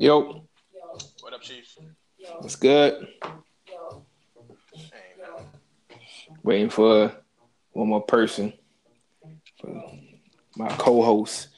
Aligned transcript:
Yo, 0.00 0.44
What 1.22 1.34
up, 1.34 1.40
Chief? 1.42 1.76
what's 2.38 2.54
good? 2.54 3.08
Waiting 6.44 6.70
for 6.70 7.12
one 7.72 7.88
more 7.88 8.02
person, 8.02 8.52
for 9.60 9.82
my 10.56 10.68
co-host. 10.68 11.48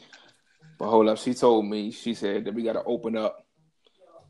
But 0.79 0.89
hold 0.89 1.09
up, 1.11 1.19
she 1.19 1.35
told 1.35 1.67
me 1.67 1.91
she 1.91 2.15
said 2.15 2.47
that 2.47 2.55
we 2.55 2.63
got 2.63 2.73
to 2.73 2.85
open 2.85 3.15
up 3.15 3.45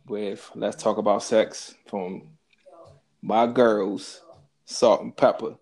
with 0.09 0.51
"Let's 0.57 0.83
Talk 0.83 0.99
About 0.99 1.23
Sex" 1.23 1.77
from 1.87 2.31
my 3.23 3.47
girls, 3.47 4.23
Salt-N-Pepa. 4.65 5.57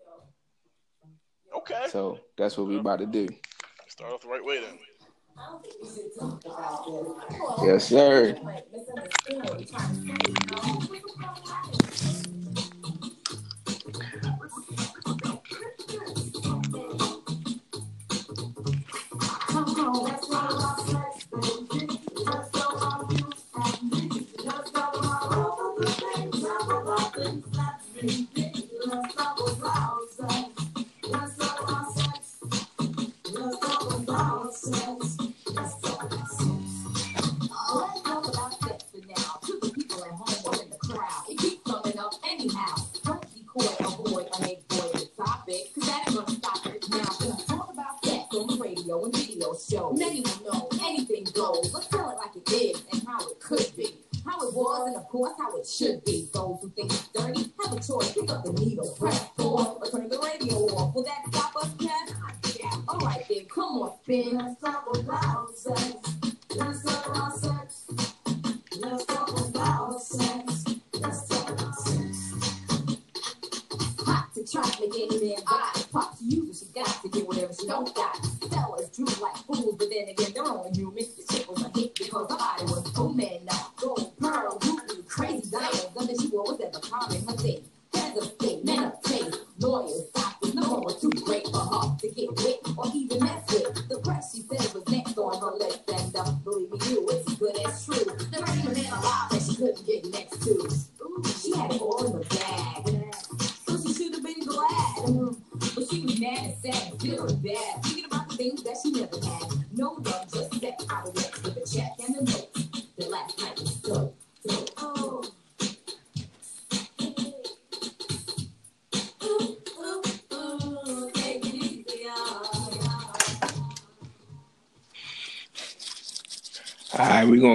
Okay. 1.54 1.84
So 1.90 2.18
that's 2.38 2.56
what 2.56 2.66
we're 2.66 2.80
about 2.80 3.00
to 3.00 3.06
do. 3.06 3.28
Start 3.88 4.14
off 4.14 4.22
the 4.22 4.28
right 4.28 4.42
way 4.42 4.58
then. 4.58 4.78
Yes, 7.62 7.88
sir. 7.88 8.38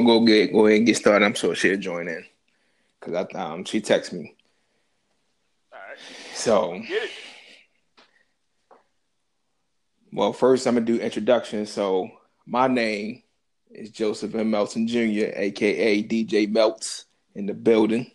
Gonna 0.06 0.20
go 0.20 0.26
get 0.26 0.52
go 0.54 0.66
ahead 0.68 0.78
and 0.80 0.86
get 0.88 0.98
started. 0.98 1.26
I'm 1.26 1.34
sure 1.34 1.56
she'll 1.56 1.78
join 1.78 2.08
in 2.08 2.26
because 3.00 3.14
I 3.14 3.40
um 3.40 3.64
she 3.66 3.82
texted 3.82 4.14
me. 4.14 4.36
All 5.72 5.80
right. 5.80 5.98
So 6.34 6.82
Well, 10.12 10.34
first 10.34 10.68
I'm 10.68 10.76
gonna 10.76 10.86
do 10.86 11.00
introduction. 11.00 11.66
So 11.66 12.10
my 12.46 12.68
name 12.68 13.24
is 13.72 13.90
Joseph 13.90 14.36
M. 14.36 14.52
Melton 14.52 14.88
Jr., 14.88 15.32
aka 15.36 16.04
DJ 16.04 16.50
Melts, 16.52 17.06
in 17.36 17.48
the 17.48 17.54
building, 17.54 18.12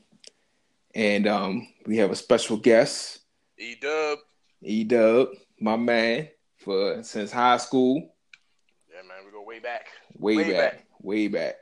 and 0.95 1.27
um, 1.27 1.69
we 1.87 1.97
have 1.97 2.13
a 2.13 2.17
special 2.17 2.57
guest, 2.57 3.21
E 3.59 3.75
Dub. 3.81 4.19
E 4.63 4.85
Dub, 4.85 5.29
my 5.61 5.77
man, 5.77 6.29
for 6.59 7.03
since 7.03 7.33
high 7.33 7.57
school, 7.57 8.15
Yeah, 8.89 9.03
man. 9.03 9.25
We 9.27 9.33
go 9.33 9.43
way 9.43 9.59
back. 9.59 9.87
way, 10.17 10.37
Way 10.37 10.53
back, 10.53 10.73
back. 10.73 10.87
way 11.01 11.27
back. 11.29 11.55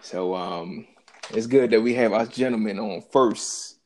So 0.00 0.34
um, 0.34 0.86
it's 1.30 1.46
good 1.46 1.70
that 1.70 1.80
we 1.80 1.94
have 1.94 2.12
us 2.12 2.28
gentlemen 2.28 2.78
on 2.78 3.02
first, 3.12 3.78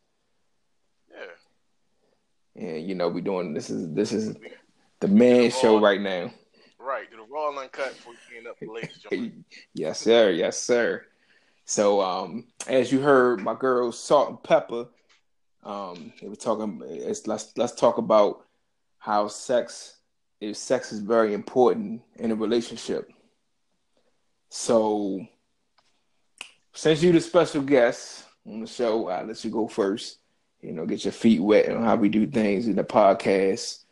Yeah. 1.10 2.62
and 2.62 2.88
you 2.88 2.94
know 2.94 3.08
we're 3.08 3.20
doing 3.22 3.54
this 3.54 3.70
is 3.70 3.92
this 3.94 4.12
is 4.12 4.36
the 5.00 5.08
man 5.08 5.50
show 5.50 5.80
right 5.80 6.00
now. 6.00 6.30
Right. 6.78 7.10
Do 7.10 7.16
the 7.18 7.22
raw 7.32 7.48
uncut 7.50 7.94
before 7.94 8.14
you 8.30 8.38
end 8.38 8.46
up 8.48 8.58
joint. 9.10 9.44
Yes, 9.74 10.00
sir. 10.00 10.30
Yes, 10.30 10.58
sir. 10.58 11.04
So, 11.64 12.00
um, 12.00 12.48
as 12.66 12.90
you 12.90 13.00
heard, 13.00 13.40
my 13.42 13.54
girl 13.54 13.92
Salt-N-Pepa, 13.92 14.88
um, 15.62 16.12
they 16.20 16.28
were 16.28 16.34
talking. 16.36 16.82
It's 16.84 17.26
let's 17.26 17.52
let's 17.56 17.74
talk 17.74 17.98
about 17.98 18.44
how 18.98 19.28
sex 19.28 19.98
is 20.40 20.58
sex 20.58 20.90
is 20.92 21.00
very 21.00 21.32
important 21.32 22.02
in 22.16 22.32
a 22.32 22.34
relationship. 22.34 23.10
So, 24.48 25.20
since 26.72 27.02
you're 27.02 27.12
the 27.12 27.20
special 27.20 27.62
guest 27.62 28.24
on 28.46 28.60
the 28.60 28.66
show, 28.66 29.08
I'll 29.08 29.24
let 29.26 29.44
you 29.44 29.50
go 29.50 29.68
first. 29.68 30.18
You 30.62 30.72
know, 30.72 30.84
get 30.84 31.04
your 31.04 31.12
feet 31.12 31.40
wet 31.40 31.70
on 31.70 31.82
how 31.82 31.96
we 31.96 32.08
do 32.10 32.26
things 32.26 32.66
in 32.68 32.76
the 32.76 32.84
podcast, 32.84 33.84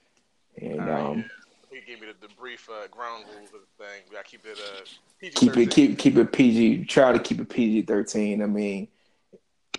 and 0.60 0.80
All 0.80 0.86
right. 0.86 1.00
um, 1.00 1.24
He 1.70 1.80
gave 1.80 2.00
me 2.00 2.08
the, 2.20 2.26
the 2.28 2.34
brief 2.34 2.68
uh, 2.70 2.86
ground 2.88 3.24
rules 3.34 3.48
of 3.54 3.60
the 3.60 3.84
thing. 3.84 4.02
I 4.18 4.22
keep 4.22 4.44
it 4.44 4.58
uh 4.58 4.84
PG 5.18 5.32
keep 5.34 5.56
it 5.56 5.70
keep 5.70 5.98
keep 5.98 6.16
it 6.18 6.30
PG. 6.32 6.84
Try 6.84 7.12
to 7.12 7.18
keep 7.18 7.40
it 7.40 7.48
PG 7.48 7.82
thirteen. 7.82 8.42
I 8.42 8.46
mean, 8.46 8.88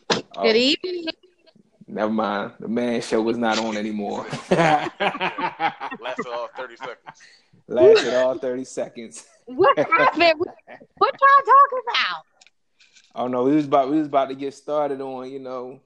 Good 0.09 0.23
oh, 0.35 0.53
evening. 0.53 1.05
never 1.87 2.11
mind. 2.11 2.53
The 2.59 2.67
man 2.67 3.01
show 3.01 3.21
was 3.21 3.37
not 3.37 3.59
on 3.59 3.77
anymore. 3.77 4.25
Lasted 4.49 6.27
all 6.27 6.49
thirty 6.57 6.75
seconds. 6.75 7.19
Lasted 7.67 8.15
all 8.15 8.37
thirty 8.39 8.65
seconds. 8.65 9.27
What 9.45 9.77
happened? 9.77 10.39
What, 10.39 10.55
what 10.97 11.13
y'all 11.21 11.45
talking 11.45 11.79
about? 11.87 12.25
Oh 13.19 13.27
no, 13.27 13.43
we 13.43 13.53
was 13.53 13.65
about 13.65 13.89
we 13.91 13.97
was 13.97 14.07
about 14.07 14.29
to 14.29 14.35
get 14.35 14.53
started 14.53 15.01
on 15.01 15.29
you 15.29 15.39
know 15.39 15.81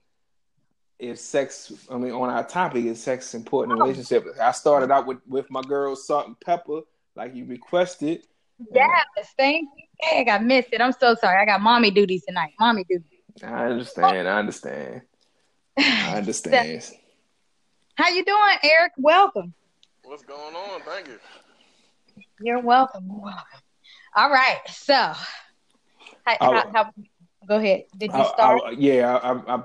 if 1.00 1.18
sex. 1.18 1.74
I 1.90 1.98
mean, 1.98 2.12
on 2.12 2.30
our 2.30 2.44
topic 2.48 2.86
is 2.86 3.02
sex 3.02 3.34
important 3.34 3.74
in 3.74 3.80
a 3.80 3.84
relationship. 3.86 4.28
I 4.40 4.52
started 4.52 4.92
out 4.92 5.08
with 5.08 5.18
with 5.28 5.50
my 5.50 5.64
girl 5.64 5.96
Salt-N-Pepa, 5.96 6.84
like 7.16 7.34
you 7.34 7.46
requested. 7.46 8.28
Yes, 8.72 9.34
thank 9.36 9.68
you. 9.76 9.84
Dang, 10.00 10.30
I 10.30 10.38
missed 10.38 10.70
it. 10.74 10.80
I'm 10.80 10.92
so 10.92 11.16
sorry. 11.16 11.42
I 11.42 11.46
got 11.46 11.60
mommy 11.60 11.90
duties 11.90 12.24
tonight. 12.24 12.54
Mommy 12.60 12.84
duties. 12.84 13.08
I 13.44 13.66
understand. 13.66 14.28
I 14.28 14.38
understand. 14.38 15.02
I 15.76 16.14
understand. 16.18 16.88
How 17.96 18.10
you 18.10 18.24
doing, 18.24 18.58
Eric? 18.62 18.92
Welcome. 19.00 19.56
What's 20.04 20.24
going 20.24 20.56
on? 20.56 20.82
Thank 20.82 21.08
you. 21.08 21.20
You're 22.42 22.60
welcome. 22.60 23.08
You're 23.08 23.22
welcome. 23.24 23.60
All 24.16 24.30
right. 24.30 24.60
So, 24.70 24.94
how, 24.94 26.38
Oh. 26.42 26.54
how, 26.54 26.72
how, 26.74 26.94
go 27.48 27.58
ahead. 27.58 27.84
Did 27.98 28.12
you 28.14 28.26
start? 28.26 28.62
I- 28.66 28.72
yeah, 28.72 29.16
I, 29.18 29.32
I, 29.34 29.56
I, 29.58 29.64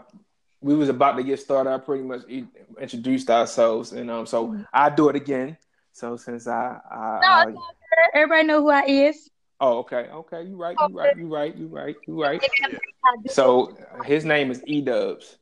we 0.61 0.75
was 0.75 0.89
about 0.89 1.17
to 1.17 1.23
get 1.23 1.39
started. 1.41 1.71
I 1.71 1.79
pretty 1.79 2.03
much 2.05 2.23
e- 2.29 2.47
introduced 2.81 3.31
ourselves, 3.31 3.93
and 3.93 4.11
um, 4.11 4.27
so 4.27 4.59
I 4.73 4.91
do 4.91 5.09
it 5.09 5.17
again. 5.17 5.57
So 5.93 6.17
since 6.17 6.47
I, 6.47 6.79
I, 6.91 7.19
No, 7.23 7.29
I 7.29 7.43
it's 7.49 7.57
all 7.57 7.71
good. 7.71 8.19
Everybody 8.19 8.47
know 8.47 8.61
who 8.63 8.71
I 8.71 8.83
is. 8.85 9.31
oh, 9.61 9.79
okay, 9.79 10.09
okay, 10.13 10.43
you 10.45 10.57
right, 10.57 10.77
you 10.89 10.97
right, 10.97 11.17
you 11.17 11.27
right, 11.29 11.57
you 11.57 11.67
right, 11.69 11.97
you 12.07 12.23
right. 12.23 12.41
I. 12.65 13.29
So 13.31 13.77
uh, 13.99 14.03
his 14.03 14.25
name 14.25 14.51
is 14.51 14.63
E 14.67 14.81
Dubs. 14.81 15.37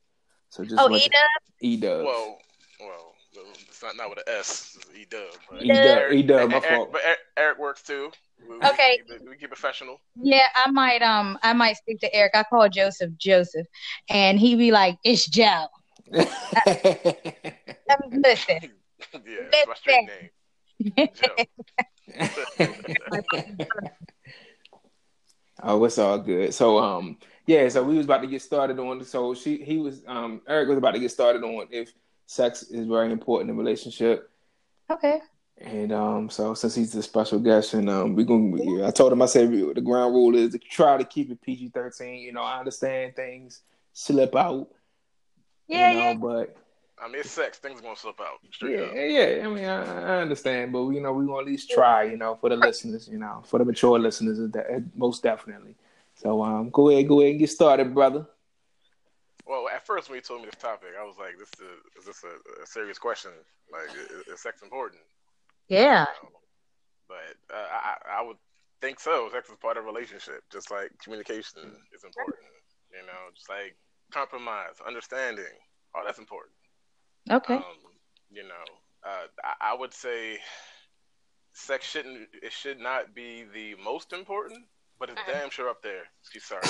So 0.50 0.64
just 0.64 0.76
oh, 0.78 0.88
want 0.88 1.02
Eda. 1.02 1.16
E 1.60 1.76
Dubs. 1.76 2.04
Well, 2.04 2.38
well, 2.80 3.12
It's 3.68 3.82
not 3.82 3.96
not 3.96 4.08
with 4.10 4.18
an 4.18 4.24
S. 4.28 4.76
It's 4.80 4.98
E 4.98 5.06
Dub. 5.10 5.22
but- 5.50 5.62
E 5.62 5.68
Dub, 5.68 6.12
E 6.12 6.22
Dub, 6.22 6.50
my 6.50 6.56
Eric- 6.56 6.68
fault. 6.68 6.92
But 6.92 7.02
Eric, 7.04 7.18
Eric 7.36 7.58
works 7.58 7.82
too. 7.82 8.10
We, 8.40 8.58
we 8.58 8.66
Okay. 8.66 8.96
keep 8.98 9.10
it- 9.10 9.22
we 9.28 9.36
keep 9.36 9.48
professional. 9.48 10.00
Yeah, 10.20 10.46
I 10.56 10.70
might 10.70 11.02
um 11.02 11.38
I 11.42 11.52
might 11.52 11.76
speak 11.76 12.00
to 12.00 12.12
Eric. 12.14 12.32
I 12.34 12.42
call 12.44 12.68
Joseph 12.68 13.12
Joseph, 13.16 13.66
and 14.08 14.38
he 14.38 14.54
be 14.56 14.70
like, 14.72 14.98
"It's 15.04 15.26
Joe." 15.28 15.66
Um, 17.88 17.98
listen, 18.10 18.58
yeah, 19.14 19.20
that's 19.52 19.68
my 19.68 19.74
straight 19.74 20.08
name. 20.08 20.30
Joe. 21.14 21.44
oh, 25.62 25.84
it's 25.84 25.98
all 25.98 26.18
good. 26.18 26.52
So, 26.52 26.78
um, 26.78 27.18
yeah, 27.46 27.68
so 27.68 27.84
we 27.84 27.96
was 27.96 28.06
about 28.06 28.22
to 28.22 28.26
get 28.26 28.42
started 28.42 28.80
on. 28.80 29.04
So 29.04 29.34
she, 29.34 29.58
he 29.62 29.78
was, 29.78 30.02
um, 30.08 30.42
Eric 30.48 30.68
was 30.68 30.78
about 30.78 30.94
to 30.94 30.98
get 30.98 31.12
started 31.12 31.44
on 31.44 31.68
if 31.70 31.92
sex 32.26 32.64
is 32.64 32.88
very 32.88 33.12
important 33.12 33.50
in 33.50 33.56
a 33.56 33.58
relationship. 33.58 34.28
okay, 34.90 35.20
And 35.58 35.90
um, 35.90 36.28
so 36.28 36.52
since 36.52 36.74
he's 36.74 36.94
a 36.94 37.02
special 37.02 37.38
guest, 37.38 37.72
and 37.74 37.88
um, 37.88 38.14
we're 38.14 38.26
gonna, 38.26 38.86
I 38.86 38.90
told 38.90 39.12
him 39.12 39.22
I 39.22 39.26
said 39.26 39.50
the 39.50 39.80
ground 39.80 40.14
rule 40.14 40.34
is 40.36 40.52
to 40.52 40.58
try 40.58 40.98
to 40.98 41.04
keep 41.04 41.30
it 41.30 41.40
PG 41.40 41.70
thirteen. 41.70 42.20
You 42.20 42.32
know, 42.32 42.42
I 42.42 42.58
understand 42.58 43.16
things 43.16 43.62
slip 43.94 44.36
out. 44.36 44.68
yeah, 45.66 45.90
you 45.90 45.98
know, 45.98 46.02
yeah, 46.02 46.14
but 46.14 46.56
I 47.02 47.08
mean, 47.08 47.20
it's 47.20 47.30
sex. 47.30 47.56
Things 47.58 47.80
gonna 47.80 47.96
slip 47.96 48.20
out. 48.20 48.38
Straight 48.52 48.78
yeah, 48.78 48.84
up. 48.84 48.92
yeah. 48.94 49.46
I 49.46 49.48
mean, 49.48 49.64
I, 49.64 50.16
I 50.18 50.20
understand, 50.20 50.72
but 50.72 50.88
you 50.90 51.00
know, 51.00 51.12
we 51.14 51.24
want 51.24 51.46
to 51.46 51.48
at 51.48 51.52
least 51.52 51.70
try. 51.70 52.04
You 52.04 52.18
know, 52.18 52.34
for 52.34 52.50
the 52.50 52.56
listeners, 52.56 53.08
you 53.10 53.18
know, 53.18 53.42
for 53.46 53.58
the 53.58 53.64
mature 53.64 53.98
listeners, 53.98 54.38
is 54.38 54.50
that- 54.50 54.84
most 54.94 55.22
definitely. 55.22 55.74
So 56.16 56.42
um, 56.42 56.68
go 56.68 56.90
ahead, 56.90 57.08
go 57.08 57.20
ahead 57.20 57.32
and 57.32 57.40
get 57.40 57.50
started, 57.50 57.94
brother. 57.94 58.26
Well, 59.46 59.68
at 59.68 59.86
first 59.86 60.10
when 60.10 60.16
you 60.16 60.22
told 60.22 60.40
me 60.40 60.46
this 60.46 60.60
topic, 60.60 60.88
I 60.98 61.04
was 61.04 61.16
like, 61.18 61.38
"This 61.38 61.48
is, 61.60 62.00
is 62.00 62.04
this 62.04 62.24
a, 62.24 62.62
a 62.62 62.66
serious 62.66 62.98
question? 62.98 63.30
Like, 63.72 63.94
is, 63.96 64.34
is 64.34 64.40
sex 64.40 64.60
important?" 64.60 65.00
Yeah, 65.68 66.06
You 66.22 66.28
know? 66.28 66.40
But 67.08 67.54
uh, 67.54 67.66
I, 67.70 68.20
I 68.20 68.22
would 68.22 68.36
think 68.80 69.00
so. 69.00 69.28
Sex 69.32 69.48
is 69.48 69.56
part 69.60 69.76
of 69.76 69.84
a 69.84 69.86
relationship, 69.86 70.42
just 70.52 70.70
like 70.70 70.90
communication 71.02 71.60
is 71.94 72.04
important. 72.04 72.46
You 72.90 73.06
know, 73.06 73.30
just 73.34 73.48
like 73.48 73.76
compromise, 74.12 74.74
understanding, 74.86 75.44
all 75.94 76.02
that's 76.04 76.18
important. 76.18 76.54
okay, 77.30 77.54
Um, 77.54 77.62
you 78.30 78.42
know, 78.42 78.64
uh, 79.04 79.26
I, 79.44 79.72
I 79.72 79.74
would 79.74 79.92
say 79.94 80.38
sex 81.52 81.86
shouldn't 81.88 82.28
it 82.42 82.52
should 82.52 82.78
not 82.80 83.14
be 83.14 83.44
the 83.54 83.74
most 83.82 84.12
important, 84.12 84.64
but 84.98 85.10
it's 85.10 85.20
damn 85.26 85.50
sure 85.50 85.68
up 85.68 85.82
there. 85.82 86.02
Excuse 86.22 86.44
sorry. 86.44 86.62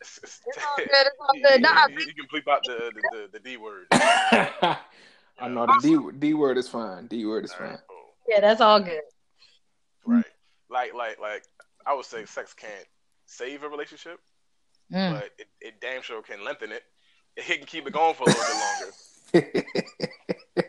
It's, 0.00 0.18
it's, 0.22 0.40
it's 0.46 0.58
all 0.58 0.76
good, 0.76 0.86
it's 0.90 1.16
all 1.20 1.34
good. 1.52 1.62
No, 1.62 1.70
I 1.70 1.86
you- 1.90 1.98
you 2.06 2.14
can 2.14 2.26
bleep 2.32 2.50
out 2.52 2.62
the 2.64 2.92
the, 2.94 3.02
the, 3.16 3.28
the 3.32 3.38
D 3.40 3.56
word. 3.56 3.86
I 3.92 5.48
know 5.48 5.66
the 5.66 5.78
D, 6.12 6.18
D 6.28 6.34
word 6.34 6.56
is 6.58 6.68
fine. 6.68 7.06
D 7.08 7.24
word 7.26 7.44
is 7.44 7.52
All 7.52 7.58
fine. 7.58 7.68
right, 7.70 7.78
cool. 7.88 7.95
Yeah, 8.28 8.40
that's 8.40 8.60
all 8.60 8.80
good. 8.80 9.02
Right. 10.04 10.24
Like 10.70 10.94
like 10.94 11.18
like 11.20 11.44
I 11.86 11.94
would 11.94 12.04
say 12.06 12.24
sex 12.24 12.54
can't 12.54 12.86
save 13.26 13.62
a 13.62 13.68
relationship, 13.68 14.18
Mm. 14.92 15.14
but 15.14 15.30
it, 15.38 15.46
it 15.60 15.74
damn 15.80 16.02
sure 16.02 16.22
can 16.22 16.44
lengthen 16.44 16.72
it. 16.72 16.82
It 17.36 17.44
can 17.58 17.66
keep 17.66 17.86
it 17.86 17.92
going 17.92 18.14
for 18.14 18.22
a 18.22 18.26
little 18.26 18.44
bit 19.34 19.42
longer. 19.42 19.64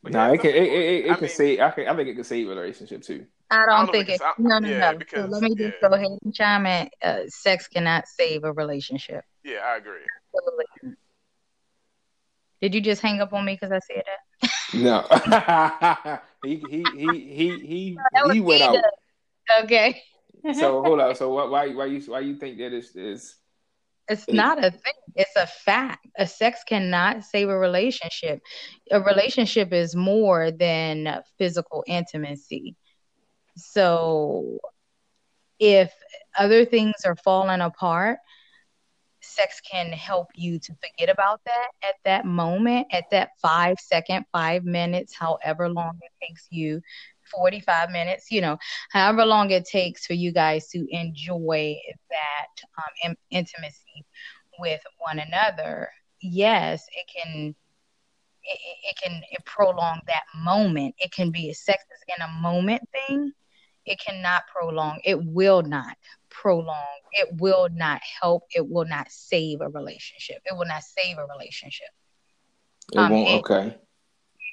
But 0.00 0.12
nah, 0.12 0.26
yeah, 0.28 0.32
it 0.34 0.40
can. 0.40 0.50
It, 0.50 0.56
it, 0.56 0.62
it, 0.72 1.04
it. 1.06 1.10
I 1.10 1.14
can 1.14 1.22
mean- 1.22 1.30
save. 1.30 1.60
I, 1.60 1.70
can, 1.72 1.88
I 1.88 1.96
think 1.96 2.08
it 2.08 2.14
can 2.14 2.24
save 2.24 2.46
a 2.46 2.50
relationship 2.50 3.02
too. 3.02 3.26
I 3.50 3.56
I 3.56 3.66
don't 3.66 3.68
don't 3.86 3.92
think 3.92 4.06
think 4.06 4.08
it. 4.08 4.14
it's- 4.22 4.34
No, 4.38 4.58
no, 4.60 4.68
yeah, 4.68 4.92
no. 4.92 4.98
because- 4.98 5.24
so 5.24 5.30
let 5.30 5.42
me 5.42 5.48
just 5.56 5.74
yeah. 5.82 5.88
go 5.88 5.94
ahead 5.94 6.06
and 6.22 6.34
chime 6.34 6.66
in. 6.66 6.88
Uh, 7.02 7.20
sex 7.26 7.66
cannot 7.66 8.06
save 8.06 8.44
a 8.44 8.52
relationship. 8.52 9.24
Yeah, 9.42 9.58
I 9.66 9.76
agree. 9.78 10.00
Absolutely. 10.36 10.96
Did 12.60 12.74
you 12.74 12.80
just 12.80 13.02
hang 13.02 13.20
up 13.20 13.32
on 13.32 13.44
me 13.44 13.54
because 13.54 13.72
I 13.72 13.78
said 13.78 14.02
that? 14.06 14.50
No, 14.74 15.06
he 16.42 16.56
he 16.56 16.90
he 16.90 17.20
he 17.34 17.58
he 17.66 17.98
he 18.32 18.40
went 18.40 18.62
out. 18.62 18.76
Okay. 19.62 20.02
So 20.54 20.82
hold 20.82 21.00
on. 21.00 21.14
So 21.14 21.32
why 21.32 21.44
why 21.46 21.74
why 21.74 21.84
you 21.86 22.00
why 22.00 22.20
you 22.20 22.36
think 22.36 22.58
that 22.58 22.72
is 22.72 22.94
is 22.94 23.36
It's 24.08 24.26
not 24.28 24.58
a 24.58 24.70
thing. 24.70 24.92
It's 25.14 25.36
a 25.36 25.46
fact. 25.46 26.06
A 26.18 26.26
sex 26.26 26.60
cannot 26.66 27.24
save 27.24 27.48
a 27.48 27.58
relationship. 27.58 28.40
A 28.90 29.00
relationship 29.00 29.72
is 29.72 29.94
more 29.94 30.50
than 30.50 31.22
physical 31.38 31.84
intimacy. 31.86 32.76
So 33.56 34.58
if 35.58 35.92
other 36.38 36.64
things 36.64 36.94
are 37.04 37.16
falling 37.16 37.60
apart, 37.60 38.18
sex 39.38 39.60
can 39.70 39.92
help 39.92 40.28
you 40.34 40.58
to 40.60 40.74
forget 40.82 41.12
about 41.12 41.40
that 41.46 41.68
at 41.88 41.94
that 42.04 42.26
moment, 42.26 42.86
at 42.92 43.04
that 43.10 43.30
five 43.42 43.76
second, 43.80 44.24
five 44.32 44.64
minutes, 44.64 45.14
however 45.16 45.68
long 45.68 45.98
it 46.02 46.12
takes 46.26 46.46
you, 46.50 46.80
45 47.32 47.90
minutes, 47.90 48.30
you 48.30 48.40
know, 48.42 48.58
however 48.92 49.24
long 49.24 49.50
it 49.50 49.64
takes 49.66 50.06
for 50.06 50.14
you 50.14 50.32
guys 50.32 50.68
to 50.68 50.86
enjoy 50.90 51.76
that 52.10 52.48
um, 52.78 52.92
in- 53.30 53.38
intimacy 53.38 54.04
with 54.58 54.80
one 54.98 55.18
another. 55.20 55.88
Yes, 56.20 56.84
it 56.92 57.06
can. 57.14 57.54
It, 58.44 58.58
it- 58.90 58.96
can 59.02 59.22
it 59.30 59.44
prolong 59.44 60.00
that 60.06 60.24
moment. 60.34 60.94
It 60.98 61.12
can 61.12 61.30
be 61.30 61.50
a 61.50 61.54
sex 61.54 61.84
is 61.94 62.02
in 62.16 62.22
a 62.24 62.40
moment 62.42 62.82
thing. 62.92 63.32
It 63.88 64.00
cannot 64.00 64.44
prolong. 64.48 65.00
It 65.04 65.24
will 65.24 65.62
not 65.62 65.96
prolong. 66.30 67.00
It 67.12 67.40
will 67.40 67.68
not 67.72 68.00
help. 68.20 68.44
It 68.54 68.68
will 68.68 68.86
not 68.86 69.10
save 69.10 69.60
a 69.60 69.68
relationship. 69.68 70.38
It 70.46 70.56
will 70.56 70.66
not 70.66 70.82
save 70.84 71.18
a 71.18 71.26
relationship. 71.26 71.88
it 72.92 72.98
Um, 72.98 73.10
won't 73.10 73.28
it- 73.28 73.44
okay? 73.44 73.76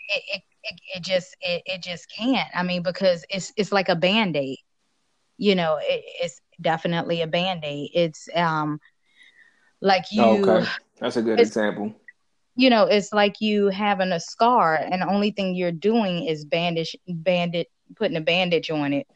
It 0.09 0.23
it, 0.35 0.41
it, 0.63 0.79
it 0.97 1.03
just 1.03 1.35
it, 1.41 1.61
it 1.65 1.83
just 1.83 2.07
can't. 2.15 2.49
I 2.53 2.63
mean, 2.63 2.83
because 2.83 3.25
it's 3.29 3.53
it's 3.57 3.71
like 3.71 3.89
a 3.89 3.95
band 3.95 4.35
aid. 4.35 4.57
You 5.37 5.55
know, 5.55 5.77
it, 5.81 6.03
it's 6.21 6.41
definitely 6.61 7.21
a 7.21 7.27
band 7.27 7.63
aid. 7.63 7.89
It's 7.93 8.27
um 8.35 8.79
like 9.81 10.05
you 10.11 10.61
okay, 10.61 10.75
that's 10.99 11.17
a 11.17 11.21
good 11.21 11.39
example. 11.39 11.93
you 12.55 12.69
know, 12.69 12.85
it's 12.85 13.13
like 13.13 13.41
you 13.41 13.67
having 13.69 14.11
a 14.11 14.19
scar, 14.19 14.75
and 14.75 15.01
the 15.01 15.07
only 15.07 15.31
thing 15.31 15.55
you're 15.55 15.71
doing 15.71 16.25
is 16.25 16.45
bandage, 16.45 16.95
bandage, 17.07 17.67
putting 17.95 18.17
a 18.17 18.21
bandage 18.21 18.69
on 18.69 18.93
it. 18.93 19.07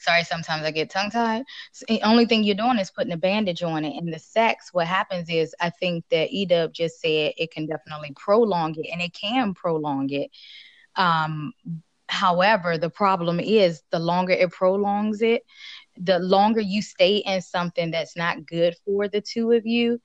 Sorry, 0.00 0.22
sometimes 0.22 0.62
I 0.62 0.70
get 0.70 0.90
tongue 0.90 1.10
tied. 1.10 1.44
The 1.88 2.02
only 2.02 2.24
thing 2.26 2.44
you're 2.44 2.54
doing 2.54 2.78
is 2.78 2.90
putting 2.90 3.12
a 3.12 3.16
bandage 3.16 3.64
on 3.64 3.84
it. 3.84 3.96
And 3.96 4.12
the 4.12 4.18
sex, 4.18 4.72
what 4.72 4.86
happens 4.86 5.28
is, 5.28 5.54
I 5.60 5.70
think 5.70 6.04
that 6.10 6.30
Edub 6.30 6.72
just 6.72 7.00
said 7.00 7.32
it 7.36 7.50
can 7.50 7.66
definitely 7.66 8.12
prolong 8.16 8.76
it, 8.76 8.88
and 8.92 9.02
it 9.02 9.12
can 9.12 9.54
prolong 9.54 10.08
it. 10.10 10.30
Um, 10.94 11.52
however, 12.08 12.78
the 12.78 12.90
problem 12.90 13.40
is 13.40 13.82
the 13.90 13.98
longer 13.98 14.34
it 14.34 14.52
prolongs 14.52 15.20
it, 15.20 15.42
the 15.96 16.20
longer 16.20 16.60
you 16.60 16.80
stay 16.80 17.16
in 17.16 17.40
something 17.42 17.90
that's 17.90 18.16
not 18.16 18.46
good 18.46 18.76
for 18.84 19.08
the 19.08 19.20
two 19.20 19.50
of 19.50 19.66
you, 19.66 20.00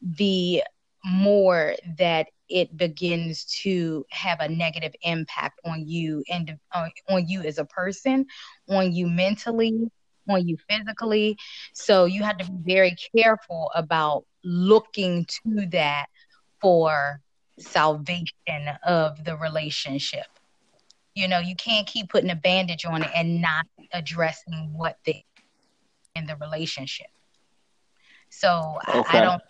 the 0.00 0.62
more 1.04 1.74
that 1.98 2.28
it 2.48 2.76
begins 2.76 3.44
to 3.62 4.04
have 4.10 4.40
a 4.40 4.48
negative 4.48 4.92
impact 5.02 5.60
on 5.64 5.86
you 5.86 6.22
and 6.30 6.56
uh, 6.72 6.88
on 7.08 7.26
you 7.26 7.42
as 7.42 7.58
a 7.58 7.64
person, 7.64 8.26
on 8.68 8.92
you 8.92 9.06
mentally, 9.06 9.90
on 10.28 10.46
you 10.46 10.56
physically. 10.68 11.36
So 11.72 12.04
you 12.04 12.22
have 12.22 12.38
to 12.38 12.50
be 12.50 12.74
very 12.74 12.96
careful 13.16 13.70
about 13.74 14.24
looking 14.44 15.26
to 15.26 15.66
that 15.70 16.06
for 16.60 17.20
salvation 17.58 18.68
of 18.84 19.24
the 19.24 19.36
relationship. 19.36 20.26
You 21.14 21.28
know, 21.28 21.38
you 21.40 21.56
can't 21.56 21.86
keep 21.86 22.10
putting 22.10 22.30
a 22.30 22.36
bandage 22.36 22.84
on 22.84 23.02
it 23.02 23.10
and 23.14 23.40
not 23.42 23.66
addressing 23.92 24.72
what 24.74 24.98
the 25.04 25.16
in 26.14 26.26
the 26.26 26.36
relationship. 26.36 27.08
So 28.28 28.78
I, 28.86 29.04
I 29.08 29.20
don't 29.20 29.42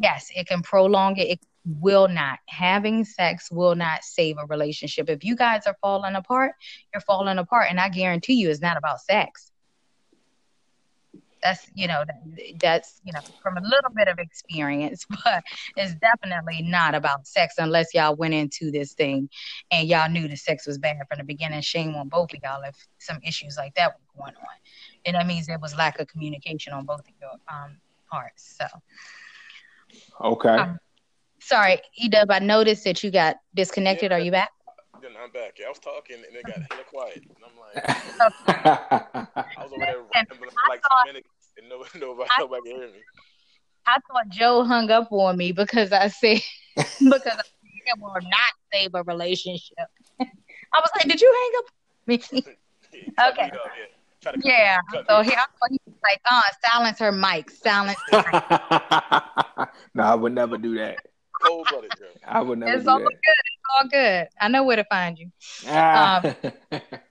yes, 0.00 0.30
it 0.34 0.46
can 0.46 0.62
prolong 0.62 1.16
it. 1.16 1.28
It 1.28 1.40
will 1.64 2.08
not. 2.08 2.38
Having 2.48 3.04
sex 3.04 3.50
will 3.50 3.74
not 3.74 4.04
save 4.04 4.36
a 4.38 4.46
relationship. 4.46 5.08
If 5.08 5.24
you 5.24 5.36
guys 5.36 5.66
are 5.66 5.76
falling 5.80 6.14
apart, 6.14 6.52
you're 6.92 7.00
falling 7.00 7.38
apart. 7.38 7.66
And 7.70 7.80
I 7.80 7.88
guarantee 7.88 8.34
you 8.34 8.50
it's 8.50 8.60
not 8.60 8.76
about 8.76 9.00
sex. 9.00 9.52
That's, 11.42 11.68
you 11.74 11.86
know, 11.86 12.02
that's, 12.60 13.00
you 13.04 13.12
know, 13.12 13.20
from 13.40 13.56
a 13.56 13.60
little 13.60 13.90
bit 13.94 14.08
of 14.08 14.18
experience, 14.18 15.06
but 15.24 15.44
it's 15.76 15.94
definitely 15.96 16.62
not 16.62 16.94
about 16.94 17.26
sex 17.26 17.54
unless 17.58 17.94
y'all 17.94 18.16
went 18.16 18.34
into 18.34 18.70
this 18.70 18.94
thing 18.94 19.28
and 19.70 19.86
y'all 19.86 20.10
knew 20.10 20.26
the 20.26 20.36
sex 20.36 20.66
was 20.66 20.78
bad 20.78 20.96
from 21.08 21.18
the 21.18 21.24
beginning. 21.24 21.60
Shame 21.60 21.94
on 21.94 22.08
both 22.08 22.32
of 22.32 22.40
y'all 22.42 22.62
if 22.62 22.74
some 22.98 23.18
issues 23.22 23.56
like 23.56 23.74
that 23.74 23.92
were 23.94 24.22
going 24.22 24.34
on. 24.36 24.56
And 25.04 25.14
that 25.14 25.26
means 25.26 25.46
there 25.46 25.58
was 25.58 25.76
lack 25.76 26.00
of 26.00 26.08
communication 26.08 26.72
on 26.72 26.84
both 26.84 27.00
of 27.00 27.14
your 27.20 27.32
um, 27.48 27.76
parts. 28.10 28.56
So. 28.58 28.66
Okay. 30.20 30.48
Um, 30.48 30.78
Sorry, 31.40 31.80
Edub, 32.02 32.26
I 32.30 32.38
noticed 32.38 32.84
that 32.84 33.04
you 33.04 33.10
got 33.10 33.36
disconnected. 33.54 34.10
Are 34.10 34.18
you 34.18 34.30
back? 34.30 34.50
Then 35.02 35.12
I'm 35.22 35.30
back. 35.30 35.56
Yeah, 35.60 35.66
I 35.66 35.68
was 35.68 35.78
talking 35.78 36.16
and 36.16 36.34
it 36.36 36.44
got 36.44 36.56
hella 36.70 36.82
quiet. 36.90 37.22
And 37.22 37.36
I'm 37.44 37.56
like, 37.60 39.28
I 39.58 39.62
was 39.62 39.72
over 39.72 39.84
there 39.84 39.98
rambling 40.14 40.50
for 40.50 40.68
like 40.68 40.82
thought- 40.82 41.04
ten 41.04 41.14
minutes 41.14 41.28
and 41.58 41.68
no, 41.68 41.84
nobody, 42.08 42.30
I- 42.36 42.40
nobody 42.40 42.62
could 42.62 42.80
hear 42.80 42.88
me. 42.88 43.00
I 43.86 43.98
thought 44.10 44.28
Joe 44.30 44.64
hung 44.64 44.90
up 44.90 45.12
on 45.12 45.36
me 45.36 45.52
because 45.52 45.92
I 45.92 46.08
said 46.08 46.40
because 46.76 47.22
I 47.26 47.40
it 47.88 48.00
will 48.00 48.14
not 48.14 48.52
save 48.72 48.90
a 48.94 49.02
relationship. 49.04 49.76
I 50.18 50.26
was 50.80 50.90
like, 50.96 51.06
did 51.06 51.20
you 51.20 51.32
hang 51.32 51.52
up 51.58 51.64
me? 52.06 52.18
Cut 52.18 53.32
Okay. 53.32 53.44
me 53.44 53.58
up, 53.58 53.70
yeah. 53.78 53.86
Try 54.20 54.32
yeah. 54.42 54.78
So 55.08 55.20
me. 55.20 55.26
here 55.28 55.36
I 55.38 55.46
was 55.70 55.78
like, 56.02 56.20
uh, 56.28 56.42
silence 56.68 56.98
her 56.98 57.12
mic. 57.12 57.50
Silence 57.50 57.98
her 58.10 58.24
mic. 58.32 59.45
No, 59.94 60.02
I 60.02 60.14
would 60.14 60.32
never 60.32 60.56
do 60.56 60.76
that. 60.76 61.00
cold 61.40 61.68
blooded, 61.68 61.96
Joe. 61.96 62.14
I 62.24 62.40
would 62.42 62.58
never 62.58 62.78
It's 62.78 62.86
do 62.86 62.90
all 62.90 62.98
that. 62.98 63.22
good. 63.24 63.34
It's 63.46 63.64
all 63.74 63.88
good. 63.88 64.28
I 64.40 64.48
know 64.48 64.64
where 64.64 64.76
to 64.76 64.84
find 64.84 65.18
you. 65.18 65.30
Ah. 65.66 66.22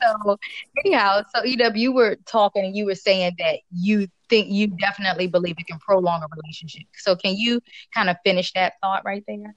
So 0.00 0.36
anyhow, 0.84 1.22
so 1.34 1.44
EW, 1.44 1.80
you 1.80 1.92
were 1.92 2.16
talking 2.26 2.64
and 2.64 2.76
you 2.76 2.84
were 2.86 2.94
saying 2.94 3.32
that 3.38 3.60
you 3.70 4.06
think 4.28 4.48
you 4.50 4.68
definitely 4.68 5.26
believe 5.26 5.56
it 5.58 5.66
can 5.66 5.78
prolong 5.78 6.22
a 6.22 6.26
relationship. 6.36 6.84
So 6.96 7.16
can 7.16 7.34
you 7.36 7.60
kind 7.94 8.08
of 8.08 8.16
finish 8.24 8.52
that 8.52 8.74
thought 8.82 9.02
right 9.04 9.24
there? 9.26 9.54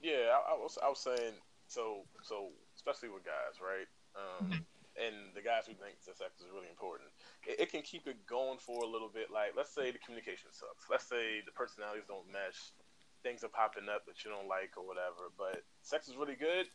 Yeah, 0.00 0.32
I, 0.34 0.52
I 0.52 0.54
was 0.56 0.78
I 0.82 0.88
was 0.88 1.00
saying 1.00 1.34
so 1.66 2.04
so 2.22 2.50
especially 2.76 3.08
with 3.08 3.24
guys, 3.24 3.60
right? 3.60 3.88
Um, 4.14 4.46
Mhm. 4.46 4.64
and 4.96 5.34
the 5.34 5.42
guys 5.42 5.66
who 5.66 5.74
think 5.74 5.96
that 6.06 6.16
sex 6.16 6.40
is 6.40 6.50
really 6.50 6.68
important, 6.68 7.10
it, 7.10 7.17
it 7.48 7.72
can 7.72 7.80
keep 7.80 8.06
it 8.06 8.26
going 8.28 8.58
for 8.60 8.84
a 8.84 8.88
little 8.88 9.08
bit. 9.08 9.32
Like 9.32 9.56
let's 9.56 9.72
say 9.72 9.90
the 9.90 9.98
communication 9.98 10.52
sucks. 10.52 10.84
Let's 10.90 11.08
say 11.08 11.40
the 11.44 11.52
personalities 11.52 12.04
don't 12.04 12.28
mesh. 12.28 12.76
Things 13.24 13.42
are 13.42 13.50
popping 13.50 13.88
up 13.88 14.04
that 14.06 14.22
you 14.22 14.30
don't 14.30 14.46
like 14.46 14.76
or 14.76 14.84
whatever. 14.84 15.32
But 15.34 15.64
sex 15.82 16.08
is 16.08 16.16
really 16.16 16.36
good. 16.36 16.68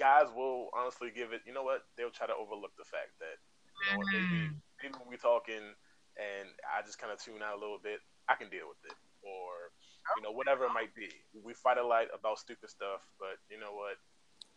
Guys 0.00 0.32
will 0.34 0.70
honestly 0.72 1.12
give 1.14 1.32
it. 1.32 1.42
You 1.46 1.52
know 1.52 1.62
what? 1.62 1.84
They'll 1.96 2.14
try 2.14 2.26
to 2.26 2.34
overlook 2.34 2.72
the 2.80 2.88
fact 2.88 3.14
that 3.20 3.36
you 3.38 3.84
know 3.92 4.02
maybe 4.08 4.50
maybe 4.82 4.94
mm-hmm. 4.94 5.10
we're 5.10 5.20
talking 5.20 5.76
and 6.18 6.50
I 6.66 6.82
just 6.82 6.98
kind 6.98 7.14
of 7.14 7.22
tune 7.22 7.40
out 7.40 7.54
a 7.54 7.62
little 7.62 7.78
bit, 7.78 8.02
I 8.26 8.34
can 8.34 8.50
deal 8.50 8.66
with 8.66 8.82
it. 8.82 8.98
Or, 9.22 9.70
you 10.18 10.22
know, 10.26 10.34
whatever 10.34 10.66
it 10.66 10.74
might 10.74 10.94
be. 10.94 11.08
We 11.30 11.54
fight 11.54 11.78
a 11.78 11.86
lot 11.86 12.10
about 12.10 12.42
stupid 12.42 12.70
stuff, 12.70 13.06
but 13.22 13.38
you 13.50 13.58
know 13.58 13.70
what? 13.70 14.02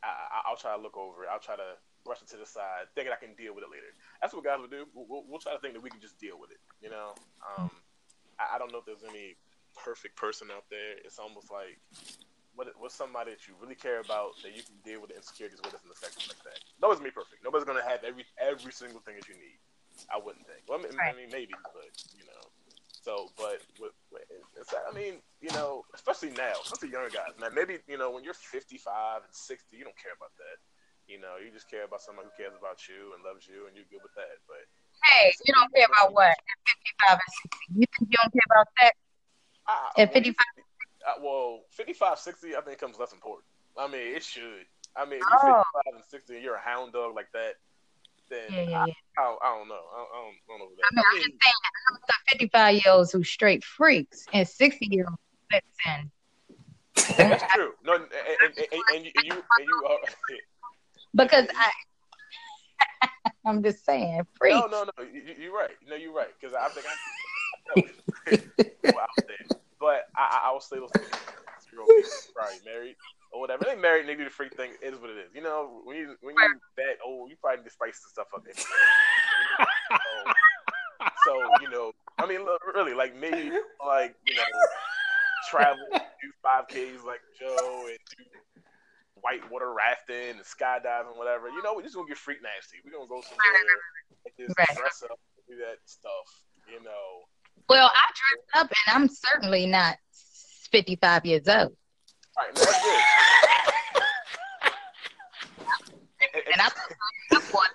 I, 0.01 0.09
I, 0.09 0.37
I'll 0.49 0.57
try 0.57 0.73
to 0.75 0.81
look 0.81 0.97
over 0.97 1.23
it. 1.23 1.29
I'll 1.29 1.41
try 1.41 1.55
to 1.55 1.77
brush 2.03 2.21
it 2.21 2.29
to 2.33 2.37
the 2.37 2.45
side, 2.45 2.89
thinking 2.95 3.13
I 3.13 3.19
can 3.19 3.35
deal 3.35 3.53
with 3.53 3.63
it 3.63 3.71
later. 3.71 3.91
That's 4.21 4.33
what 4.33 4.43
guys 4.43 4.59
will 4.59 4.71
do. 4.71 4.85
We'll, 4.93 5.23
we'll, 5.27 5.39
try 5.39 5.53
to 5.53 5.59
think 5.59 5.73
that 5.73 5.83
we 5.83 5.89
can 5.89 6.01
just 6.01 6.19
deal 6.19 6.39
with 6.39 6.51
it. 6.51 6.61
You 6.81 6.89
know, 6.89 7.13
um, 7.45 7.69
I, 8.39 8.55
I 8.55 8.57
don't 8.57 8.71
know 8.71 8.79
if 8.79 8.85
there's 8.85 9.05
any 9.07 9.37
perfect 9.77 10.15
person 10.15 10.49
out 10.51 10.65
there. 10.69 10.97
It's 11.03 11.19
almost 11.19 11.51
like 11.51 11.79
what 12.55 12.67
what's 12.77 12.95
somebody 12.95 13.31
that 13.31 13.47
you 13.47 13.55
really 13.61 13.75
care 13.75 14.01
about 14.01 14.35
that 14.43 14.55
you 14.55 14.63
can 14.63 14.75
deal 14.83 14.99
with 14.99 15.11
the 15.11 15.17
insecurities 15.17 15.59
with 15.63 15.73
us 15.73 15.81
in 15.83 15.89
the 15.89 15.95
sex 15.95 16.17
like 16.27 16.41
that. 16.43 16.59
Nobody's 16.81 16.99
gonna 16.99 17.11
be 17.11 17.17
perfect. 17.17 17.43
Nobody's 17.43 17.65
gonna 17.65 17.85
have 17.85 18.03
every 18.03 18.25
every 18.39 18.71
single 18.71 18.99
thing 19.01 19.15
that 19.15 19.27
you 19.27 19.35
need. 19.35 19.59
I 20.11 20.17
wouldn't 20.17 20.47
think. 20.47 20.65
Well, 20.67 20.79
I 20.79 20.83
mean, 20.83 20.97
I 20.99 21.13
mean 21.15 21.29
maybe, 21.31 21.55
but 21.71 21.91
you 22.15 22.25
know. 22.25 22.43
So, 23.01 23.33
but 23.33 23.57
with, 23.81 23.97
with, 24.13 24.29
I 24.69 24.93
mean, 24.93 25.25
you 25.41 25.49
know, 25.57 25.81
especially 25.95 26.37
now, 26.37 26.53
especially 26.61 26.93
younger 26.93 27.09
guys, 27.09 27.33
man. 27.41 27.49
Maybe 27.55 27.81
you 27.89 27.97
know 27.97 28.11
when 28.11 28.23
you're 28.23 28.37
55 28.37 29.25
and 29.25 29.33
60, 29.33 29.73
you 29.73 29.83
don't 29.83 29.97
care 29.97 30.13
about 30.13 30.29
that. 30.37 30.61
You 31.11 31.19
know, 31.19 31.35
you 31.43 31.51
just 31.51 31.67
care 31.67 31.83
about 31.83 31.99
someone 31.99 32.23
who 32.23 32.31
cares 32.39 32.55
about 32.55 32.87
you 32.87 33.11
and 33.11 33.19
loves 33.19 33.43
you, 33.43 33.67
and 33.67 33.75
you're 33.75 33.83
good 33.91 33.99
with 33.99 34.15
that. 34.15 34.31
But 34.47 34.63
Hey, 35.03 35.35
you 35.43 35.51
don't 35.53 35.67
care 35.75 35.87
about 35.91 36.13
what? 36.15 36.31
At 36.31 36.57
55 37.11 37.19
and 37.19 37.33
60. 37.51 37.51
You 37.75 37.85
think 37.91 38.05
you 38.07 38.17
don't 38.21 38.31
care 38.31 38.47
about 38.47 38.67
that? 38.79 38.93
I, 39.67 40.07
At 40.07 40.13
55? 40.13 40.35
Uh, 41.03 41.19
well, 41.19 41.67
55, 41.71 42.19
60, 42.19 42.55
I 42.55 42.61
think 42.61 42.79
comes 42.79 42.95
less 42.99 43.11
important. 43.11 43.43
I 43.77 43.87
mean, 43.91 44.15
it 44.15 44.23
should. 44.23 44.63
I 44.95 45.03
mean, 45.03 45.19
if 45.19 45.27
you're 45.43 45.51
Oh. 45.59 45.63
55 45.83 45.99
and 45.99 46.05
60 46.05 46.35
and 46.35 46.43
you're 46.43 46.55
a 46.55 46.61
hound 46.63 46.93
dog 46.93 47.15
like 47.15 47.27
that, 47.33 47.55
then 48.29 48.47
Yeah, 48.47 48.61
yeah, 48.61 48.69
yeah. 48.87 48.93
I, 49.17 49.21
I, 49.21 49.23
don't, 49.27 49.39
I 49.43 49.49
know. 49.67 49.75
I 49.75 49.97
don't, 49.99 50.07
I 50.07 50.15
don't, 50.15 50.31
I 50.31 50.47
don't 50.47 50.59
know 50.59 50.65
what 50.71 50.79
I 50.79 50.87
that. 50.87 50.95
mean, 50.95 51.03
I'm 51.03 51.17
just 51.19 51.43
saying, 51.43 51.59
I 51.65 51.69
know 51.91 51.99
some 52.07 52.23
55 52.39 52.73
year 52.75 52.93
olds 52.93 53.11
who 53.11 53.23
straight 53.23 53.63
freaks 53.65 54.25
and 54.31 54.47
60 54.47 54.87
year 54.91 55.05
olds. 55.09 55.19
That's 57.17 57.43
true. 57.53 57.73
No, 57.83 57.95
and, 57.95 58.03
and, 58.05 58.53
and, 58.57 58.81
and 58.95 59.05
you, 59.05 59.11
and 59.33 59.67
you 59.67 59.83
are. 59.89 59.97
Because 61.13 61.47
I, 61.55 63.09
I'm 63.45 63.63
just 63.63 63.85
saying, 63.85 64.25
freaks. 64.37 64.55
No, 64.55 64.67
no, 64.67 64.85
no. 64.97 65.03
You, 65.03 65.21
you're 65.39 65.53
right. 65.53 65.71
No, 65.87 65.95
you're 65.95 66.13
right. 66.13 66.29
Because 66.39 66.55
I 66.55 66.69
think 66.69 66.85
I. 66.87 66.95
But 69.81 70.05
I, 70.15 70.45
I, 70.45 70.51
will 70.53 70.61
say 70.61 70.77
those 70.77 70.91
things. 70.91 71.09
Probably 72.35 72.59
married 72.63 72.95
or 73.31 73.41
whatever. 73.41 73.65
They 73.65 73.75
married, 73.75 74.01
and 74.01 74.09
they 74.09 74.15
do 74.15 74.25
the 74.25 74.29
freak 74.29 74.55
thing. 74.55 74.73
It 74.79 74.93
is 74.93 74.99
what 75.01 75.09
it 75.09 75.17
is. 75.17 75.33
You 75.33 75.41
know, 75.41 75.81
when 75.83 75.97
you 75.97 76.15
when 76.21 76.35
you 76.35 76.59
that 76.77 76.97
old, 77.03 77.31
you 77.31 77.35
probably 77.41 77.63
to 77.63 77.69
spice 77.71 77.99
the 77.99 78.09
stuff 78.09 78.27
up. 78.35 78.43
So 81.25 81.41
you 81.61 81.69
know, 81.69 81.93
I 82.19 82.27
mean, 82.27 82.45
look, 82.45 82.61
really, 82.75 82.93
like 82.93 83.15
me, 83.15 83.31
like 83.83 84.15
you 84.25 84.35
know, 84.35 84.43
travel, 85.49 85.87
do 85.91 86.31
five 86.43 86.67
Ks 86.67 87.03
like 87.05 87.21
Joe, 87.39 87.87
and 87.87 87.97
do 88.17 88.23
whitewater 89.21 89.73
rafting 89.73 90.31
and 90.37 90.41
skydiving, 90.41 91.15
whatever. 91.17 91.49
You 91.49 91.61
know, 91.63 91.73
we're 91.75 91.83
just 91.83 91.95
gonna 91.95 92.07
get 92.07 92.17
freak 92.17 92.39
nasty. 92.41 92.77
We're 92.83 92.91
gonna 92.91 93.07
go 93.07 93.21
somewhere, 93.21 93.45
just 94.37 94.57
Right. 94.57 94.77
dress 94.77 95.03
up, 95.03 95.19
do 95.47 95.55
that 95.57 95.77
stuff. 95.85 96.43
You 96.67 96.81
know. 96.83 97.23
Well, 97.69 97.91
I 97.93 98.11
dressed 98.13 98.49
up 98.55 98.71
and 98.87 98.95
I'm 98.95 99.07
certainly 99.09 99.65
not 99.65 99.97
55 100.71 101.25
years 101.25 101.47
old. 101.47 101.75
All 102.37 102.45
right, 102.45 102.53
no, 102.55 102.61
that's 102.61 102.81
good. 102.83 103.01
and, 106.53 106.61
I've 106.61 106.73
been 106.75 107.37
up 107.37 107.43
for 107.43 107.61
10 107.61 107.69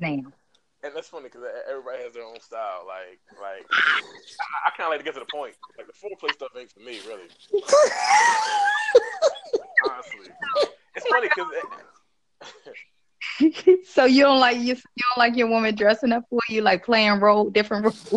years 0.00 0.24
now. 0.24 0.32
And 0.82 0.94
that's 0.94 1.08
funny 1.08 1.24
because 1.24 1.42
everybody 1.68 2.02
has 2.02 2.14
their 2.14 2.24
own 2.24 2.40
style. 2.40 2.84
Like, 2.86 3.20
like 3.40 3.64
I, 3.72 4.00
I 4.66 4.70
kind 4.76 4.86
of 4.86 4.90
like 4.90 4.98
to 4.98 5.04
get 5.04 5.14
to 5.14 5.20
the 5.20 5.26
point. 5.32 5.54
Like 5.78 5.86
the 5.86 5.92
foreplay 5.92 6.32
stuff 6.32 6.50
ain't 6.58 6.70
for 6.72 6.80
me, 6.80 6.98
really. 7.06 7.28
Honestly, 9.88 10.32
it's 10.94 11.06
funny 11.06 11.28
because 11.28 11.46
so 13.88 14.04
you 14.04 14.22
don't 14.22 14.40
like 14.40 14.56
you, 14.56 14.74
you 14.74 14.74
don't 14.74 15.18
like 15.18 15.36
your 15.36 15.48
woman 15.48 15.74
dressing 15.74 16.12
up 16.12 16.24
for 16.28 16.40
you, 16.48 16.62
like 16.62 16.84
playing 16.84 17.20
role, 17.20 17.50
different 17.50 17.84
roles. 17.84 18.12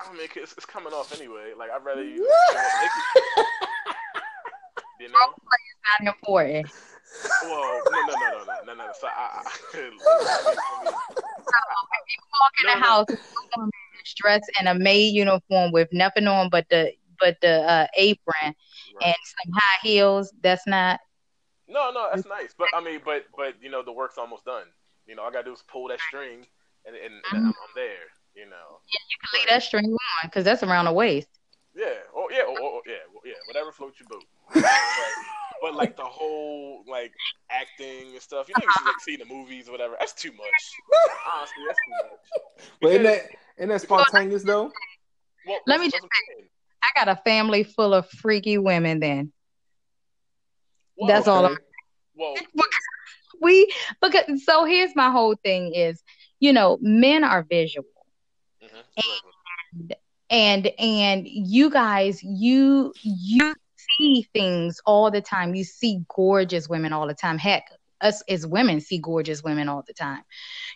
I 0.00 0.12
mean, 0.12 0.28
it's, 0.36 0.52
it's 0.52 0.66
coming 0.66 0.92
off 0.92 1.12
anyway. 1.18 1.52
Like 1.58 1.70
I'd 1.70 1.84
rather 1.84 2.04
you 2.04 2.18
show 2.18 2.58
up 2.58 2.64
naked. 2.80 3.44
You 5.00 5.08
know? 5.08 5.34
Not 6.00 6.14
important. 6.14 6.68
Well, 7.42 7.80
no, 7.90 8.00
no, 8.06 8.14
no, 8.14 8.30
no, 8.30 8.44
no, 8.44 8.54
no, 8.66 8.74
no. 8.74 8.92
So 9.00 9.06
I, 9.06 9.42
I, 9.74 9.90
You 12.08 12.22
walk 12.40 12.52
in 12.60 12.66
No, 12.66 12.74
the 12.74 12.86
house, 12.86 13.06
is 14.04 14.14
dressed 14.14 14.50
in 14.60 14.66
a 14.66 14.74
maid 14.74 15.14
uniform 15.14 15.72
with 15.72 15.88
nothing 15.92 16.26
on 16.26 16.48
but 16.50 16.66
the 16.70 16.92
but 17.20 17.36
the 17.40 17.62
uh, 17.62 17.86
apron 17.96 18.54
and 19.00 19.14
some 19.24 19.52
high 19.54 19.78
heels. 19.82 20.32
That's 20.42 20.66
not. 20.66 21.00
No, 21.68 21.90
no, 21.90 22.08
that's 22.10 22.26
nice. 22.26 22.54
But 22.56 22.68
I 22.74 22.80
mean, 22.80 23.00
but 23.04 23.26
but 23.36 23.54
you 23.60 23.70
know, 23.70 23.82
the 23.82 23.92
work's 23.92 24.18
almost 24.18 24.44
done. 24.44 24.66
You 25.06 25.16
know, 25.16 25.22
all 25.22 25.28
I 25.28 25.32
gotta 25.32 25.44
do 25.44 25.52
is 25.52 25.62
pull 25.68 25.88
that 25.88 26.00
string, 26.00 26.46
and 26.86 26.96
and, 26.96 27.14
and 27.14 27.22
I'm, 27.32 27.44
I'm 27.46 27.74
there. 27.74 28.08
You 28.34 28.48
know. 28.48 28.80
Yeah, 28.92 29.00
you 29.10 29.16
can 29.20 29.40
leave 29.40 29.48
that 29.48 29.62
string 29.62 29.86
on 29.86 29.98
because 30.24 30.44
that's 30.44 30.62
around 30.62 30.86
the 30.86 30.92
waist. 30.92 31.28
Yeah. 31.74 31.94
Oh 32.14 32.28
yeah. 32.30 32.42
Oh, 32.46 32.56
oh, 32.58 32.80
yeah. 32.86 33.04
well, 33.12 33.22
Yeah. 33.24 33.34
Whatever 33.46 33.72
floats 33.72 34.00
your 34.00 34.08
boat. 34.08 34.24
but, 35.60 35.68
but 35.70 35.74
like 35.74 35.96
the 35.96 36.04
whole 36.04 36.84
like 36.88 37.12
acting 37.50 38.12
and 38.12 38.22
stuff, 38.22 38.48
you 38.48 38.54
know, 38.58 38.64
you 38.80 38.86
like 38.86 39.00
see 39.00 39.16
the 39.16 39.24
movies 39.24 39.68
or 39.68 39.72
whatever. 39.72 39.96
That's 39.98 40.12
too 40.12 40.32
much. 40.32 40.46
Honestly, 41.34 41.64
that's 41.66 41.78
too 41.86 42.08
much. 42.10 42.70
But 42.80 42.88
isn't 42.90 43.02
Because- 43.02 43.16
that 43.22 43.30
isn't 43.58 43.68
that 43.70 43.80
spontaneous 43.80 44.42
though? 44.44 44.72
well, 45.46 45.58
Let 45.66 45.80
me 45.80 45.86
just 45.90 46.02
what 46.02 46.10
I'm 46.10 46.36
saying. 46.38 46.48
I 46.82 46.88
got 47.04 47.08
a 47.08 47.20
family 47.22 47.64
full 47.64 47.92
of 47.94 48.08
freaky 48.08 48.58
women. 48.58 49.00
Then 49.00 49.32
Well, 50.96 51.08
that's 51.08 51.26
all. 51.28 51.44
Okay. 51.46 51.54
I, 51.54 51.58
Well, 52.16 52.34
we 53.40 53.72
because 54.02 54.44
so 54.44 54.64
here's 54.64 54.94
my 54.96 55.10
whole 55.10 55.36
thing 55.36 55.72
is 55.74 56.02
you 56.40 56.52
know 56.52 56.78
men 56.80 57.22
are 57.24 57.42
visual 57.48 57.86
mhm, 58.62 58.82
exactly. 58.96 59.96
and 60.30 60.66
and 60.78 61.28
you 61.28 61.70
guys 61.70 62.20
you 62.22 62.92
you 63.02 63.54
see 63.98 64.26
things 64.32 64.80
all 64.86 65.10
the 65.10 65.20
time. 65.20 65.54
You 65.54 65.64
see 65.64 66.00
gorgeous 66.14 66.68
women 66.68 66.92
all 66.92 67.06
the 67.06 67.14
time. 67.14 67.38
Heck 67.38 67.64
us 68.00 68.22
as 68.28 68.46
women 68.46 68.80
see 68.80 68.98
gorgeous 68.98 69.42
women 69.42 69.68
all 69.68 69.82
the 69.86 69.94
time 69.94 70.22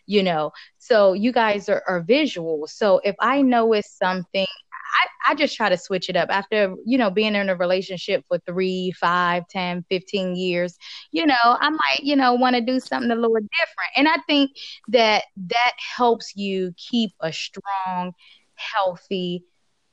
you 0.06 0.22
know? 0.22 0.52
So 0.78 1.12
you 1.12 1.32
guys 1.32 1.68
are, 1.68 1.82
are 1.88 2.02
visual. 2.02 2.66
So 2.66 3.00
if 3.04 3.14
i 3.20 3.42
know 3.42 3.72
it's 3.72 3.96
something 3.96 4.46
I, 4.94 5.32
I 5.32 5.34
just 5.34 5.56
try 5.56 5.70
to 5.70 5.78
switch 5.78 6.10
it 6.10 6.16
up. 6.16 6.28
After 6.30 6.74
you 6.84 6.98
know 6.98 7.10
being 7.10 7.34
in 7.34 7.48
a 7.48 7.56
relationship 7.56 8.24
for 8.28 8.38
three 8.46 8.92
five 9.00 9.44
ten 9.48 9.84
fifteen 9.88 10.36
years 10.36 10.76
you 11.12 11.26
know 11.26 11.34
i 11.44 11.70
might 11.70 12.00
you 12.02 12.16
know 12.16 12.34
want 12.34 12.56
to 12.56 12.62
do 12.62 12.78
something 12.80 13.10
a 13.10 13.14
little 13.14 13.34
different. 13.36 13.90
And 13.96 14.08
i 14.08 14.16
think 14.26 14.50
that 14.88 15.24
that 15.48 15.72
helps 15.96 16.36
you 16.36 16.74
keep 16.76 17.12
a 17.20 17.32
strong 17.32 18.12
healthy 18.56 19.44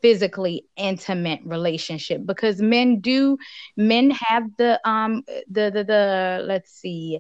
physically 0.02 0.66
intimate 0.78 1.42
relationship 1.46 2.26
because 2.26 2.62
men 2.62 3.00
do 3.00 3.38
men 3.78 4.10
have 4.12 4.44
the 4.58 4.80
um 4.90 5.24
the 5.50 5.70
the, 5.72 5.84
the 5.84 6.42
let's 6.46 6.72
see 6.72 7.20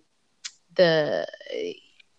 the 0.75 1.27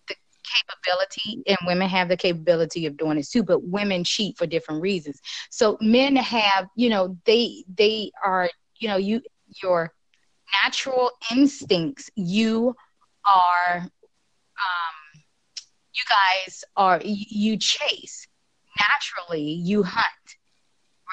the 0.07 0.15
capability 0.43 1.43
and 1.47 1.57
women 1.65 1.87
have 1.87 2.09
the 2.09 2.17
capability 2.17 2.85
of 2.85 2.97
doing 2.97 3.17
it 3.17 3.27
too 3.29 3.43
but 3.43 3.63
women 3.63 4.03
cheat 4.03 4.37
for 4.37 4.45
different 4.45 4.81
reasons. 4.81 5.19
So 5.49 5.77
men 5.81 6.15
have 6.15 6.67
you 6.75 6.89
know 6.89 7.17
they 7.25 7.63
they 7.73 8.11
are 8.23 8.49
you 8.81 8.87
know, 8.89 8.97
you 8.97 9.21
your 9.63 9.93
natural 10.63 11.11
instincts, 11.31 12.09
you 12.15 12.75
are, 13.25 13.77
um, 13.77 15.21
you 15.93 16.03
guys 16.09 16.63
are, 16.75 16.99
you, 17.03 17.57
chase. 17.57 18.27
Naturally, 18.79 19.51
you 19.51 19.83
hunt, 19.83 20.35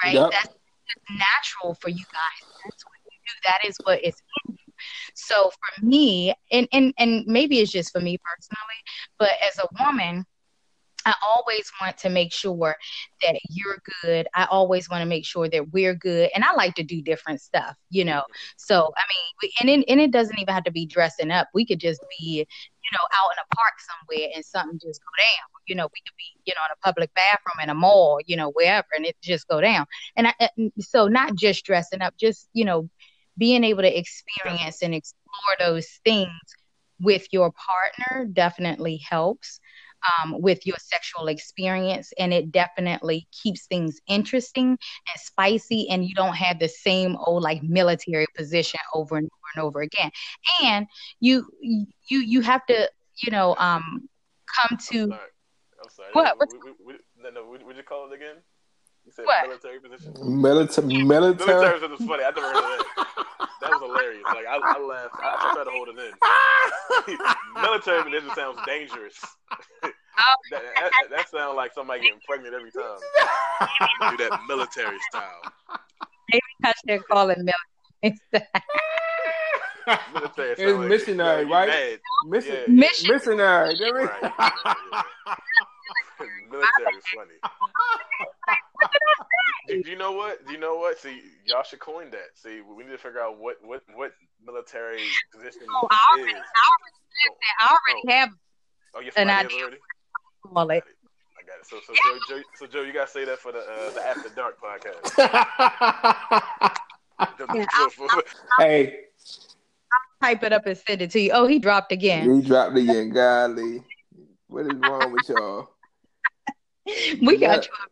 right? 0.03 0.15
Yep. 0.15 0.31
That's, 0.31 0.47
that's 0.47 1.19
natural 1.19 1.75
for 1.75 1.89
you 1.89 2.03
guys. 2.11 2.49
That's 2.63 2.83
what 2.85 2.99
you 3.05 3.17
do. 3.25 3.33
That 3.45 3.67
is 3.67 3.77
what 3.83 4.03
is 4.03 4.15
in 4.47 4.53
you. 4.53 4.73
So 5.13 5.49
for 5.49 5.85
me, 5.85 6.33
and, 6.51 6.67
and, 6.71 6.93
and 6.97 7.25
maybe 7.25 7.59
it's 7.59 7.71
just 7.71 7.91
for 7.91 7.99
me 7.99 8.17
personally, 8.23 8.79
but 9.17 9.31
as 9.45 9.59
a 9.59 9.83
woman, 9.83 10.25
I 11.05 11.15
always 11.23 11.71
want 11.81 11.97
to 11.99 12.09
make 12.09 12.33
sure 12.33 12.75
that 13.21 13.39
you're 13.49 13.81
good. 14.01 14.27
I 14.35 14.45
always 14.45 14.89
want 14.89 15.01
to 15.01 15.05
make 15.05 15.25
sure 15.25 15.49
that 15.49 15.71
we're 15.71 15.95
good. 15.95 16.29
And 16.35 16.43
I 16.43 16.53
like 16.53 16.75
to 16.75 16.83
do 16.83 17.01
different 17.01 17.41
stuff, 17.41 17.75
you 17.89 18.03
know. 18.03 18.23
So, 18.57 18.91
I 18.97 19.01
mean, 19.07 19.51
and 19.61 19.69
it, 19.69 19.85
and 19.89 19.99
it 20.01 20.11
doesn't 20.11 20.37
even 20.37 20.53
have 20.53 20.65
to 20.65 20.71
be 20.71 20.85
dressing 20.85 21.31
up. 21.31 21.47
We 21.53 21.65
could 21.65 21.79
just 21.79 22.01
be, 22.19 22.39
you 22.39 22.91
know, 22.91 23.07
out 23.17 23.31
in 23.31 23.39
a 23.39 23.55
park 23.55 23.73
somewhere 23.79 24.29
and 24.35 24.43
something 24.43 24.79
just 24.79 25.01
go 25.01 25.23
down. 25.23 25.58
You 25.69 25.75
know, 25.75 25.85
we 25.85 26.01
could 26.05 26.17
be, 26.17 26.41
you 26.45 26.53
know, 26.55 26.61
in 26.65 26.71
a 26.71 26.85
public 26.85 27.13
bathroom 27.13 27.63
in 27.63 27.69
a 27.69 27.75
mall, 27.75 28.19
you 28.25 28.35
know, 28.35 28.51
wherever, 28.51 28.87
and 28.95 29.05
it 29.05 29.15
just 29.21 29.47
go 29.47 29.61
down. 29.61 29.85
And 30.15 30.27
I, 30.27 30.49
so 30.79 31.07
not 31.07 31.35
just 31.35 31.65
dressing 31.65 32.01
up, 32.01 32.15
just, 32.19 32.49
you 32.53 32.65
know, 32.65 32.89
being 33.37 33.63
able 33.63 33.81
to 33.83 33.97
experience 33.97 34.81
and 34.83 34.93
explore 34.93 35.55
those 35.59 35.87
things 36.03 36.31
with 36.99 37.27
your 37.31 37.51
partner 37.51 38.27
definitely 38.33 38.97
helps 39.09 39.59
um, 40.23 40.41
with 40.41 40.65
your 40.65 40.77
sexual 40.79 41.27
experience 41.27 42.13
and 42.17 42.33
it 42.33 42.51
definitely 42.51 43.27
keeps 43.31 43.65
things 43.67 43.99
interesting 44.07 44.67
and 44.67 44.79
spicy 45.17 45.89
and 45.89 46.05
you 46.05 46.15
don't 46.15 46.35
have 46.35 46.59
the 46.59 46.67
same 46.67 47.15
old 47.17 47.43
like 47.43 47.61
military 47.63 48.25
position 48.35 48.79
over 48.93 49.17
and 49.17 49.27
over 49.27 49.49
and 49.55 49.63
over 49.63 49.81
again 49.81 50.11
and 50.63 50.87
you 51.19 51.45
you 51.61 52.19
you 52.19 52.41
have 52.41 52.65
to 52.65 52.89
you 53.23 53.31
know 53.31 53.55
um 53.57 54.07
come 54.47 54.77
to. 54.77 55.13
I'm 55.89 55.95
sorry. 55.95 56.09
What? 56.13 56.37
We, 56.39 56.59
we, 56.59 56.71
we, 56.85 56.93
no, 57.21 57.29
no, 57.31 57.49
what, 57.49 57.65
what 57.65 57.75
you 57.75 57.83
call 57.83 58.11
it 58.11 58.15
again? 58.15 58.35
You 59.05 59.11
said 59.11 59.25
What? 59.25 59.47
military 59.47 59.79
position? 59.79 60.13
Military, 60.21 60.87
Military 61.03 61.05
military. 61.05 61.79
position 61.79 61.91
was 61.91 61.99
funny. 62.07 62.23
I 62.23 62.29
never 62.29 62.41
heard 62.41 62.55
of 62.57 62.85
that. 62.95 63.49
That 63.61 63.71
was 63.71 63.81
hilarious. 63.81 64.23
Like, 64.27 64.45
I, 64.45 64.55
I 64.61 64.79
laughed. 64.79 65.15
I, 65.15 65.35
I 65.39 65.53
tried 65.55 65.63
to 65.63 65.71
hold 65.71 65.89
it 65.89 65.97
in. 65.97 67.61
military 67.61 68.03
position 68.03 68.29
sounds 68.35 68.59
dangerous. 68.67 69.15
Oh, 69.83 69.89
that, 70.51 70.61
that, 70.75 70.91
that 71.09 71.29
sounds 71.29 71.55
like 71.55 71.73
somebody 71.73 72.01
getting 72.01 72.19
pregnant 72.27 72.53
every 72.53 72.71
time. 72.71 72.99
Do 74.17 74.29
that 74.29 74.39
military 74.47 74.97
style. 75.09 75.41
maybe 76.31 76.41
I 76.63 76.73
should 76.87 77.07
call 77.07 77.29
it 77.31 77.37
military. 77.39 78.47
Military 80.13 80.51
It's 80.51 80.61
like- 80.61 80.87
missionary, 80.89 81.45
you 81.47 81.51
right? 81.53 81.67
mad. 81.67 81.99
Mission, 82.27 82.77
Yeah. 82.77 82.91
Missionary. 83.11 83.75
There 83.79 83.93
we- 83.93 83.99
Right. 84.01 84.19
Yeah, 84.21 84.31
yeah. 84.93 85.03
Military 86.51 86.95
is 86.97 87.03
funny. 87.15 87.37
Do, 89.67 89.83
do 89.83 89.89
you 89.91 89.97
know 89.97 90.11
what? 90.13 90.45
Do 90.47 90.53
you 90.53 90.59
know 90.59 90.75
what? 90.75 90.97
See, 90.99 91.21
y'all 91.45 91.61
should 91.63 91.79
coin 91.79 92.09
that. 92.11 92.29
See, 92.35 92.61
we 92.61 92.83
need 92.83 92.89
to 92.91 92.97
figure 92.97 93.21
out 93.21 93.37
what 93.37 93.57
what 93.63 93.83
what 93.93 94.13
military 94.43 95.01
position 95.31 95.61
Oh, 95.69 95.87
I 95.91 95.97
already, 96.13 96.31
is. 96.31 96.37
I 96.37 96.41
already, 96.71 96.95
I 97.61 97.77
already 97.77 98.13
have 98.19 98.29
Oh, 98.95 98.99
you're 99.01 99.11
an 99.17 99.27
have 99.27 99.45
idea. 99.45 99.59
already. 99.61 99.77
call 100.43 100.69
it. 100.71 100.83
I 101.37 101.43
got 101.45 101.59
it. 101.59 101.65
So, 101.69 101.77
so 101.85 101.93
Joe, 101.93 102.17
Joe, 102.27 102.41
so 102.55 102.65
Joe, 102.67 102.81
you 102.81 102.93
gotta 102.93 103.11
say 103.11 103.25
that 103.25 103.37
for 103.37 103.51
the 103.51 103.59
uh, 103.59 103.91
the 103.91 104.07
After 104.07 104.29
Dark 104.29 104.57
podcast. 104.59 105.15
The- 107.37 107.47
the- 107.47 107.91
for- 107.95 108.23
hey, 108.59 108.99
I'll 109.91 109.99
Type 110.29 110.43
it 110.43 110.53
up 110.53 110.65
and 110.65 110.77
send 110.77 111.01
it 111.01 111.11
to 111.11 111.19
you. 111.19 111.31
Oh, 111.33 111.47
he 111.47 111.59
dropped 111.59 111.91
again. 111.91 112.33
he 112.41 112.47
dropped 112.47 112.77
again. 112.77 113.09
Golly, 113.09 113.83
what 114.47 114.65
is 114.65 114.73
wrong 114.75 115.11
with 115.11 115.27
y'all? 115.27 115.69
We 117.21 117.37
got 117.37 117.39
Yeah. 117.39 117.55
you 117.55 117.61
up 117.83 117.91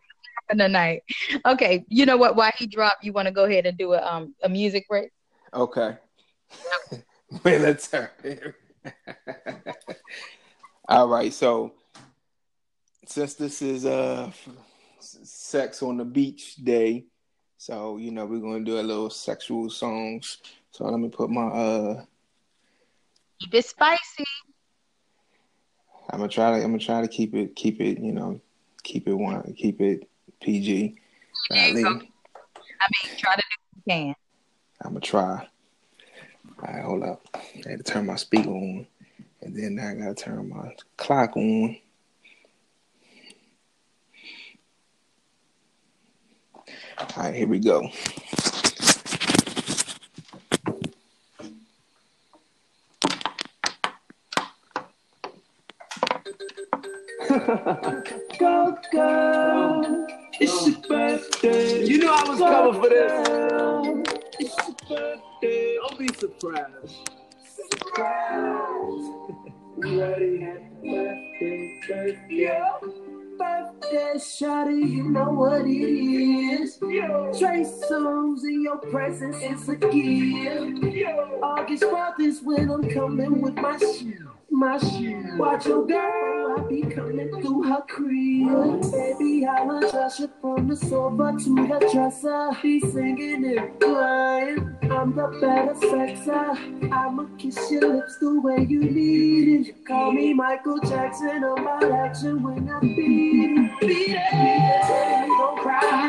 tonight. 0.57 1.03
Okay, 1.45 1.85
you 1.89 2.05
know 2.05 2.17
what? 2.17 2.35
Why 2.35 2.51
he 2.57 2.67
dropped, 2.67 3.03
you 3.03 3.13
want 3.13 3.27
to 3.27 3.33
go 3.33 3.45
ahead 3.45 3.65
and 3.65 3.77
do 3.77 3.93
a 3.93 4.01
um 4.01 4.35
a 4.43 4.49
music 4.49 4.87
break? 4.87 5.09
Okay. 5.53 5.97
Military. 7.43 8.53
All 10.87 11.07
right. 11.07 11.33
So, 11.33 11.73
since 13.05 13.33
this 13.35 13.61
is 13.61 13.85
uh 13.85 14.31
sex 14.99 15.83
on 15.83 15.97
the 15.97 16.05
beach 16.05 16.55
day, 16.55 17.05
so 17.57 17.97
you 17.97 18.11
know 18.11 18.25
we're 18.25 18.39
gonna 18.39 18.63
do 18.63 18.79
a 18.79 18.81
little 18.81 19.09
sexual 19.09 19.69
songs. 19.69 20.37
So 20.71 20.85
let 20.85 20.99
me 20.99 21.09
put 21.09 21.29
my 21.29 21.47
uh. 21.47 22.05
Keep 23.41 23.53
it 23.53 23.65
spicy. 23.65 24.23
I'm 26.09 26.19
gonna 26.19 26.29
try 26.29 26.51
to. 26.51 26.55
I'm 26.57 26.71
gonna 26.71 26.79
try 26.79 27.01
to 27.01 27.07
keep 27.07 27.35
it. 27.35 27.55
Keep 27.55 27.81
it. 27.81 27.99
You 27.99 28.13
know, 28.13 28.41
keep 28.83 29.07
it 29.07 29.13
one. 29.13 29.53
Keep 29.57 29.81
it 29.81 30.09
PG. 30.41 30.95
There 31.49 31.69
you 31.69 31.83
go. 31.83 31.89
I 31.89 31.91
mean, 31.91 33.17
try 33.17 33.35
to 33.35 33.41
do 33.41 33.57
what 33.71 33.75
you 33.75 33.81
can. 33.87 34.15
I'm 34.83 34.91
gonna 34.91 34.99
try. 34.99 35.47
All 36.59 36.73
right, 36.73 36.83
hold 36.83 37.03
up. 37.03 37.21
I 37.35 37.69
had 37.69 37.85
to 37.85 37.91
turn 37.91 38.05
my 38.05 38.15
speaker 38.15 38.49
on, 38.49 38.87
and 39.41 39.55
then 39.55 39.79
I 39.79 39.93
gotta 39.93 40.15
turn 40.15 40.49
my 40.49 40.75
clock 40.97 41.35
on. 41.37 41.77
All 46.99 47.23
right, 47.23 47.35
here 47.35 47.47
we 47.47 47.59
go. 47.59 47.89
Go, 58.47 58.77
go. 58.93 60.07
It's 60.39 60.67
your 60.67 60.77
birthday. 60.87 61.83
You 61.85 61.97
knew 61.97 62.09
I 62.09 62.23
was 62.29 62.39
coming 62.39 62.81
for 62.81 62.89
this. 62.89 63.11
It's 64.39 64.55
your 64.57 64.75
birthday. 64.87 65.75
Don't 65.75 65.99
be 65.99 66.07
surprised. 66.17 67.09
Surprise. 67.71 69.03
Ready? 69.77 70.39
Happy 70.39 70.69
birthday, 70.81 71.81
birthday. 71.89 72.61
Birthday, 73.37 74.13
shawty, 74.15 74.89
you 74.91 75.03
know 75.09 75.29
what 75.31 75.61
it 75.61 75.69
is. 75.69 76.77
Trey 76.77 77.63
Songz 77.89 78.43
in 78.45 78.63
your 78.63 78.77
presence 78.77 79.35
is 79.43 79.67
a 79.67 79.75
gift. 79.75 81.13
August 81.43 81.83
4th 81.83 82.19
is 82.21 82.41
when 82.41 82.71
I'm 82.71 82.89
coming 82.89 83.41
with 83.41 83.55
my 83.55 83.77
shit. 83.77 84.19
My 84.49 84.77
shit. 84.77 85.35
Watch 85.37 85.65
your 85.67 85.85
girl, 85.85 86.36
I 86.57 86.61
be 86.61 86.81
coming 86.81 87.29
through 87.41 87.63
her 87.63 87.83
crib. 87.87 88.91
Baby, 88.91 89.45
I'll 89.45 89.77
adjust 89.77 90.21
you 90.21 90.29
from 90.41 90.67
the 90.67 90.75
sofa 90.75 91.35
to 91.43 91.55
the 91.67 91.89
dresser. 91.91 92.49
Be 92.63 92.79
singing 92.79 93.45
it 93.45 93.79
crying. 93.79 94.75
I'm 94.81 95.15
the 95.15 95.27
better 95.39 95.75
sexer. 95.75 96.91
I'ma 96.91 97.27
kiss 97.37 97.69
your 97.69 97.95
lips 97.95 98.17
the 98.17 98.41
way 98.41 98.65
you 98.67 98.79
need 98.79 99.67
it. 99.67 99.85
Call 99.85 100.11
me 100.11 100.33
Michael 100.33 100.79
Jackson. 100.79 101.43
I'm 101.43 101.67
action 101.93 102.41
when 102.41 102.67
I 102.69 102.79
beat 102.79 103.57
it. 103.59 103.79
Beat 103.81 104.17
it. 104.17 105.27
Don't 105.27 105.57
cry. 105.59 106.06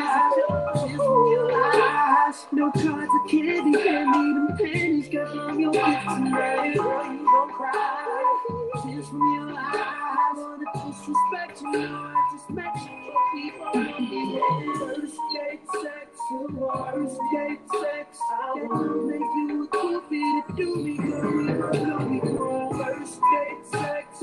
Eyes. 2.29 2.45
No 2.51 2.71
cards 2.71 3.11
or 3.11 3.27
candy. 3.27 3.83
Can't 3.83 4.13
them 4.13 4.57
pennies. 4.57 5.09
Girl, 5.09 5.39
I'm 5.39 5.59
your 5.59 5.71
gift 5.71 5.85
tonight. 5.85 6.75
Girl, 6.75 7.11
you 7.11 7.25
don't 7.25 7.51
cry. 7.53 8.81
Tears 8.83 9.07
from 9.07 9.33
your 9.33 9.49
eyes. 9.49 9.57
I 9.57 10.33
wanna 10.35 10.65
disrespect 10.75 11.61
you. 11.61 11.87
I 11.89 12.29
just 12.31 12.49
met 12.51 12.75
you. 12.75 12.99
People 13.33 13.65
want 13.73 13.99
me 13.99 14.41
First 14.77 15.17
date 15.33 15.65
sex. 15.81 16.19
First 16.29 17.19
date 17.33 17.59
sex. 17.81 18.19
I 18.31 18.53
wanna 18.53 18.95
make 19.07 19.19
you 19.19 19.63
a 19.63 19.77
cupid 19.77 20.43
to 20.47 20.53
do 20.55 20.75
me 20.75 20.97
good. 20.97 21.35
We 21.35 21.47
gon' 21.47 21.71
do 21.71 22.09
me 22.09 22.19
good. 22.19 22.75
First 22.77 23.21
date 23.33 23.65
sex. 23.71 24.19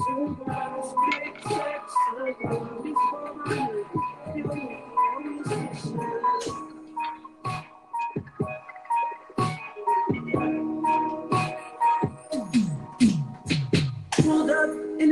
First 0.47 0.95
date 1.11 1.43
sex. 1.43 1.95
I 2.09 2.35
wanna 2.45 2.83
be 2.83 2.93
for 3.11 3.35
my 3.35 4.06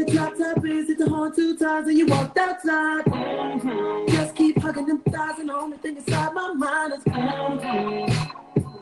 the 0.04 0.12
drop 0.12 0.36
top 0.36 0.64
is 0.64 0.90
it 0.90 0.98
the 0.98 1.08
horn 1.08 1.34
two 1.34 1.56
times 1.56 1.88
and 1.88 1.96
you 1.98 2.06
walked 2.06 2.36
outside. 2.38 3.04
Mhm. 3.04 4.08
Just 4.08 4.34
keep 4.34 4.58
hugging 4.60 4.86
them 4.86 4.98
thighs 4.98 5.38
and 5.38 5.48
the 5.48 5.54
only 5.54 5.76
thing 5.78 5.96
inside 5.96 6.34
my 6.34 6.52
mind 6.52 6.92
is 6.94 7.04
mhm. 7.04 8.30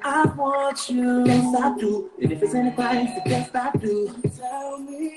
I 0.05 0.25
want 0.37 0.91
you. 0.91 1.25
Yes, 1.27 1.55
I 1.61 1.79
do. 1.79 2.11
And 2.21 2.33
if 2.33 2.43
it's 2.43 2.55
anything, 2.55 3.07
it's 3.07 3.15
the 3.23 3.31
best 3.31 3.55
I 3.55 3.71
do. 3.79 4.13
Tell 4.37 4.79
me 4.79 5.13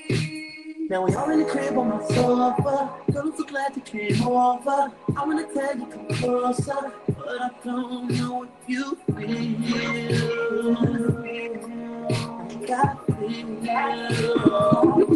Now 0.88 1.04
we 1.04 1.12
all 1.16 1.28
in 1.30 1.40
the 1.40 1.44
crib 1.46 1.76
on 1.76 1.88
my 1.88 2.00
sofa. 2.06 2.90
Girl, 3.10 3.22
I'm 3.22 3.36
so 3.36 3.42
glad 3.44 3.74
you 3.74 3.82
came 3.82 4.22
over. 4.22 4.92
I 5.16 5.24
wanna 5.26 5.44
tell 5.52 5.76
you 5.76 5.86
come 5.86 6.06
closer, 6.08 6.92
but 7.08 7.40
I 7.40 7.50
don't 7.64 8.08
know 8.10 8.44
if 8.44 8.50
you 8.68 8.96
feel. 9.16 10.76
I 12.46 12.48
got 12.66 13.06
feel. 13.06 15.15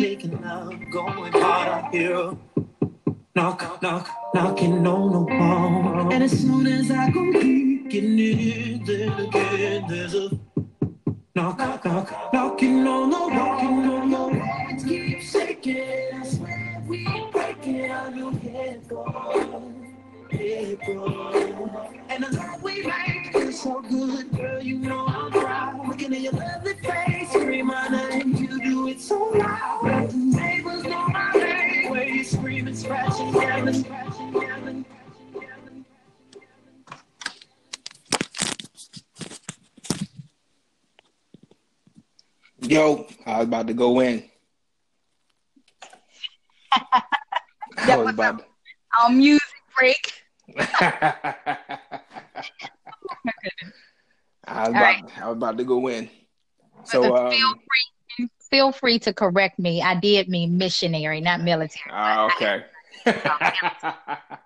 making 0.00 0.40
love, 0.42 0.72
going 0.90 1.32
hard, 1.32 1.94
hear 1.94 2.16
a 2.16 2.36
knock, 3.34 3.82
knock, 3.82 4.08
knocking 4.34 4.86
on 4.86 5.12
the 5.12 5.20
wall. 5.20 6.12
And 6.12 6.24
as 6.24 6.40
soon 6.40 6.66
as 6.66 6.90
I 6.90 7.10
go 7.10 7.30
it 7.32 7.94
in, 7.94 8.84
then 8.84 9.12
again, 9.26 9.84
there's 9.88 10.14
a 10.14 10.30
knock, 11.34 11.58
knock, 11.58 11.84
knock, 11.84 12.32
knocking 12.32 12.86
on 12.86 13.10
the 13.10 13.18
wall. 13.18 13.30
Knocking 13.30 13.90
on 13.90 14.10
the 14.10 14.16
wall. 14.16 14.30
It 14.70 14.88
keeps 14.88 15.32
shaking. 15.32 16.14
I 16.14 16.24
swear 16.24 16.82
we 16.86 17.04
breaking 17.30 17.86
out 17.90 18.16
your 18.16 18.32
head, 18.32 18.88
boy. 18.88 19.89
And 20.32 22.24
we 22.62 22.82
make 22.82 23.52
so 23.52 23.80
good, 23.82 24.30
girl. 24.36 24.62
You 24.62 24.78
know 24.78 25.06
I'm 25.06 25.32
proud. 25.32 25.88
Looking 25.88 26.14
at 26.14 26.20
your 26.20 26.32
lovely 26.32 26.74
face, 26.74 27.30
scream 27.30 27.66
my 27.66 27.88
name. 27.88 28.36
You 28.36 28.60
do 28.60 28.88
it 28.88 29.00
so 29.00 29.18
loud. 29.30 30.10
The 30.10 30.16
neighbors 30.16 30.84
know 30.84 31.08
my 31.08 31.32
name. 31.32 31.90
Where 31.90 32.04
you 32.08 32.22
screaming, 32.22 32.76
scratching, 32.76 33.32
yelling, 33.34 33.74
scratching, 33.74 34.32
yelling. 34.32 34.84
yelling. 35.34 35.84
Yo, 42.60 43.06
I 43.26 43.38
was 43.38 43.46
about 43.48 43.66
to 43.66 43.74
go 43.74 44.00
in. 44.00 44.30
I 46.72 47.96
was 47.96 48.10
about 48.10 48.44
Our 49.00 49.10
music 49.10 49.42
break. 49.76 50.19
To... 50.56 51.58
I 54.46 54.60
was 54.60 54.68
about, 54.68 54.82
right. 54.82 55.04
I 55.20 55.28
was 55.28 55.36
about 55.36 55.58
to 55.58 55.64
go 55.64 55.88
in. 55.88 56.08
But 56.76 56.88
So, 56.88 57.02
feel 57.02 57.14
um, 57.14 57.30
free, 57.30 58.28
feel 58.50 58.72
free 58.72 58.98
to 59.00 59.12
correct 59.12 59.58
me. 59.58 59.82
I 59.82 59.94
did 59.94 60.28
mean 60.28 60.58
missionary, 60.58 61.20
not 61.20 61.40
military. 61.40 61.90
ah, 61.92 62.26
okay. 62.34 62.64
I'm 63.06 63.12
gonna 63.14 63.52
use 63.62 63.72
that 63.82 63.98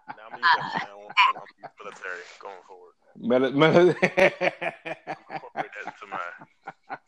now. 0.09 0.29
I'm 0.33 1.35
gonna 1.35 1.47
use 1.59 1.71
military 1.83 2.21
going 2.41 2.63
forward. 2.67 2.95
Mel- 3.17 3.53
mel- 3.53 3.89
Incorporate 3.89 5.71
that 5.75 5.87
into 5.87 6.07
my 6.11 6.19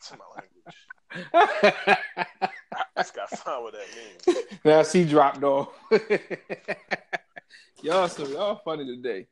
to 0.01 0.17
my 0.17 0.27
language. 0.35 0.75
I 2.73 2.83
just 2.97 3.13
gotta 3.15 3.61
with 3.63 3.73
that 3.73 3.87
means. 3.95 4.37
now 4.65 4.83
she 4.83 5.05
dropped 5.05 5.43
off. 5.43 5.69
y'all, 7.81 8.07
so 8.07 8.27
y'all 8.27 8.61
funny 8.63 8.85
today. 8.85 9.27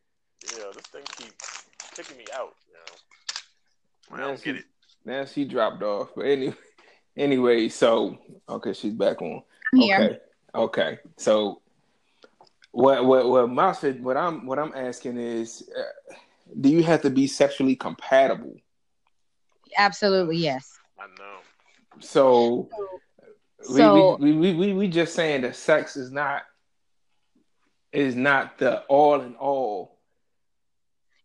Yeah, 0.58 0.66
this 0.74 0.86
thing 0.88 1.04
keeps 1.18 1.66
kicking 1.96 2.18
me 2.18 2.26
out. 2.34 2.54
You 2.68 2.74
know, 2.74 4.16
I 4.16 4.20
Now 4.20 4.28
don't 4.28 4.38
she, 4.40 4.46
get 4.46 4.56
it. 4.58 4.66
now 5.06 5.26
she 5.26 5.46
dropped 5.46 5.82
off. 5.84 6.10
But 6.16 6.26
anyway, 6.26 6.56
anyway, 7.18 7.70
so 7.70 8.18
okay, 8.48 8.74
she's 8.74 8.94
back 8.94 9.22
on. 9.22 9.42
I'm 9.74 9.80
here. 9.80 9.98
Okay, 9.98 10.20
okay. 10.56 11.00
So 11.18 11.62
what 12.72 13.06
what 13.06 13.28
what 13.30 13.50
my 13.50 13.72
what 13.74 14.18
I'm 14.18 14.46
what 14.46 14.60
I'm 14.60 14.74
asking 14.76 15.18
is, 15.18 15.68
uh, 15.78 16.14
do 16.60 16.70
you 16.70 16.84
have 16.84 17.02
to 17.04 17.10
be 17.10 17.28
sexually 17.28 17.76
compatible? 17.76 18.56
Absolutely, 19.78 20.38
yes. 20.38 20.78
I 21.00 21.08
know. 21.18 21.38
So 22.00 22.70
we, 23.70 23.76
So- 23.78 24.18
we, 24.18 24.34
we, 24.34 24.54
we 24.54 24.74
we 24.74 24.88
just 24.88 25.16
saying 25.16 25.42
that 25.42 25.56
sex 25.56 25.98
is 25.98 26.12
not 26.12 26.44
is 27.96 28.16
not 28.16 28.58
the 28.58 28.82
all 28.84 29.22
in 29.22 29.36
all. 29.36 30.00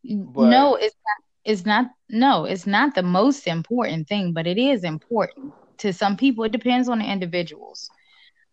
But- 0.04 0.50
no, 0.50 0.74
it's 0.76 0.94
not. 1.06 1.24
It's 1.44 1.66
not. 1.66 1.86
No, 2.08 2.44
it's 2.44 2.66
not 2.66 2.94
the 2.94 3.02
most 3.02 3.46
important 3.46 4.08
thing, 4.08 4.32
but 4.32 4.46
it 4.46 4.58
is 4.58 4.84
important 4.84 5.54
to 5.78 5.92
some 5.92 6.16
people. 6.16 6.44
It 6.44 6.52
depends 6.52 6.88
on 6.88 6.98
the 6.98 7.10
individuals. 7.10 7.90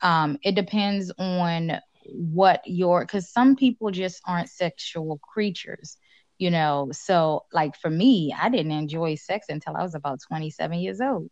Um, 0.01 0.37
it 0.43 0.55
depends 0.55 1.11
on 1.17 1.79
what 2.05 2.61
your 2.65 3.01
because 3.01 3.31
some 3.31 3.55
people 3.55 3.91
just 3.91 4.21
aren't 4.25 4.49
sexual 4.49 5.19
creatures, 5.19 5.97
you 6.37 6.49
know. 6.51 6.89
So, 6.91 7.45
like 7.53 7.75
for 7.75 7.89
me, 7.89 8.33
I 8.37 8.49
didn't 8.49 8.71
enjoy 8.71 9.15
sex 9.15 9.47
until 9.49 9.75
I 9.77 9.83
was 9.83 9.95
about 9.95 10.19
twenty 10.27 10.49
seven 10.51 10.79
years 10.79 11.01
old. 11.01 11.29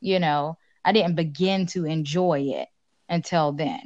You 0.00 0.18
know, 0.20 0.58
I 0.84 0.92
didn't 0.92 1.16
begin 1.16 1.66
to 1.68 1.84
enjoy 1.86 2.40
it 2.54 2.68
until 3.08 3.52
then. 3.52 3.80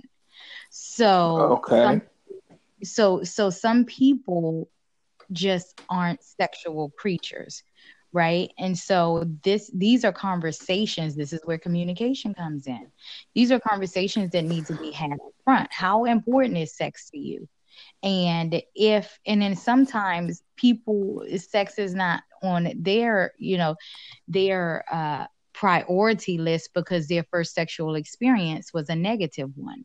So, 0.70 1.62
Okay. 1.64 1.82
some 1.82 2.02
so 2.82 3.22
so 3.22 3.50
some 3.50 3.84
people 3.84 4.68
just 5.32 5.80
aren't 5.88 6.22
sexual 6.22 6.90
creatures 6.98 7.62
right? 8.12 8.50
And 8.58 8.76
so 8.76 9.24
this 9.44 9.70
these 9.74 10.04
are 10.04 10.12
conversations. 10.12 11.14
This 11.14 11.32
is 11.32 11.40
where 11.44 11.58
communication 11.58 12.34
comes 12.34 12.66
in. 12.66 12.90
These 13.34 13.52
are 13.52 13.60
conversations 13.60 14.30
that 14.32 14.44
need 14.44 14.66
to 14.66 14.74
be 14.74 14.90
had 14.90 15.12
up 15.12 15.18
front. 15.44 15.68
How 15.72 16.04
important 16.04 16.56
is 16.56 16.76
sex 16.76 17.10
to 17.10 17.18
you? 17.18 17.48
And 18.02 18.60
if 18.74 19.18
and 19.26 19.40
then 19.40 19.54
sometimes 19.54 20.42
people 20.56 21.24
sex 21.36 21.78
is 21.78 21.94
not 21.94 22.22
on 22.42 22.72
their 22.76 23.32
you 23.38 23.58
know 23.58 23.76
their 24.26 24.84
uh 24.90 25.26
priority 25.52 26.38
list 26.38 26.70
because 26.74 27.06
their 27.06 27.24
first 27.30 27.54
sexual 27.54 27.94
experience 27.94 28.72
was 28.72 28.88
a 28.88 28.96
negative 28.96 29.50
one 29.56 29.84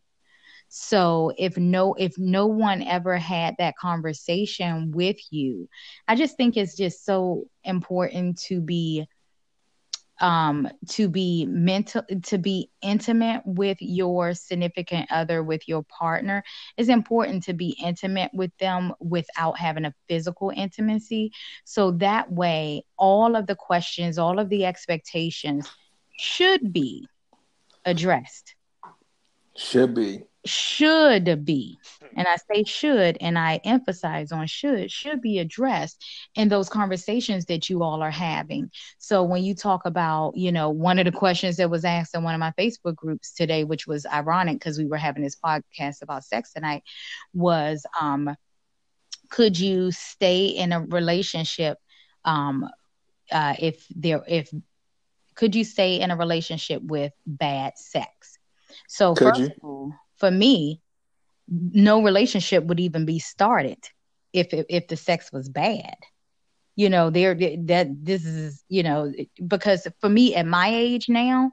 so 0.78 1.32
if 1.38 1.58
no 1.58 1.94
if 1.94 2.18
no 2.18 2.48
one 2.48 2.84
ever 2.84 3.16
had 3.16 3.56
that 3.60 3.78
conversation 3.78 4.92
with 4.92 5.16
you, 5.32 5.70
I 6.06 6.16
just 6.18 6.36
think 6.36 6.58
it's 6.58 6.76
just 6.76 7.06
so 7.06 7.46
important 7.64 8.42
to 8.48 8.60
be 8.60 9.08
um 10.20 10.68
to 10.90 11.08
be 11.08 11.46
mental 11.46 12.04
to 12.24 12.38
be 12.38 12.70
intimate 12.82 13.42
with 13.46 13.78
your 13.80 14.34
significant 14.34 15.10
other 15.14 15.42
with 15.42 15.66
your 15.66 15.84
partner. 15.84 16.44
It's 16.76 16.90
important 16.90 17.44
to 17.44 17.54
be 17.54 17.78
intimate 17.82 18.32
with 18.34 18.52
them 18.60 18.92
without 19.00 19.58
having 19.58 19.86
a 19.86 19.94
physical 20.10 20.52
intimacy. 20.54 21.32
So 21.64 21.92
that 21.92 22.30
way 22.30 22.84
all 22.98 23.38
of 23.38 23.48
the 23.48 23.56
questions 23.56 24.18
all 24.18 24.40
of 24.40 24.50
the 24.50 24.66
expectations 24.66 25.72
should 26.20 26.74
be 26.74 27.08
addressed. 27.86 28.56
Should 29.56 29.96
be. 29.96 30.26
Should 30.46 31.46
be. 31.46 31.80
And 32.18 32.28
i 32.28 32.36
say 32.38 32.64
should 32.64 33.18
and 33.22 33.38
i 33.38 33.60
emphasize 33.64 34.32
on 34.32 34.48
should 34.48 34.92
should 34.92 35.22
be 35.22 35.40
addressed 35.40 36.04
in 36.36 36.50
those 36.50 36.70
conversations 36.70 37.46
that 37.46 37.70
you 37.70 37.84
all 37.84 38.02
are 38.02 38.12
having. 38.12 38.70
So 38.98 39.24
when 39.24 39.44
you 39.44 39.56
talk 39.56 39.86
about 39.86 40.36
you 40.38 40.52
know 40.52 40.70
one 40.70 41.00
of 41.00 41.06
the 41.06 41.12
questions 41.12 41.58
that 41.58 41.70
was 41.70 41.86
asked 41.86 42.16
in 42.16 42.24
one 42.24 42.34
of 42.36 42.40
my 42.40 42.54
facebook 42.60 42.96
groups 42.96 43.34
today 43.34 43.64
which 43.64 43.88
was 43.88 44.06
ironic 44.06 44.56
because 44.60 44.78
we 44.78 44.86
were 44.88 44.98
having 44.98 45.24
this 45.24 45.36
podcast 45.36 46.02
about 46.02 46.24
sex 46.24 46.54
tonight 46.54 46.84
was 47.34 47.86
um 48.00 48.36
could 49.30 49.60
you 49.60 49.92
stay 49.92 50.48
in 50.48 50.72
a 50.72 50.82
relationship 50.82 51.78
um 52.26 52.66
uh 53.32 53.56
if 53.60 53.86
there 53.96 54.24
if 54.28 54.50
could 55.36 55.56
you 55.56 55.64
stay 55.64 56.00
in 56.00 56.12
a 56.12 56.18
relationship 56.18 56.82
with 56.84 57.12
bad 57.26 57.74
sex? 57.78 58.38
So 58.88 59.16
Could 59.16 59.36
first 59.36 59.40
you? 59.40 59.52
of 59.52 59.64
all, 59.64 59.94
for 60.18 60.32
me, 60.32 60.82
no 61.48 62.02
relationship 62.02 62.66
would 62.66 62.80
even 62.80 63.06
be 63.06 63.20
started 63.20 63.78
if 64.34 64.54
if, 64.54 64.66
if 64.70 64.88
the 64.88 64.98
sex 64.98 65.32
was 65.32 65.50
bad. 65.50 65.96
You 66.76 66.90
know, 66.90 67.10
there 67.10 67.36
that 67.36 67.88
this 68.04 68.26
is 68.26 68.64
you 68.68 68.84
know 68.84 69.12
because 69.48 69.88
for 70.00 70.10
me 70.10 70.36
at 70.36 70.46
my 70.46 70.70
age 70.70 71.08
now, 71.10 71.52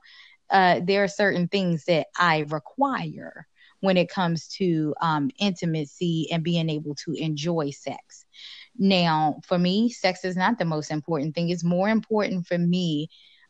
uh, 0.51 0.81
there 0.83 1.05
are 1.05 1.09
certain 1.09 1.49
things 1.49 1.85
that 1.87 2.09
I 2.19 2.45
require 2.49 3.47
when 3.81 3.97
it 3.97 4.09
comes 4.09 4.49
to 4.49 4.95
um, 5.01 5.31
intimacy 5.41 6.29
and 6.31 6.45
being 6.45 6.71
able 6.71 6.95
to 6.95 7.13
enjoy 7.15 7.71
sex. 7.71 8.25
Now, 8.79 9.41
for 9.45 9.59
me, 9.59 9.91
sex 9.91 10.25
is 10.25 10.37
not 10.37 10.59
the 10.59 10.65
most 10.65 10.91
important 10.91 11.35
thing. 11.35 11.51
It's 11.51 11.65
more 11.65 11.89
important 11.89 12.47
for 12.47 12.59
me 12.59 13.09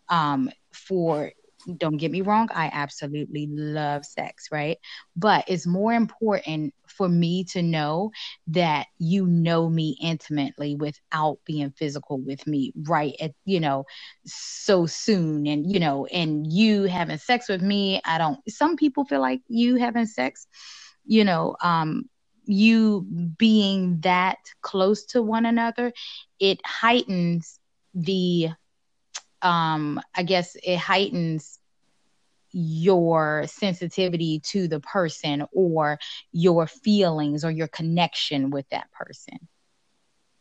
um, 0.08 0.50
for 0.72 1.32
don't 1.76 1.96
get 1.96 2.10
me 2.10 2.20
wrong, 2.22 2.48
I 2.54 2.70
absolutely 2.72 3.48
love 3.50 4.04
sex, 4.04 4.48
right? 4.50 4.78
But 5.16 5.44
it's 5.48 5.66
more 5.66 5.92
important 5.92 6.74
for 6.88 7.08
me 7.08 7.44
to 7.44 7.62
know 7.62 8.10
that 8.48 8.86
you 8.98 9.26
know 9.26 9.68
me 9.68 9.96
intimately 10.02 10.76
without 10.76 11.38
being 11.46 11.70
physical 11.70 12.18
with 12.20 12.46
me 12.46 12.72
right 12.86 13.14
at 13.20 13.32
you 13.44 13.60
know 13.60 13.84
so 14.24 14.86
soon 14.86 15.46
and 15.46 15.70
you 15.72 15.80
know 15.80 16.06
and 16.06 16.52
you 16.52 16.84
having 16.84 17.18
sex 17.18 17.48
with 17.48 17.62
me 17.62 18.00
i 18.04 18.18
don't 18.18 18.38
some 18.48 18.76
people 18.76 19.04
feel 19.04 19.20
like 19.20 19.40
you 19.48 19.76
having 19.76 20.06
sex 20.06 20.46
you 21.04 21.24
know 21.24 21.56
um 21.62 22.04
you 22.44 23.02
being 23.38 24.00
that 24.00 24.38
close 24.62 25.04
to 25.06 25.22
one 25.22 25.46
another 25.46 25.92
it 26.40 26.60
heightens 26.66 27.58
the 27.94 28.48
um 29.42 30.00
i 30.14 30.22
guess 30.22 30.56
it 30.62 30.76
heightens 30.78 31.58
your 32.52 33.44
sensitivity 33.46 34.40
to 34.40 34.68
the 34.68 34.80
person 34.80 35.44
or 35.52 35.98
your 36.32 36.66
feelings 36.66 37.44
or 37.44 37.50
your 37.50 37.68
connection 37.68 38.50
with 38.50 38.68
that 38.70 38.90
person 38.92 39.38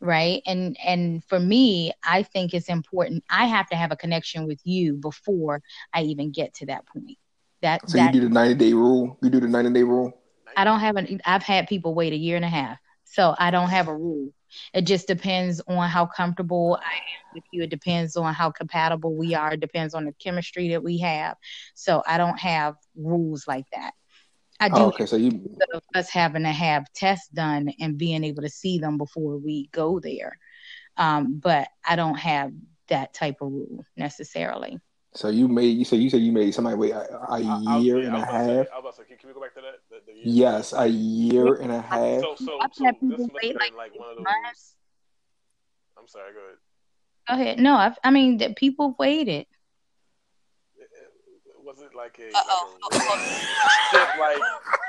right 0.01 0.41
and 0.45 0.77
and 0.85 1.23
for 1.25 1.39
me 1.39 1.91
i 2.03 2.23
think 2.23 2.53
it's 2.53 2.69
important 2.69 3.23
i 3.29 3.45
have 3.45 3.67
to 3.69 3.75
have 3.75 3.91
a 3.91 3.95
connection 3.97 4.47
with 4.47 4.59
you 4.65 4.93
before 4.95 5.61
i 5.93 6.01
even 6.03 6.31
get 6.31 6.53
to 6.53 6.65
that 6.65 6.85
point 6.87 7.17
that 7.61 7.81
So 7.85 7.97
that 7.97 8.05
you 8.05 8.09
do 8.09 8.19
the 8.21 8.29
ninety 8.29 8.55
day 8.55 8.73
rule. 8.73 9.17
You 9.21 9.29
do 9.29 9.39
the 9.41 9.47
ninety 9.47 9.71
day 9.71 9.83
rule. 9.83 10.13
i 10.55 10.63
don't 10.63 10.79
have 10.79 10.95
an 10.97 11.19
i've 11.25 11.43
had 11.43 11.67
people 11.67 11.93
wait 11.93 12.13
a 12.13 12.17
year 12.17 12.35
and 12.35 12.45
a 12.45 12.49
half 12.49 12.77
so 13.05 13.35
i 13.39 13.51
don't 13.51 13.69
have 13.69 13.87
a 13.87 13.95
rule 13.95 14.29
it 14.73 14.81
just 14.81 15.07
depends 15.07 15.61
on 15.67 15.89
how 15.89 16.05
comfortable 16.05 16.77
i 16.81 16.93
am 16.95 17.25
with 17.33 17.43
you 17.51 17.63
it 17.63 17.69
depends 17.69 18.15
on 18.15 18.33
how 18.33 18.49
compatible 18.51 19.15
we 19.15 19.33
are 19.33 19.53
it 19.53 19.59
depends 19.59 19.93
on 19.93 20.05
the 20.05 20.13
chemistry 20.13 20.69
that 20.69 20.83
we 20.83 20.97
have 20.99 21.35
so 21.73 22.01
i 22.07 22.17
don't 22.17 22.39
have 22.39 22.75
rules 22.95 23.47
like 23.47 23.65
that 23.71 23.93
i 24.59 24.69
do 24.69 24.75
Oh, 24.75 24.87
okay. 24.89 25.05
So 25.05 25.15
you 25.15 25.31
of 25.73 25.83
us 25.95 26.09
having 26.09 26.43
to 26.43 26.49
have 26.51 26.91
tests 26.93 27.29
done 27.29 27.71
and 27.79 27.97
being 27.97 28.23
able 28.23 28.41
to 28.43 28.49
see 28.49 28.79
them 28.79 28.97
before 28.97 29.37
we 29.37 29.69
go 29.71 29.99
there. 29.99 30.37
Um, 30.97 31.39
but 31.39 31.67
I 31.87 31.95
don't 31.95 32.17
have 32.19 32.51
that 32.89 33.13
type 33.13 33.37
of 33.41 33.51
rule 33.51 33.85
necessarily. 33.95 34.79
So 35.13 35.27
you 35.29 35.47
made 35.47 35.77
you 35.77 35.85
said 35.85 35.99
you 35.99 36.09
said 36.09 36.21
you 36.21 36.31
made 36.31 36.53
somebody 36.53 36.75
wait 36.77 36.91
a, 36.91 37.13
a 37.13 37.19
I- 37.29 37.37
I 37.37 37.75
was- 37.75 37.83
year 37.85 37.99
yeah, 37.99 38.07
and 38.07 38.15
I 38.15 38.19
a 38.19 38.21
was 38.21 38.29
about 38.29 38.37
to 38.39 38.45
say- 38.45 38.55
half. 38.55 38.67
I 38.73 38.75
was 38.75 38.79
about 38.79 38.91
to 38.91 38.97
say, 38.97 39.03
can, 39.07 39.17
can 39.17 39.27
we 39.29 39.33
go 39.33 39.41
back 39.41 39.53
to 39.55 39.61
that? 39.61 39.75
The, 39.89 40.11
the 40.11 40.17
year? 40.17 40.23
Yes, 40.25 40.73
a 40.73 40.87
year 40.87 41.55
and 41.55 41.71
a 41.71 41.81
half. 41.81 42.21
So, 42.21 42.35
so, 42.35 42.59
I've 42.61 42.73
so 42.73 42.85
had 42.85 42.95
this 42.95 42.99
people 43.01 43.17
must 43.17 43.21
have 43.21 43.29
wait, 43.33 43.41
been 43.41 43.57
like, 43.57 43.73
like 43.75 43.99
one 43.99 44.09
of 44.09 44.15
those. 44.17 44.23
months. 44.23 44.75
I'm 45.99 46.07
sorry. 46.07 46.31
Go 46.33 46.39
ahead. 46.39 46.57
Go 47.27 47.33
ahead. 47.35 47.59
No, 47.59 47.75
I've, 47.75 47.97
I 48.03 48.09
mean, 48.11 48.37
that 48.39 48.55
people 48.55 48.95
waited. 48.97 49.45
Uh, 50.79 50.83
uh, 50.83 51.61
was 51.63 51.79
it 51.81 51.93
like 51.95 52.17
a, 52.19 52.29
Uh-oh. 52.35 52.77
like, 52.91 53.01
a 53.01 53.05
relationship, 53.05 54.19
like 54.19 54.39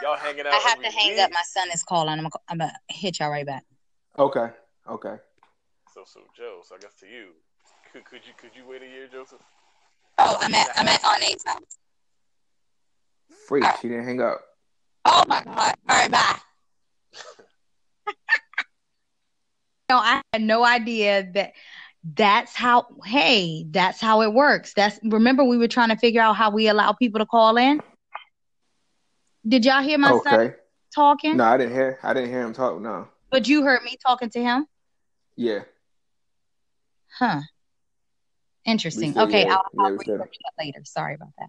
y'all 0.02 0.16
hanging 0.16 0.46
out? 0.46 0.54
I 0.54 0.68
have 0.68 0.80
to 0.82 0.90
hang 0.90 1.11
week? 1.11 1.18
up. 1.20 1.30
My 1.32 1.42
son 1.44 1.68
is 1.74 1.82
calling. 1.82 2.08
I'm 2.11 2.18
gonna, 2.24 2.30
I'm 2.48 2.58
gonna 2.58 2.72
hit 2.88 3.18
y'all 3.20 3.30
right 3.30 3.44
back. 3.46 3.64
Okay, 4.18 4.46
okay. 4.88 5.16
So, 5.92 6.04
so 6.06 6.20
Joe. 6.37 6.61
So 6.64 6.76
I 6.76 6.78
guess 6.78 6.94
to 7.00 7.06
you, 7.06 7.28
could 7.92 8.04
could 8.06 8.20
you 8.26 8.32
could 8.38 8.50
you 8.56 8.66
wait 8.68 8.82
a 8.82 8.87
year, 8.87 9.08
Joseph? 9.12 9.40
Oh, 10.18 10.38
I'm 10.40 10.55
at 10.55 10.68
I'm 10.77 10.88
at 10.88 11.05
on 11.05 11.22
eight. 11.22 11.42
Freak, 13.48 13.64
she 13.81 13.88
didn't 13.88 14.05
hang 14.05 14.20
up. 14.20 14.40
Oh 15.05 15.25
my 15.27 15.42
god! 15.42 15.75
All 15.88 15.96
right, 15.96 16.11
bye. 16.11 16.38
no, 19.90 19.96
I 19.96 20.22
had 20.33 20.42
no 20.42 20.64
idea 20.64 21.29
that 21.35 21.53
that's 22.14 22.55
how. 22.55 22.87
Hey, 23.05 23.64
that's 23.70 24.01
how 24.01 24.22
it 24.22 24.33
works. 24.33 24.75
That's 24.75 24.98
remember 25.03 25.44
we 25.44 25.59
were 25.59 25.68
trying 25.68 25.88
to 25.88 25.96
figure 25.96 26.20
out 26.20 26.37
how 26.37 26.51
we 26.51 26.68
allow 26.68 26.92
people 26.92 27.18
to 27.18 27.27
call 27.27 27.57
in. 27.57 27.81
Did 29.46 29.64
y'all 29.64 29.83
hear 29.83 29.98
my 29.98 30.18
son 30.22 30.55
talking? 30.94 31.37
No, 31.37 31.44
I 31.44 31.57
didn't 31.57 31.72
hear. 31.75 31.98
I 32.03 32.14
didn't 32.14 32.31
hear 32.31 32.42
him 32.42 32.53
talk. 32.53 32.81
No. 32.81 33.09
But 33.31 33.48
you 33.48 33.62
heard 33.64 33.83
me 33.83 33.96
talking 34.07 34.31
to 34.31 34.40
him, 34.40 34.66
Yeah. 35.37 35.61
huh? 37.18 37.40
Interesting. 38.64 39.14
We 39.14 39.20
okay, 39.22 39.44
yeah, 39.46 39.55
I'll, 39.55 39.64
yeah, 39.75 39.83
I'll 39.85 39.90
we 39.92 39.96
research 39.98 40.37
that 40.44 40.64
later. 40.64 40.81
Sorry 40.85 41.14
about 41.14 41.33
that. 41.38 41.48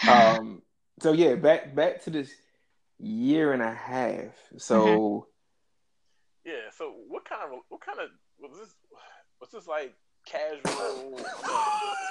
Um. 0.38 0.62
So 1.00 1.12
yeah, 1.12 1.34
back 1.34 1.74
back 1.74 2.02
to 2.04 2.10
this 2.10 2.30
year 2.98 3.52
and 3.52 3.62
a 3.62 3.72
half. 3.74 4.34
So 4.56 5.26
Yeah. 6.44 6.70
So 6.76 6.94
what 7.08 7.24
kind 7.24 7.42
of 7.44 7.60
what 7.68 7.80
kind 7.80 7.98
of 7.98 8.08
was 8.40 8.58
this? 8.58 8.74
Was 9.40 9.50
this 9.50 9.66
like 9.66 9.94
casual? 10.26 11.18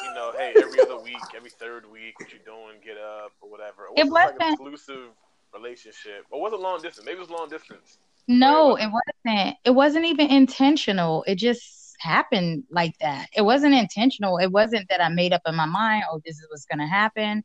You 0.03 0.13
know, 0.13 0.31
hey, 0.37 0.53
every 0.57 0.79
other 0.81 0.99
week, 0.99 1.15
every 1.35 1.49
third 1.49 1.89
week, 1.89 2.19
what 2.19 2.31
you 2.31 2.39
doing? 2.45 2.79
Get 2.85 2.97
up 2.97 3.31
or 3.41 3.49
whatever. 3.49 3.87
Or 3.87 3.93
was 3.95 4.07
It 4.07 4.11
like 4.11 4.29
an 4.31 4.35
wasn't- 4.39 4.53
exclusive 4.53 5.09
relationship, 5.53 6.25
or 6.29 6.41
was 6.41 6.53
it 6.53 6.59
long 6.59 6.81
distance? 6.81 7.05
Maybe 7.05 7.17
it 7.17 7.21
was 7.21 7.29
long 7.29 7.49
distance. 7.49 7.97
No, 8.27 8.75
it 8.75 8.87
wasn't. 8.91 9.55
It 9.63 9.71
wasn't 9.71 10.05
even 10.05 10.29
intentional. 10.29 11.23
It 11.25 11.35
just 11.35 11.86
happened 11.99 12.63
like 12.69 12.97
that. 12.99 13.27
It 13.35 13.41
wasn't 13.41 13.75
intentional. 13.75 14.37
It 14.37 14.51
wasn't 14.51 14.89
that 14.89 15.01
I 15.01 15.09
made 15.09 15.33
up 15.33 15.41
in 15.47 15.55
my 15.55 15.65
mind, 15.65 16.03
oh, 16.11 16.21
this 16.25 16.37
is 16.37 16.47
what's 16.49 16.65
going 16.65 16.79
to 16.79 16.87
happen. 16.87 17.43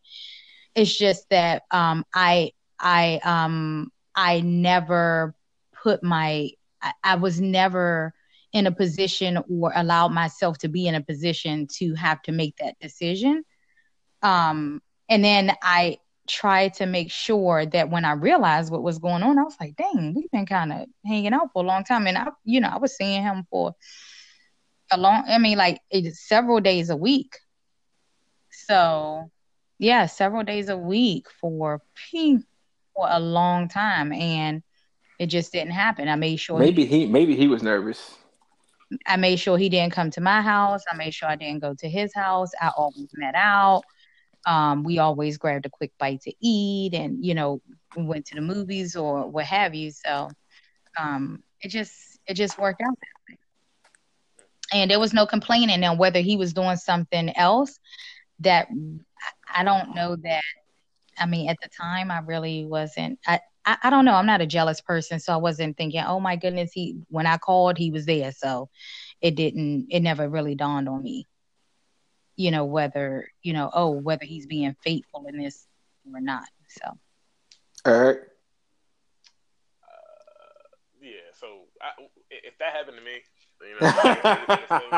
It's 0.75 0.97
just 0.97 1.29
that 1.31 1.63
um, 1.71 2.05
I, 2.15 2.53
I, 2.79 3.21
um, 3.25 3.91
I 4.15 4.41
never 4.41 5.35
put 5.83 6.03
my, 6.03 6.51
I, 6.81 6.93
I 7.05 7.15
was 7.17 7.41
never 7.41 8.15
in 8.53 8.67
a 8.67 8.73
position 8.73 9.39
or 9.51 9.73
allowed 9.75 10.09
myself 10.09 10.59
to 10.59 10.69
be 10.69 10.87
in 10.87 10.95
a 10.95 11.03
position 11.03 11.67
to 11.79 11.95
have 11.95 12.21
to 12.23 12.33
make 12.33 12.57
that 12.57 12.79
decision. 12.81 13.45
Um, 14.23 14.83
and 15.09 15.25
then 15.25 15.53
I 15.63 15.99
tried 16.29 16.75
to 16.75 16.87
make 16.87 17.11
sure 17.11 17.67
that 17.67 17.91
when 17.91 18.05
I 18.05 18.13
realized 18.13 18.71
what 18.71 18.83
was 18.83 18.99
going 18.99 19.23
on, 19.23 19.39
I 19.39 19.43
was 19.43 19.57
like, 19.61 19.77
dang, 19.77 20.15
we've 20.15 20.31
been 20.31 20.47
kind 20.47 20.73
of 20.73 20.87
hanging 21.05 21.33
out 21.33 21.51
for 21.53 21.63
a 21.63 21.67
long 21.67 21.85
time. 21.85 22.07
And 22.07 22.17
I, 22.17 22.29
you 22.45 22.61
know, 22.61 22.69
I 22.69 22.79
was 22.79 22.97
seeing 22.97 23.23
him 23.23 23.47
for 23.51 23.75
a 24.93 24.99
long, 24.99 25.25
I 25.29 25.39
mean, 25.39 25.59
like 25.59 25.81
it, 25.91 26.15
several 26.15 26.61
days 26.61 26.91
a 26.91 26.97
week. 26.97 27.39
So, 28.51 29.31
yeah, 29.79 30.07
several 30.07 30.45
days 30.45 30.69
a 30.69 30.77
week 30.77 31.27
for, 31.41 31.81
for 32.11 33.07
a 33.09 33.21
long 33.21 33.69
time. 33.69 34.13
And 34.13 34.63
it 35.19 35.27
just 35.27 35.53
didn't 35.53 35.73
happen. 35.73 36.09
I 36.09 36.17
made 36.17 36.37
sure 36.37 36.59
he 36.61 36.67
maybe 36.67 36.85
he 36.85 37.07
maybe 37.07 37.37
he 37.37 37.47
was 37.47 37.63
nervous. 37.63 38.17
I 39.07 39.17
made 39.17 39.37
sure 39.37 39.57
he 39.57 39.69
didn't 39.69 39.93
come 39.93 40.11
to 40.11 40.21
my 40.21 40.43
house. 40.43 40.83
I 40.91 40.97
made 40.97 41.15
sure 41.15 41.29
I 41.29 41.37
didn't 41.37 41.61
go 41.61 41.75
to 41.75 41.89
his 41.89 42.13
house. 42.15 42.51
I 42.61 42.71
always 42.77 43.09
met 43.15 43.35
out. 43.35 43.85
Um, 44.45 44.83
we 44.83 44.99
always 44.99 45.39
grabbed 45.39 45.67
a 45.67 45.71
quick 45.71 45.93
bite 45.99 46.23
to 46.23 46.33
eat 46.41 46.95
and, 46.95 47.25
you 47.25 47.35
know, 47.35 47.63
went 47.97 48.27
to 48.27 48.35
the 48.35 48.41
movies 48.41 48.97
or 48.97 49.29
what 49.29 49.45
have 49.45 49.75
you. 49.75 49.93
So 49.93 50.31
um, 50.99 51.43
it 51.61 51.69
just 51.69 52.19
it 52.27 52.35
just 52.35 52.59
worked 52.59 52.83
out 52.83 52.99
that 52.99 53.33
way. 53.33 53.39
And 54.73 54.91
there 54.91 55.01
was 55.01 55.13
no 55.13 55.27
complaining 55.27 55.81
now 55.81 55.95
whether 55.95 56.21
he 56.21 56.37
was 56.37 56.53
doing 56.55 56.77
something 56.77 57.37
else 57.37 57.79
that 58.41 58.69
I- 58.71 59.61
I 59.61 59.65
don't 59.65 59.95
know 59.95 60.17
that 60.17 60.43
I 61.19 61.27
mean 61.27 61.49
at 61.49 61.59
the 61.63 61.69
time 61.69 62.11
I 62.11 62.19
really 62.21 62.65
wasn't 62.65 63.19
I, 63.27 63.41
I, 63.65 63.77
I 63.85 63.91
don't 63.91 64.05
know. 64.05 64.15
I'm 64.15 64.27
not 64.27 64.41
a 64.41 64.47
jealous 64.47 64.81
person, 64.81 65.21
so 65.21 65.33
I 65.33 65.37
wasn't 65.37 65.77
thinking, 65.77 66.03
oh 66.07 66.21
my 66.21 66.37
goodness, 66.37 66.73
he 66.73 66.97
when 67.09 67.27
I 67.27 67.39
called, 67.39 67.79
he 67.79 67.91
was 67.91 68.07
there. 68.07 68.33
So 68.33 68.69
it 69.21 69.35
didn't 69.37 69.87
it 69.91 70.01
never 70.01 70.29
really 70.29 70.55
dawned 70.55 70.89
on 70.89 71.03
me, 71.03 71.27
you 72.37 72.51
know, 72.51 72.65
whether, 72.65 73.29
you 73.43 73.53
know, 73.53 73.71
oh, 73.73 73.91
whether 73.91 74.25
he's 74.25 74.47
being 74.47 74.75
faithful 74.83 75.27
in 75.29 75.39
this 75.39 75.67
or 76.13 76.21
not. 76.21 76.45
So 76.69 76.99
All 77.85 78.01
right. 78.01 78.17
Uh, 79.83 80.69
yeah. 81.01 81.31
So 81.35 81.67
I, 81.81 81.91
if 82.31 82.59
that 82.59 82.73
happened 82.75 82.97
to 82.99 83.05
me, 83.05 83.23
you 83.69 83.77
know, 83.79 83.87
same, 84.69 84.93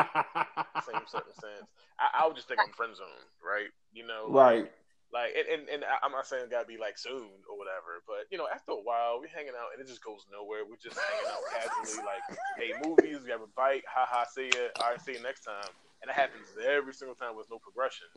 same 0.83 1.05
circumstance, 1.07 1.67
I, 1.99 2.23
I 2.23 2.27
would 2.27 2.35
just 2.35 2.47
think 2.47 2.59
I'm 2.59 2.73
friend 2.73 2.95
zone, 2.95 3.25
right? 3.43 3.69
You 3.93 4.05
know, 4.07 4.27
right. 4.29 4.69
Like, 5.13 5.31
and, 5.37 5.47
and, 5.47 5.63
and 5.69 5.81
I'm 6.03 6.11
not 6.11 6.27
saying 6.27 6.43
it 6.43 6.51
gotta 6.51 6.67
be 6.67 6.75
like 6.75 6.97
soon 6.97 7.39
or 7.47 7.55
whatever, 7.55 8.03
but 8.03 8.27
you 8.31 8.37
know, 8.37 8.51
after 8.51 8.75
a 8.75 8.83
while, 8.83 9.21
we're 9.21 9.31
hanging 9.31 9.55
out 9.55 9.71
and 9.71 9.79
it 9.79 9.87
just 9.87 10.03
goes 10.03 10.27
nowhere. 10.27 10.67
We're 10.67 10.81
just 10.81 10.99
hanging 10.99 11.29
out 11.31 11.39
casually, 11.55 12.03
like, 12.03 12.25
hey, 12.59 12.75
movies, 12.83 13.23
we 13.23 13.31
have 13.31 13.39
a 13.39 13.51
bite, 13.55 13.87
ha 13.87 14.03
ha, 14.03 14.25
see 14.27 14.51
ya, 14.51 14.75
all 14.83 14.91
right, 14.91 14.99
see 14.99 15.13
you 15.15 15.23
next 15.23 15.47
time. 15.47 15.71
And 16.01 16.11
it 16.11 16.15
happens 16.19 16.51
every 16.59 16.93
single 16.93 17.15
time 17.15 17.37
with 17.37 17.47
no 17.49 17.59
progression. 17.63 18.11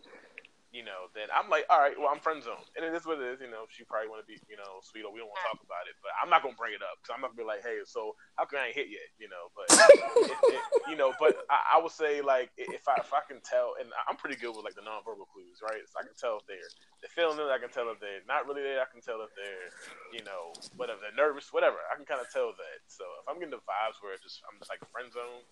You 0.68 0.84
know, 0.84 1.08
then 1.16 1.32
I'm 1.32 1.48
like, 1.48 1.64
all 1.72 1.80
right, 1.80 1.96
well, 1.96 2.12
I'm 2.12 2.20
friend 2.20 2.44
zone, 2.44 2.60
and 2.76 2.84
it 2.84 2.92
is 2.92 3.08
what 3.08 3.16
it 3.16 3.24
is. 3.24 3.40
You 3.40 3.48
know, 3.48 3.64
she 3.72 3.88
probably 3.88 4.12
want 4.12 4.20
to 4.20 4.28
be, 4.28 4.36
you 4.52 4.60
know, 4.60 4.84
sweet, 4.84 5.04
or 5.04 5.12
we 5.12 5.20
don't 5.24 5.32
want 5.32 5.40
to 5.40 5.48
talk 5.48 5.60
about 5.64 5.88
it, 5.88 5.96
but 6.04 6.12
I'm 6.20 6.28
not 6.28 6.44
gonna 6.44 6.58
bring 6.60 6.76
it 6.76 6.84
up 6.84 7.00
because 7.00 7.16
I'm 7.16 7.24
not 7.24 7.32
gonna 7.32 7.40
be 7.40 7.48
like, 7.48 7.64
hey, 7.64 7.80
so 7.88 8.12
how 8.36 8.44
can 8.44 8.60
I 8.60 8.68
ain't 8.68 8.76
hit 8.76 8.92
yet? 8.92 9.08
You 9.16 9.32
know, 9.32 9.48
but 9.56 9.66
it, 9.72 10.36
it, 10.52 10.62
you 10.92 10.96
know, 11.00 11.16
but 11.16 11.40
I, 11.48 11.76
I 11.76 11.82
would 11.82 11.94
say 11.94 12.20
like 12.20 12.52
if 12.60 12.84
I 12.84 13.00
if 13.00 13.12
I 13.16 13.24
can 13.24 13.40
tell, 13.40 13.80
and 13.80 13.88
I'm 14.04 14.20
pretty 14.20 14.36
good 14.36 14.52
with 14.52 14.64
like 14.64 14.76
the 14.76 14.84
nonverbal 14.84 15.28
clues, 15.32 15.64
right? 15.64 15.80
So 15.88 15.96
I 15.96 16.04
can 16.04 16.16
tell 16.20 16.40
if 16.40 16.44
they're 16.44 16.70
they're 17.00 17.16
feeling 17.16 17.40
it, 17.40 17.48
I 17.48 17.62
can 17.62 17.72
tell 17.72 17.88
if 17.88 18.02
they're 18.02 18.26
not 18.28 18.44
really 18.44 18.60
there, 18.60 18.84
I 18.84 18.88
can 18.90 19.00
tell 19.00 19.22
if 19.22 19.30
they're, 19.38 19.70
you 20.12 20.22
know, 20.26 20.50
whatever, 20.74 20.98
they're 21.00 21.14
nervous, 21.14 21.48
whatever. 21.54 21.78
I 21.88 21.94
can 21.94 22.04
kind 22.04 22.20
of 22.20 22.28
tell 22.28 22.52
that. 22.52 22.78
So 22.90 23.06
if 23.22 23.24
I'm 23.30 23.38
getting 23.40 23.54
the 23.54 23.62
vibes 23.64 24.02
where 24.02 24.12
it's 24.12 24.22
just 24.26 24.42
I'm 24.44 24.58
just 24.58 24.68
like 24.68 24.82
friend 24.90 25.08
zone, 25.08 25.46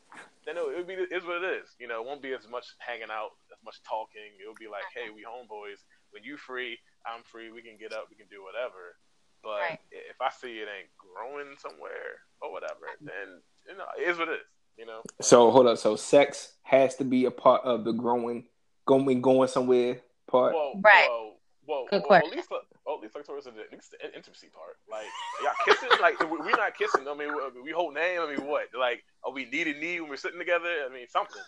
then 0.45 0.59
it, 0.59 0.65
it 0.75 0.77
would 0.83 0.91
be 0.91 0.99
is 1.09 1.25
what 1.25 1.41
it 1.41 1.47
is. 1.63 1.73
You 1.79 1.87
know, 1.89 2.03
it 2.03 2.07
won't 2.07 2.23
be 2.23 2.35
as 2.35 2.45
much 2.51 2.75
hanging 2.83 3.11
out, 3.11 3.39
as 3.55 3.63
much 3.63 3.79
talking. 3.87 4.35
It'll 4.43 4.59
be 4.59 4.71
like, 4.71 4.87
hey, 4.91 5.06
we 5.11 5.23
homeboys. 5.23 5.85
When 6.11 6.25
you 6.25 6.37
free, 6.37 6.79
I'm 7.07 7.23
free. 7.25 7.51
We 7.51 7.63
can 7.63 7.77
get 7.79 7.93
up. 7.93 8.07
We 8.11 8.17
can 8.17 8.27
do 8.29 8.43
whatever. 8.43 8.97
But 9.43 9.61
Right. 9.61 9.81
if 9.91 10.21
I 10.21 10.31
see 10.31 10.59
it 10.59 10.69
ain't 10.69 10.91
growing 10.97 11.57
somewhere 11.59 12.21
or 12.41 12.53
whatever, 12.53 12.87
then 13.01 13.43
you 13.69 13.77
know, 13.77 13.87
it 13.99 14.09
is 14.09 14.19
what 14.19 14.29
it 14.29 14.41
is. 14.41 14.47
You 14.77 14.87
know. 14.87 15.03
So 15.21 15.51
hold 15.51 15.67
up. 15.67 15.79
So 15.79 15.97
sex 15.97 16.55
has 16.63 16.97
to 16.97 17.05
be 17.05 17.25
a 17.25 17.31
part 17.31 17.63
of 17.65 17.85
the 17.85 17.93
growing, 17.93 18.49
going, 18.87 19.23
going 19.23 19.49
somewhere 19.49 20.01
part. 20.27 20.55
Well, 20.55 20.75
Right. 20.83 21.09
Well, 21.09 21.36
well, 21.67 21.87
Good 21.91 22.03
well, 22.09 22.19
at 22.19 22.31
least, 22.31 22.51
well, 22.51 22.61
oh, 22.87 22.97
at 22.97 23.03
least 23.03 23.15
like 23.15 23.27
towards 23.27 23.45
the, 23.45 23.51
at 23.51 23.73
least 23.73 23.91
the 23.91 24.15
intimacy 24.15 24.49
part. 24.49 24.77
Like, 24.91 25.07
y'all 25.43 25.53
kissing? 25.65 25.89
like, 26.01 26.19
we- 26.21 26.39
we're 26.39 26.51
not 26.57 26.77
kissing. 26.77 27.07
I 27.09 27.15
mean, 27.15 27.29
we, 27.55 27.63
we 27.63 27.71
hold 27.73 27.95
name. 27.95 28.21
I 28.21 28.35
mean, 28.35 28.47
what? 28.47 28.69
Like, 28.79 29.05
are 29.25 29.33
we 29.33 29.45
knee 29.47 29.65
to 29.65 29.75
knee 29.75 30.01
when 30.01 30.11
we're 30.11 30.17
sitting 30.17 30.39
together? 30.39 30.87
I 30.89 30.93
mean, 30.93 31.07
something. 31.09 31.43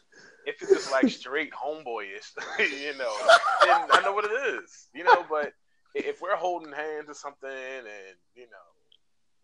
If 0.46 0.62
it's 0.62 0.72
just 0.72 0.90
like 0.92 1.08
straight 1.08 1.52
homeboyish, 1.52 2.34
you 2.58 2.96
know, 2.98 3.14
then 3.62 3.86
I 3.90 4.00
know 4.04 4.12
what 4.12 4.24
it 4.24 4.62
is, 4.62 4.88
you 4.94 5.04
know. 5.04 5.24
But 5.28 5.52
if 5.94 6.20
we're 6.20 6.36
holding 6.36 6.72
hands 6.72 7.08
or 7.08 7.14
something, 7.14 7.48
and 7.50 8.16
you 8.34 8.46
know, 8.50 8.68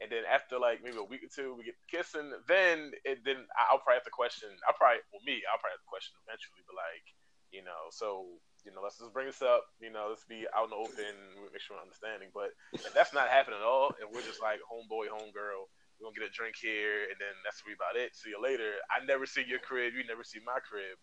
and 0.01 0.11
then 0.11 0.25
after 0.27 0.59
like 0.59 0.83
maybe 0.83 0.99
a 0.99 1.05
week 1.05 1.23
or 1.23 1.31
two, 1.31 1.55
we 1.55 1.65
get 1.65 1.79
kissing, 1.91 2.33
then 2.49 2.93
it, 3.05 3.23
then 3.25 3.47
I'll 3.57 3.79
probably 3.79 4.03
have 4.03 4.09
to 4.09 4.15
question. 4.15 4.51
I'll 4.67 4.75
probably, 4.75 5.01
well, 5.13 5.23
me, 5.25 5.41
I'll 5.47 5.61
probably 5.63 5.79
have 5.79 5.87
to 5.87 5.93
question 5.93 6.19
eventually, 6.27 6.63
but 6.67 6.75
like, 6.75 7.07
you 7.55 7.63
know, 7.63 7.89
so 7.95 8.27
you 8.65 8.73
know, 8.73 8.81
let's 8.83 8.99
just 8.99 9.13
bring 9.13 9.29
this 9.29 9.45
up. 9.45 9.65
You 9.81 9.93
know, 9.93 10.09
let's 10.09 10.25
be 10.25 10.49
out 10.57 10.69
in 10.69 10.73
the 10.73 10.81
open, 10.81 11.15
make 11.53 11.61
sure 11.61 11.77
we're 11.77 11.85
understanding. 11.85 12.33
But 12.33 12.57
that's 12.97 13.13
not 13.13 13.29
happening 13.29 13.61
at 13.61 13.67
all, 13.67 13.93
and 14.01 14.09
we're 14.09 14.25
just 14.25 14.41
like 14.41 14.61
homeboy, 14.65 15.13
homegirl, 15.13 15.69
we're 16.01 16.11
gonna 16.11 16.19
get 16.19 16.29
a 16.29 16.35
drink 16.35 16.57
here, 16.59 17.07
and 17.09 17.17
then 17.21 17.35
that's 17.45 17.63
really 17.63 17.79
about 17.79 17.95
it. 17.95 18.17
See 18.17 18.33
you 18.33 18.41
later. 18.41 18.81
I 18.91 19.05
never 19.05 19.25
see 19.25 19.45
your 19.47 19.61
crib, 19.61 19.95
you 19.95 20.03
never 20.05 20.25
see 20.25 20.41
my 20.45 20.59
crib. 20.65 20.97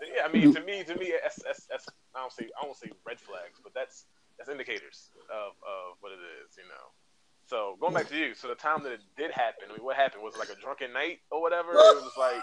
Then 0.00 0.12
yeah, 0.12 0.24
I 0.24 0.30
mean, 0.30 0.52
to 0.54 0.60
me, 0.60 0.84
to 0.84 0.94
me, 0.96 1.16
that's, 1.16 1.40
that's, 1.42 1.66
that's 1.66 1.88
I 2.14 2.20
don't 2.20 2.32
say 2.32 2.46
I 2.52 2.64
don't 2.64 2.76
say 2.76 2.92
red 3.04 3.18
flags, 3.18 3.58
but 3.64 3.72
that's 3.74 4.06
that's 4.38 4.52
indicators 4.52 5.10
of, 5.32 5.56
of 5.64 5.96
what 6.00 6.12
it 6.12 6.20
is, 6.44 6.56
you 6.56 6.68
know. 6.68 6.86
So 7.46 7.78
going 7.80 7.94
back 7.94 8.08
to 8.10 8.18
you, 8.18 8.34
so 8.34 8.48
the 8.48 8.58
time 8.58 8.82
that 8.82 8.92
it 8.92 9.00
did 9.16 9.30
happen, 9.30 9.70
I 9.70 9.72
mean, 9.72 9.84
what 9.84 9.96
happened 9.96 10.22
was 10.22 10.34
it 10.34 10.38
like 10.38 10.50
a 10.50 10.60
drunken 10.60 10.92
night 10.92 11.22
or 11.30 11.40
whatever. 11.40 11.70
It 11.72 12.02
was 12.02 12.18
like, 12.18 12.42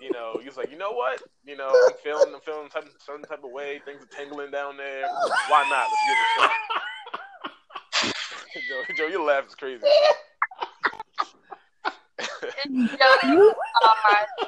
you 0.00 0.10
know, 0.12 0.38
he 0.40 0.46
was 0.48 0.56
like, 0.56 0.70
you 0.70 0.78
know 0.78 0.92
what, 0.92 1.20
you 1.44 1.56
know, 1.56 1.68
I'm 1.68 1.94
feeling, 2.02 2.32
I'm 2.34 2.40
feeling 2.40 2.68
type, 2.68 2.84
certain 3.04 3.24
type 3.24 3.44
of 3.44 3.50
way. 3.50 3.80
Things 3.84 4.02
are 4.02 4.06
tingling 4.16 4.50
down 4.50 4.76
there. 4.76 5.06
Why 5.50 5.64
not? 5.68 5.86
Let's 5.90 6.02
give 6.06 6.16
it 6.18 6.26
a 6.26 6.42
shot. 6.42 6.50
Joe, 8.68 8.94
Joe, 8.96 9.06
your 9.08 9.22
laugh 9.26 9.46
is 9.46 9.54
crazy. 9.54 9.82
you 12.70 12.88
are 13.00 13.18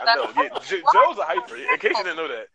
I 0.01 0.14
know. 0.16 0.31
Yeah, 0.37 0.48
Jo- 0.66 0.83
Joe's 0.92 1.18
a 1.18 1.22
hyper. 1.24 1.57
In 1.57 1.79
case 1.79 1.96
you 1.98 2.05
didn't 2.05 2.16
know 2.16 2.29
that, 2.29 2.48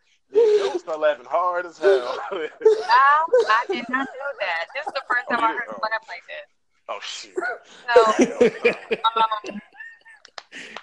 Joe 0.58 0.76
started 0.78 1.00
laughing 1.00 1.26
hard 1.28 1.66
as 1.66 1.78
hell. 1.78 2.18
I 2.32 3.64
did 3.70 3.84
not 3.88 4.06
know 4.06 4.30
that. 4.40 4.66
This 4.74 4.86
is 4.86 4.92
the 4.92 5.02
first 5.08 5.28
time 5.28 5.38
Oh, 5.40 5.44
I 5.44 5.48
heard 5.54 5.66
did? 5.66 5.74
you 5.76 5.82
laugh 5.82 6.04
like 6.08 6.24
this. 6.26 6.48
oh 6.88 6.98
shit. 7.02 7.34
So, 7.94 8.00
um, 9.04 9.60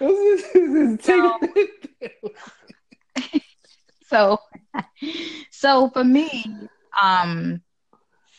so, 4.06 4.38
so 5.50 5.90
for 5.90 6.04
me, 6.04 6.68
um, 7.00 7.62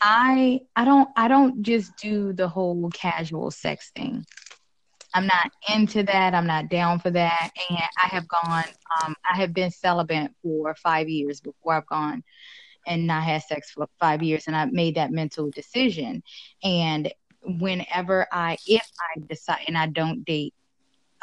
I 0.02 0.62
I 0.76 0.86
don't 0.86 1.10
I 1.16 1.28
don't 1.28 1.64
just 1.64 1.96
do 1.98 2.34
the 2.34 2.48
whole 2.48 2.90
casual 2.92 3.52
sex 3.52 3.92
thing. 3.96 4.26
I'm 5.14 5.28
not 5.28 5.52
into 5.74 6.04
that. 6.04 6.34
I'm 6.34 6.48
not 6.48 6.70
down 6.70 7.00
for 7.00 7.12
that. 7.12 7.52
And 7.70 7.80
I 8.04 8.08
have 8.08 8.28
gone. 8.28 8.66
Um, 9.04 9.16
I 9.30 9.38
have 9.38 9.54
been 9.54 9.72
celibate 9.72 10.32
for 10.42 10.76
five 10.76 11.08
years 11.08 11.40
before 11.40 11.76
I've 11.76 11.86
gone 11.86 12.24
and 12.86 13.08
not 13.08 13.24
had 13.24 13.44
sex 13.44 13.72
for 13.72 13.88
five 14.00 14.22
years, 14.22 14.48
and 14.48 14.56
I 14.56 14.66
made 14.66 14.96
that 14.96 15.12
mental 15.12 15.50
decision. 15.50 16.24
And 16.64 17.14
whenever 17.44 18.28
I, 18.32 18.58
if 18.68 18.86
I 19.00 19.22
decide, 19.30 19.66
and 19.68 19.78
I 19.78 19.88
don't 19.88 20.26
date 20.26 20.54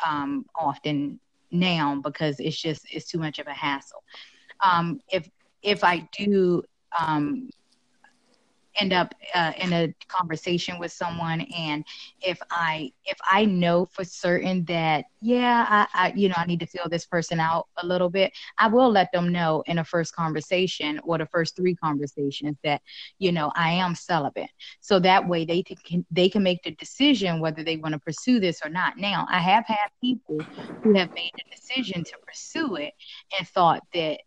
um, 0.07 0.47
often 0.55 1.21
now 1.51 2.01
because 2.03 2.39
it's 2.41 2.61
just 2.61 2.87
it's 2.91 3.07
too 3.07 3.19
much 3.19 3.39
of 3.39 3.47
a 3.47 3.53
hassle. 3.53 4.03
Um, 4.65 5.01
if 5.11 5.29
if 5.63 5.85
I 5.85 6.09
do 6.17 6.63
um, 6.99 7.51
end 8.81 8.93
up 8.93 9.15
uh, 9.35 9.53
in 9.59 9.73
a 9.73 9.95
conversation 10.09 10.79
with 10.79 10.93
someone, 10.93 11.43
and 11.57 11.85
if 12.21 12.39
I 12.51 12.93
if 13.05 13.19
I 13.31 13.45
know 13.45 13.87
for 13.87 14.05
certain 14.05 14.65
that 14.67 15.05
yeah, 15.21 15.67
I, 15.69 16.07
I 16.07 16.13
you 16.15 16.29
know 16.29 16.35
I 16.37 16.47
need 16.47 16.61
to 16.61 16.67
feel 16.67 16.89
this 16.89 17.07
person 17.07 17.41
out 17.41 17.69
a 17.77 17.87
little 17.87 18.11
bit, 18.11 18.33
I 18.59 18.69
will 18.69 18.91
let 18.91 19.13
them 19.13 19.31
know 19.31 19.63
in 19.67 19.79
a 19.79 19.85
first 19.85 20.15
conversation 20.15 21.01
or 21.05 21.19
the 21.19 21.27
first 21.27 21.57
three 21.57 21.75
conversations 21.75 22.57
that 22.65 22.83
you 23.19 23.33
know 23.33 23.53
I 23.55 23.71
am 23.73 23.95
celibate, 23.95 24.51
so 24.81 24.99
that 25.01 25.29
way 25.29 25.45
they 25.45 25.63
can 25.63 26.05
they 26.11 26.29
can 26.29 26.43
make 26.43 26.63
the 26.63 26.73
decision 26.73 27.41
whether 27.41 27.63
they 27.63 27.77
want 27.77 27.93
to 27.93 28.01
pursue 28.01 28.41
this 28.41 28.61
or 28.65 28.71
not. 28.71 28.97
Now 28.97 29.27
I 29.31 29.39
have 29.39 29.65
had 29.67 29.89
people 30.01 30.41
who 30.83 30.95
have 30.95 31.13
made 31.15 31.33
the 31.37 31.45
decision 31.55 32.05
to 32.05 32.13
pursue 32.27 32.77
it 32.77 32.95
and 33.39 33.47
thought 33.49 33.83
that 33.95 34.21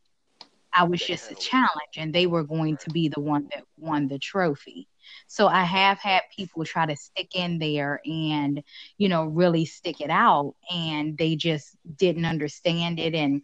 I 0.76 0.84
was 0.84 1.02
just 1.02 1.32
a 1.32 1.36
challenge 1.36 1.98
and 1.98 2.14
they 2.14 2.26
were 2.26 2.44
going 2.44 2.78
to 2.78 2.90
be 2.92 3.10
the 3.10 3.22
one 3.22 3.48
that 3.54 3.64
won 3.78 4.08
the 4.08 4.20
trophy. 4.20 4.88
So 5.28 5.48
I 5.48 5.64
have 5.64 6.00
had 6.00 6.22
people 6.36 6.64
try 6.66 6.86
to 6.86 6.96
stick 6.96 7.36
in 7.36 7.60
there 7.60 8.02
and, 8.06 8.64
you 8.98 9.10
know, 9.10 9.26
really 9.26 9.66
stick 9.66 10.02
it 10.02 10.10
out 10.10 10.56
and 10.72 11.18
they 11.18 11.36
just 11.36 11.76
didn't 11.98 12.26
understand 12.26 13.00
it 13.00 13.14
and 13.14 13.42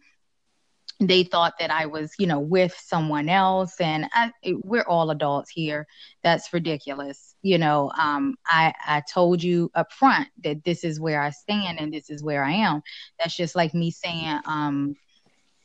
they 1.00 1.24
thought 1.24 1.54
that 1.58 1.70
I 1.70 1.86
was, 1.86 2.12
you 2.18 2.26
know, 2.26 2.40
with 2.40 2.74
someone 2.76 3.28
else 3.28 3.80
and 3.80 4.06
I, 4.12 4.32
we're 4.62 4.84
all 4.86 5.10
adults 5.10 5.50
here. 5.50 5.86
That's 6.22 6.52
ridiculous. 6.52 7.34
You 7.42 7.58
know, 7.58 7.90
um, 7.98 8.36
I, 8.46 8.74
I 8.86 9.02
told 9.12 9.42
you 9.42 9.70
up 9.74 9.92
front 9.92 10.28
that 10.44 10.62
this 10.64 10.84
is 10.84 11.00
where 11.00 11.22
I 11.22 11.30
stand 11.30 11.80
and 11.80 11.92
this 11.92 12.10
is 12.10 12.22
where 12.22 12.44
I 12.44 12.52
am. 12.52 12.82
That's 13.18 13.34
just 13.34 13.56
like 13.56 13.74
me 13.74 13.90
saying, 13.90 14.40
um, 14.46 14.94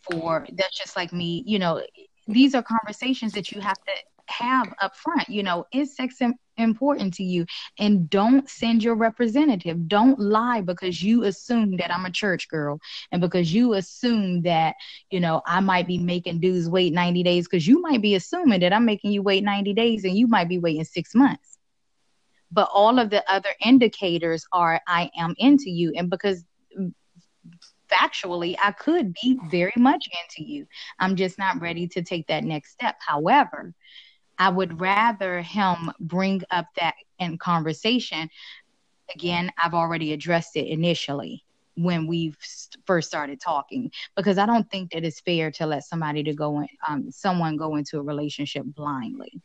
that's 0.10 0.78
just 0.78 0.96
like 0.96 1.14
me 1.14 1.44
you 1.46 1.60
know 1.60 1.82
these 2.28 2.56
are 2.56 2.64
conversations 2.64 3.34
that 3.34 3.52
you 3.52 3.62
have 3.62 3.78
to 3.78 3.92
have 4.28 4.74
up 4.82 4.96
front 4.96 5.28
you 5.30 5.44
know 5.44 5.66
is 5.74 5.96
sex 5.96 6.22
im- 6.22 6.34
important 6.58 7.14
to 7.16 7.24
you? 7.24 7.46
And 7.80 8.10
don't 8.10 8.50
send 8.50 8.84
your 8.84 8.96
representative 8.96 9.88
don't 9.88 10.20
lie 10.20 10.62
because 10.62 11.04
you 11.04 11.24
assume 11.24 11.78
that 11.78 11.94
i'm 11.94 12.06
a 12.06 12.12
church 12.12 12.48
girl 12.50 12.80
and 13.12 13.22
because 13.22 13.54
you 13.54 13.74
assume 13.74 14.42
that 14.44 14.76
you 15.10 15.20
know 15.20 15.42
i 15.46 15.60
might 15.60 15.88
be 15.88 15.98
making 15.98 16.40
dudes 16.40 16.70
wait 16.70 16.94
90 16.94 17.24
days 17.24 17.46
because 17.48 17.68
you 17.68 17.82
might 17.82 18.02
be 18.02 18.16
assuming 18.16 18.60
that 18.60 18.74
i'm 18.74 18.86
making 18.86 19.12
you 19.12 19.22
wait 19.22 19.44
90 19.44 19.74
days 19.74 20.04
and 20.06 20.18
you 20.18 20.28
might 20.28 20.48
be 20.50 20.60
waiting 20.60 20.84
six 20.84 21.14
months. 21.16 21.58
But 22.52 22.70
all 22.74 23.00
of 23.00 23.10
the 23.10 23.24
other 23.32 23.50
indicators 23.64 24.46
are 24.52 24.82
i 24.88 25.10
am 25.18 25.34
into 25.38 25.70
you. 25.70 25.94
And 25.96 26.10
because 26.10 26.44
factually 27.96 28.56
I 28.64 28.72
could 28.72 29.14
be 29.22 29.40
very 29.50 29.74
much 29.78 30.08
into 30.24 30.50
you. 30.50 30.66
I'm 31.00 31.16
just 31.16 31.38
not 31.38 31.62
ready 31.62 31.88
to 31.90 32.02
take 32.02 32.28
that 32.28 32.44
next 32.44 32.74
step. 32.74 32.96
However, 33.00 33.74
I 34.38 34.50
would 34.50 34.82
rather 34.82 35.42
him 35.42 35.92
bring 36.00 36.42
up 36.52 36.66
that 36.76 36.96
in 37.20 37.38
conversation. 37.38 38.30
Again, 39.14 39.52
I've 39.62 39.74
already 39.74 40.14
addressed 40.14 40.56
it 40.56 40.68
initially 40.68 41.44
when 41.78 42.08
we 42.08 42.34
first 42.86 43.08
started 43.08 43.40
talking 43.40 43.92
because 44.16 44.38
I 44.38 44.46
don't 44.46 44.70
think 44.72 44.92
that 44.92 45.04
it's 45.04 45.20
fair 45.20 45.52
to 45.52 45.66
let 45.66 45.84
somebody 45.84 46.24
to 46.24 46.34
go 46.34 46.62
in, 46.62 46.68
um, 46.88 47.12
someone 47.12 47.58
go 47.58 47.76
into 47.76 48.00
a 48.00 48.02
relationship 48.02 48.64
blindly 48.66 49.42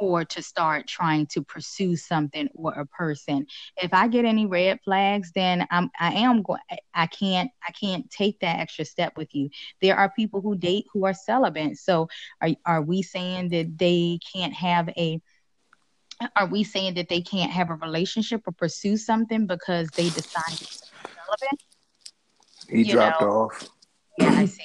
or 0.00 0.24
to 0.24 0.42
start 0.42 0.86
trying 0.88 1.26
to 1.26 1.42
pursue 1.42 1.94
something 1.94 2.48
or 2.54 2.72
a 2.72 2.86
person. 2.86 3.46
If 3.76 3.92
I 3.92 4.08
get 4.08 4.24
any 4.24 4.46
red 4.46 4.80
flags, 4.82 5.30
then 5.32 5.66
I'm 5.70 5.90
I 6.00 6.14
am 6.14 6.42
going 6.42 6.60
I 6.94 7.06
can't 7.06 7.50
I 7.66 7.72
can't 7.72 8.10
take 8.10 8.40
that 8.40 8.58
extra 8.58 8.84
step 8.84 9.16
with 9.16 9.34
you. 9.34 9.50
There 9.80 9.96
are 9.96 10.10
people 10.10 10.40
who 10.40 10.56
date 10.56 10.86
who 10.92 11.04
are 11.04 11.14
celibate. 11.14 11.76
So 11.76 12.08
are 12.40 12.50
are 12.66 12.82
we 12.82 13.02
saying 13.02 13.50
that 13.50 13.78
they 13.78 14.18
can't 14.32 14.54
have 14.54 14.88
a 14.96 15.20
are 16.36 16.46
we 16.46 16.64
saying 16.64 16.94
that 16.94 17.08
they 17.08 17.20
can't 17.20 17.50
have 17.50 17.70
a 17.70 17.74
relationship 17.74 18.42
or 18.46 18.52
pursue 18.52 18.96
something 18.96 19.46
because 19.46 19.90
they 19.92 20.10
decided 20.10 20.58
to 20.58 20.86
be 20.92 21.00
celibate? 21.14 21.60
He 22.68 22.84
You 22.84 22.94
dropped 22.94 23.22
know. 23.22 23.28
off. 23.28 23.68
Yeah, 24.18 24.32
I 24.36 24.44
see. 24.46 24.64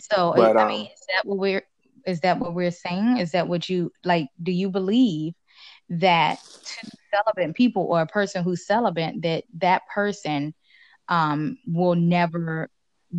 So 0.00 0.32
But, 0.36 0.56
I 0.56 0.62
um, 0.62 0.68
mean, 0.68 0.86
is 0.86 1.06
that 1.12 1.26
what 1.26 1.38
we're 1.38 1.62
Is 2.06 2.20
that 2.20 2.38
what 2.38 2.54
we're 2.54 2.70
saying? 2.70 3.18
Is 3.18 3.32
that 3.32 3.48
what 3.48 3.68
you 3.68 3.92
like? 4.04 4.28
Do 4.42 4.52
you 4.52 4.70
believe 4.70 5.34
that 5.90 6.38
two 6.64 6.88
celibate 7.12 7.54
people 7.56 7.82
or 7.82 8.00
a 8.00 8.06
person 8.06 8.44
who's 8.44 8.66
celibate 8.66 9.22
that 9.22 9.44
that 9.58 9.82
person 9.92 10.54
um, 11.08 11.58
will 11.66 11.94
never 11.96 12.70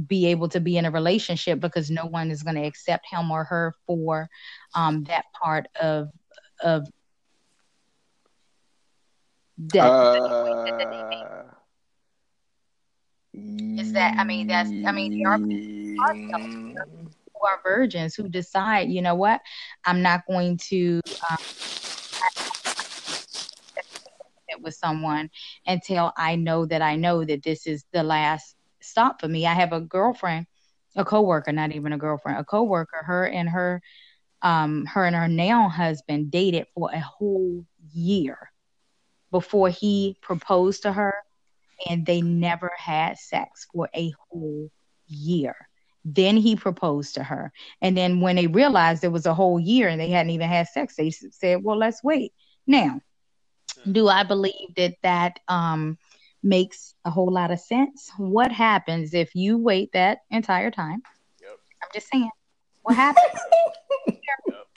be 0.08 0.28
able 0.28 0.50
to 0.50 0.60
be 0.60 0.78
in 0.78 0.86
a 0.86 0.92
relationship 0.92 1.60
because 1.60 1.90
no 1.90 2.06
one 2.06 2.30
is 2.32 2.44
going 2.44 2.56
to 2.56 2.66
accept 2.66 3.06
him 3.10 3.32
or 3.32 3.44
her 3.46 3.74
for 3.86 4.30
um, 4.76 5.04
that 5.06 5.26
part 5.42 5.68
of 5.82 6.10
of 6.62 6.88
that. 9.74 9.92
Uh, 9.92 11.44
Is 13.80 13.94
that- 13.94 14.16
I 14.18 14.24
mean, 14.24 14.48
that's- 14.48 14.74
I 14.86 14.92
mean, 14.92 15.20
there 15.22 15.32
are 15.32 15.38
who 17.40 17.48
are 17.48 17.60
virgins 17.64 18.16
who 18.16 18.30
decide, 18.30 18.90
you 18.90 19.02
know 19.02 19.16
what, 19.16 19.42
I'm 19.86 20.02
not 20.02 20.26
going 20.28 20.58
to 20.70 21.02
um, 21.30 21.38
with 24.62 24.74
someone 24.74 25.30
until 25.66 26.12
I 26.18 26.36
know 26.36 26.66
that 26.66 26.82
I 26.82 26.96
know 26.96 27.24
that 27.24 27.44
this 27.44 27.68
is 27.68 27.86
the 27.92 28.04
last 28.04 28.56
stop 28.82 29.22
for 29.22 29.28
me. 29.28 29.46
I 29.46 29.54
have 29.54 29.74
a 29.74 29.82
girlfriend, 29.82 30.48
a 30.96 31.06
coworker, 31.06 31.52
not 31.52 31.72
even 31.74 31.94
a 31.94 31.98
girlfriend, 31.98 32.40
a 32.40 32.44
coworker. 32.44 33.04
Her 33.04 33.28
and 33.28 33.50
her, 33.50 33.82
um, 34.42 34.86
her 34.86 35.06
and 35.06 35.16
her 35.16 35.28
now 35.28 35.70
husband 35.70 36.32
dated 36.32 36.66
for 36.74 36.90
a 36.92 37.00
whole 37.00 37.66
year 37.94 38.52
before 39.32 39.70
he 39.70 40.18
proposed 40.22 40.84
to 40.84 40.94
her, 40.94 41.14
and 41.90 42.06
they 42.06 42.22
never 42.22 42.72
had 42.78 43.18
sex 43.18 43.68
for 43.72 43.90
a 43.96 44.14
whole 44.30 44.70
year. 45.08 45.56
Then 46.10 46.38
he 46.38 46.56
proposed 46.56 47.16
to 47.16 47.24
her. 47.24 47.52
And 47.82 47.98
then 47.98 48.22
when 48.22 48.38
they 48.38 48.48
realized 48.48 49.04
it 49.04 49.12
was 49.12 49.26
a 49.26 49.34
whole 49.34 49.60
year 49.60 49.90
and 49.90 50.00
they 50.00 50.10
hadn't 50.10 50.30
even 50.30 50.48
had 50.48 50.70
sex, 50.70 50.96
they 50.96 51.10
said, 51.10 51.62
well, 51.62 51.78
let's 51.78 52.02
wait. 52.02 52.32
Now, 52.66 53.02
do 53.92 54.08
I 54.08 54.24
believe 54.24 54.74
that 54.78 54.96
that 55.04 55.42
um, 55.50 55.98
makes 56.42 56.96
a 57.04 57.10
whole 57.10 57.32
lot 57.32 57.52
of 57.52 57.60
sense? 57.60 58.10
What 58.18 58.54
happens 58.54 59.14
if 59.14 59.36
you 59.36 59.58
wait 59.58 59.92
that 59.92 60.20
entire 60.32 60.72
time? 60.72 61.02
Yep. 61.42 61.60
I'm 61.84 61.90
just 61.94 62.08
saying, 62.10 62.30
what 62.84 62.96
happens? 62.96 63.26
Yep. 64.08 64.68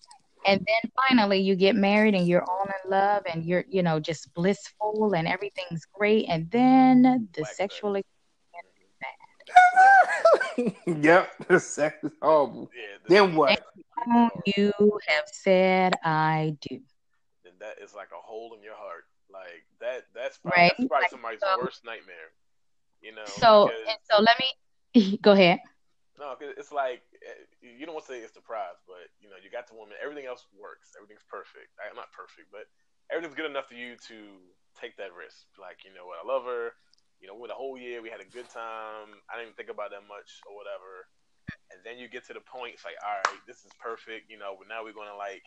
and 0.47 0.67
then 0.67 0.91
finally 1.09 1.39
you 1.39 1.55
get 1.55 1.77
married 1.77 2.15
and 2.15 2.27
you're 2.27 2.43
all 2.43 2.65
in 2.65 2.91
love 2.91 3.23
and 3.33 3.45
you're, 3.45 3.65
you 3.69 3.83
know, 3.83 4.01
just 4.01 4.33
blissful 4.35 5.15
and 5.15 5.29
everything's 5.29 5.87
great. 5.93 6.27
And 6.29 6.51
then 6.51 7.29
the 7.33 7.43
Black 7.43 7.53
sexual 7.53 7.95
sex. 7.95 8.07
yep, 10.87 11.31
the 11.49 11.59
sex 11.61 12.03
is 12.05 12.13
horrible. 12.23 12.71
Yeah. 12.75 12.97
the- 13.05 13.09
Then 13.15 13.35
what? 13.35 13.63
you 14.47 14.73
have 15.07 15.25
said 15.31 15.95
I 16.05 16.57
do. 16.63 16.81
then 17.45 17.53
that 17.61 17.79
is 17.83 17.95
like 17.95 18.09
a 18.17 18.21
hole 18.21 18.55
in 18.57 18.63
your 18.63 18.75
heart. 18.75 19.05
Like 19.33 19.65
that. 19.81 20.07
That's 20.15 20.39
probably, 20.39 20.63
Right. 20.63 20.73
that's 20.77 20.89
probably 20.89 21.03
Like, 21.05 21.11
somebody's 21.11 21.41
so- 21.41 21.59
worst 21.63 21.85
nightmare. 21.85 22.33
You 23.03 23.15
know. 23.15 23.25
So 23.27 23.67
because- 23.67 23.87
and 23.89 23.99
so 24.11 24.23
let 24.23 24.37
me 24.39 25.17
go 25.23 25.33
ahead. 25.33 25.61
No, 26.19 26.35
'cause 26.37 26.53
it's 26.59 26.73
like 26.73 27.01
eh, 27.25 27.45
you 27.63 27.87
don't 27.87 27.95
want 27.95 28.05
to 28.07 28.13
say 28.13 28.19
it's 28.21 28.35
the 28.37 28.43
prize, 28.45 28.77
but 28.87 29.09
you 29.25 29.31
know 29.31 29.37
you 29.43 29.49
got 29.51 29.69
the 29.69 29.75
woman. 29.75 29.97
Everything 30.03 30.27
else 30.27 30.45
works. 30.53 30.93
Everything's 30.97 31.25
perfect. 31.25 31.73
Eh, 31.81 31.89
Not 31.97 32.13
perfect, 32.13 32.53
but 32.53 32.69
everything's 33.09 33.35
good 33.35 33.49
enough 33.49 33.69
for 33.69 33.75
you 33.75 33.97
to 34.09 34.37
take 34.77 34.97
that 34.99 35.15
risk. 35.17 35.47
Like 35.59 35.81
you 35.85 35.95
know 35.95 36.05
what, 36.05 36.21
I 36.21 36.27
love 36.29 36.45
her. 36.45 36.73
You 37.21 37.29
know, 37.29 37.35
we 37.35 37.41
went 37.43 37.53
a 37.53 37.57
whole 37.57 37.77
year. 37.79 38.01
We 38.03 38.09
had 38.09 38.21
a 38.21 38.29
good 38.29 38.49
time. 38.49 39.13
I 39.29 39.37
didn't 39.37 39.53
even 39.53 39.57
think 39.57 39.69
about 39.71 39.91
that 39.93 40.09
much 40.09 40.41
or 40.49 40.57
whatever. 40.57 41.07
And 41.73 41.81
then 41.85 41.99
you 41.99 42.09
get 42.09 42.27
to 42.29 42.35
the 42.35 42.41
point. 42.41 42.75
It's 42.75 42.85
like, 42.85 42.97
all 43.05 43.21
right, 43.21 43.41
this 43.47 43.65
is 43.65 43.73
perfect. 43.79 44.31
You 44.31 44.39
know, 44.39 44.57
but 44.59 44.69
now 44.69 44.83
we're 44.85 44.97
gonna 44.97 45.17
like, 45.17 45.43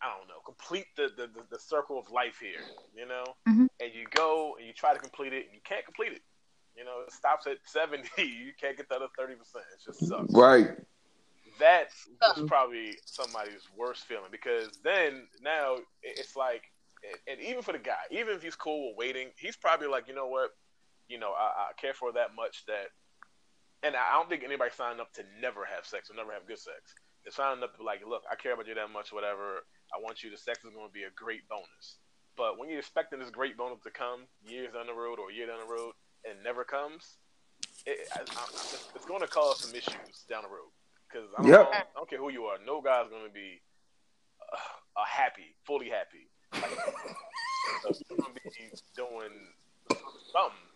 I 0.00 0.10
don't 0.16 0.28
know, 0.28 0.40
complete 0.44 0.86
the 0.96 1.12
the, 1.16 1.28
the, 1.28 1.44
the 1.50 1.58
circle 1.60 1.98
of 1.98 2.10
life 2.10 2.38
here. 2.40 2.64
You 2.96 3.06
know, 3.06 3.24
Mhm. 3.48 3.68
and 3.80 3.90
you 3.94 4.06
go 4.14 4.56
and 4.56 4.66
you 4.66 4.72
try 4.72 4.94
to 4.94 5.00
complete 5.00 5.32
it, 5.32 5.46
and 5.46 5.54
you 5.54 5.60
can't 5.64 5.84
complete 5.84 6.12
it. 6.12 6.22
You 6.76 6.84
know, 6.84 7.04
it 7.06 7.12
stops 7.12 7.46
at 7.46 7.58
seventy. 7.66 8.08
You 8.18 8.52
can't 8.58 8.76
get 8.76 8.88
the 8.88 8.96
other 8.96 9.08
thirty 9.16 9.34
percent. 9.34 9.64
It 9.74 9.84
just 9.84 10.06
sucks 10.08 10.32
Right. 10.32 10.76
that 11.58 11.90
was 12.20 12.42
probably 12.48 12.96
somebody's 13.04 13.62
worst 13.76 14.04
feeling 14.06 14.30
because 14.30 14.70
then 14.82 15.28
now 15.40 15.76
it's 16.02 16.34
like, 16.36 16.62
and 17.28 17.40
even 17.40 17.62
for 17.62 17.72
the 17.72 17.78
guy, 17.78 18.02
even 18.10 18.34
if 18.34 18.42
he's 18.42 18.56
cool 18.56 18.88
with 18.88 18.96
waiting, 18.98 19.28
he's 19.38 19.56
probably 19.56 19.86
like, 19.86 20.08
you 20.08 20.14
know 20.14 20.26
what, 20.26 20.50
you 21.08 21.18
know, 21.18 21.32
I, 21.32 21.70
I 21.70 21.80
care 21.80 21.94
for 21.94 22.12
that 22.12 22.34
much 22.34 22.64
that, 22.66 22.90
and 23.82 23.94
I 23.94 24.16
don't 24.16 24.28
think 24.28 24.44
anybody 24.44 24.70
signed 24.74 25.00
up 25.00 25.12
to 25.14 25.22
never 25.40 25.64
have 25.64 25.84
sex 25.84 26.10
or 26.10 26.16
never 26.16 26.32
have 26.32 26.46
good 26.46 26.58
sex. 26.58 26.94
They 27.24 27.30
signed 27.30 27.62
up 27.62 27.76
to 27.76 27.82
like, 27.82 28.00
look, 28.06 28.22
I 28.30 28.36
care 28.36 28.52
about 28.52 28.66
you 28.66 28.74
that 28.74 28.90
much, 28.92 29.12
whatever. 29.12 29.64
I 29.94 30.00
want 30.00 30.22
you. 30.22 30.30
The 30.30 30.36
sex 30.36 30.64
is 30.64 30.72
going 30.74 30.88
to 30.88 30.92
be 30.92 31.04
a 31.04 31.12
great 31.14 31.48
bonus. 31.48 31.98
But 32.36 32.58
when 32.58 32.68
you're 32.68 32.80
expecting 32.80 33.18
this 33.20 33.30
great 33.30 33.56
bonus 33.56 33.80
to 33.84 33.90
come 33.90 34.26
years 34.44 34.72
down 34.72 34.86
the 34.86 34.94
road 34.94 35.18
or 35.18 35.30
a 35.30 35.34
year 35.34 35.46
down 35.46 35.60
the 35.60 35.72
road 35.72 35.92
and 36.24 36.38
it 36.38 36.42
never 36.42 36.64
comes, 36.64 37.16
it, 37.86 38.08
I, 38.12 38.20
I, 38.20 38.44
it's, 38.50 38.88
it's 38.94 39.06
going 39.06 39.20
to 39.20 39.28
cause 39.28 39.60
some 39.60 39.74
issues 39.74 40.24
down 40.28 40.42
the 40.42 40.48
road. 40.48 40.72
Because 41.08 41.28
I, 41.38 41.42
don't 41.42 41.50
Yep. 41.50 41.68
I 41.72 41.82
don't 41.94 42.10
care 42.10 42.18
who 42.18 42.30
you 42.32 42.44
are, 42.44 42.58
no 42.66 42.80
guy's 42.80 43.08
going 43.08 43.26
to 43.26 43.32
be 43.32 43.62
uh, 44.52 45.00
uh, 45.00 45.04
happy, 45.06 45.54
fully 45.64 45.88
happy. 45.88 46.26
Like, 46.52 46.72
you're 48.10 48.18
going 48.18 48.34
to 48.34 48.40
be 48.42 48.70
doing 48.96 49.32
something. 50.32 50.73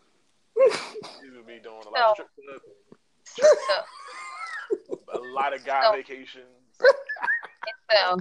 Going 0.59 1.35
to 1.35 1.43
be 1.47 1.59
doing 1.63 1.83
a 1.87 1.91
lot 1.91 2.03
of 2.03 2.13
strip 2.15 2.29
club, 2.49 2.61
So, 3.25 3.45
a 5.15 5.19
lot 5.19 5.55
of 5.55 5.65
guy 5.65 5.83
So- 5.83 5.93
vacations. 5.93 6.45
so, 7.91 8.17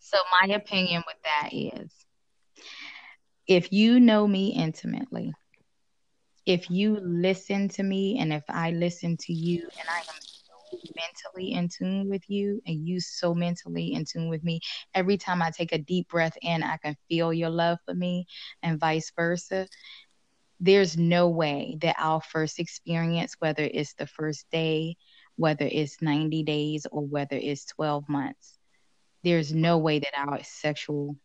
so 0.00 0.18
my 0.40 0.54
opinion 0.54 1.02
with 1.06 1.16
that 1.24 1.50
is 1.52 1.90
if 3.46 3.72
you 3.72 4.00
know 4.00 4.26
me 4.26 4.48
intimately, 4.54 5.32
if 6.46 6.70
you 6.70 6.98
listen 7.02 7.68
to 7.70 7.82
me 7.82 8.18
and 8.18 8.32
if 8.32 8.44
I 8.48 8.70
listen 8.70 9.16
to 9.18 9.32
you 9.32 9.62
and 9.78 9.88
I 9.88 9.98
am 9.98 10.04
mentally 10.96 11.52
in 11.52 11.68
tune 11.68 12.08
with 12.08 12.22
you 12.28 12.60
and 12.66 12.86
you 12.86 13.00
so 13.00 13.34
mentally 13.34 13.92
in 13.94 14.04
tune 14.04 14.28
with 14.28 14.42
me, 14.44 14.60
every 14.94 15.16
time 15.16 15.42
I 15.42 15.50
take 15.50 15.72
a 15.72 15.78
deep 15.78 16.08
breath 16.08 16.36
in, 16.42 16.62
I 16.62 16.76
can 16.78 16.96
feel 17.08 17.32
your 17.32 17.50
love 17.50 17.78
for 17.84 17.94
me 17.94 18.26
and 18.62 18.78
vice 18.80 19.10
versa. 19.16 19.66
There's 20.60 20.96
no 20.96 21.28
way 21.28 21.76
that 21.82 21.96
our 21.98 22.20
first 22.20 22.58
experience, 22.58 23.36
whether 23.38 23.62
it's 23.62 23.94
the 23.94 24.06
first 24.06 24.46
day, 24.50 24.96
whether 25.36 25.68
it's 25.70 26.00
90 26.00 26.42
days 26.44 26.86
or 26.90 27.02
whether 27.06 27.36
it's 27.36 27.66
12 27.66 28.08
months, 28.08 28.58
there's 29.22 29.52
no 29.52 29.78
way 29.78 29.98
that 29.98 30.16
our 30.16 30.42
sexual 30.42 31.16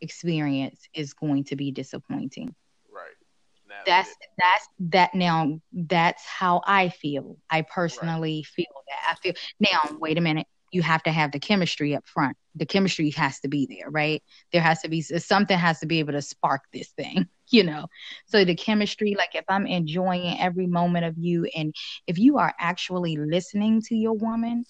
experience 0.00 0.88
is 0.94 1.14
going 1.14 1.44
to 1.44 1.56
be 1.56 1.70
disappointing. 1.72 2.54
Right. 2.92 3.10
Now, 3.68 3.74
That's 3.86 4.10
it- 4.10 4.16
that's 4.38 4.68
that 4.90 5.14
now 5.14 5.60
that's 5.72 6.24
how 6.24 6.62
I 6.66 6.88
feel. 6.90 7.38
I 7.50 7.62
personally 7.62 8.42
feel 8.42 8.66
that. 8.88 9.12
I 9.12 9.20
feel 9.20 9.34
now 9.60 9.96
wait 9.98 10.18
a 10.18 10.20
minute. 10.20 10.46
You 10.72 10.82
have 10.82 11.02
to 11.04 11.12
have 11.12 11.30
the 11.30 11.38
chemistry 11.38 11.94
up 11.94 12.06
front. 12.06 12.36
The 12.56 12.66
chemistry 12.66 13.10
has 13.10 13.38
to 13.40 13.48
be 13.48 13.66
there, 13.66 13.90
right? 13.90 14.22
There 14.52 14.60
has 14.60 14.82
to 14.82 14.88
be 14.88 15.02
something 15.02 15.56
has 15.56 15.80
to 15.80 15.86
be 15.86 16.00
able 16.00 16.12
to 16.14 16.22
spark 16.22 16.62
this 16.72 16.88
thing, 16.90 17.28
you 17.50 17.64
know. 17.64 17.86
So 18.26 18.44
the 18.44 18.54
chemistry, 18.54 19.14
like 19.16 19.34
if 19.34 19.44
I'm 19.48 19.66
enjoying 19.66 20.38
every 20.40 20.66
moment 20.66 21.04
of 21.04 21.14
you 21.18 21.46
and 21.56 21.74
if 22.06 22.18
you 22.18 22.38
are 22.38 22.54
actually 22.58 23.16
listening 23.16 23.82
to 23.88 23.94
your 23.96 24.14
woman, 24.14 24.66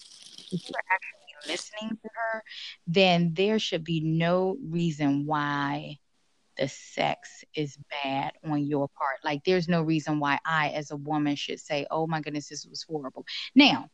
if 0.51 0.61
you're 0.67 0.83
actually 0.91 1.51
listening 1.53 1.97
to 2.01 2.09
her, 2.13 2.43
then 2.87 3.33
there 3.35 3.59
should 3.59 3.83
be 3.83 4.01
no 4.01 4.57
reason 4.69 5.25
why 5.25 5.97
the 6.57 6.67
sex 6.67 7.43
is 7.55 7.77
bad 8.03 8.33
on 8.43 8.65
your 8.65 8.87
part. 8.89 9.17
Like 9.23 9.43
there's 9.45 9.67
no 9.67 9.81
reason 9.81 10.19
why 10.19 10.39
I 10.45 10.69
as 10.69 10.91
a 10.91 10.95
woman 10.97 11.35
should 11.35 11.59
say, 11.59 11.85
"Oh 11.91 12.07
my 12.07 12.21
goodness, 12.21 12.49
this 12.49 12.65
was 12.65 12.83
horrible." 12.83 13.25
Now, 13.55 13.89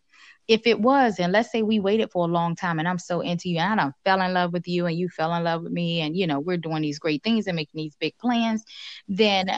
if 0.47 0.65
it 0.65 0.79
was, 0.79 1.19
and 1.19 1.31
let's 1.31 1.51
say 1.51 1.61
we 1.61 1.79
waited 1.79 2.11
for 2.11 2.27
a 2.27 2.31
long 2.31 2.55
time 2.55 2.79
and 2.79 2.87
I'm 2.87 2.99
so 2.99 3.21
into 3.21 3.49
you 3.49 3.59
and 3.59 3.79
I 3.79 3.91
fell 4.03 4.21
in 4.21 4.33
love 4.33 4.53
with 4.53 4.67
you 4.67 4.85
and 4.85 4.97
you 4.97 5.09
fell 5.09 5.33
in 5.35 5.43
love 5.43 5.63
with 5.63 5.71
me 5.71 6.01
and 6.01 6.15
you 6.15 6.27
know, 6.27 6.39
we're 6.39 6.57
doing 6.57 6.81
these 6.81 6.99
great 6.99 7.23
things 7.23 7.47
and 7.47 7.55
making 7.55 7.77
these 7.77 7.95
big 7.95 8.17
plans, 8.17 8.63
then 9.07 9.49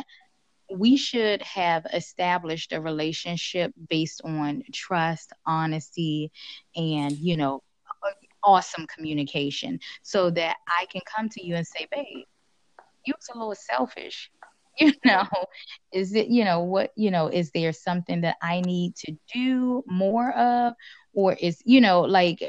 we 0.71 0.97
should 0.97 1.41
have 1.41 1.85
established 1.93 2.73
a 2.73 2.81
relationship 2.81 3.73
based 3.89 4.21
on 4.23 4.63
trust, 4.71 5.31
honesty, 5.45 6.31
and 6.75 7.17
you 7.17 7.37
know, 7.37 7.61
awesome 8.43 8.85
communication 8.87 9.79
so 10.01 10.29
that 10.31 10.57
I 10.67 10.85
can 10.91 11.01
come 11.05 11.29
to 11.29 11.45
you 11.45 11.55
and 11.55 11.65
say, 11.65 11.87
babe, 11.91 12.25
you 13.05 13.13
was 13.15 13.29
a 13.33 13.37
little 13.37 13.55
selfish. 13.55 14.29
You 14.79 14.93
know, 15.05 15.27
is 15.91 16.13
it, 16.15 16.27
you 16.27 16.43
know, 16.45 16.61
what, 16.61 16.91
you 16.95 17.11
know, 17.11 17.27
is 17.27 17.51
there 17.51 17.71
something 17.73 18.21
that 18.21 18.37
I 18.41 18.61
need 18.61 18.95
to 18.97 19.15
do 19.33 19.83
more 19.87 20.31
of? 20.33 20.73
Or 21.13 21.33
is, 21.33 21.61
you 21.65 21.79
know, 21.81 22.01
like 22.01 22.41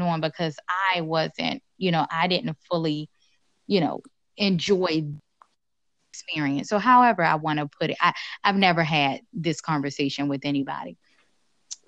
on 0.00 0.20
because 0.20 0.56
I 0.94 1.02
wasn't, 1.02 1.62
you 1.78 1.90
know, 1.92 2.06
I 2.10 2.26
didn't 2.28 2.56
fully, 2.70 3.08
you 3.66 3.80
know, 3.80 4.00
enjoy 4.36 5.04
experience. 6.12 6.68
So 6.68 6.78
however 6.78 7.22
I 7.22 7.36
want 7.36 7.58
to 7.58 7.68
put 7.80 7.90
it, 7.90 7.96
I, 8.00 8.12
I've 8.44 8.56
never 8.56 8.82
had 8.82 9.20
this 9.32 9.60
conversation 9.60 10.28
with 10.28 10.40
anybody. 10.44 10.96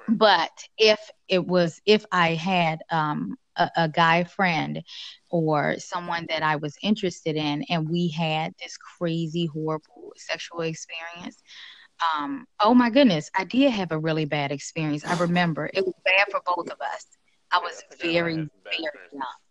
but 0.08 0.50
if 0.78 0.98
it 1.28 1.46
was 1.46 1.80
if 1.86 2.04
i 2.12 2.34
had 2.34 2.80
um 2.90 3.36
a, 3.56 3.70
a, 3.76 3.88
guy 3.88 4.24
friend 4.24 4.82
or 5.30 5.76
someone 5.78 6.26
that 6.28 6.42
i 6.42 6.56
was 6.56 6.76
interested 6.82 7.36
in 7.36 7.62
and 7.68 7.88
we 7.88 8.08
had 8.08 8.52
this 8.60 8.76
crazy 8.76 9.46
horrible 9.46 10.12
sexual 10.16 10.60
experience. 10.62 11.42
Um 12.14 12.46
oh 12.60 12.74
my 12.74 12.90
goodness 12.90 13.30
i 13.34 13.44
did 13.44 13.70
have 13.70 13.92
a 13.92 13.98
really 13.98 14.24
bad 14.24 14.52
experience. 14.52 15.04
I 15.04 15.18
remember 15.18 15.70
it 15.72 15.84
was 15.84 15.94
bad 16.04 16.26
for 16.30 16.40
both 16.44 16.70
of 16.70 16.80
us. 16.80 17.06
I 17.50 17.58
was 17.58 17.82
very 18.00 18.34
very 18.34 19.08
young 19.12 19.41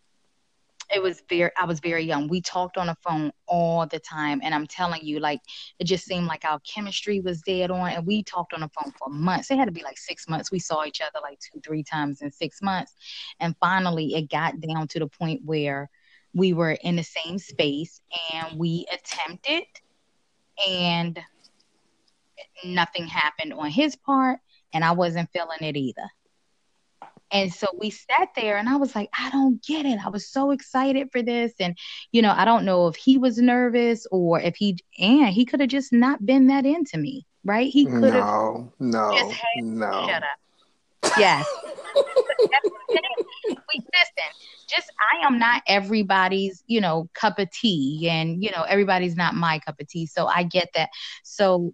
it 0.93 1.01
was 1.01 1.23
very 1.29 1.51
i 1.57 1.65
was 1.65 1.79
very 1.79 2.03
young. 2.03 2.27
We 2.27 2.41
talked 2.41 2.77
on 2.77 2.87
the 2.87 2.97
phone 3.01 3.31
all 3.47 3.85
the 3.87 3.99
time 3.99 4.41
and 4.43 4.53
i'm 4.53 4.67
telling 4.67 5.01
you 5.03 5.19
like 5.19 5.41
it 5.79 5.85
just 5.85 6.05
seemed 6.05 6.27
like 6.27 6.45
our 6.45 6.59
chemistry 6.59 7.19
was 7.19 7.41
dead 7.41 7.71
on 7.71 7.89
and 7.89 8.05
we 8.05 8.23
talked 8.23 8.53
on 8.53 8.61
the 8.61 8.69
phone 8.69 8.93
for 8.97 9.09
months. 9.09 9.51
It 9.51 9.57
had 9.57 9.65
to 9.65 9.71
be 9.71 9.83
like 9.83 9.97
six 9.97 10.27
months. 10.27 10.51
We 10.51 10.59
saw 10.59 10.85
each 10.85 11.01
other 11.01 11.19
like 11.21 11.39
two 11.39 11.59
three 11.61 11.83
times 11.83 12.21
in 12.21 12.31
six 12.31 12.61
months. 12.61 12.93
And 13.39 13.55
finally 13.59 14.15
it 14.15 14.29
got 14.29 14.59
down 14.59 14.87
to 14.89 14.99
the 14.99 15.07
point 15.07 15.41
where 15.45 15.89
we 16.33 16.53
were 16.53 16.71
in 16.71 16.95
the 16.95 17.03
same 17.03 17.37
space 17.37 18.01
and 18.33 18.57
we 18.57 18.85
attempted 18.93 19.63
and 20.67 21.19
nothing 22.63 23.07
happened 23.07 23.53
on 23.53 23.69
his 23.69 23.95
part 23.95 24.39
and 24.73 24.83
i 24.83 24.91
wasn't 24.91 25.29
feeling 25.31 25.57
it 25.61 25.75
either 25.75 26.09
and 27.31 27.53
so 27.53 27.67
we 27.77 27.89
sat 27.89 28.29
there 28.35 28.57
and 28.57 28.67
I 28.67 28.75
was 28.75 28.93
like, 28.95 29.09
I 29.17 29.29
don't 29.29 29.63
get 29.63 29.85
it. 29.85 29.99
I 30.03 30.09
was 30.09 30.27
so 30.27 30.51
excited 30.51 31.11
for 31.11 31.21
this. 31.21 31.53
And, 31.59 31.77
you 32.11 32.21
know, 32.21 32.33
I 32.35 32.45
don't 32.45 32.65
know 32.65 32.87
if 32.87 32.95
he 32.95 33.17
was 33.17 33.37
nervous 33.37 34.05
or 34.11 34.39
if 34.39 34.55
he, 34.55 34.77
and 34.99 35.29
he 35.29 35.45
could 35.45 35.61
have 35.61 35.69
just 35.69 35.93
not 35.93 36.25
been 36.25 36.47
that 36.47 36.65
into 36.65 36.97
me, 36.97 37.25
right? 37.43 37.71
He 37.71 37.85
could 37.85 38.13
have. 38.13 38.25
No, 38.25 38.73
no, 38.79 39.31
no. 39.55 40.07
Shut 40.07 40.23
up. 40.23 41.17
Yes. 41.17 41.47
we 43.73 43.79
listen. 43.79 44.31
Just 44.67 44.91
I 45.13 45.25
am 45.25 45.39
not 45.39 45.63
everybody's, 45.67 46.63
you 46.67 46.79
know, 46.81 47.09
cup 47.13 47.39
of 47.39 47.49
tea, 47.51 48.07
and 48.09 48.41
you 48.41 48.51
know 48.51 48.63
everybody's 48.63 49.15
not 49.15 49.33
my 49.33 49.59
cup 49.59 49.79
of 49.79 49.87
tea. 49.87 50.05
So 50.05 50.27
I 50.27 50.43
get 50.43 50.69
that. 50.75 50.89
So 51.23 51.73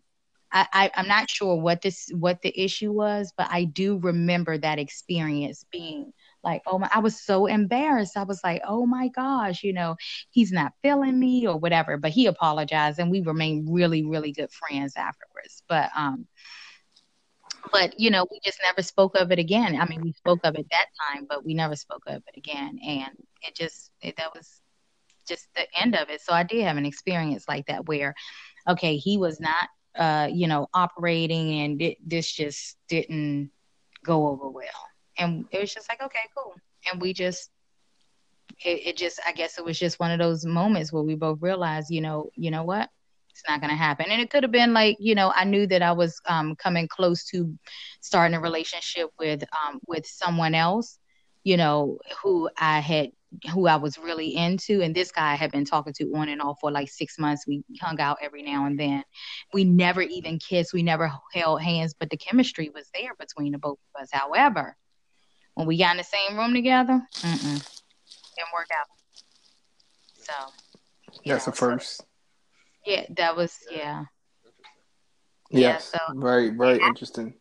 I, 0.52 0.92
am 0.96 1.08
not 1.08 1.30
sure 1.30 1.56
what 1.56 1.82
this 1.82 2.10
what 2.14 2.42
the 2.42 2.58
issue 2.58 2.92
was, 2.92 3.34
but 3.38 3.48
I 3.50 3.66
do 3.66 3.98
remember 3.98 4.58
that 4.58 4.80
experience 4.80 5.66
being 5.72 6.14
like, 6.44 6.62
oh 6.66 6.80
my, 6.80 6.90
I 6.94 7.00
was 7.00 7.22
so 7.22 7.46
embarrassed. 7.48 8.16
I 8.16 8.24
was 8.24 8.42
like, 8.44 8.62
oh 8.66 8.86
my 8.86 9.10
gosh, 9.10 9.64
you 9.64 9.74
know, 9.74 9.98
he's 10.30 10.52
not 10.52 10.74
feeling 10.82 11.20
me 11.20 11.48
or 11.48 11.58
whatever. 11.58 11.98
But 11.98 12.12
he 12.12 12.28
apologized, 12.28 13.00
and 13.00 13.12
we 13.12 13.22
remained 13.22 13.68
really, 13.70 14.06
really 14.06 14.32
good 14.32 14.52
friends 14.52 14.96
afterwards. 14.96 15.64
But 15.68 15.90
um, 15.96 16.28
but 17.72 18.00
you 18.00 18.10
know, 18.10 18.26
we 18.32 18.40
just 18.44 18.60
never 18.64 18.82
spoke 18.82 19.16
of 19.16 19.32
it 19.32 19.40
again. 19.40 19.80
I 19.80 19.86
mean, 19.86 20.02
we 20.02 20.14
spoke 20.14 20.40
of 20.44 20.56
it 20.56 20.68
that 20.72 20.88
time, 21.12 21.26
but 21.30 21.46
we 21.46 21.54
never 21.54 21.76
spoke 21.76 22.04
of 22.08 22.24
it 22.28 22.38
again, 22.38 22.80
and 22.86 23.12
it 23.42 23.56
just 23.56 23.92
it, 24.02 24.16
that 24.18 24.34
was 24.34 24.62
just 25.28 25.48
the 25.56 25.68
end 25.78 25.96
of 25.96 26.10
it. 26.10 26.22
So 26.22 26.34
I 26.34 26.44
did 26.44 26.64
have 26.64 26.78
an 26.78 26.86
experience 26.86 27.46
like 27.50 27.66
that 27.68 27.86
where, 27.86 28.16
okay, 28.68 28.96
he 28.96 29.18
was 29.18 29.42
not 29.42 29.68
uh, 29.98 30.30
you 30.32 30.48
know, 30.48 30.68
operating, 30.74 31.62
and 31.62 31.82
it, 31.82 31.98
this 32.08 32.32
just 32.32 32.78
didn't 32.88 33.52
go 34.04 34.28
over 34.28 34.50
well. 34.50 34.66
And 35.18 35.46
it 35.52 35.60
was 35.60 35.74
just 35.74 35.90
like, 35.90 36.02
okay, 36.02 36.20
cool. 36.36 36.56
And 36.92 37.02
we 37.02 37.14
just, 37.14 37.50
it, 38.64 38.88
it 38.88 38.98
just, 38.98 39.20
I 39.26 39.32
guess 39.32 39.58
it 39.58 39.66
was 39.66 39.80
just 39.80 40.00
one 40.00 40.12
of 40.12 40.20
those 40.20 40.46
moments 40.46 40.94
where 40.94 41.04
we 41.04 41.16
both 41.16 41.40
realized, 41.42 41.90
you 41.90 42.02
know, 42.02 42.30
you 42.36 42.52
know 42.52 42.64
what, 42.64 42.90
it's 43.32 43.44
not 43.48 43.60
going 43.60 43.72
to 43.72 43.76
happen. 43.76 44.08
And 44.10 44.22
it 44.22 44.30
could 44.30 44.44
have 44.44 44.52
been 44.52 44.74
like, 44.74 44.98
you 45.00 45.16
know, 45.16 45.32
I 45.36 45.44
knew 45.44 45.68
that 45.68 45.82
I 45.82 45.92
was 45.92 46.20
um, 46.28 46.56
coming 46.56 46.88
close 46.88 47.24
to 47.26 47.58
starting 48.02 48.36
a 48.36 48.40
relationship 48.40 49.10
with 49.20 49.44
um, 49.44 49.80
with 49.88 50.06
someone 50.06 50.56
else, 50.56 51.00
you 51.44 51.58
know, 51.58 52.00
who 52.22 52.50
I 52.58 52.80
had 52.80 53.12
who 53.52 53.68
I 53.68 53.76
was 53.76 53.98
really 53.98 54.36
into. 54.36 54.82
And 54.82 54.96
this 54.96 55.12
guy 55.12 55.34
I 55.34 55.36
had 55.36 55.52
been 55.52 55.66
talking 55.66 55.94
to 55.94 56.14
on 56.16 56.30
and 56.30 56.42
off 56.42 56.58
for 56.62 56.72
like 56.72 56.90
six 56.90 57.20
months. 57.20 57.46
We 57.48 57.64
hung 57.80 58.00
out 58.00 58.18
every 58.22 58.44
now 58.44 58.66
and 58.66 58.80
then. 58.80 59.04
We 59.54 59.64
never 59.64 60.02
even 60.02 60.40
kissed. 60.40 60.74
We 60.74 60.84
never 60.84 61.12
held 61.34 61.62
hands, 61.62 61.94
but 61.98 62.10
the 62.10 62.18
chemistry 62.18 62.72
was 62.74 62.90
there 62.94 63.12
between 63.20 63.52
the 63.52 63.58
both 63.58 63.78
of 63.96 64.02
us. 64.02 64.10
However, 64.12 64.76
when 65.56 65.68
we 65.68 65.78
got 65.78 65.92
in 65.92 65.98
the 65.98 66.04
same 66.04 66.38
room 66.38 66.54
together, 66.54 67.02
didn't 67.22 68.54
work 68.54 68.68
out. 68.78 68.88
So 70.16 70.34
that's 71.26 71.48
know, 71.48 71.52
a 71.52 71.56
first. 71.56 71.98
So, 71.98 72.06
yeah, 72.86 73.06
that 73.18 73.36
was 73.36 73.58
yeah. 73.72 74.06
Yes, 75.50 75.92
yeah, 75.94 76.00
so, 76.00 76.20
very 76.20 76.50
very 76.50 76.80
interesting. 76.80 77.34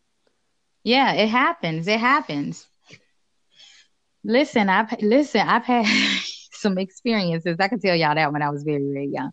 Yeah, 0.83 1.13
it 1.13 1.27
happens. 1.27 1.87
It 1.87 1.99
happens. 1.99 2.65
Listen, 4.23 4.69
I've 4.69 4.91
listen, 5.01 5.41
I've 5.41 5.63
had 5.65 5.85
some 6.51 6.77
experiences. 6.77 7.57
I 7.59 7.67
can 7.67 7.79
tell 7.79 7.95
y'all 7.95 8.15
that 8.15 8.33
when 8.33 8.41
I 8.41 8.49
was 8.49 8.63
very, 8.63 8.83
very 8.91 9.07
young. 9.07 9.31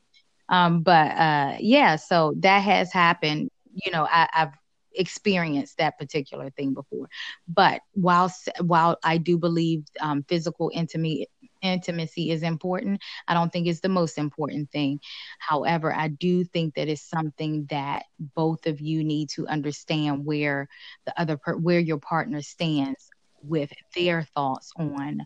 Um, 0.49 0.83
but 0.83 1.11
uh, 1.17 1.57
yeah, 1.61 1.97
so 1.97 2.35
that 2.39 2.61
has 2.61 2.93
happened. 2.93 3.49
You 3.73 3.93
know, 3.93 4.07
I, 4.11 4.29
I've 4.33 4.53
experienced 4.97 5.79
that 5.79 5.99
particular 5.99 6.51
thing 6.51 6.75
before. 6.75 7.09
But 7.49 7.81
while 7.93 8.33
while 8.61 8.99
I 9.03 9.19
do 9.19 9.39
believe 9.39 9.85
um, 10.01 10.25
physical 10.29 10.71
intimacy 10.73 11.29
intimacy 11.63 12.31
is 12.31 12.43
important, 12.43 13.01
I 13.27 13.35
don't 13.35 13.51
think 13.51 13.67
it's 13.67 13.81
the 13.81 13.89
most 13.89 14.19
important 14.19 14.71
thing. 14.71 15.01
However, 15.39 15.93
I 15.95 16.09
do 16.09 16.45
think 16.45 16.75
that 16.75 16.89
it's 16.89 17.09
something 17.09 17.67
that 17.71 18.05
both 18.19 18.67
of 18.67 18.81
you 18.81 19.03
need 19.03 19.31
to 19.31 19.47
understand 19.49 20.27
where 20.27 20.69
the 21.07 21.19
other 21.21 21.39
per- 21.39 21.57
where 21.57 21.81
your 21.81 21.99
partner 21.99 22.43
stands 22.43 23.11
with 23.47 23.71
their 23.95 24.23
thoughts 24.35 24.73
on 24.77 25.21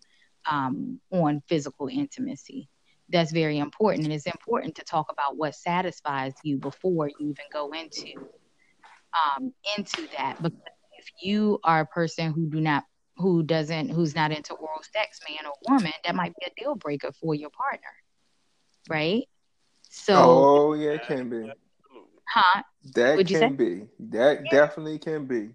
um, 0.51 1.01
on 1.11 1.43
physical 1.49 1.89
intimacy. 1.89 2.69
That's 3.11 3.33
very 3.33 3.59
important, 3.59 4.05
and 4.05 4.13
it's 4.13 4.27
important 4.27 4.75
to 4.77 4.85
talk 4.85 5.11
about 5.11 5.37
what 5.37 5.55
satisfies 5.55 6.35
you 6.43 6.59
before 6.59 7.09
you 7.09 7.31
even 7.31 7.45
go 7.53 7.71
into 7.73 8.29
um, 9.15 9.53
into 9.77 10.07
that. 10.17 10.43
Because 10.43 10.59
if 10.99 11.07
you 11.23 11.59
are 11.65 11.81
a 11.81 11.87
person 11.87 12.33
who 12.33 12.47
do 12.47 12.61
not 12.61 12.85
who 13.17 13.43
doesn't 13.43 13.89
who's 13.91 14.15
not 14.15 14.31
into 14.31 14.55
oral 14.55 14.83
sex, 14.93 15.21
man 15.29 15.47
or 15.47 15.73
woman, 15.73 15.93
that 16.05 16.15
might 16.15 16.35
be 16.39 16.47
a 16.47 16.63
deal 16.63 16.75
breaker 16.75 17.11
for 17.13 17.35
your 17.35 17.51
partner, 17.51 17.89
right? 18.89 19.25
So, 19.89 20.15
oh 20.17 20.75
yeah, 20.75 20.91
it 20.91 21.03
can 21.07 21.31
be. 21.31 21.51
Huh? 22.29 22.63
That 22.95 23.17
Would 23.17 23.29
can 23.29 23.57
be. 23.57 23.87
That 23.99 24.45
yeah. 24.45 24.51
definitely 24.51 24.99
can 24.99 25.25
be 25.27 25.55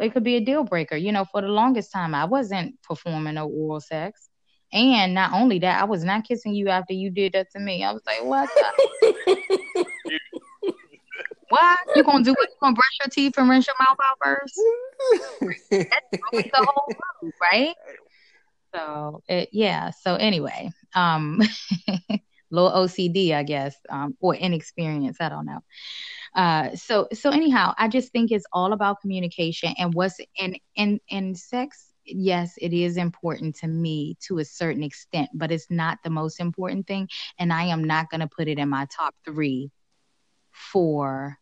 it 0.00 0.12
could 0.12 0.24
be 0.24 0.36
a 0.36 0.40
deal 0.40 0.64
breaker. 0.64 0.96
You 0.96 1.12
know, 1.12 1.24
for 1.24 1.40
the 1.40 1.48
longest 1.48 1.92
time, 1.92 2.14
I 2.14 2.24
wasn't 2.24 2.80
performing 2.82 3.34
no 3.34 3.46
oral 3.46 3.80
sex. 3.80 4.28
And 4.72 5.14
not 5.14 5.32
only 5.32 5.60
that, 5.60 5.80
I 5.80 5.84
was 5.84 6.02
not 6.02 6.24
kissing 6.24 6.54
you 6.54 6.68
after 6.68 6.94
you 6.94 7.10
did 7.10 7.32
that 7.34 7.50
to 7.52 7.60
me. 7.60 7.84
I 7.84 7.92
was 7.92 8.02
like, 8.06 8.24
what? 8.24 8.50
what? 11.48 11.78
You 11.94 12.02
gonna 12.02 12.24
do 12.24 12.32
it? 12.32 12.48
You 12.50 12.56
gonna 12.60 12.74
brush 12.74 12.98
your 13.00 13.10
teeth 13.10 13.34
and 13.38 13.48
rinse 13.48 13.68
your 13.68 13.76
mouth 13.78 13.96
out 14.02 14.18
first? 14.22 14.60
That's 15.70 16.50
the 16.50 16.50
whole 16.56 16.88
rule, 17.22 17.32
right? 17.40 17.74
So 18.74 19.22
it, 19.28 19.50
yeah. 19.52 19.90
So 19.90 20.16
anyway, 20.16 20.70
um, 20.94 21.40
little 22.50 22.70
OCD, 22.70 23.32
I 23.32 23.44
guess, 23.44 23.76
um, 23.88 24.16
or 24.20 24.34
inexperience. 24.34 25.18
I 25.20 25.28
don't 25.28 25.46
know. 25.46 25.60
Uh, 26.34 26.74
so 26.74 27.08
so 27.12 27.30
anyhow, 27.30 27.72
I 27.78 27.88
just 27.88 28.12
think 28.12 28.32
it's 28.32 28.46
all 28.52 28.72
about 28.72 29.00
communication 29.00 29.74
and 29.78 29.94
what's 29.94 30.18
and 30.38 30.58
and 30.76 31.00
and 31.10 31.38
sex. 31.38 31.92
Yes, 32.06 32.54
it 32.58 32.72
is 32.72 32.96
important 32.96 33.56
to 33.56 33.66
me 33.68 34.16
to 34.26 34.38
a 34.38 34.44
certain 34.44 34.82
extent, 34.82 35.30
but 35.32 35.50
it's 35.50 35.70
not 35.70 35.98
the 36.02 36.10
most 36.10 36.38
important 36.40 36.86
thing. 36.86 37.08
And 37.38 37.52
I 37.52 37.64
am 37.64 37.84
not 37.84 38.10
going 38.10 38.20
to 38.20 38.26
put 38.26 38.48
it 38.48 38.58
in 38.58 38.68
my 38.68 38.86
top 38.86 39.14
three 39.24 39.70
for 40.50 41.38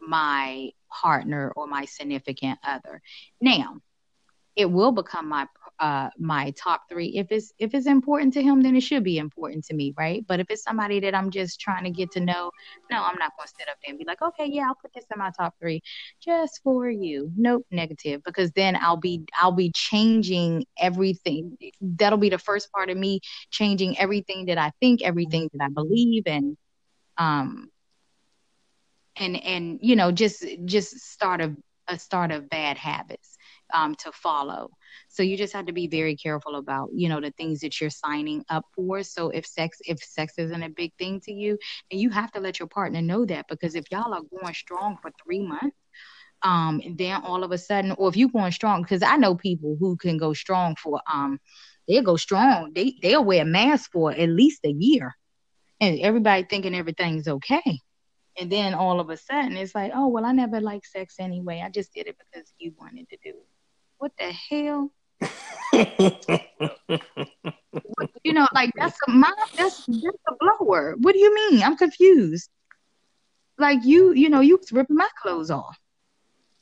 my 0.00 0.70
partner 0.90 1.52
or 1.54 1.66
my 1.66 1.84
significant 1.84 2.58
other. 2.64 3.02
Now, 3.40 3.76
it 4.56 4.70
will 4.70 4.92
become 4.92 5.28
my 5.28 5.46
uh 5.78 6.10
my 6.18 6.52
top 6.52 6.82
three. 6.88 7.08
If 7.16 7.30
it's 7.30 7.52
if 7.58 7.74
it's 7.74 7.86
important 7.86 8.34
to 8.34 8.42
him 8.42 8.62
then 8.62 8.76
it 8.76 8.80
should 8.80 9.04
be 9.04 9.18
important 9.18 9.64
to 9.66 9.74
me 9.74 9.94
right? 9.96 10.24
But 10.26 10.40
if 10.40 10.46
it's 10.50 10.62
somebody 10.62 11.00
that 11.00 11.14
i'm 11.14 11.30
just 11.30 11.60
trying 11.60 11.84
to 11.84 11.90
get 11.90 12.10
to 12.12 12.20
know 12.20 12.50
no 12.90 13.02
i'm 13.02 13.16
not 13.18 13.32
going 13.36 13.46
to 13.46 13.54
sit 13.58 13.68
up 13.68 13.76
there 13.82 13.90
and 13.90 13.98
be 13.98 14.04
like 14.04 14.22
okay 14.22 14.46
yeah 14.46 14.64
i'll 14.68 14.74
put 14.74 14.92
this 14.94 15.04
in 15.12 15.18
my 15.18 15.30
top 15.38 15.54
three 15.60 15.82
just 16.20 16.60
for 16.62 16.88
you. 16.88 17.30
Nope 17.36 17.66
negative 17.70 18.22
because 18.24 18.50
then 18.52 18.76
i'll 18.76 18.96
be 18.96 19.24
i'll 19.40 19.52
be 19.52 19.70
changing 19.74 20.64
everything. 20.78 21.56
That'll 21.80 22.18
be 22.18 22.30
the 22.30 22.38
first 22.38 22.72
part 22.72 22.90
of 22.90 22.96
me 22.96 23.20
changing 23.50 23.98
everything 23.98 24.46
that 24.46 24.58
i 24.58 24.72
think 24.80 25.02
everything 25.02 25.48
that 25.52 25.64
i 25.64 25.68
believe 25.68 26.24
and 26.26 26.56
um 27.18 27.70
and 29.16 29.42
and 29.44 29.78
you 29.82 29.96
know 29.96 30.12
just 30.12 30.44
just 30.64 30.98
start 30.98 31.40
a, 31.40 31.54
a 31.88 31.98
start 31.98 32.30
of 32.30 32.48
bad 32.48 32.76
habits 32.76 33.35
um, 33.72 33.94
to 33.96 34.12
follow. 34.12 34.70
So 35.08 35.22
you 35.22 35.36
just 35.36 35.52
have 35.52 35.66
to 35.66 35.72
be 35.72 35.88
very 35.88 36.16
careful 36.16 36.56
about, 36.56 36.90
you 36.94 37.08
know, 37.08 37.20
the 37.20 37.32
things 37.32 37.60
that 37.60 37.80
you're 37.80 37.90
signing 37.90 38.44
up 38.48 38.64
for. 38.74 39.02
So 39.02 39.30
if 39.30 39.46
sex, 39.46 39.78
if 39.86 39.98
sex 39.98 40.34
isn't 40.38 40.62
a 40.62 40.70
big 40.70 40.92
thing 40.98 41.20
to 41.22 41.32
you, 41.32 41.58
and 41.90 42.00
you 42.00 42.10
have 42.10 42.30
to 42.32 42.40
let 42.40 42.58
your 42.58 42.68
partner 42.68 43.02
know 43.02 43.24
that 43.26 43.46
because 43.48 43.74
if 43.74 43.90
y'all 43.90 44.14
are 44.14 44.40
going 44.40 44.54
strong 44.54 44.98
for 45.00 45.10
three 45.24 45.40
months, 45.46 45.76
Um, 46.42 46.82
and 46.84 46.98
then 46.98 47.22
all 47.22 47.42
of 47.44 47.52
a 47.52 47.58
sudden, 47.58 47.92
or 47.98 48.08
if 48.08 48.16
you're 48.16 48.28
going 48.28 48.52
strong, 48.52 48.82
because 48.82 49.02
I 49.02 49.16
know 49.16 49.34
people 49.34 49.76
who 49.80 49.96
can 49.96 50.18
go 50.18 50.34
strong 50.34 50.76
for 50.76 51.00
um, 51.12 51.40
they'll 51.88 52.02
go 52.02 52.16
strong. 52.16 52.72
They 52.74 52.98
they'll 53.02 53.24
wear 53.24 53.42
a 53.42 53.44
mask 53.44 53.90
for 53.92 54.12
at 54.12 54.28
least 54.28 54.60
a 54.64 54.70
year, 54.70 55.16
and 55.80 55.98
everybody 55.98 56.44
thinking 56.44 56.74
everything's 56.74 57.26
okay. 57.26 57.80
And 58.38 58.52
then 58.52 58.74
all 58.74 59.00
of 59.00 59.08
a 59.08 59.16
sudden, 59.16 59.56
it's 59.56 59.74
like, 59.74 59.92
oh 59.94 60.08
well, 60.08 60.26
I 60.26 60.32
never 60.32 60.60
liked 60.60 60.86
sex 60.86 61.16
anyway. 61.18 61.62
I 61.64 61.70
just 61.70 61.94
did 61.94 62.06
it 62.06 62.18
because 62.18 62.52
you 62.58 62.74
wanted 62.78 63.08
to 63.08 63.16
do 63.24 63.30
it. 63.30 63.55
What 63.98 64.12
the 64.18 64.32
hell? 64.32 64.90
You 68.24 68.32
know, 68.32 68.46
like 68.54 68.72
that's 68.76 68.98
a 69.06 69.10
my, 69.10 69.32
that's 69.56 69.84
that's 69.86 70.18
a 70.28 70.34
blower. 70.40 70.94
What 70.98 71.12
do 71.12 71.18
you 71.18 71.34
mean? 71.34 71.62
I'm 71.62 71.76
confused. 71.76 72.50
Like 73.58 73.84
you, 73.84 74.12
you 74.12 74.28
know, 74.28 74.40
you 74.40 74.56
was 74.56 74.72
ripping 74.72 74.96
my 74.96 75.08
clothes 75.20 75.50
off, 75.50 75.78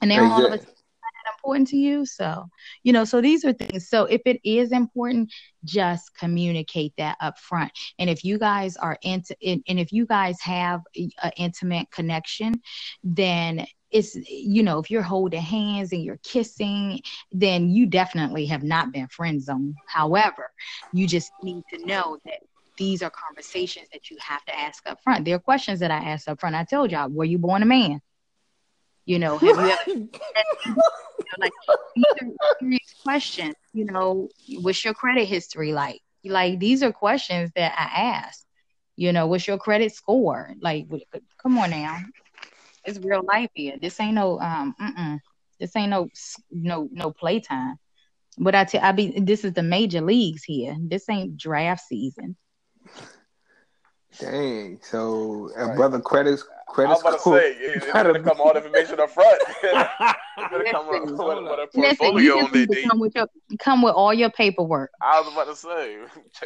and 0.00 0.10
then 0.10 0.24
all 0.24 0.44
of 0.44 0.52
a 0.52 0.58
that 0.58 1.32
important 1.38 1.68
to 1.68 1.76
you. 1.76 2.04
So, 2.06 2.46
you 2.82 2.92
know, 2.92 3.04
so 3.04 3.20
these 3.20 3.44
are 3.44 3.52
things. 3.52 3.88
So 3.88 4.04
if 4.04 4.22
it 4.26 4.40
is 4.44 4.72
important, 4.72 5.32
just 5.64 6.16
communicate 6.18 6.92
that 6.98 7.16
up 7.20 7.38
front. 7.38 7.72
And 7.98 8.10
if 8.10 8.24
you 8.24 8.38
guys 8.38 8.76
are 8.76 8.98
into 9.02 9.36
and 9.44 9.62
and 9.68 9.78
if 9.78 9.92
you 9.92 10.06
guys 10.06 10.40
have 10.42 10.80
an 10.96 11.32
intimate 11.36 11.90
connection, 11.90 12.60
then 13.02 13.66
it's 13.94 14.16
you 14.28 14.64
know, 14.64 14.80
if 14.80 14.90
you're 14.90 15.02
holding 15.02 15.40
hands 15.40 15.92
and 15.92 16.02
you're 16.02 16.18
kissing, 16.24 17.00
then 17.30 17.70
you 17.70 17.86
definitely 17.86 18.44
have 18.46 18.64
not 18.64 18.92
been 18.92 19.06
friend 19.06 19.40
zoned. 19.40 19.76
However, 19.86 20.50
you 20.92 21.06
just 21.06 21.30
need 21.44 21.62
to 21.72 21.86
know 21.86 22.18
that 22.24 22.40
these 22.76 23.02
are 23.02 23.10
conversations 23.10 23.86
that 23.92 24.10
you 24.10 24.16
have 24.20 24.44
to 24.46 24.58
ask 24.58 24.82
up 24.88 25.00
front. 25.04 25.24
There 25.24 25.36
are 25.36 25.38
questions 25.38 25.78
that 25.78 25.92
I 25.92 25.98
ask 25.98 26.28
up 26.28 26.40
front. 26.40 26.56
I 26.56 26.64
told 26.64 26.90
y'all, 26.90 27.08
were 27.08 27.24
you 27.24 27.38
born 27.38 27.62
a 27.62 27.66
man? 27.66 28.00
You 29.06 29.20
know, 29.20 29.38
have 29.38 29.42
you 29.42 29.50
ever 29.52 29.82
you 29.86 30.10
know, 30.66 30.82
like 31.38 31.52
these 31.94 32.04
are 32.20 32.56
serious 32.58 32.94
questions. 33.00 33.54
You 33.72 33.84
know, 33.84 34.28
what's 34.60 34.84
your 34.84 34.94
credit 34.94 35.26
history 35.26 35.72
like? 35.72 36.00
Like 36.24 36.58
these 36.58 36.82
are 36.82 36.90
questions 36.92 37.52
that 37.54 37.74
I 37.78 38.16
ask. 38.16 38.44
You 38.96 39.12
know, 39.12 39.28
what's 39.28 39.46
your 39.46 39.58
credit 39.58 39.94
score? 39.94 40.52
Like, 40.60 40.86
come 41.38 41.58
on 41.58 41.70
now, 41.70 42.00
it's 42.84 42.98
real 43.00 43.22
life 43.24 43.50
here. 43.54 43.76
This 43.80 44.00
ain't 44.00 44.14
no 44.14 44.40
um, 44.40 44.74
mm-mm. 44.80 45.20
this 45.60 45.76
ain't 45.76 45.90
no 45.90 46.08
no 46.50 46.88
no 46.92 47.12
playtime. 47.12 47.76
But 48.38 48.54
I 48.54 48.64
tell 48.64 48.82
I 48.84 48.92
be 48.92 49.20
this 49.20 49.44
is 49.44 49.52
the 49.54 49.62
major 49.62 50.00
leagues 50.00 50.44
here. 50.44 50.76
This 50.80 51.08
ain't 51.08 51.36
draft 51.38 51.82
season. 51.82 52.36
Dang. 54.18 54.80
So 54.82 55.50
Right. 55.62 55.74
brother 55.74 56.00
credits 56.00 56.44
I 56.74 56.76
credit 56.76 56.90
was 56.90 57.00
about 57.02 57.12
to 57.12 57.18
say, 57.20 57.56
yeah, 57.60 57.68
it's 57.76 57.92
gonna 57.92 58.20
come 58.20 58.40
all 58.40 58.52
the 58.52 58.58
information 58.58 59.00
up 59.00 59.10
front. 59.10 59.40
It's 60.36 60.50
gonna 60.50 60.64
come 60.72 60.88
with, 60.88 61.02
Listen, 61.10 61.26
with, 61.26 61.44
with 61.44 61.58
a 61.74 61.78
Listen, 61.78 62.18
you 62.18 62.32
on 62.32 62.40
just 62.42 62.54
need 62.54 62.68
to 62.70 62.88
come 62.88 62.98
with 62.98 63.14
your 63.14 63.28
come 63.60 63.82
with 63.82 63.94
all 63.94 64.12
your 64.12 64.30
paperwork. 64.30 64.90
I 65.00 65.20
was 65.20 65.32
about 65.32 65.46
to 65.46 65.54
say, 65.54 65.98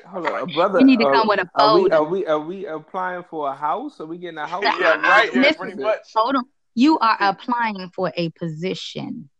Hold 0.07 0.26
on, 0.26 0.53
brother. 0.53 0.81
You 0.81 0.85
need 0.85 1.01
to 1.01 1.07
uh, 1.07 1.12
come 1.12 1.29
with 1.29 1.41
a 1.41 1.49
Are 1.55 1.74
we 1.74 1.81
folder. 1.81 1.95
are 1.95 2.05
we 2.05 2.26
are 2.26 2.39
we 2.39 2.66
applying 2.66 3.24
for 3.24 3.49
a 3.49 3.55
house? 3.55 3.99
Are 4.01 4.07
we 4.07 4.18
getting 4.18 4.37
a 4.37 4.47
house? 4.47 4.62
Yeah, 4.62 5.01
right. 5.01 5.33
Yeah, 5.33 5.41
Listen, 5.41 5.57
pretty 5.57 5.83
much. 5.83 6.01
Hold 6.14 6.37
on. 6.37 6.45
You 6.74 6.99
are 6.99 7.16
applying 7.18 7.91
for 7.95 8.12
a 8.14 8.29
position. 8.39 9.31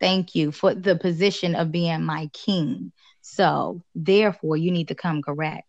Thank 0.00 0.34
you 0.34 0.52
for 0.52 0.74
the 0.74 0.96
position 0.96 1.54
of 1.54 1.70
being 1.70 2.02
my 2.02 2.30
king. 2.32 2.92
So 3.20 3.82
therefore, 3.94 4.56
you 4.56 4.70
need 4.70 4.88
to 4.88 4.94
come 4.94 5.20
correct. 5.20 5.68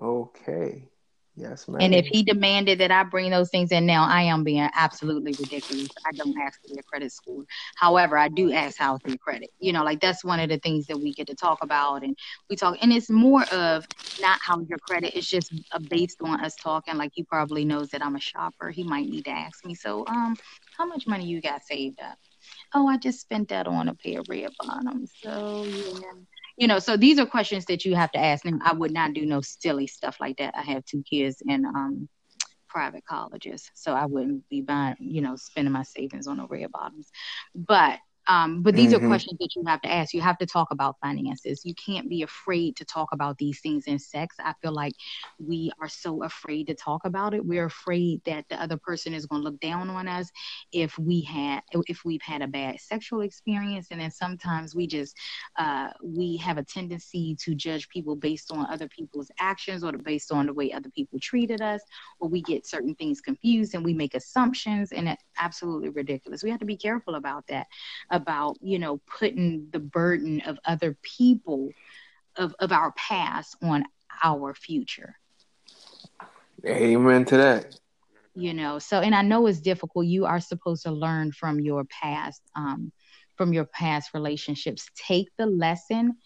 Okay. 0.00 0.88
Yes, 1.36 1.68
ma'am. 1.68 1.80
And 1.82 1.94
if 1.94 2.06
he 2.06 2.22
demanded 2.22 2.80
that 2.80 2.90
I 2.90 3.02
bring 3.04 3.30
those 3.30 3.50
things 3.50 3.70
in 3.70 3.84
now, 3.84 4.04
I 4.08 4.22
am 4.22 4.44
being 4.44 4.68
absolutely 4.74 5.34
ridiculous. 5.34 5.90
I 6.06 6.12
don't 6.12 6.36
ask 6.40 6.60
for 6.62 6.72
your 6.72 6.82
credit 6.84 7.12
score. 7.12 7.44
However, 7.76 8.16
I 8.16 8.28
do 8.28 8.50
ask 8.52 8.78
how's 8.78 9.00
your 9.04 9.18
credit. 9.18 9.50
You 9.58 9.74
know, 9.74 9.84
like 9.84 10.00
that's 10.00 10.24
one 10.24 10.40
of 10.40 10.48
the 10.48 10.58
things 10.58 10.86
that 10.86 10.98
we 10.98 11.12
get 11.12 11.26
to 11.26 11.34
talk 11.34 11.58
about. 11.62 12.02
And 12.02 12.16
we 12.48 12.56
talk, 12.56 12.78
and 12.80 12.92
it's 12.92 13.10
more 13.10 13.44
of 13.52 13.86
not 14.18 14.38
how 14.42 14.60
your 14.66 14.78
credit. 14.78 15.14
It's 15.16 15.28
just 15.28 15.52
based 15.88 16.18
on 16.22 16.42
us 16.42 16.56
talking. 16.56 16.96
Like 16.96 17.10
he 17.14 17.24
probably 17.24 17.66
knows 17.66 17.90
that 17.90 18.02
I'm 18.04 18.16
a 18.16 18.20
shopper. 18.20 18.70
He 18.70 18.82
might 18.82 19.08
need 19.08 19.26
to 19.26 19.30
ask 19.32 19.62
me, 19.64 19.74
so, 19.74 20.06
um, 20.06 20.38
how 20.78 20.86
much 20.86 21.06
money 21.06 21.26
you 21.26 21.42
got 21.42 21.62
saved 21.62 22.00
up? 22.00 22.16
Oh, 22.74 22.88
I 22.88 22.96
just 22.96 23.20
spent 23.20 23.48
that 23.50 23.66
on 23.66 23.88
a 23.88 23.94
pair 23.94 24.20
of 24.20 24.28
red 24.28 24.50
bottoms. 24.58 25.12
So, 25.22 25.66
yeah 25.66 26.12
you 26.56 26.66
know 26.66 26.78
so 26.78 26.96
these 26.96 27.18
are 27.18 27.26
questions 27.26 27.64
that 27.66 27.84
you 27.84 27.94
have 27.94 28.10
to 28.12 28.18
ask 28.18 28.44
and 28.44 28.60
i 28.64 28.72
would 28.72 28.92
not 28.92 29.12
do 29.12 29.26
no 29.26 29.40
silly 29.40 29.86
stuff 29.86 30.16
like 30.20 30.36
that. 30.38 30.54
I 30.56 30.62
have 30.62 30.84
two 30.84 31.02
kids 31.02 31.42
in 31.46 31.64
um 31.64 32.08
private 32.68 33.04
colleges 33.06 33.70
so 33.74 33.92
i 33.92 34.04
wouldn't 34.04 34.46
be 34.48 34.60
buying 34.60 34.96
you 35.00 35.22
know 35.22 35.36
spending 35.36 35.72
my 35.72 35.82
savings 35.82 36.26
on 36.26 36.38
no 36.38 36.46
red 36.46 36.70
bottoms. 36.72 37.10
But 37.54 37.98
um 38.28 38.62
but 38.62 38.74
these 38.74 38.92
Mhm. 38.92 38.96
are 38.96 39.00
questions 39.00 39.38
that 39.40 39.54
you 39.56 39.62
have 39.66 39.80
to 39.82 39.92
ask. 39.92 40.14
You 40.14 40.20
have 40.20 40.38
to 40.38 40.46
talk 40.46 40.68
about 40.70 40.96
finances. 41.00 41.64
You 41.64 41.74
can't 41.74 42.08
be 42.08 42.22
afraid 42.22 42.76
to 42.76 42.84
talk 42.84 43.08
about 43.12 43.38
these 43.38 43.60
things 43.60 43.86
in 43.86 43.98
sex. 43.98 44.36
I 44.40 44.54
feel 44.62 44.72
like 44.72 44.94
we 45.38 45.70
are 45.80 45.88
so 45.88 46.22
afraid 46.24 46.66
to 46.68 46.74
talk 46.74 47.04
about 47.04 47.34
it. 47.34 47.44
We're 47.44 47.66
afraid 47.66 48.22
that 48.24 48.46
the 48.48 48.60
other 48.60 48.76
person 48.76 49.14
is 49.14 49.26
going 49.26 49.42
to 49.42 49.48
look 49.48 49.60
down 49.60 49.90
on 49.90 50.08
us 50.08 50.30
if 50.72 50.98
we 50.98 51.22
had 51.22 51.62
if 51.88 52.04
we've 52.04 52.22
had 52.22 52.42
a 52.42 52.48
bad 52.48 52.80
sexual 52.80 53.20
experience. 53.22 53.88
And 53.90 54.00
then 54.00 54.10
sometimes 54.10 54.74
we 54.74 54.86
just 54.86 55.16
uh, 55.58 55.88
we 56.02 56.36
have 56.38 56.58
a 56.58 56.64
tendency 56.64 57.36
to 57.40 57.54
judge 57.54 57.88
people 57.88 58.16
based 58.16 58.50
on 58.52 58.66
other 58.70 58.88
people's 58.88 59.30
actions 59.38 59.84
or 59.84 59.92
based 59.92 60.32
on 60.32 60.46
the 60.46 60.54
way 60.54 60.72
other 60.72 60.90
people 60.90 61.18
treated 61.20 61.60
us, 61.60 61.82
or 62.20 62.28
we 62.28 62.42
get 62.42 62.66
certain 62.66 62.94
things 62.94 63.20
confused 63.20 63.74
and 63.74 63.84
we 63.84 63.94
make 63.94 64.14
assumptions, 64.14 64.92
and 64.92 65.08
it's 65.08 65.22
absolutely 65.38 65.90
ridiculous. 65.90 66.42
We 66.42 66.50
have 66.50 66.60
to 66.60 66.66
be 66.66 66.76
careful 66.76 67.14
about 67.14 67.46
that, 67.48 67.66
about 68.16 68.58
you 68.62 68.80
know 68.80 69.00
putting 69.18 69.68
the 69.72 69.80
burden 69.80 70.42
of 70.46 70.58
other 70.64 70.96
people 71.02 71.74
of 72.36 72.54
of 72.60 72.72
our 72.72 72.92
past 72.92 73.56
on 73.62 73.84
our 74.24 74.54
future. 74.54 75.16
Amen 76.66 77.24
to 77.26 77.36
that. 77.38 77.76
you 78.34 78.54
know 78.54 78.78
so 78.78 79.00
and 79.00 79.14
i 79.14 79.22
know 79.22 79.46
it's 79.46 79.60
difficult. 79.60 80.06
You 80.06 80.26
are 80.26 80.40
supposed 80.40 80.84
to 80.84 80.92
learn 80.92 81.32
from 81.32 81.60
your 81.60 81.84
past 81.84 82.42
um 82.56 82.92
from 83.36 83.52
your 83.52 83.66
past 83.66 84.10
relationships. 84.14 84.88
Take 84.96 85.28
the 85.38 85.46
lesson 85.46 86.16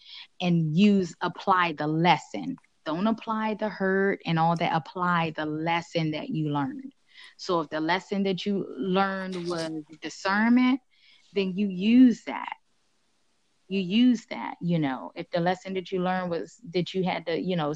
and 0.41 0.75
use 0.75 1.15
apply 1.21 1.73
the 1.77 1.87
lesson. 1.87 2.57
Don't 2.85 3.07
apply 3.07 3.55
the 3.55 3.69
hurt 3.69 4.21
and 4.25 4.39
all 4.39 4.55
that. 4.57 4.75
Apply 4.75 5.33
the 5.35 5.45
lesson 5.45 6.11
that 6.11 6.29
you 6.29 6.49
learned. 6.49 6.93
So 7.37 7.61
if 7.61 7.69
the 7.69 7.81
lesson 7.81 8.23
that 8.23 8.45
you 8.45 8.65
learned 8.77 9.47
was 9.47 9.69
discernment 10.01 10.79
then 11.33 11.53
you 11.55 11.67
use 11.67 12.23
that 12.25 12.53
you 13.67 13.79
use 13.79 14.25
that 14.25 14.55
you 14.61 14.79
know 14.79 15.11
if 15.15 15.29
the 15.31 15.39
lesson 15.39 15.73
that 15.73 15.91
you 15.91 16.01
learned 16.01 16.29
was 16.29 16.57
that 16.73 16.93
you 16.93 17.03
had 17.03 17.25
to 17.25 17.39
you 17.39 17.55
know 17.55 17.73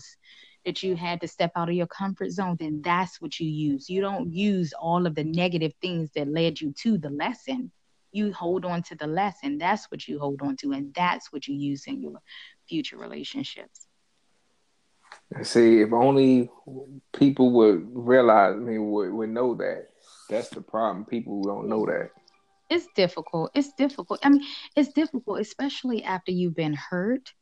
that 0.65 0.81
you 0.81 0.95
had 0.95 1.21
to 1.21 1.27
step 1.27 1.51
out 1.55 1.69
of 1.69 1.75
your 1.75 1.87
comfort 1.87 2.31
zone 2.31 2.55
then 2.59 2.81
that's 2.83 3.21
what 3.21 3.39
you 3.39 3.47
use 3.47 3.89
you 3.89 4.01
don't 4.01 4.31
use 4.31 4.73
all 4.73 5.05
of 5.05 5.15
the 5.15 5.23
negative 5.23 5.73
things 5.81 6.09
that 6.15 6.27
led 6.27 6.59
you 6.59 6.73
to 6.73 6.97
the 6.97 7.09
lesson 7.09 7.71
you 8.11 8.31
hold 8.33 8.65
on 8.65 8.81
to 8.81 8.95
the 8.95 9.07
lesson 9.07 9.57
that's 9.57 9.89
what 9.91 10.07
you 10.07 10.19
hold 10.19 10.41
on 10.41 10.55
to 10.55 10.71
and 10.73 10.93
that's 10.93 11.31
what 11.31 11.47
you 11.47 11.55
use 11.55 11.85
in 11.87 12.01
your 12.01 12.19
future 12.67 12.97
relationships 12.97 13.87
See, 15.43 15.81
if 15.81 15.91
only 15.91 16.49
people 17.13 17.51
would 17.51 17.87
realize, 17.93 18.53
I 18.53 18.59
mean, 18.59 18.91
would, 18.91 19.11
would 19.11 19.29
know 19.29 19.55
that. 19.55 19.89
That's 20.29 20.49
the 20.49 20.61
problem. 20.61 21.05
People 21.05 21.41
don't 21.43 21.67
know 21.67 21.85
that. 21.85 22.11
It's 22.69 22.87
difficult 22.95 23.51
it's 23.53 23.73
difficult 23.73 24.19
i 24.23 24.29
mean 24.29 24.43
it's 24.75 24.93
difficult 24.93 25.39
especially 25.39 26.03
after 26.03 26.31
you've 26.31 26.55
been 26.55 26.73
hurt 26.73 27.33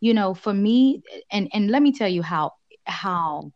you 0.00 0.14
know 0.14 0.34
for 0.34 0.52
me 0.52 1.02
and 1.30 1.48
and 1.52 1.70
let 1.70 1.82
me 1.82 1.92
tell 1.92 2.08
you 2.08 2.22
how 2.22 2.52
how 2.84 3.52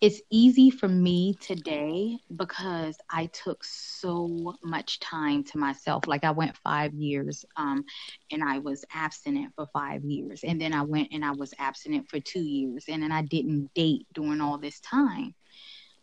it's 0.00 0.20
easy 0.30 0.70
for 0.70 0.88
me 0.88 1.34
today 1.40 2.18
because 2.34 2.98
I 3.10 3.26
took 3.26 3.64
so 3.64 4.54
much 4.62 5.00
time 5.00 5.42
to 5.44 5.58
myself. 5.58 6.06
Like 6.06 6.22
I 6.22 6.32
went 6.32 6.56
five 6.58 6.92
years, 6.92 7.46
um, 7.56 7.84
and 8.30 8.44
I 8.44 8.58
was 8.58 8.84
abstinent 8.92 9.54
for 9.56 9.66
five 9.72 10.04
years, 10.04 10.44
and 10.44 10.60
then 10.60 10.74
I 10.74 10.82
went 10.82 11.08
and 11.12 11.24
I 11.24 11.32
was 11.32 11.54
abstinent 11.58 12.10
for 12.10 12.20
two 12.20 12.42
years, 12.42 12.84
and 12.88 13.02
then 13.02 13.10
I 13.10 13.22
didn't 13.22 13.72
date 13.74 14.06
during 14.12 14.40
all 14.40 14.58
this 14.58 14.80
time. 14.80 15.34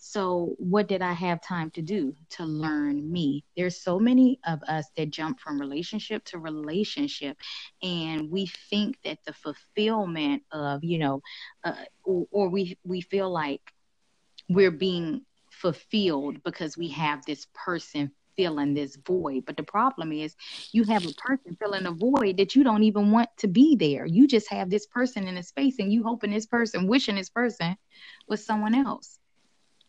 So 0.06 0.56
what 0.58 0.90
did 0.90 1.02
I 1.02 1.14
have 1.14 1.42
time 1.42 1.72
to 1.72 1.82
do 1.82 2.14
to 2.32 2.44
learn 2.44 3.10
me? 3.10 3.46
There's 3.56 3.82
so 3.82 4.00
many 4.00 4.38
of 4.46 4.62
us 4.64 4.86
that 4.98 5.12
jump 5.12 5.40
from 5.40 5.62
relationship 5.62 6.26
to 6.26 6.40
relationship, 6.40 7.38
and 7.82 8.30
we 8.30 8.48
think 8.70 8.98
that 9.06 9.20
the 9.26 9.32
fulfillment 9.32 10.44
of 10.52 10.84
you 10.84 11.00
know, 11.00 11.22
uh, 11.64 11.86
or, 12.04 12.28
or 12.32 12.50
we 12.50 12.78
we 12.84 13.00
feel 13.00 13.32
like 13.32 13.62
we're 14.50 14.72
being 14.72 15.22
fulfilled 15.52 16.44
because 16.44 16.78
we 16.78 16.90
have 16.90 17.24
this 17.26 17.48
person 17.54 18.12
filling 18.36 18.74
this 18.74 18.98
void. 18.98 19.46
But 19.46 19.56
the 19.56 19.64
problem 19.64 20.12
is 20.12 20.36
you 20.74 20.84
have 20.84 21.06
a 21.06 21.14
person 21.14 21.56
filling 21.62 21.86
a 21.86 21.92
void 21.94 22.38
that 22.38 22.56
you 22.56 22.66
don't 22.66 22.84
even 22.84 23.12
want 23.12 23.30
to 23.38 23.48
be 23.48 23.78
there. 23.78 24.06
You 24.06 24.28
just 24.28 24.50
have 24.52 24.70
this 24.70 24.86
person 24.86 25.28
in 25.30 25.38
a 25.38 25.44
space 25.44 25.80
and 25.80 25.94
you 25.94 26.04
hoping 26.04 26.32
this 26.32 26.46
person, 26.46 26.88
wishing 26.88 27.16
this 27.16 27.30
person 27.30 27.78
was 28.28 28.46
someone 28.46 28.76
else. 28.76 29.18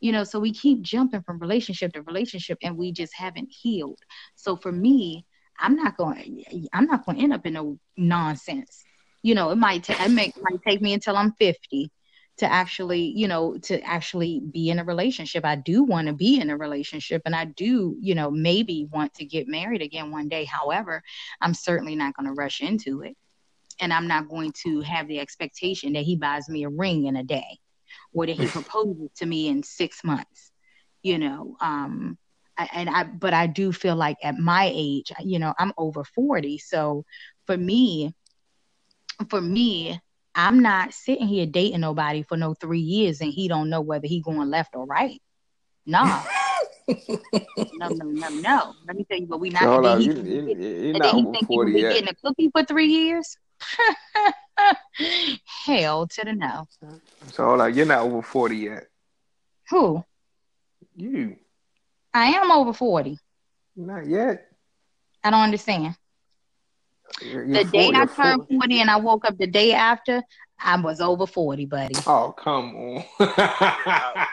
You 0.05 0.13
know, 0.13 0.23
so 0.23 0.39
we 0.39 0.53
keep 0.53 0.83
jumping 0.83 1.23
from 1.23 1.39
relationship 1.39 1.95
to 1.95 2.03
relationship 2.03 2.59
and 2.63 2.77
we 2.77 2.93
just 2.93 3.15
haven't 3.15 3.49
healed. 3.51 4.01
So 4.35 4.55
for 4.55 4.71
me, 4.71 5.25
I'm 5.59 5.77
not 5.77 5.97
going 5.97 6.45
I'm 6.75 6.85
not 6.85 7.07
going 7.07 7.17
to 7.17 7.25
end 7.25 7.33
up 7.33 7.47
in 7.47 7.55
no 7.55 7.79
nonsense. 7.97 8.85
You 9.23 9.35
know, 9.35 9.49
it 9.49 9.57
might 9.57 9.85
ta- 9.85 9.97
it 9.99 10.11
might 10.11 10.35
take 10.63 10.83
me 10.83 10.93
until 10.93 11.17
I'm 11.17 11.33
50 11.33 11.91
to 12.37 12.53
actually, 12.53 13.15
you 13.17 13.27
know, 13.29 13.57
to 13.63 13.81
actually 13.81 14.43
be 14.53 14.69
in 14.69 14.79
a 14.79 14.85
relationship. 14.85 15.43
I 15.43 15.57
do 15.57 15.83
want 15.83 16.09
to 16.09 16.13
be 16.13 16.39
in 16.39 16.51
a 16.51 16.57
relationship 16.59 17.23
and 17.25 17.35
I 17.35 17.47
do, 17.47 17.97
you 17.99 18.15
know, 18.15 18.31
maybe 18.31 18.87
want 18.93 19.15
to 19.15 19.25
get 19.25 19.49
married 19.49 19.81
again 19.81 20.11
one 20.11 20.29
day. 20.29 20.45
However, 20.45 21.03
I'm 21.41 21.55
certainly 21.55 21.97
not 21.97 22.15
going 22.15 22.27
to 22.27 22.35
rush 22.35 22.61
into 22.61 23.01
it. 23.01 23.17
And 23.81 23.91
I'm 23.91 24.07
not 24.07 24.29
going 24.29 24.53
to 24.65 24.83
have 24.83 25.09
the 25.09 25.21
expectation 25.21 25.95
that 25.95 26.05
he 26.05 26.15
buys 26.15 26.47
me 26.51 26.65
a 26.65 26.69
ring 26.69 27.07
in 27.07 27.17
a 27.17 27.25
day 27.25 27.59
or 28.13 28.27
that 28.27 28.37
he 28.37 28.47
proposes 28.49 29.11
to 29.17 29.27
me 29.27 29.49
in 29.49 29.63
six 29.63 30.03
months. 30.05 30.51
You 31.03 31.19
know, 31.19 31.57
um, 31.61 32.19
and 32.57 32.89
I, 32.89 33.05
but 33.05 33.35
I 33.35 33.47
do 33.47 33.73
feel 33.73 33.97
like 33.97 34.17
at 34.23 34.39
my 34.39 34.71
age, 34.73 35.13
you 35.21 35.39
know, 35.39 35.53
I'm 35.59 35.73
over 35.77 36.05
40. 36.05 36.59
So 36.59 37.05
for 37.47 37.57
me, 37.57 38.15
for 39.29 39.41
me, 39.41 40.01
I'm 40.35 40.61
not 40.61 40.93
sitting 40.93 41.29
here 41.29 41.47
dating 41.47 41.81
nobody 41.81 42.23
for 42.23 42.37
no 42.37 42.55
three 42.55 42.81
years 42.81 43.21
and 43.21 43.33
he 43.33 43.49
don't 43.49 43.71
know 43.71 43.81
whether 43.81 44.07
he 44.07 44.21
going 44.21 44.51
left 44.51 44.75
or 44.75 44.87
right. 44.87 45.21
Nah. 45.87 46.23
no, 46.89 47.89
no, 47.89 48.05
no, 48.07 48.29
no. 48.29 48.75
Let 48.87 48.97
me 48.97 49.05
tell 49.09 49.19
you 49.19 49.27
what 49.27 49.41
we 49.41 49.51
not. 49.51 49.63
Hold 49.63 49.87
on, 49.87 50.01
he, 50.01 50.07
you, 50.07 50.13
you, 50.15 50.23
you, 50.23 50.57
you're 50.59 50.91
and 50.91 50.99
not 50.99 51.03
then 51.05 51.15
he 51.17 51.23
over 51.23 51.33
think 51.33 51.49
he 51.49 51.55
40 51.55 51.73
be 51.73 51.81
yet. 51.81 51.93
getting 51.93 52.09
a 52.09 52.15
cookie 52.15 52.51
for 52.51 52.65
three 52.65 52.89
years. 52.89 53.37
Hell 55.67 56.07
to 56.07 56.25
the 56.25 56.33
no. 56.33 56.67
So 57.33 57.45
hold 57.45 57.61
on, 57.61 57.75
you're 57.75 57.87
not 57.87 58.01
over 58.01 58.23
forty 58.23 58.57
yet. 58.59 58.87
Who? 59.71 60.05
You. 60.95 61.37
I 62.13 62.27
am 62.27 62.51
over 62.51 62.73
forty. 62.73 63.19
Not 63.77 64.07
yet. 64.07 64.47
I 65.23 65.31
don't 65.31 65.41
understand. 65.41 65.97
You're, 67.23 67.45
you're 67.45 67.65
the 67.65 67.71
day 67.71 67.85
40, 67.85 67.99
I 67.99 68.07
turned 68.07 68.49
40. 68.49 68.81
and 68.81 68.91
I 68.91 68.97
woke 68.97 69.25
up 69.25 69.39
the 69.39 69.47
day 69.47 69.73
after, 69.73 70.23
I 70.59 70.81
was 70.81 71.01
over 71.01 71.27
40, 71.27 71.67
buddy. 71.67 71.95
Oh, 72.07 72.35
come 72.37 72.75
on. 72.77 73.05
Oh, 73.27 74.27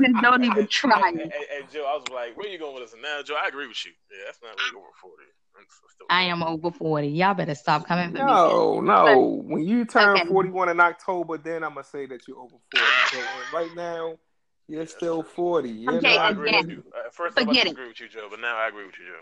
don't 0.22 0.44
even 0.44 0.66
try 0.68 1.10
it. 1.10 1.16
Hey, 1.16 1.38
hey, 1.38 1.46
hey, 1.50 1.66
Joe, 1.72 1.86
I 1.86 1.94
was 1.94 2.04
like, 2.12 2.36
where 2.36 2.48
you 2.48 2.58
going 2.58 2.74
with 2.74 2.84
us? 2.84 2.94
Now, 3.00 3.22
Joe, 3.22 3.36
I 3.42 3.48
agree 3.48 3.66
with 3.66 3.84
you. 3.84 3.92
Yeah, 4.10 4.24
that's 4.26 4.40
not 4.42 4.56
really 4.56 4.76
over 4.76 4.90
40. 5.00 5.16
I 6.10 6.24
am 6.24 6.42
over 6.42 6.70
40. 6.70 7.08
Y'all 7.08 7.34
better 7.34 7.54
stop 7.54 7.86
coming 7.86 8.10
for 8.10 8.18
me. 8.18 8.24
no, 8.24 8.80
no. 8.80 9.42
When 9.44 9.66
you 9.66 9.84
turn 9.84 10.16
Okay. 10.16 10.28
41 10.28 10.68
in 10.68 10.80
October, 10.80 11.38
then 11.38 11.64
I'm 11.64 11.74
going 11.74 11.84
to 11.84 11.90
say 11.90 12.06
that 12.06 12.28
you're 12.28 12.38
over 12.38 12.56
40. 12.70 12.86
So 13.10 13.18
uh, 13.18 13.58
right 13.58 13.74
now, 13.74 14.18
you're 14.68 14.86
still 14.86 15.22
40. 15.22 15.70
You're 15.70 15.96
Okay, 15.96 16.16
I 16.18 16.30
agree 16.30 16.52
with 16.52 16.68
you. 16.68 16.84
First 17.12 17.38
off, 17.38 17.42
I 17.42 17.46
forget 17.46 17.66
it. 17.66 17.72
agree 17.72 17.88
with 17.88 18.00
you, 18.00 18.08
Joe, 18.08 18.28
but 18.30 18.40
now 18.40 18.56
I 18.56 18.68
agree 18.68 18.86
with 18.86 18.98
you, 18.98 19.06
Joe. 19.06 19.20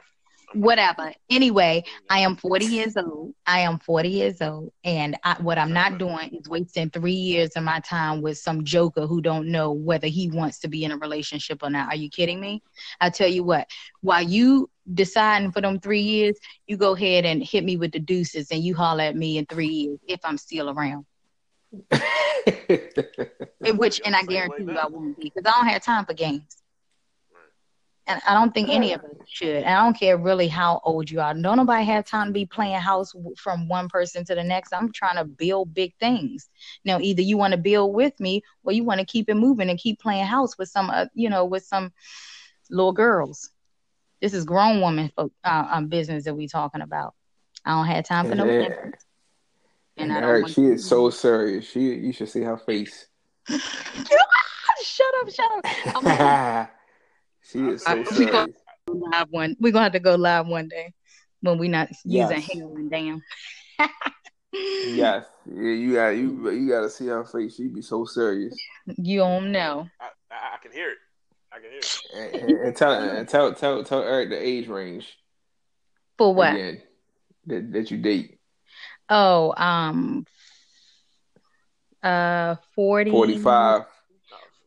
Whatever. 0.53 1.13
Anyway, 1.29 1.85
I 2.09 2.21
am 2.21 2.35
40 2.37 2.65
years 2.67 2.97
old. 2.97 3.35
I 3.47 3.61
am 3.61 3.79
40 3.79 4.09
years 4.09 4.43
old. 4.43 4.73
And 4.83 5.17
I, 5.23 5.37
what 5.41 5.59
I'm 5.59 5.73
not 5.73 5.99
doing 5.99 6.35
is 6.35 6.49
wasting 6.49 6.91
three 6.91 7.13
years 7.13 7.51
of 7.57 7.63
my 7.63 7.79
time 7.81 8.21
with 8.21 8.39
some 8.39 8.65
joker 8.65 9.07
who 9.07 9.21
don't 9.21 9.47
know 9.49 9.71
whether 9.71 10.09
he 10.09 10.29
wants 10.29 10.59
to 10.61 10.69
be 10.69 10.85
in 10.85 10.91
a 10.91 10.97
relationship 10.97 11.63
or 11.63 11.71
not. 11.71 11.93
Are 11.93 11.97
you 11.97 12.11
kidding 12.11 12.41
me? 12.41 12.63
I 13.01 13.11
tell 13.11 13.29
you 13.29 13.45
what, 13.45 13.69
while 14.01 14.23
you 14.23 14.69
deciding 14.93 15.53
for 15.53 15.61
them 15.61 15.79
three 15.81 16.01
years, 16.01 16.39
you 16.67 16.77
go 16.77 16.95
ahead 16.95 17.25
and 17.25 17.43
hit 17.43 17.65
me 17.65 17.77
with 17.77 17.93
the 17.93 18.01
deuces 18.01 18.51
and 18.51 18.63
you 18.63 18.75
holler 18.75 19.05
at 19.05 19.17
me 19.17 19.39
in 19.39 19.47
three 19.47 19.69
years 19.69 19.99
if 20.07 20.21
I'm 20.25 20.39
still 20.39 20.71
around. 20.71 21.07
In 23.65 23.77
which, 23.77 24.01
and 24.05 24.17
I 24.17 24.23
guarantee 24.23 24.65
you. 24.65 24.79
I 24.79 24.87
won't 24.87 25.17
be 25.17 25.25
because 25.35 25.43
I 25.47 25.51
don't 25.51 25.69
have 25.69 25.83
time 25.83 26.05
for 26.05 26.15
games. 26.15 26.57
And 28.07 28.21
I 28.27 28.35
don't 28.35 28.53
think 28.53 28.71
any 28.71 28.93
of 28.93 29.03
us 29.03 29.11
should. 29.29 29.63
And 29.63 29.69
I 29.69 29.85
don't 29.85 29.97
care 29.97 30.17
really 30.17 30.49
how 30.49 30.81
old 30.83 31.09
you 31.11 31.21
are. 31.21 31.33
Don't 31.33 31.59
nobody 31.59 31.85
have 31.85 32.07
time 32.07 32.29
to 32.29 32.33
be 32.33 32.45
playing 32.45 32.81
house 32.81 33.13
from 33.37 33.69
one 33.69 33.89
person 33.89 34.25
to 34.25 34.35
the 34.35 34.43
next. 34.43 34.73
I'm 34.73 34.91
trying 34.91 35.17
to 35.17 35.25
build 35.25 35.75
big 35.75 35.95
things. 36.01 36.49
Now, 36.85 36.99
either 36.99 37.23
you 37.23 37.37
want 37.37 37.53
to 37.53 37.59
build 37.59 37.95
with 37.95 38.19
me 38.19 38.43
or 38.65 38.73
you 38.73 38.83
want 38.83 38.99
to 38.99 39.07
keep 39.07 39.29
it 39.29 39.35
moving 39.35 39.71
and 39.71 39.79
keep 39.79 40.01
playing 40.01 40.25
house 40.25 40.59
with 40.59 40.69
some, 40.69 40.91
uh, 40.91 41.07
you 41.15 41.31
know, 41.31 41.45
with 41.45 41.65
some 41.65 41.93
little 42.69 42.93
girls. 42.93 43.51
This 44.21 44.35
is 44.35 44.45
grown 44.45 44.81
woman 44.81 45.11
for, 45.15 45.31
uh, 45.45 45.67
um, 45.71 45.87
business 45.89 46.25
that 46.25 46.35
we 46.35 46.47
talking 46.47 46.83
about. 46.83 47.15
I 47.65 47.71
don't 47.71 47.87
have 47.87 48.05
time 48.05 48.27
for 48.29 48.35
no 48.35 48.47
Yeah. 48.47 48.67
And 48.67 48.95
And 49.97 50.13
I 50.13 50.21
don't 50.21 50.29
Eric, 50.31 50.43
want 50.45 50.55
she 50.55 50.63
is 50.67 50.87
so 50.87 51.11
serious. 51.11 51.67
She, 51.69 51.81
you 51.81 52.13
should 52.13 52.29
see 52.29 52.43
her 52.43 52.57
face. 52.57 53.07
shut 53.49 55.15
up, 55.23 55.31
shut 55.31 55.51
up. 55.53 55.65
I'm 55.95 56.69
she 57.43 57.59
is 57.69 57.83
I- 57.87 57.95
so 57.95 58.19
we 58.19 58.27
go- 58.27 58.33
serious. 58.33 58.57
go 58.87 58.93
live 58.95 59.27
one. 59.31 59.57
We're 59.61 59.73
gonna 59.73 59.85
have 59.85 59.93
to 59.93 60.01
go 60.01 60.15
live 60.15 60.47
one 60.47 60.69
day 60.69 60.93
when 61.41 61.59
we're 61.59 61.71
not 61.71 61.89
using 62.05 62.37
Yes. 62.41 62.51
heroin. 62.53 62.89
Damn. 62.89 63.23
Yes, 64.53 65.27
yeah, 65.47 65.71
you 65.71 65.95
got 65.95 66.09
you 66.09 66.51
you 66.51 66.69
got 66.69 66.81
to 66.81 66.91
see 66.91 67.07
her 67.07 67.25
face. 67.25 67.55
She 67.55 67.69
be 67.69 67.83
so 67.83 68.05
serious. 68.05 68.57
You 68.97 69.21
don't 69.21 69.53
know. 69.53 69.89
I, 70.01 70.07
I, 70.31 70.55
I 70.55 70.59
can 70.63 70.73
hear 70.73 70.91
it. 70.91 70.97
I 71.61 71.63
can 71.63 71.71
hear 71.71 71.81
it. 71.81 72.01
And, 72.15 72.51
and, 72.51 72.61
and 72.67 72.77
tell 72.77 72.93
and 72.93 73.29
tell 73.29 73.55
tell 73.55 73.85
tell 73.85 74.03
Eric 74.03 74.31
the 74.31 74.41
age 74.41 74.69
range 74.69 75.17
For 76.19 76.35
what? 76.35 76.55
again 76.55 76.83
that 77.47 77.73
that 77.73 77.91
you 77.91 77.99
date. 77.99 78.39
Oh, 79.09 79.53
um, 79.57 80.25
uh, 82.03 82.57
40, 82.75 83.11
Forty 83.11 83.39
five. 83.39 83.83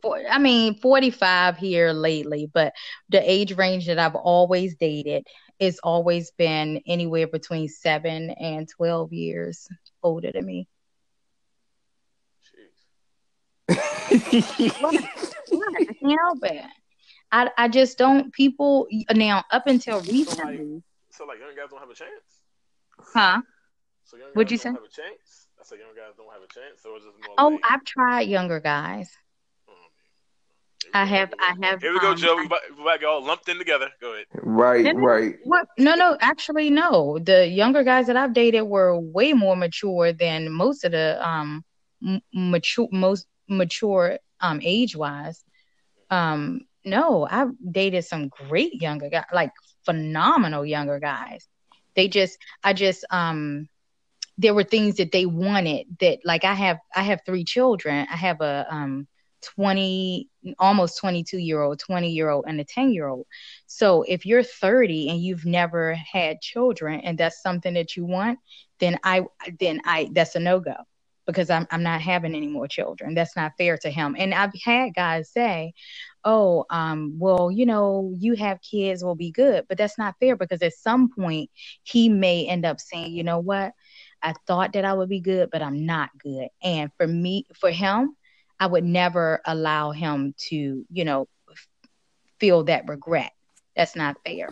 For, 0.02 0.20
I 0.30 0.38
mean, 0.38 0.74
45 0.74 1.56
here 1.56 1.92
lately, 1.92 2.50
but 2.52 2.74
the 3.08 3.18
age 3.30 3.56
range 3.56 3.86
that 3.86 3.98
I've 3.98 4.14
always 4.14 4.76
dated 4.76 5.26
is 5.58 5.80
always 5.82 6.30
been 6.32 6.82
anywhere 6.86 7.26
between 7.26 7.68
seven 7.68 8.30
and 8.30 8.68
12 8.68 9.14
years 9.14 9.66
older 10.02 10.30
than 10.30 10.44
me. 10.44 10.68
What? 14.80 14.94
I 15.76 15.84
can't 15.84 16.20
help 16.20 16.38
it. 16.42 16.64
I, 17.34 17.50
I 17.58 17.68
just 17.68 17.98
don't, 17.98 18.32
people, 18.32 18.86
now, 19.12 19.44
up 19.50 19.66
until 19.66 20.00
recently, 20.00 20.82
So 21.10 21.24
like 21.26 21.40
young 21.40 21.54
guys 21.56 21.70
don't 21.70 21.80
have 21.80 21.90
a 21.90 21.94
chance. 21.94 22.42
huh? 23.14 23.40
So 24.04 24.16
young 24.16 24.28
guys 24.28 24.34
What'd 24.36 24.52
you 24.52 24.58
don't 24.58 24.74
say? 24.74 24.78
have 24.78 24.84
a 24.84 24.88
chance. 24.88 25.48
I 25.60 25.64
said 25.64 25.78
young 25.78 25.94
guys 25.96 26.14
don't 26.16 26.32
have 26.32 26.42
a 26.42 26.52
chance. 26.52 26.82
So 26.82 26.94
it's 26.96 27.04
just 27.04 27.16
more. 27.26 27.34
Oh, 27.38 27.48
like, 27.48 27.60
I've 27.68 27.84
tried 27.84 28.28
younger 28.28 28.60
guys. 28.60 29.10
oh. 29.68 29.72
I 30.94 31.04
have, 31.06 31.32
I 31.40 31.54
have. 31.62 31.80
Here 31.82 31.92
we 31.92 32.00
go, 32.00 32.10
um, 32.10 32.16
Joe. 32.16 32.36
We 32.36 32.46
about, 32.46 32.60
we 32.76 32.82
about 32.82 33.00
get 33.00 33.06
all 33.06 33.24
lumped 33.24 33.48
in 33.48 33.58
together. 33.58 33.88
Go 34.00 34.14
ahead. 34.14 34.26
Right, 34.42 34.84
Didn't 34.84 35.02
right. 35.02 35.34
What? 35.44 35.66
No, 35.78 35.94
no, 35.94 36.16
actually, 36.20 36.70
no. 36.70 37.18
The 37.18 37.46
younger 37.48 37.82
guys 37.82 38.06
that 38.06 38.16
I've 38.16 38.32
dated 38.32 38.64
were 38.64 38.98
way 38.98 39.32
more 39.32 39.56
mature 39.56 40.12
than 40.12 40.50
most 40.52 40.84
of 40.84 40.92
the 40.92 41.18
um 41.26 41.64
m- 42.06 42.20
mature, 42.32 42.88
most 42.92 43.26
mature 43.48 44.18
um 44.40 44.60
age 44.62 44.96
wise. 44.96 45.44
Um, 46.10 46.60
no, 46.84 47.26
I've 47.30 47.50
dated 47.70 48.04
some 48.04 48.28
great 48.28 48.80
younger 48.80 49.08
guys, 49.08 49.24
like 49.32 49.52
phenomenal 49.84 50.64
younger 50.64 50.98
guys. 50.98 51.48
They 51.94 52.08
just, 52.08 52.38
I 52.62 52.72
just 52.72 53.04
um, 53.10 53.68
there 54.38 54.54
were 54.54 54.64
things 54.64 54.96
that 54.96 55.12
they 55.12 55.26
wanted 55.26 55.86
that, 56.00 56.20
like 56.24 56.44
I 56.44 56.54
have, 56.54 56.78
I 56.94 57.02
have 57.02 57.20
three 57.24 57.44
children. 57.44 58.06
I 58.10 58.16
have 58.16 58.40
a 58.40 58.66
um. 58.70 59.08
20 59.56 60.30
almost 60.58 60.98
22 60.98 61.36
year 61.36 61.60
old 61.60 61.78
20 61.78 62.08
year 62.10 62.30
old 62.30 62.46
and 62.48 62.58
a 62.62 62.64
10 62.64 62.92
year 62.92 63.08
old 63.08 63.26
so 63.66 64.02
if 64.02 64.24
you're 64.24 64.42
30 64.42 65.10
and 65.10 65.22
you've 65.22 65.44
never 65.44 65.92
had 65.94 66.40
children 66.40 67.00
and 67.00 67.18
that's 67.18 67.42
something 67.42 67.74
that 67.74 67.94
you 67.94 68.06
want, 68.06 68.38
then 68.80 68.98
I 69.04 69.26
then 69.60 69.82
I 69.84 70.08
that's 70.12 70.34
a 70.34 70.40
no-go 70.40 70.76
because 71.26 71.50
I'm 71.50 71.66
I'm 71.70 71.82
not 71.82 72.00
having 72.00 72.34
any 72.34 72.48
more 72.48 72.68
children. 72.68 73.14
That's 73.14 73.36
not 73.36 73.52
fair 73.58 73.76
to 73.78 73.90
him. 73.90 74.16
And 74.18 74.34
I've 74.34 74.52
had 74.64 74.94
guys 74.94 75.30
say, 75.30 75.72
"Oh, 76.24 76.64
um 76.70 77.16
well, 77.18 77.50
you 77.50 77.66
know, 77.66 78.12
you 78.18 78.34
have 78.34 78.60
kids 78.62 79.04
will 79.04 79.14
be 79.16 79.30
good." 79.32 79.66
But 79.68 79.78
that's 79.78 79.98
not 79.98 80.14
fair 80.20 80.36
because 80.36 80.62
at 80.62 80.74
some 80.74 81.10
point 81.10 81.50
he 81.82 82.08
may 82.08 82.46
end 82.46 82.64
up 82.66 82.80
saying, 82.80 83.12
"You 83.12 83.24
know 83.24 83.40
what? 83.40 83.72
I 84.22 84.34
thought 84.46 84.72
that 84.74 84.84
I 84.84 84.94
would 84.94 85.08
be 85.08 85.20
good, 85.20 85.50
but 85.50 85.62
I'm 85.62 85.86
not 85.86 86.10
good." 86.18 86.48
And 86.62 86.90
for 86.98 87.06
me 87.06 87.46
for 87.54 87.70
him, 87.70 88.16
I 88.60 88.66
would 88.66 88.84
never 88.84 89.40
allow 89.46 89.92
him 89.92 90.34
to, 90.50 90.84
you 90.90 91.04
know, 91.04 91.28
feel 92.40 92.64
that 92.64 92.88
regret. 92.88 93.32
That's 93.76 93.96
not 93.96 94.16
fair. 94.24 94.50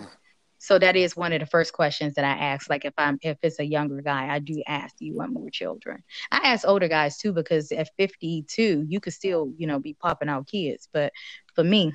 So 0.63 0.79
that 0.79 0.95
is 0.95 1.17
one 1.17 1.33
of 1.33 1.41
the 1.41 1.47
first 1.47 1.73
questions 1.73 2.15
that 2.15 2.25
I 2.25 2.31
ask. 2.31 2.71
Like 2.71 2.85
if 2.85 2.95
I'm 2.97 3.19
if 3.21 3.37
it's 3.43 3.59
a 3.59 3.65
younger 3.67 4.01
guy, 4.01 4.33
I 4.33 4.39
do 4.39 4.63
ask, 4.69 4.97
do 4.97 5.05
you 5.05 5.17
want 5.17 5.33
more 5.33 5.51
children? 5.51 6.05
I 6.31 6.53
ask 6.53 6.67
older 6.67 6.87
guys 6.87 7.19
too 7.19 7.33
because 7.33 7.73
at 7.73 7.91
52, 7.99 8.87
you 8.89 9.01
could 9.01 9.13
still, 9.13 9.53
you 9.59 9.67
know, 9.67 9.81
be 9.81 9.95
popping 9.95 10.29
out 10.29 10.47
kids. 10.47 10.89
But 10.93 11.13
for 11.57 11.65
me, 11.65 11.93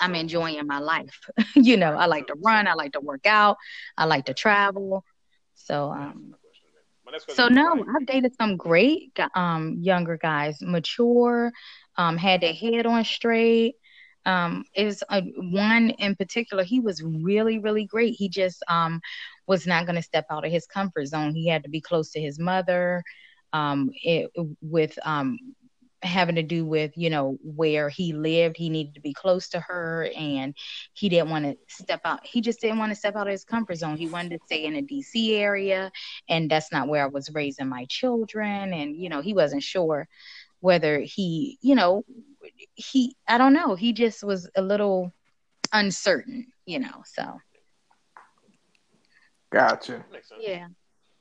I'm 0.00 0.14
enjoying 0.14 0.64
my 0.68 0.78
life. 0.78 1.18
you 1.56 1.76
know, 1.76 1.92
I 1.94 2.06
like 2.06 2.28
to 2.28 2.36
run, 2.40 2.68
I 2.68 2.74
like 2.74 2.92
to 2.92 3.00
work 3.00 3.26
out, 3.26 3.56
I 3.98 4.04
like 4.04 4.26
to 4.26 4.34
travel. 4.34 5.04
So 5.56 5.90
um 5.90 6.36
so 7.28 7.48
no, 7.48 7.84
I've 7.96 8.06
dated 8.06 8.36
some 8.36 8.56
great 8.56 9.18
um 9.34 9.78
younger 9.80 10.16
guys, 10.16 10.58
mature, 10.62 11.50
um, 11.96 12.16
had 12.16 12.42
their 12.42 12.54
head 12.54 12.86
on 12.86 13.04
straight. 13.04 13.74
Um, 14.26 14.64
it 14.74 14.84
was 14.84 15.02
uh, 15.08 15.22
one 15.36 15.90
in 15.90 16.16
particular. 16.16 16.64
He 16.64 16.80
was 16.80 17.02
really, 17.02 17.58
really 17.58 17.86
great. 17.86 18.14
He 18.14 18.28
just 18.28 18.62
um, 18.68 19.00
was 19.46 19.66
not 19.66 19.86
going 19.86 19.96
to 19.96 20.02
step 20.02 20.26
out 20.30 20.44
of 20.44 20.52
his 20.52 20.66
comfort 20.66 21.06
zone. 21.06 21.34
He 21.34 21.48
had 21.48 21.62
to 21.64 21.70
be 21.70 21.80
close 21.80 22.10
to 22.12 22.20
his 22.20 22.38
mother. 22.38 23.02
Um, 23.52 23.90
it, 24.02 24.30
with 24.60 24.98
um, 25.04 25.38
having 26.02 26.36
to 26.36 26.42
do 26.42 26.64
with 26.64 26.92
you 26.96 27.10
know 27.10 27.38
where 27.42 27.88
he 27.88 28.12
lived 28.12 28.56
he 28.56 28.68
needed 28.68 28.94
to 28.94 29.00
be 29.00 29.12
close 29.12 29.48
to 29.48 29.60
her 29.60 30.08
and 30.16 30.54
he 30.94 31.08
didn't 31.08 31.30
want 31.30 31.44
to 31.44 31.56
step 31.68 32.00
out 32.04 32.20
he 32.24 32.40
just 32.40 32.60
didn't 32.60 32.78
want 32.78 32.90
to 32.90 32.96
step 32.96 33.16
out 33.16 33.26
of 33.26 33.32
his 33.32 33.44
comfort 33.44 33.76
zone 33.76 33.96
he 33.96 34.08
wanted 34.08 34.30
to 34.30 34.38
stay 34.46 34.64
in 34.64 34.74
the 34.74 34.82
dc 34.82 35.30
area 35.32 35.90
and 36.28 36.50
that's 36.50 36.70
not 36.72 36.88
where 36.88 37.04
i 37.04 37.08
was 37.08 37.32
raising 37.34 37.68
my 37.68 37.86
children 37.88 38.72
and 38.72 38.96
you 38.96 39.08
know 39.08 39.20
he 39.20 39.34
wasn't 39.34 39.62
sure 39.62 40.06
whether 40.60 41.00
he 41.00 41.58
you 41.62 41.74
know 41.74 42.04
he 42.74 43.16
i 43.28 43.38
don't 43.38 43.52
know 43.52 43.74
he 43.74 43.92
just 43.92 44.22
was 44.24 44.48
a 44.56 44.62
little 44.62 45.12
uncertain 45.72 46.46
you 46.66 46.78
know 46.78 47.02
so 47.04 47.38
Gotcha. 49.50 50.04
Yeah 50.38 50.68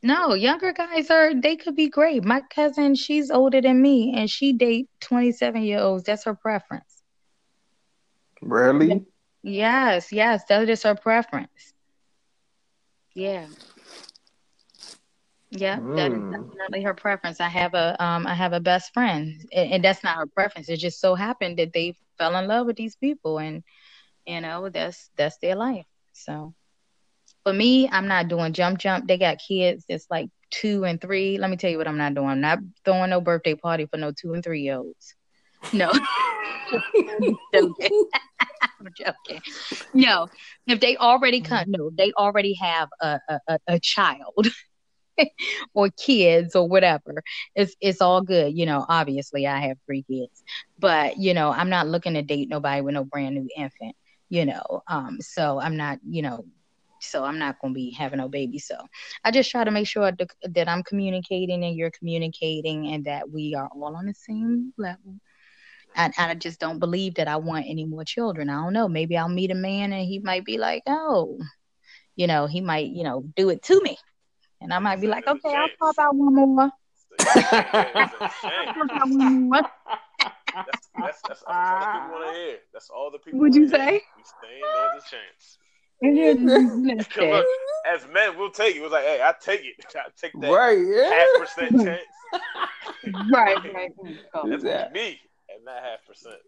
no 0.03 0.33
younger 0.33 0.71
guys 0.73 1.09
are 1.09 1.33
they 1.33 1.55
could 1.55 1.75
be 1.75 1.89
great 1.89 2.23
my 2.23 2.41
cousin 2.53 2.95
she's 2.95 3.31
older 3.31 3.61
than 3.61 3.81
me 3.81 4.13
and 4.15 4.29
she 4.29 4.53
date 4.53 4.87
27 5.01 5.63
year 5.63 5.79
olds 5.79 6.03
that's 6.03 6.25
her 6.25 6.35
preference 6.35 6.95
Really? 8.41 9.05
Yes, 9.41 10.11
yes, 10.11 10.43
that 10.49 10.69
is 10.69 10.83
her 10.83 10.95
preference. 10.95 11.73
Yeah. 13.13 13.47
Yeah, 15.57 15.79
that 15.95 16.11
is 16.11 16.19
Mm. 16.23 16.31
definitely 16.31 16.83
her 16.83 16.93
preference. 16.93 17.39
I 17.39 17.47
have 17.49 17.73
a 17.73 18.01
um 18.03 18.27
I 18.27 18.33
have 18.33 18.53
a 18.53 18.59
best 18.59 18.93
friend 18.93 19.41
and, 19.53 19.73
and 19.73 19.83
that's 19.83 20.03
not 20.03 20.17
her 20.17 20.27
preference. 20.27 20.69
It 20.69 20.77
just 20.77 20.99
so 20.99 21.15
happened 21.15 21.59
that 21.59 21.73
they 21.73 21.95
fell 22.17 22.35
in 22.37 22.47
love 22.47 22.65
with 22.67 22.75
these 22.77 22.95
people 22.95 23.39
and 23.39 23.63
you 24.25 24.41
know, 24.41 24.69
that's 24.69 25.09
that's 25.17 25.37
their 25.37 25.55
life. 25.55 25.85
So 26.13 26.53
for 27.43 27.53
me, 27.53 27.87
I'm 27.89 28.07
not 28.07 28.27
doing 28.27 28.53
jump 28.53 28.79
jump. 28.79 29.07
They 29.07 29.17
got 29.17 29.37
kids 29.39 29.85
that's 29.87 30.07
like 30.09 30.29
two 30.51 30.83
and 30.85 30.99
three. 30.99 31.37
Let 31.37 31.49
me 31.49 31.57
tell 31.57 31.69
you 31.71 31.77
what 31.77 31.87
I'm 31.87 31.97
not 31.97 32.15
doing. 32.15 32.29
I'm 32.29 32.41
not 32.41 32.59
throwing 32.83 33.09
no 33.11 33.21
birthday 33.21 33.55
party 33.55 33.85
for 33.85 33.97
no 33.97 34.11
two 34.11 34.33
and 34.33 34.43
three 34.43 34.61
year 34.61 34.77
olds. 34.77 35.15
No. 35.71 35.91
I'm 36.73 37.37
joking. 37.53 38.05
I'm 38.61 38.87
joking. 38.97 39.41
No, 39.93 40.27
if 40.67 40.79
they 40.79 40.97
already 40.97 41.41
come, 41.41 41.65
no, 41.67 41.91
they 41.95 42.11
already 42.13 42.55
have 42.55 42.89
a, 43.01 43.19
a, 43.47 43.59
a 43.67 43.79
child 43.79 44.47
or 45.73 45.89
kids 45.89 46.55
or 46.55 46.67
whatever. 46.67 47.23
It's 47.55 47.75
it's 47.81 48.01
all 48.01 48.21
good. 48.21 48.57
You 48.57 48.65
know, 48.65 48.85
obviously 48.87 49.47
I 49.47 49.59
have 49.67 49.77
three 49.85 50.03
kids, 50.03 50.43
but 50.79 51.17
you 51.17 51.33
know, 51.33 51.51
I'm 51.51 51.69
not 51.69 51.87
looking 51.87 52.13
to 52.15 52.21
date 52.21 52.49
nobody 52.49 52.81
with 52.81 52.93
no 52.93 53.03
brand 53.03 53.35
new 53.35 53.47
infant. 53.55 53.95
You 54.29 54.45
know, 54.45 54.83
um, 54.87 55.19
so 55.21 55.59
I'm 55.59 55.77
not, 55.77 55.99
you 56.07 56.23
know, 56.23 56.45
so 56.99 57.23
I'm 57.23 57.39
not 57.39 57.59
going 57.59 57.73
to 57.73 57.75
be 57.75 57.91
having 57.91 58.19
no 58.19 58.27
baby. 58.27 58.59
So 58.59 58.75
I 59.23 59.31
just 59.31 59.51
try 59.51 59.63
to 59.63 59.71
make 59.71 59.87
sure 59.87 60.11
that, 60.11 60.67
I'm 60.67 60.83
communicating 60.83 61.63
and 61.63 61.75
you're 61.75 61.91
communicating 61.91 62.87
and 62.87 63.05
that 63.05 63.29
we 63.29 63.53
are 63.55 63.67
all 63.67 63.95
on 63.95 64.05
the 64.05 64.13
same 64.13 64.73
level. 64.77 65.19
And 65.95 66.13
I 66.17 66.33
just 66.35 66.59
don't 66.59 66.79
believe 66.79 67.15
that 67.15 67.27
I 67.27 67.37
want 67.37 67.67
any 67.69 67.85
more 67.85 68.03
children. 68.03 68.49
I 68.49 68.61
don't 68.61 68.73
know. 68.73 68.89
Maybe 68.89 69.15
I'll 69.15 69.29
meet 69.29 69.51
a 69.51 69.55
man 69.55 69.93
and 69.93 70.05
he 70.05 70.19
might 70.19 70.43
be 70.43 70.57
like, 70.57 70.83
oh, 70.87 71.39
you 72.15 72.27
know, 72.27 72.47
he 72.47 72.61
might, 72.61 72.87
you 72.87 73.03
know, 73.03 73.23
do 73.35 73.49
it 73.49 73.63
to 73.63 73.81
me. 73.81 73.97
And 74.65 74.73
I 74.73 74.79
might 74.79 74.99
be 74.99 75.05
like, 75.05 75.27
okay, 75.27 75.53
I'll 75.53 75.67
pop 75.79 75.95
out 75.99 76.15
one 76.15 76.33
more. 76.33 76.71
There's 77.19 77.35
a 77.35 77.39
I'll 77.45 78.09
chance. 78.41 78.41
pop 78.73 78.89
out 78.91 79.09
one 79.09 79.49
more. 79.49 79.61
That's, 80.55 80.89
that's, 80.97 81.21
that's, 81.21 81.21
that's 81.27 81.43
all 81.47 81.79
the 81.79 81.85
people 81.85 82.09
want 82.09 82.23
to 82.25 82.29
ah. 82.29 82.33
hear. 82.33 82.57
That's 82.73 82.89
all 82.89 83.11
the 83.11 83.19
people 83.19 83.39
What'd 83.41 83.55
you 83.55 83.61
wanna 83.69 83.77
hear. 83.77 83.99
say? 83.99 84.01
We 84.17 84.23
saying 84.41 84.63
there's 84.73 85.03
a 85.03 85.09
chance. 85.11 85.57
Listen, 86.01 86.97
Cause 87.11 87.29
look, 87.29 87.45
as 87.87 88.07
men, 88.11 88.37
we'll 88.39 88.49
take 88.49 88.75
it. 88.75 88.81
We're 88.81 88.89
like, 88.89 89.03
hey, 89.03 89.21
I 89.21 89.33
take 89.39 89.61
it. 89.61 89.85
I 89.95 90.09
take 90.19 90.33
that 90.41 90.51
Right, 90.51 90.79
yeah. 90.79 91.09
half 91.11 91.27
percent 91.39 91.71
chance. 91.85 92.01
right, 93.31 93.73
right. 93.73 93.91
That's 94.49 94.63
Yeah. 94.63 94.89
me, 94.91 95.19
and 95.53 95.63
not 95.63 95.83
half 95.83 96.05
percent. 96.07 96.41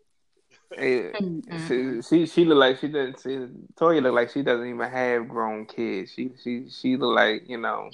Hey, 0.76 1.14
she, 1.14 1.24
mm, 1.24 1.44
mm. 1.46 2.10
she 2.10 2.26
she 2.26 2.46
look 2.46 2.58
like 2.58 2.80
she 2.80 2.88
doesn't. 2.88 3.20
See, 3.20 3.48
Toya 3.76 4.02
look 4.02 4.14
like 4.14 4.30
she 4.32 4.42
doesn't 4.42 4.68
even 4.68 4.90
have 4.90 5.28
grown 5.28 5.66
kids. 5.66 6.12
She 6.12 6.32
she 6.44 6.70
she 6.70 6.98
look 6.98 7.16
like 7.16 7.48
you 7.48 7.58
know 7.58 7.90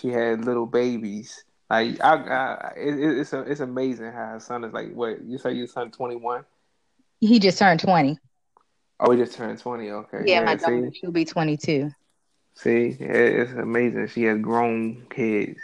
she 0.00 0.08
had 0.08 0.44
little 0.44 0.66
babies. 0.66 1.44
Like 1.68 2.00
I, 2.02 2.14
I 2.14 2.72
it, 2.76 3.18
it's 3.18 3.32
a, 3.32 3.40
it's 3.40 3.60
amazing 3.60 4.12
how 4.12 4.32
her 4.32 4.40
son 4.40 4.64
is 4.64 4.72
like. 4.72 4.92
What 4.92 5.24
you 5.24 5.38
say? 5.38 5.52
Your 5.52 5.66
son 5.66 5.90
twenty 5.90 6.16
one? 6.16 6.44
He 7.20 7.38
just 7.38 7.56
turned 7.56 7.78
20. 7.78 8.18
Oh, 8.98 9.12
he 9.12 9.18
just 9.18 9.34
turned 9.34 9.58
twenty. 9.58 9.90
Okay. 9.90 10.24
Yeah, 10.26 10.40
my 10.40 10.56
see, 10.56 10.64
daughter, 10.64 10.90
she'll 10.92 11.12
be 11.12 11.24
22. 11.24 11.90
see, 12.54 12.96
it's 13.00 13.52
amazing. 13.52 14.08
She 14.08 14.24
has 14.24 14.38
grown 14.40 15.06
kids, 15.08 15.58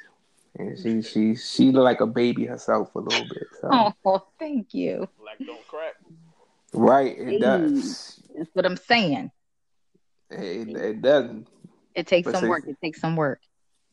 and 0.57 0.79
she 0.79 1.03
she 1.03 1.35
she 1.37 1.73
look 1.73 1.85
like 1.85 2.01
a 2.01 2.07
baby 2.07 2.47
herself 2.47 2.95
a 2.95 2.99
little 2.99 3.25
bit. 3.25 3.49
So 3.61 3.93
Oh, 4.05 4.27
thank 4.39 4.73
you. 4.73 5.09
Black 5.21 5.39
don't 5.45 5.67
crack. 5.69 5.95
Right, 6.73 7.17
it 7.19 7.29
Hey. 7.29 7.39
does. 7.39 8.21
That's 8.37 8.51
what 8.53 8.67
I'm 8.67 8.77
saying. 8.77 9.31
It, 10.31 10.69
it 10.77 11.03
doesn't. 11.03 11.49
It 11.95 12.07
takes 12.07 12.27
But 12.27 12.35
some 12.35 12.43
see- 12.45 12.49
work. 12.49 12.65
It 12.67 12.77
takes 12.83 13.01
some 13.01 13.17
work. 13.17 13.41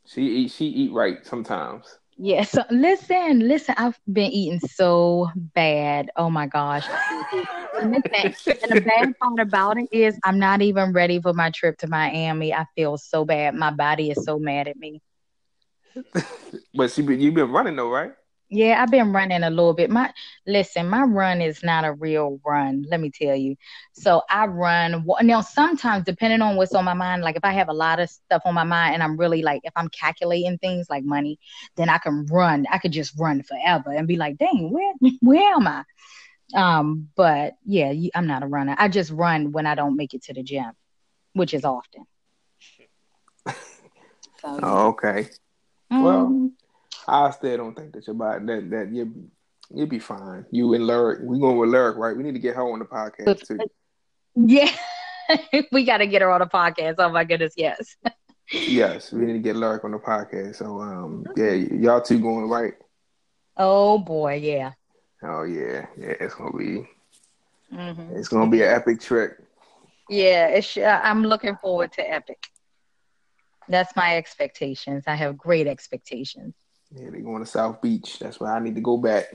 She 0.06 0.22
eat 0.22 0.52
she 0.52 0.66
eat 0.66 0.92
right 0.94 1.26
sometimes. 1.26 1.98
Yeah, 2.18 2.44
so 2.44 2.62
listen, 2.70 3.40
listen, 3.40 3.76
I've 3.78 4.00
been 4.12 4.32
eating 4.32 4.60
so 4.60 5.30
bad. 5.36 6.12
Oh 6.16 6.30
my 6.30 6.46
gosh. 6.48 6.86
And 7.82 7.94
the 7.94 8.82
bad 8.86 9.14
part 9.20 9.40
about 9.40 9.78
it 9.78 9.90
is 9.92 10.18
I'm 10.24 10.40
not 10.40 10.62
even 10.62 10.94
ready 10.94 11.20
for 11.20 11.34
my 11.34 11.50
trip 11.50 11.78
to 11.80 11.88
Miami. 11.88 12.54
I 12.54 12.66
feel 12.76 12.98
so 12.98 13.26
bad. 13.26 13.56
My 13.56 13.72
body 13.72 14.12
is 14.12 14.24
so 14.24 14.38
mad 14.40 14.68
at 14.68 14.78
me. 14.78 15.02
But 16.74 16.92
she 16.92 17.02
been, 17.02 17.20
you 17.20 17.32
been 17.32 17.52
running 17.52 17.76
though, 17.76 17.90
right? 17.90 18.12
Yeah, 18.50 18.82
I've 18.82 18.92
been 18.92 19.12
running 19.12 19.44
a 19.44 19.50
little 19.50 19.74
bit. 19.74 19.90
My 19.90 20.14
listen, 20.46 20.88
my 20.88 21.02
run 21.02 21.42
is 21.42 21.64
not 21.64 21.84
a 21.84 21.94
real 21.94 22.40
run, 22.46 22.86
let 22.90 23.00
me 23.00 23.10
tell 23.10 23.36
you. 23.36 23.56
So 23.94 24.22
I 24.30 24.46
run 24.46 25.04
now 25.24 25.42
sometimes 25.42 26.06
depending 26.06 26.42
on 26.42 26.56
what's 26.56 26.76
on 26.76 26.86
my 26.86 26.94
mind, 26.94 27.24
like 27.24 27.36
if 27.36 27.44
I 27.44 27.54
have 27.54 27.70
a 27.70 27.74
lot 27.74 28.00
of 28.00 28.10
stuff 28.10 28.44
on 28.46 28.54
my 28.54 28.64
mind 28.64 28.94
and 28.94 29.02
I'm 29.04 29.18
really 29.18 29.42
like 29.42 29.62
if 29.64 29.74
I'm 29.76 29.90
calculating 29.90 30.60
things 30.60 30.88
like 30.90 31.04
money, 31.04 31.40
then 31.76 31.90
I 31.90 31.98
can 31.98 32.26
run. 32.28 32.66
I 32.72 32.78
could 32.78 32.92
just 32.92 33.18
run 33.18 33.42
forever 33.42 33.92
and 33.92 34.08
be 34.08 34.16
like, 34.16 34.38
"Dang, 34.38 34.72
where 34.72 34.94
where 35.22 35.54
am 35.56 35.68
I?" 35.68 35.84
Um, 36.54 37.10
but 37.16 37.56
yeah, 37.66 37.92
I'm 38.14 38.28
not 38.28 38.44
a 38.44 38.48
runner. 38.48 38.76
I 38.78 38.90
just 38.90 39.12
run 39.12 39.52
when 39.54 39.66
I 39.66 39.74
don't 39.74 39.96
make 39.98 40.14
it 40.14 40.24
to 40.26 40.34
the 40.34 40.44
gym, 40.44 40.72
which 41.34 41.54
is 41.56 41.66
often. 41.66 42.06
So. 44.42 44.60
Oh, 44.62 44.88
okay. 44.90 45.30
well, 45.90 46.28
Mhm. 46.28 46.52
I 47.08 47.30
still 47.32 47.58
don't 47.58 47.76
think 47.76 47.94
that 47.94 48.08
your 48.08 48.16
body 48.16 48.46
that 48.46 48.70
that 48.72 48.94
you 48.94 49.30
you'll 49.74 49.88
be 49.88 50.00
fine. 50.00 50.46
You 50.52 50.74
and 50.74 50.86
Lyric, 50.86 51.20
we 51.24 51.40
going 51.40 51.58
with 51.58 51.70
Lyric, 51.70 51.98
right? 51.98 52.16
We 52.16 52.24
need 52.24 52.34
to 52.34 52.40
get 52.40 52.56
her 52.56 52.64
on 52.64 52.80
the 52.80 52.86
podcast 52.86 53.48
too. 53.48 53.60
Yeah. 54.36 54.72
we 55.72 55.86
got 55.86 55.98
to 55.98 56.08
get 56.08 56.22
her 56.22 56.32
on 56.32 56.40
the 56.40 56.46
podcast. 56.46 56.96
Oh 57.00 57.10
my 57.10 57.24
goodness, 57.24 57.54
yes. 57.58 57.96
Yes, 58.52 59.12
we 59.12 59.26
need 59.26 59.34
to 59.34 59.40
get 59.40 59.56
Lyric 59.56 59.84
on 59.84 59.92
the 59.92 59.98
podcast. 59.98 60.58
So 60.58 60.80
um, 60.80 61.26
yeah, 61.36 61.54
y'all 61.54 62.00
two 62.00 62.20
going 62.20 62.48
right? 62.48 62.74
Oh 63.58 63.98
boy, 63.98 64.36
yeah. 64.36 64.74
Oh 65.24 65.44
yeah, 65.44 65.88
yeah. 65.98 66.14
It's 66.20 66.36
gonna 66.36 66.56
be 66.56 66.88
hmm 67.72 68.16
it's 68.16 68.28
gonna 68.28 68.52
be 68.52 68.62
an 68.62 68.70
epic 68.70 69.02
trip. 69.02 69.46
Yeah, 70.10 70.50
it's. 70.50 70.78
Uh, 70.78 71.02
I'm 71.04 71.24
looking 71.24 71.56
forward 71.58 71.92
to 71.94 72.02
Epic. 72.08 72.38
That's 73.68 73.96
my 73.96 74.18
expectations. 74.18 75.06
I 75.08 75.16
have 75.16 75.38
great 75.38 75.66
expectations. 75.66 76.54
Yeah, 76.96 77.10
they're 77.12 77.22
going 77.22 77.44
to 77.44 77.50
South 77.50 77.82
Beach. 77.82 78.20
That's 78.20 78.40
why 78.40 78.56
I 78.56 78.60
need 78.60 78.76
to 78.76 78.82
go 78.82 78.98
back. 78.98 79.26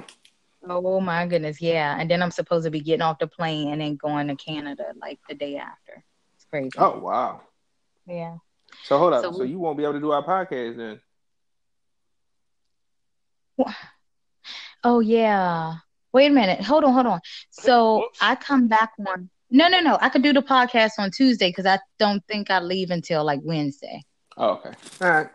Oh 0.68 1.00
my 1.00 1.26
goodness, 1.26 1.60
yeah. 1.60 1.96
And 1.98 2.10
then 2.10 2.22
I'm 2.22 2.30
supposed 2.30 2.64
to 2.64 2.70
be 2.70 2.80
getting 2.80 3.02
off 3.02 3.18
the 3.18 3.26
plane 3.26 3.68
and 3.72 3.80
then 3.80 3.96
going 3.96 4.28
to 4.28 4.36
Canada 4.36 4.92
like 5.00 5.18
the 5.28 5.34
day 5.34 5.56
after. 5.56 6.04
It's 6.36 6.44
crazy. 6.44 6.70
Oh 6.78 6.98
wow. 6.98 7.42
yeah. 8.06 8.36
So 8.84 8.98
hold 8.98 9.12
up. 9.14 9.22
So 9.24 9.32
So, 9.32 9.38
we- 9.40 9.48
you 9.50 9.58
won't 9.58 9.76
be 9.78 9.84
able 9.84 9.94
to 9.94 10.00
do 10.00 10.12
our 10.12 10.22
podcast 10.24 10.76
then? 10.76 11.00
Oh 14.84 15.00
yeah. 15.00 15.74
Wait 16.12 16.30
a 16.30 16.34
minute. 16.34 16.60
Hold 16.62 16.84
on, 16.84 16.92
hold 16.94 17.06
on. 17.06 17.20
So 17.50 17.98
Whoops. 17.98 18.18
I 18.20 18.34
come 18.34 18.68
back 18.68 18.92
on. 19.06 19.28
No, 19.50 19.68
no, 19.68 19.80
no. 19.80 19.98
I 20.00 20.08
could 20.08 20.22
do 20.22 20.32
the 20.32 20.42
podcast 20.42 20.92
on 20.98 21.10
Tuesday 21.10 21.50
because 21.50 21.66
I 21.66 21.78
don't 21.98 22.24
think 22.26 22.50
I 22.50 22.60
leave 22.60 22.90
until 22.90 23.24
like 23.24 23.40
Wednesday. 23.42 24.02
Oh, 24.36 24.50
okay. 24.54 24.70
All 25.02 25.10
right. 25.10 25.28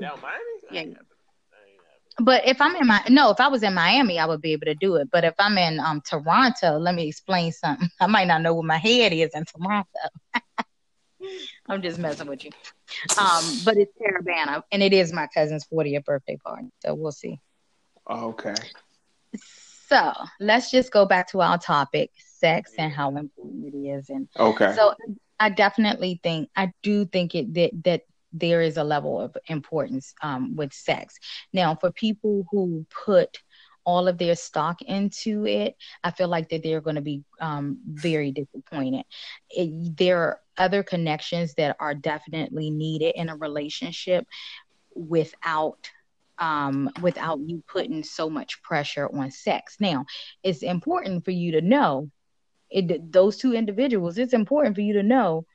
Down 0.00 0.18
Miami? 0.22 0.42
That 0.62 0.72
Yeah. 0.72 0.80
ain't 0.80 0.92
happening. 0.94 1.06
That 1.50 1.58
ain't 1.68 1.80
happening. 1.84 2.05
But 2.18 2.46
if 2.46 2.60
I'm 2.60 2.76
in 2.76 2.86
my 2.86 3.02
no, 3.08 3.30
if 3.30 3.40
I 3.40 3.48
was 3.48 3.62
in 3.62 3.74
Miami, 3.74 4.18
I 4.18 4.26
would 4.26 4.40
be 4.40 4.52
able 4.52 4.66
to 4.66 4.74
do 4.74 4.96
it. 4.96 5.08
But 5.10 5.24
if 5.24 5.34
I'm 5.38 5.58
in 5.58 5.78
um 5.80 6.00
Toronto, 6.08 6.78
let 6.78 6.94
me 6.94 7.08
explain 7.08 7.52
something. 7.52 7.88
I 8.00 8.06
might 8.06 8.26
not 8.28 8.42
know 8.42 8.54
where 8.54 8.62
my 8.64 8.78
head 8.78 9.12
is 9.12 9.30
in 9.34 9.44
Toronto. 9.44 9.86
I'm 11.68 11.82
just 11.82 11.98
messing 11.98 12.28
with 12.28 12.44
you. 12.44 12.50
Um, 13.18 13.60
but 13.64 13.76
it's 13.76 13.92
Caribana, 14.00 14.62
and 14.72 14.82
it 14.82 14.92
is 14.92 15.12
my 15.12 15.26
cousin's 15.34 15.66
40th 15.66 16.04
birthday 16.04 16.36
party, 16.36 16.68
so 16.82 16.94
we'll 16.94 17.12
see. 17.12 17.38
Oh, 18.06 18.28
okay. 18.28 18.54
So 19.88 20.12
let's 20.40 20.70
just 20.70 20.92
go 20.92 21.06
back 21.06 21.28
to 21.30 21.40
our 21.40 21.58
topic, 21.58 22.10
sex 22.16 22.72
and 22.78 22.92
how 22.92 23.08
important 23.16 23.74
it 23.74 23.76
is. 23.76 24.08
And 24.10 24.28
Okay. 24.38 24.74
so 24.74 24.94
I 25.38 25.50
definitely 25.50 26.20
think 26.22 26.48
I 26.56 26.72
do 26.82 27.04
think 27.06 27.34
it 27.34 27.54
that 27.54 27.70
that 27.84 28.02
there 28.38 28.62
is 28.62 28.76
a 28.76 28.84
level 28.84 29.20
of 29.20 29.36
importance 29.46 30.14
um, 30.22 30.56
with 30.56 30.72
sex. 30.72 31.18
Now, 31.52 31.74
for 31.74 31.90
people 31.90 32.46
who 32.50 32.86
put 33.04 33.38
all 33.84 34.08
of 34.08 34.18
their 34.18 34.34
stock 34.34 34.82
into 34.82 35.46
it, 35.46 35.76
I 36.02 36.10
feel 36.10 36.28
like 36.28 36.48
that 36.48 36.62
they're 36.62 36.80
going 36.80 36.96
to 36.96 37.02
be 37.02 37.22
um, 37.40 37.78
very 37.86 38.32
disappointed. 38.32 39.04
It, 39.48 39.96
there 39.96 40.18
are 40.18 40.40
other 40.58 40.82
connections 40.82 41.54
that 41.54 41.76
are 41.78 41.94
definitely 41.94 42.70
needed 42.70 43.14
in 43.14 43.28
a 43.28 43.36
relationship 43.36 44.26
without 44.94 45.90
um, 46.38 46.90
without 47.00 47.38
you 47.40 47.62
putting 47.66 48.02
so 48.02 48.28
much 48.28 48.62
pressure 48.62 49.08
on 49.10 49.30
sex. 49.30 49.78
Now, 49.80 50.04
it's 50.42 50.62
important 50.62 51.24
for 51.24 51.30
you 51.30 51.52
to 51.52 51.62
know 51.62 52.10
it, 52.68 53.10
those 53.10 53.38
two 53.38 53.54
individuals. 53.54 54.18
It's 54.18 54.34
important 54.34 54.74
for 54.74 54.82
you 54.82 54.94
to 54.94 55.02
know 55.02 55.46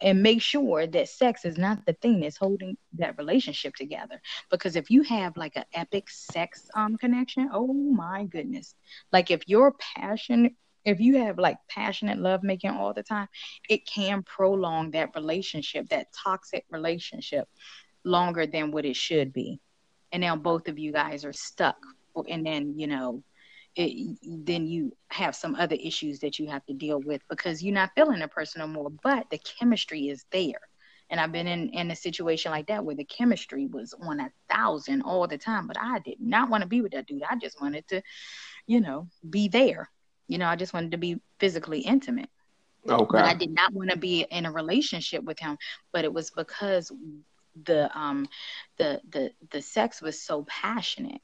and 0.00 0.22
make 0.22 0.40
sure 0.40 0.86
that 0.86 1.08
sex 1.08 1.44
is 1.44 1.58
not 1.58 1.84
the 1.86 1.92
thing 1.94 2.20
that's 2.20 2.36
holding 2.36 2.76
that 2.94 3.18
relationship 3.18 3.74
together. 3.74 4.20
Because 4.50 4.76
if 4.76 4.90
you 4.90 5.02
have 5.02 5.36
like 5.36 5.56
an 5.56 5.64
epic 5.74 6.08
sex 6.08 6.68
um 6.74 6.96
connection, 6.96 7.50
oh 7.52 7.72
my 7.72 8.24
goodness. 8.24 8.74
Like 9.12 9.30
if 9.30 9.42
you're 9.46 9.74
passionate, 9.96 10.54
if 10.84 11.00
you 11.00 11.18
have 11.18 11.38
like 11.38 11.58
passionate 11.68 12.18
love 12.18 12.42
making 12.42 12.70
all 12.70 12.94
the 12.94 13.02
time, 13.02 13.28
it 13.68 13.86
can 13.86 14.22
prolong 14.22 14.92
that 14.92 15.14
relationship, 15.14 15.88
that 15.90 16.12
toxic 16.12 16.64
relationship 16.70 17.48
longer 18.04 18.46
than 18.46 18.70
what 18.70 18.84
it 18.84 18.96
should 18.96 19.32
be. 19.32 19.60
And 20.12 20.22
now 20.22 20.36
both 20.36 20.68
of 20.68 20.78
you 20.78 20.92
guys 20.92 21.24
are 21.24 21.32
stuck. 21.32 21.76
And 22.28 22.44
then, 22.44 22.78
you 22.78 22.86
know, 22.86 23.22
it, 23.76 24.18
then 24.22 24.66
you 24.66 24.96
have 25.08 25.34
some 25.34 25.54
other 25.54 25.76
issues 25.80 26.20
that 26.20 26.38
you 26.38 26.48
have 26.48 26.64
to 26.66 26.74
deal 26.74 27.00
with 27.00 27.22
because 27.28 27.62
you're 27.62 27.74
not 27.74 27.90
feeling 27.94 28.22
a 28.22 28.28
person 28.28 28.60
no 28.60 28.66
more, 28.66 28.90
but 29.02 29.28
the 29.30 29.38
chemistry 29.38 30.08
is 30.08 30.24
there. 30.30 30.60
And 31.10 31.20
I've 31.20 31.32
been 31.32 31.48
in, 31.48 31.70
in 31.70 31.90
a 31.90 31.96
situation 31.96 32.52
like 32.52 32.68
that 32.68 32.84
where 32.84 32.94
the 32.94 33.04
chemistry 33.04 33.66
was 33.66 33.94
on 34.00 34.20
a 34.20 34.30
thousand 34.48 35.02
all 35.02 35.26
the 35.26 35.38
time, 35.38 35.66
but 35.66 35.76
I 35.80 35.98
did 35.98 36.20
not 36.20 36.50
want 36.50 36.62
to 36.62 36.68
be 36.68 36.82
with 36.82 36.92
that 36.92 37.06
dude. 37.06 37.22
I 37.28 37.36
just 37.36 37.60
wanted 37.60 37.86
to, 37.88 38.02
you 38.66 38.80
know, 38.80 39.08
be 39.28 39.48
there. 39.48 39.90
You 40.28 40.38
know, 40.38 40.46
I 40.46 40.56
just 40.56 40.72
wanted 40.72 40.92
to 40.92 40.98
be 40.98 41.20
physically 41.40 41.80
intimate. 41.80 42.28
Okay. 42.88 43.06
But 43.10 43.24
I 43.24 43.34
did 43.34 43.50
not 43.50 43.72
want 43.72 43.90
to 43.90 43.96
be 43.96 44.22
in 44.30 44.46
a 44.46 44.52
relationship 44.52 45.24
with 45.24 45.38
him. 45.38 45.58
But 45.92 46.04
it 46.04 46.12
was 46.12 46.30
because 46.30 46.92
the 47.64 47.90
um 47.98 48.28
the 48.78 49.00
the 49.10 49.32
the 49.50 49.60
sex 49.60 50.00
was 50.00 50.22
so 50.22 50.44
passionate. 50.44 51.20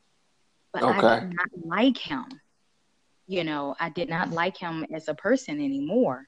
But 0.77 0.85
I 0.91 1.01
Okay. 1.01 1.21
did 1.21 1.25
not 1.31 1.49
like 1.65 1.97
him. 1.97 2.27
You 3.27 3.45
know, 3.45 3.75
I 3.81 3.89
did 3.89 4.11
not 4.11 4.31
like 4.31 4.59
him 4.59 4.85
as 4.95 5.09
a 5.09 5.15
person 5.15 5.55
anymore. 5.55 6.27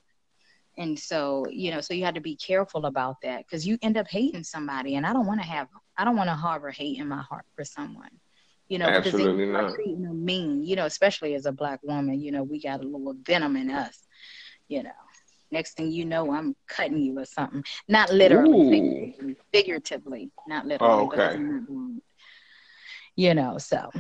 And 0.79 0.99
so, 0.99 1.47
you 1.51 1.71
know, 1.71 1.81
so 1.83 1.93
you 1.95 2.05
had 2.05 2.15
to 2.15 2.21
be 2.23 2.37
careful 2.37 2.87
about 2.87 3.17
that 3.23 3.41
because 3.45 3.67
you 3.67 3.79
end 3.83 3.99
up 3.99 4.09
hating 4.09 4.45
somebody. 4.45 4.97
And 4.97 5.07
I 5.07 5.13
don't 5.13 5.27
want 5.27 5.41
to 5.43 5.47
have, 5.47 5.69
I 5.99 6.05
don't 6.05 6.17
want 6.17 6.29
to 6.31 6.35
harbor 6.35 6.71
hate 6.71 6.99
in 6.99 7.09
my 7.09 7.23
heart 7.23 7.45
for 7.57 7.65
someone, 7.65 8.09
you 8.69 8.79
know, 8.79 8.91
because 8.91 9.15
Absolutely 9.15 9.47
start 9.51 9.67
not. 9.67 9.75
treating 9.75 10.03
them 10.03 10.25
mean, 10.25 10.63
you 10.65 10.77
know, 10.77 10.87
especially 10.87 11.35
as 11.35 11.47
a 11.47 11.53
black 11.53 11.81
woman, 11.83 12.21
you 12.21 12.33
know, 12.33 12.43
we 12.43 12.61
got 12.63 12.81
a 12.81 12.85
little 12.85 13.15
venom 13.27 13.57
in 13.57 13.71
us, 13.71 14.07
you 14.69 14.83
know. 14.83 14.91
Next 15.51 15.77
thing 15.77 15.91
you 15.91 16.05
know, 16.07 16.33
I'm 16.33 16.55
cutting 16.69 16.99
you 16.99 17.19
or 17.19 17.25
something. 17.27 17.65
Not 17.89 18.11
literally, 18.13 18.61
figuratively, 18.71 19.37
figuratively 19.53 20.31
not 20.47 20.67
literally, 20.67 21.05
Oh, 21.05 21.07
because 21.07 21.25
okay. 21.25 21.37
I'm 21.37 21.49
not 21.49 21.67
doing 21.67 21.97
it, 21.99 22.03
you 23.17 23.35
know, 23.35 23.59
so. 23.59 23.91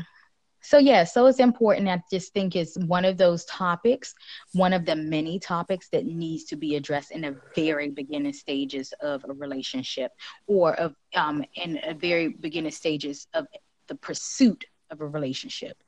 So 0.68 0.76
yeah, 0.76 1.04
so 1.04 1.24
it's 1.24 1.40
important. 1.40 1.88
I 1.88 2.02
just 2.10 2.34
think 2.34 2.54
it's 2.54 2.76
one 2.76 3.06
of 3.06 3.16
those 3.16 3.46
topics, 3.46 4.14
one 4.52 4.74
of 4.74 4.84
the 4.84 4.96
many 4.96 5.38
topics 5.38 5.88
that 5.92 6.04
needs 6.04 6.44
to 6.44 6.56
be 6.56 6.76
addressed 6.76 7.10
in 7.10 7.22
the 7.22 7.40
very 7.54 7.88
beginning 7.88 8.34
stages 8.34 8.92
of 9.00 9.24
a 9.26 9.32
relationship, 9.32 10.12
or 10.46 10.74
of 10.74 10.94
um 11.14 11.42
in 11.54 11.80
a 11.84 11.94
very 11.94 12.28
beginning 12.28 12.70
stages 12.70 13.28
of 13.32 13.46
the 13.86 13.94
pursuit 13.94 14.66
of 14.90 15.00
a 15.00 15.06
relationship. 15.06 15.78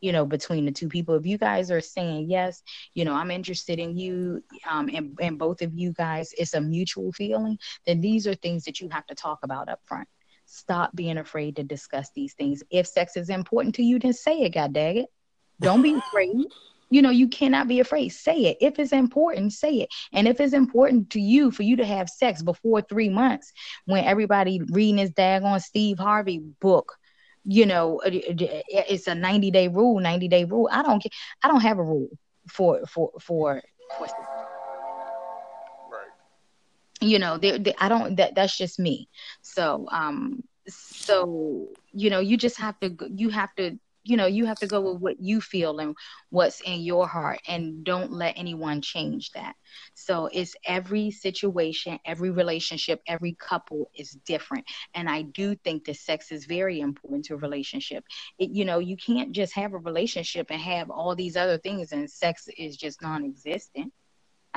You 0.00 0.12
know, 0.12 0.24
between 0.24 0.64
the 0.64 0.72
two 0.72 0.88
people. 0.88 1.14
If 1.16 1.26
you 1.26 1.36
guys 1.36 1.70
are 1.70 1.82
saying 1.82 2.30
yes, 2.30 2.62
you 2.94 3.04
know, 3.04 3.12
I'm 3.12 3.30
interested 3.30 3.78
in 3.78 3.94
you, 3.94 4.42
um, 4.66 4.88
and 4.88 5.18
and 5.20 5.38
both 5.38 5.60
of 5.60 5.74
you 5.74 5.92
guys, 5.92 6.32
it's 6.38 6.54
a 6.54 6.62
mutual 6.62 7.12
feeling. 7.12 7.58
Then 7.86 8.00
these 8.00 8.26
are 8.26 8.34
things 8.34 8.64
that 8.64 8.80
you 8.80 8.88
have 8.88 9.06
to 9.08 9.14
talk 9.14 9.40
about 9.42 9.68
up 9.68 9.80
front 9.84 10.08
stop 10.48 10.94
being 10.96 11.18
afraid 11.18 11.56
to 11.56 11.62
discuss 11.62 12.10
these 12.14 12.34
things. 12.34 12.62
If 12.70 12.86
sex 12.86 13.16
is 13.16 13.28
important 13.28 13.74
to 13.76 13.82
you, 13.82 13.98
then 13.98 14.12
say 14.14 14.40
it, 14.40 14.54
god 14.54 14.72
dang 14.72 14.98
it. 14.98 15.06
Don't 15.60 15.82
be 15.82 15.94
afraid. 15.94 16.46
You 16.90 17.02
know, 17.02 17.10
you 17.10 17.28
cannot 17.28 17.68
be 17.68 17.80
afraid. 17.80 18.08
Say 18.10 18.46
it. 18.46 18.56
If 18.60 18.78
it's 18.78 18.92
important, 18.92 19.52
say 19.52 19.74
it. 19.80 19.90
And 20.12 20.26
if 20.26 20.40
it's 20.40 20.54
important 20.54 21.10
to 21.10 21.20
you 21.20 21.50
for 21.50 21.62
you 21.62 21.76
to 21.76 21.84
have 21.84 22.08
sex 22.08 22.42
before 22.42 22.80
three 22.80 23.10
months, 23.10 23.52
when 23.84 24.04
everybody 24.04 24.60
reading 24.72 24.96
this 24.96 25.10
daggone 25.10 25.60
Steve 25.60 25.98
Harvey 25.98 26.38
book, 26.60 26.94
you 27.44 27.66
know, 27.66 28.00
it- 28.00 28.40
it- 28.40 28.64
it's 28.88 29.06
a 29.06 29.14
90 29.14 29.50
day 29.50 29.68
rule, 29.68 30.00
90 30.00 30.28
day 30.28 30.44
rule. 30.44 30.68
I 30.72 30.82
don't. 30.82 31.04
I 31.42 31.48
don't 31.48 31.60
have 31.60 31.78
a 31.78 31.82
rule 31.84 32.08
for 32.48 32.80
for 32.86 33.12
for 33.20 33.62
for. 33.88 34.08
You 37.00 37.18
know 37.18 37.38
they, 37.38 37.58
they, 37.58 37.74
i 37.78 37.88
don't 37.88 38.16
that 38.16 38.34
that's 38.34 38.56
just 38.56 38.78
me. 38.78 39.08
So 39.42 39.86
um 39.90 40.42
so 40.68 41.68
you 41.92 42.10
know 42.10 42.20
you 42.20 42.36
just 42.36 42.58
have 42.58 42.78
to 42.80 42.96
you 43.14 43.30
have 43.30 43.54
to 43.56 43.78
you 44.04 44.16
know 44.16 44.26
you 44.26 44.46
have 44.46 44.58
to 44.58 44.66
go 44.66 44.80
with 44.80 45.00
what 45.00 45.20
you 45.20 45.40
feel 45.40 45.78
and 45.78 45.94
what's 46.30 46.60
in 46.60 46.80
your 46.80 47.06
heart 47.06 47.40
and 47.46 47.84
don't 47.84 48.12
let 48.12 48.38
anyone 48.38 48.80
change 48.80 49.30
that. 49.32 49.54
So 49.94 50.28
it's 50.32 50.56
every 50.64 51.10
situation 51.10 51.98
every 52.04 52.30
relationship 52.30 53.00
every 53.06 53.34
couple 53.38 53.90
is 53.94 54.12
different. 54.26 54.64
And 54.94 55.08
i 55.08 55.22
do 55.22 55.54
think 55.56 55.84
that 55.84 55.96
sex 55.96 56.32
is 56.32 56.46
very 56.46 56.80
important 56.80 57.26
to 57.26 57.34
a 57.34 57.38
relationship. 57.38 58.04
It, 58.38 58.50
you 58.50 58.64
know 58.64 58.78
you 58.78 58.96
can't 58.96 59.32
just 59.32 59.54
have 59.54 59.72
a 59.74 59.78
relationship 59.78 60.46
and 60.50 60.60
have 60.60 60.90
all 60.90 61.14
these 61.14 61.36
other 61.36 61.58
things 61.58 61.92
and 61.92 62.10
sex 62.10 62.48
is 62.56 62.76
just 62.76 63.02
non-existent 63.02 63.92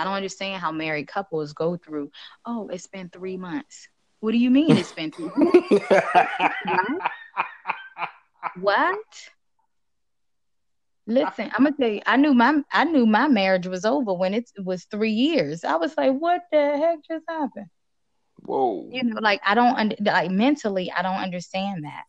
I 0.02 0.04
don't 0.04 0.14
understand 0.14 0.60
how 0.60 0.72
married 0.72 1.08
couples 1.08 1.54
go 1.54 1.78
through. 1.78 2.10
Oh, 2.44 2.70
it's 2.70 2.88
been 2.88 3.10
three 3.10 3.38
months. 3.38 3.88
What 4.20 4.32
do 4.32 4.40
you 4.40 4.50
mean 4.50 4.76
it's 4.76 4.92
been 4.92 5.12
three 5.12 5.30
months? 5.36 5.86
What? 5.86 7.02
What? 8.60 8.98
Listen, 11.06 11.52
I'm 11.54 11.66
gonna 11.66 11.76
tell 11.80 11.90
you. 11.90 12.02
I 12.08 12.18
knew 12.18 12.34
my 12.34 12.64
I 12.72 12.86
knew 12.86 13.06
my 13.06 13.28
marriage 13.28 13.68
was 13.68 13.86
over 13.86 14.12
when 14.14 14.34
it 14.34 14.50
was 14.64 14.86
three 14.86 15.12
years. 15.12 15.64
I 15.64 15.76
was 15.76 15.96
like, 15.96 16.14
what 16.14 16.42
the 16.52 16.78
heck 16.78 17.00
just 17.08 17.26
happened? 17.30 17.68
Whoa. 18.38 18.90
You 18.92 19.04
know, 19.04 19.20
like 19.22 19.42
I 19.46 19.54
don't 19.54 19.78
under, 19.78 19.96
like 20.02 20.32
mentally, 20.32 20.92
I 20.92 21.04
don't 21.04 21.22
understand 21.22 21.84
that. 21.84 22.06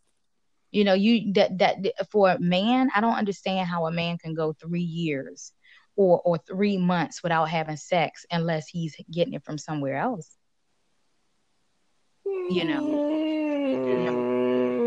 You 0.70 0.84
know, 0.84 0.94
you 0.94 1.32
that 1.34 1.58
that 1.58 1.76
for 2.10 2.30
a 2.30 2.40
man, 2.40 2.88
I 2.94 3.02
don't 3.02 3.16
understand 3.16 3.68
how 3.68 3.84
a 3.84 3.92
man 3.92 4.16
can 4.16 4.32
go 4.32 4.54
three 4.54 4.80
years 4.80 5.52
or 5.96 6.20
or 6.24 6.38
three 6.38 6.76
months 6.78 7.22
without 7.22 7.48
having 7.48 7.76
sex 7.76 8.24
unless 8.30 8.68
he's 8.68 8.96
getting 9.10 9.34
it 9.34 9.44
from 9.44 9.58
somewhere 9.58 9.96
else. 9.96 10.30
You 12.24 12.64
know. 12.64 13.22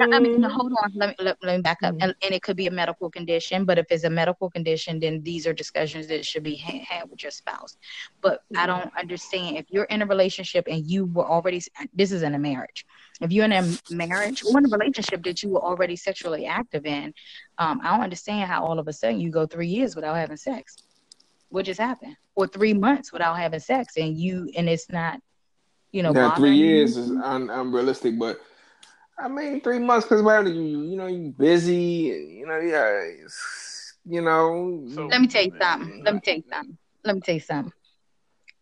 I 0.01 0.20
mean, 0.20 0.41
no, 0.41 0.49
hold 0.49 0.74
on. 0.84 0.91
Let 0.93 1.10
me 1.10 1.16
let, 1.20 1.38
let 1.41 1.56
me 1.58 1.62
back 1.62 1.80
up. 1.84 1.95
And, 1.99 2.14
and 2.22 2.34
it 2.34 2.41
could 2.41 2.58
be 2.58 2.68
a 2.68 2.72
medical 2.72 3.10
condition, 3.10 3.66
but 3.66 3.78
if 3.78 3.86
it's 3.89 4.03
a 4.03 4.10
medical 4.10 4.49
condition, 4.49 4.99
then 4.99 5.22
these 5.24 5.47
are 5.47 5.53
discussions 5.53 6.08
that 6.08 6.26
should 6.26 6.43
be 6.43 6.56
ha- 6.58 6.84
had 6.88 7.10
with 7.10 7.24
your 7.24 7.32
spouse. 7.32 7.78
But 8.22 8.41
I 8.56 8.66
don't 8.66 8.91
understand 8.97 9.58
if 9.58 9.66
you're 9.70 9.86
in 9.86 10.01
a 10.01 10.06
relationship 10.06 10.68
and 10.70 10.86
you 10.86 11.06
were 11.06 11.26
already. 11.26 11.62
This 11.93 12.12
isn't 12.12 12.36
a 12.36 12.39
marriage. 12.39 12.86
If 13.22 13.32
you're 13.32 13.45
in 13.45 13.53
a 13.53 13.78
marriage 13.89 14.43
or 14.43 14.60
in 14.60 14.66
a 14.66 14.70
relationship 14.70 15.24
that 15.24 15.41
you 15.41 15.49
were 15.49 15.64
already 15.64 15.95
sexually 15.95 16.45
active 16.45 16.86
in, 16.86 17.14
um, 17.58 17.80
I 17.82 17.91
don't 17.91 18.03
understand 18.03 18.49
how 18.49 18.66
all 18.66 18.80
of 18.80 18.88
a 18.88 18.93
sudden 18.93 19.20
you 19.20 19.30
go 19.30 19.45
three 19.45 19.68
years 19.68 19.95
without 19.95 20.16
having 20.16 20.38
sex. 20.38 20.76
What 21.56 21.64
just 21.64 21.80
happened? 21.80 22.18
Or 22.36 22.47
three 22.47 22.74
months 22.74 23.14
without 23.14 23.38
having 23.38 23.62
sex, 23.62 23.95
and 23.95 24.18
you 24.18 24.51
and 24.58 24.68
it's 24.68 24.89
not, 24.91 25.22
you 25.93 26.03
know, 26.03 26.12
Now, 26.12 26.36
three 26.36 26.49
bothering 26.49 26.60
you? 26.60 26.66
years 26.66 26.97
is 26.97 27.12
un- 27.12 27.49
unrealistic, 27.49 28.20
but 28.20 28.41
I 29.18 29.30
mean, 29.30 29.62
three 29.62 29.80
months 29.80 30.06
because 30.06 30.22
why 30.22 30.41
you 30.41 30.51
you 30.51 30.97
know 30.97 31.08
you 31.08 31.34
busy, 31.38 32.12
and, 32.12 32.30
you 32.30 32.45
know 32.45 32.60
yeah, 32.60 33.06
it's- 33.06 33.93
you 34.03 34.22
know. 34.22 34.84
So- 34.89 35.08
Let 35.08 35.22
me 35.22 35.28
tell 35.28 35.45
you 35.45 35.53
something. 35.58 36.03
Let 36.03 36.14
me 36.16 36.20
tell 36.20 36.36
you 36.36 36.43
something. 36.51 36.78
Let 37.06 37.16
me 37.16 37.22
tell 37.22 37.36
you 37.36 37.39
something. 37.39 37.74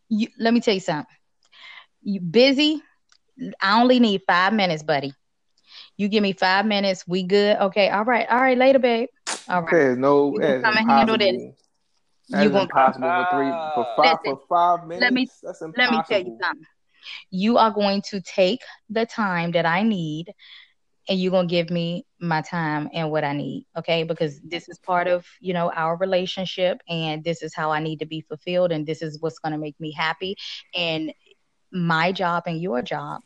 You, 0.09 0.27
let 0.37 0.53
me 0.53 0.59
tell 0.59 0.75
you 0.75 0.79
something. 0.79 1.15
You 2.03 2.21
busy? 2.21 2.83
I 3.59 3.81
only 3.81 3.99
need 3.99 4.21
five 4.27 4.53
minutes, 4.53 4.83
buddy. 4.83 5.15
You 5.97 6.09
give 6.09 6.21
me 6.21 6.33
five 6.33 6.67
minutes. 6.67 7.07
We 7.07 7.23
good? 7.23 7.57
Okay. 7.57 7.89
All 7.89 8.05
right. 8.05 8.29
All 8.29 8.39
right. 8.39 8.55
Later, 8.55 8.77
babe. 8.77 9.09
All 9.49 9.63
right. 9.63 9.71
There's 9.71 9.97
no, 9.97 10.31
You 10.31 10.41
gonna 10.41 10.61
come 10.61 10.77
and 10.77 10.91
handle 10.91 11.17
this. 11.17 11.62
You 12.33 12.49
gonna 12.49 12.69
impossible 12.69 13.13
for 13.13 13.25
three 13.25 13.53
for 13.73 13.85
ah. 13.85 13.95
five 13.95 14.17
Listen, 14.23 14.23
for 14.23 14.39
five 14.49 14.85
minutes. 14.87 15.01
let 15.01 15.13
me- 15.13 15.29
let 15.75 15.89
me 15.91 16.01
tell 16.01 16.19
you 16.19 16.31
something. 16.41 16.65
You 17.31 17.57
are 17.57 17.71
going 17.71 18.01
to 18.09 18.21
take 18.21 18.61
the 18.89 19.05
time 19.05 19.51
that 19.51 19.65
I 19.65 19.83
need 19.83 20.33
and 21.09 21.19
you're 21.19 21.31
gonna 21.31 21.47
give 21.47 21.69
me 21.69 22.05
my 22.19 22.41
time 22.41 22.89
and 22.93 23.11
what 23.11 23.23
I 23.23 23.33
need, 23.33 23.65
okay? 23.77 24.03
Because 24.03 24.39
this 24.41 24.69
is 24.69 24.79
part 24.79 25.07
of 25.07 25.25
you 25.41 25.53
know 25.53 25.71
our 25.71 25.97
relationship, 25.97 26.79
and 26.87 27.23
this 27.23 27.41
is 27.41 27.53
how 27.55 27.71
I 27.71 27.79
need 27.79 27.99
to 27.99 28.05
be 28.05 28.21
fulfilled, 28.21 28.71
and 28.71 28.85
this 28.85 29.01
is 29.01 29.19
what's 29.21 29.39
gonna 29.39 29.57
make 29.57 29.79
me 29.79 29.91
happy. 29.93 30.35
And 30.75 31.13
my 31.71 32.11
job 32.11 32.43
and 32.45 32.61
your 32.61 32.81
job 32.81 33.21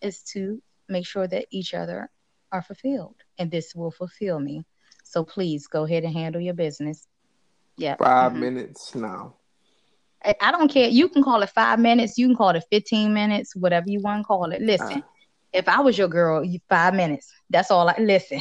is 0.00 0.22
to 0.32 0.60
make 0.88 1.06
sure 1.06 1.26
that 1.26 1.46
each 1.50 1.74
other 1.74 2.10
are 2.52 2.62
fulfilled, 2.62 3.16
and 3.38 3.50
this 3.50 3.74
will 3.74 3.90
fulfill 3.90 4.40
me. 4.40 4.64
So 5.04 5.24
please 5.24 5.66
go 5.66 5.84
ahead 5.84 6.04
and 6.04 6.14
handle 6.14 6.40
your 6.40 6.54
business. 6.54 7.06
Yeah. 7.76 7.96
5 7.98 8.32
Mhm. 8.32 8.34
minutes 8.34 8.94
now. 8.94 9.36
I 10.40 10.50
don't 10.52 10.70
care. 10.70 10.88
You 10.88 11.08
can 11.08 11.22
call 11.22 11.42
it 11.42 11.50
five 11.50 11.78
minutes. 11.78 12.18
You 12.18 12.26
can 12.28 12.36
call 12.36 12.50
it 12.50 12.64
15 12.70 13.12
minutes, 13.14 13.54
whatever 13.56 13.86
you 13.88 14.00
want 14.00 14.20
to 14.22 14.26
call 14.26 14.50
it. 14.52 14.60
Listen, 14.62 15.02
if 15.52 15.68
I 15.68 15.80
was 15.80 15.98
your 15.98 16.08
girl, 16.08 16.44
you 16.44 16.58
five 16.68 16.94
minutes. 16.94 17.32
That's 17.50 17.70
all 17.70 17.88
I 17.88 17.96
listen. 17.98 18.40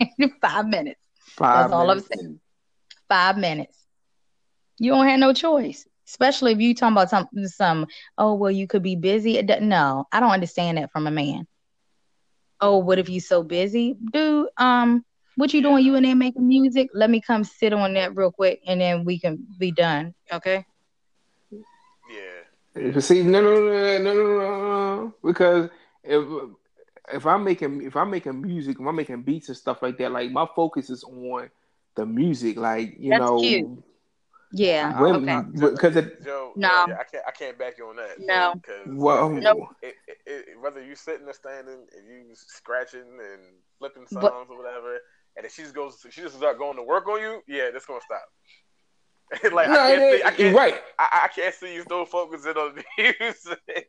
five 0.42 0.66
minutes. 0.66 1.00
Five 1.36 1.52
That's 1.52 1.72
all 1.72 1.90
I'm 1.90 2.00
minutes. 2.00 2.08
saying. 2.12 2.40
Five 3.08 3.38
minutes. 3.38 3.86
You 4.78 4.92
don't 4.92 5.06
have 5.06 5.20
no 5.20 5.32
choice. 5.32 5.86
Especially 6.06 6.52
if 6.52 6.60
you 6.60 6.74
talking 6.74 6.94
about 6.94 7.10
some 7.10 7.28
some, 7.44 7.86
oh 8.18 8.34
well, 8.34 8.50
you 8.50 8.66
could 8.66 8.82
be 8.82 8.96
busy. 8.96 9.40
No, 9.42 10.06
I 10.12 10.20
don't 10.20 10.30
understand 10.30 10.78
that 10.78 10.90
from 10.90 11.06
a 11.06 11.10
man. 11.10 11.46
Oh, 12.60 12.78
what 12.78 12.98
if 12.98 13.08
you 13.08 13.20
so 13.20 13.42
busy? 13.42 13.96
Dude, 14.12 14.48
um, 14.56 15.04
what 15.38 15.54
you 15.54 15.62
doing? 15.62 15.84
You 15.84 15.94
in 15.94 16.02
there 16.02 16.16
making 16.16 16.46
music? 16.46 16.90
Let 16.92 17.10
me 17.10 17.20
come 17.20 17.44
sit 17.44 17.72
on 17.72 17.94
that 17.94 18.16
real 18.16 18.32
quick 18.32 18.60
and 18.66 18.80
then 18.80 19.04
we 19.04 19.18
can 19.20 19.46
be 19.56 19.70
done. 19.70 20.12
Okay? 20.32 20.66
Yeah. 21.52 22.98
See, 23.00 23.22
no, 23.22 23.40
no, 23.40 23.54
no, 23.54 23.98
no, 23.98 23.98
no, 23.98 24.14
no, 24.14 24.96
no, 24.96 25.14
because 25.24 25.70
if 26.02 26.24
if 27.12 27.26
I'm 27.26 27.44
making 27.44 27.82
if 27.82 27.96
I'm 27.96 28.10
making 28.10 28.40
music, 28.40 28.78
if 28.80 28.86
I'm 28.86 28.96
making 28.96 29.22
beats 29.22 29.48
and 29.48 29.56
stuff 29.56 29.80
like 29.82 29.96
that, 29.98 30.12
like 30.12 30.30
my 30.30 30.46
focus 30.54 30.90
is 30.90 31.04
on 31.04 31.50
the 31.94 32.04
music, 32.06 32.56
like 32.56 32.96
you 32.98 33.10
That's 33.10 33.20
know, 33.20 33.40
cute. 33.40 33.84
Yeah. 34.52 35.00
women, 35.00 35.52
okay. 35.56 35.70
because 35.72 35.96
it, 35.96 36.24
Joe, 36.24 36.52
No. 36.56 36.86
yeah, 36.88 36.96
I 37.00 37.04
can't 37.04 37.24
I 37.26 37.30
can't 37.32 37.58
back 37.58 37.78
you 37.78 37.88
on 37.88 37.96
that. 37.96 38.16
No. 38.18 38.54
Because 38.54 38.86
well, 38.86 39.24
um, 39.24 39.40
Nope. 39.40 39.58
it, 39.82 39.94
it, 40.06 40.18
it, 40.26 40.60
whether 40.60 40.82
you 40.82 40.94
sitting 40.94 41.26
there 41.26 41.34
standing 41.34 41.86
and 41.96 42.06
you 42.08 42.34
scratching 42.34 43.00
and 43.00 43.42
flipping 43.78 44.06
songs 44.06 44.22
But- 44.22 44.32
or 44.32 44.56
whatever, 44.56 44.98
and 45.38 45.46
if 45.46 45.54
she 45.54 45.62
just 45.62 45.74
goes, 45.74 46.04
she 46.10 46.20
just 46.20 46.36
start 46.36 46.58
going 46.58 46.76
to 46.76 46.82
work 46.82 47.08
on 47.08 47.20
you, 47.20 47.40
yeah, 47.46 47.70
that's 47.72 47.86
gonna 47.86 48.00
stop. 48.04 48.24
like 49.52 49.68
no, 49.68 49.74
I 49.74 49.94
can't 49.94 50.12
see, 50.12 50.24
I 50.24 50.30
can't, 50.32 50.56
right. 50.56 50.74
I, 50.98 51.20
I 51.24 51.28
can't 51.28 51.54
see 51.54 51.74
you 51.74 51.82
still 51.82 52.04
focusing 52.04 52.52
on 52.52 52.74
the 52.98 53.14
music, 53.20 53.88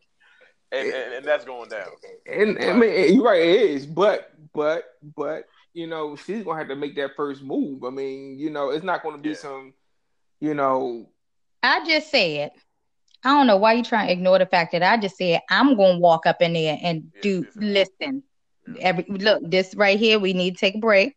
and, 0.72 0.88
and, 0.88 1.14
and 1.16 1.26
that's 1.26 1.46
going 1.46 1.70
down. 1.70 1.88
And 2.32 2.60
I 2.64 2.74
mean, 2.74 3.16
you're 3.16 3.24
right, 3.24 3.42
it 3.42 3.62
is, 3.62 3.88
but 3.88 4.32
but 4.54 4.84
but 5.16 5.46
you 5.74 5.88
know, 5.88 6.16
she's 6.16 6.44
gonna 6.44 6.60
have 6.60 6.68
to 6.68 6.76
make 6.76 6.96
that 6.98 7.16
first 7.16 7.42
move. 7.42 7.84
I 7.84 7.90
mean, 7.90 8.38
you 8.38 8.52
know, 8.52 8.70
it's 8.70 8.84
not 8.84 9.02
gonna 9.02 9.18
be 9.18 9.30
Yeah. 9.30 9.36
some, 9.36 9.74
you 10.40 10.54
know, 10.54 11.10
I 11.64 11.84
just 11.86 12.12
said, 12.12 12.52
I 13.24 13.30
don't 13.30 13.48
know 13.48 13.58
why 13.58 13.74
you 13.74 13.84
trying 13.84 14.08
to 14.08 14.14
ignore 14.14 14.38
the 14.38 14.46
fact 14.46 14.74
that 14.74 14.84
I 14.84 14.98
just 14.98 15.18
said 15.18 15.42
I'm 15.50 15.76
gonna 15.76 15.98
walk 15.98 16.28
up 16.28 16.44
in 16.44 16.54
there 16.54 16.78
and 16.84 17.12
do 17.22 17.46
yes, 17.56 17.56
yes. 17.60 17.90
listen. 18.00 18.24
Every 18.82 19.06
look, 19.08 19.42
this 19.50 19.74
right 19.74 19.98
here, 19.98 20.20
we 20.20 20.34
need 20.34 20.56
to 20.56 20.60
take 20.60 20.76
a 20.76 20.80
break. 20.80 21.16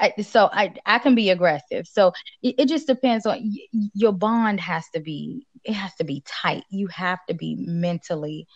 I, 0.00 0.22
so 0.22 0.50
I 0.52 0.74
I 0.86 0.98
can 1.00 1.14
be 1.14 1.30
aggressive. 1.30 1.86
So 1.88 2.12
it, 2.42 2.56
it 2.58 2.66
just 2.68 2.88
depends 2.88 3.26
on 3.26 3.38
y- 3.42 3.88
your 3.94 4.12
bond 4.12 4.60
has 4.60 4.86
to 4.94 5.00
be 5.00 5.46
it 5.64 5.74
has 5.74 5.94
to 5.96 6.04
be 6.04 6.24
tight. 6.26 6.64
You 6.70 6.88
have 6.88 7.20
to 7.28 7.34
be 7.34 7.56
mentally 7.58 8.48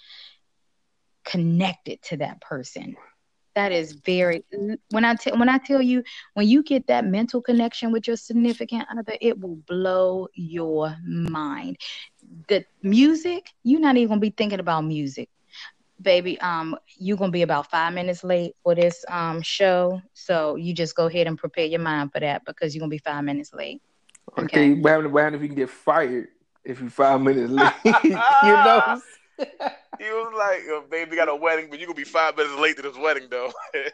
connected 1.25 2.03
to 2.05 2.19
that 2.19 2.41
person. 2.41 2.97
That 3.57 3.73
is 3.73 3.93
very 3.93 4.45
when 4.91 5.05
I 5.05 5.15
tell 5.17 5.39
when 5.39 5.49
I 5.49 5.59
tell 5.59 5.83
you 5.83 6.05
when 6.35 6.49
you 6.49 6.63
get 6.63 6.89
that 6.89 7.07
mental 7.07 7.43
connection 7.43 7.93
with 7.93 8.07
your 8.09 8.17
significant 8.17 8.87
other, 8.91 9.17
it 9.21 9.41
will 9.41 9.57
blow 9.69 10.29
your 10.35 10.97
mind. 11.05 11.79
The 12.49 12.65
music, 12.83 13.51
you're 13.65 13.81
not 13.81 13.97
even 13.97 14.09
gonna 14.11 14.21
be 14.21 14.31
thinking 14.31 14.61
about 14.61 14.85
music, 14.85 15.31
baby. 16.01 16.41
Um, 16.41 16.77
you're 16.99 17.17
gonna 17.17 17.33
be 17.33 17.43
about 17.43 17.71
five 17.71 17.93
minutes 17.93 18.25
late 18.25 18.55
for 18.63 18.75
this 18.75 19.05
um 19.09 19.43
show, 19.43 20.01
so 20.15 20.57
you 20.57 20.75
just 20.75 20.95
go 20.95 21.07
ahead 21.07 21.27
and 21.27 21.39
prepare 21.39 21.67
your 21.67 21.81
mind 21.81 22.13
for 22.13 22.21
that 22.21 22.45
because 22.45 22.75
you're 22.75 22.81
gonna 22.81 22.91
be 22.91 22.99
five 22.99 23.25
minutes 23.25 23.53
late. 23.53 23.81
okay, 24.39 24.71
Okay. 24.71 24.75
what 24.75 24.91
happened, 24.91 25.13
what 25.13 25.23
happened 25.23 25.37
if 25.37 25.43
you 25.43 25.49
can 25.49 25.57
get 25.57 25.71
fired 25.71 26.29
if 26.65 26.81
you 26.81 26.89
five 26.89 27.21
minutes 27.21 27.51
late? 27.53 27.73
you 28.43 28.57
know, 28.57 28.81
He 29.99 30.05
was 30.05 30.33
like, 30.37 30.63
"Yo, 30.67 30.83
"Baby, 30.89 31.17
got 31.17 31.29
a 31.29 31.35
wedding, 31.37 31.69
but 31.71 31.79
you 31.79 31.87
gonna 31.87 31.97
be 31.97 32.05
five 32.05 32.37
minutes 32.37 32.55
late 32.59 32.77
to 32.77 32.83
this 32.83 32.97
wedding, 32.97 33.29
though." 33.31 33.53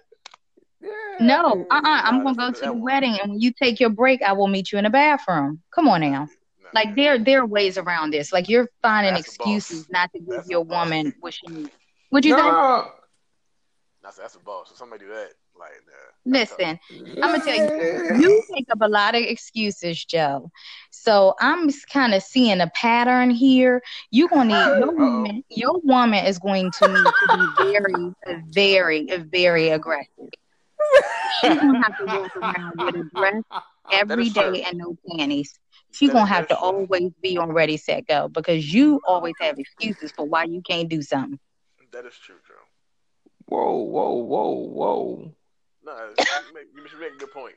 No, 1.21 1.67
uh, 1.71 1.75
uh-uh, 1.75 2.01
I'm 2.05 2.23
gonna 2.23 2.35
go 2.37 2.51
to 2.53 2.67
the 2.67 2.73
wedding, 2.75 3.19
and 3.21 3.33
when 3.33 3.41
you 3.41 3.53
take 3.53 3.81
your 3.81 3.91
break, 3.91 4.23
I 4.23 4.33
will 4.33 4.49
meet 4.49 4.73
you 4.73 4.79
in 4.79 4.85
the 4.85 4.91
bathroom. 4.91 5.63
Come 5.75 5.89
on 5.89 6.01
now. 6.01 6.29
Nah, 6.63 6.69
Like 6.73 6.95
there, 6.97 7.19
there 7.19 7.41
are 7.43 7.47
ways 7.47 7.77
around 7.79 8.11
this. 8.13 8.33
Like 8.33 8.49
you're 8.49 8.69
finding 8.83 9.15
That's 9.15 9.29
a 9.29 9.39
boss. 9.39 9.71
excuses 9.71 9.87
not 9.91 10.11
to 10.13 10.21
give 10.21 10.29
That's 10.29 10.51
your 10.51 10.63
woman 10.65 11.13
what 11.21 11.35
she 11.35 11.47
needs. 11.49 11.71
What 12.11 12.25
you 12.25 12.37
no, 12.37 12.37
say? 12.37 12.91
that's 14.03 14.17
that's 14.19 14.35
a 14.37 14.41
boss. 14.41 14.71
If 14.71 14.77
somebody 14.79 15.05
do 15.07 15.11
that, 15.11 15.31
like, 15.59 15.71
nah. 15.87 16.39
Listen, 16.39 16.79
I'ma 17.23 17.39
tell 17.39 17.57
you, 17.57 17.71
you 18.21 18.43
make 18.51 18.67
up 18.71 18.79
a 18.83 18.89
lot 18.89 19.15
of 19.15 19.23
excuses, 19.23 20.05
Joe. 20.05 20.51
So 20.91 21.35
I'm 21.41 21.69
kind 21.93 22.15
of 22.15 22.23
seeing 22.23 22.61
a 22.61 22.69
pattern 22.75 23.31
here. 23.31 23.83
You're 24.11 24.29
gonna 24.29 24.45
need 24.47 24.75
your 24.79 24.93
woman. 24.95 25.45
Your 25.51 25.81
woman 25.83 26.25
is 26.25 26.39
going 26.39 26.71
to 26.73 26.89
need 26.89 27.15
to 27.21 27.29
be 27.29 27.47
very, 27.57 28.15
very, 28.53 29.07
very 29.31 29.69
aggressive. 29.71 30.31
She's 31.29 31.59
gonna 31.61 31.83
have 31.83 31.97
to 31.99 32.07
walk 32.07 32.37
around 32.37 32.75
with 32.81 32.97
a 32.97 33.05
dress 33.17 33.43
every 33.91 34.27
is 34.27 34.33
true. 34.33 34.63
and 34.65 34.79
no 34.79 34.97
panties. 35.09 35.59
She's 35.91 36.11
That 36.11 36.13
gonna 36.13 36.27
have 36.27 36.47
to 36.49 36.57
true. 36.57 36.57
always 36.57 37.13
be 37.23 37.37
on 37.39 37.53
ready, 37.53 37.77
set, 37.77 38.07
go 38.07 38.29
because 38.29 38.73
you 38.73 39.01
always 39.07 39.35
have 39.41 39.59
excuses 39.59 40.13
for 40.13 40.27
why 40.27 40.45
you 40.45 40.63
can't 40.67 40.89
do 40.89 41.03
something. 41.03 41.39
That 41.93 42.07
is 42.07 42.15
true, 42.15 42.37
Joe. 42.47 42.55
whoa, 43.47 43.75
whoa, 43.79 44.13
whoa, 44.15 44.51
whoa. 44.53 45.35
No, 45.83 45.93
you 46.19 46.25
make, 46.55 46.67
you 46.75 46.83
make 47.01 47.15
a 47.15 47.19
good 47.19 47.33
point. 47.33 47.57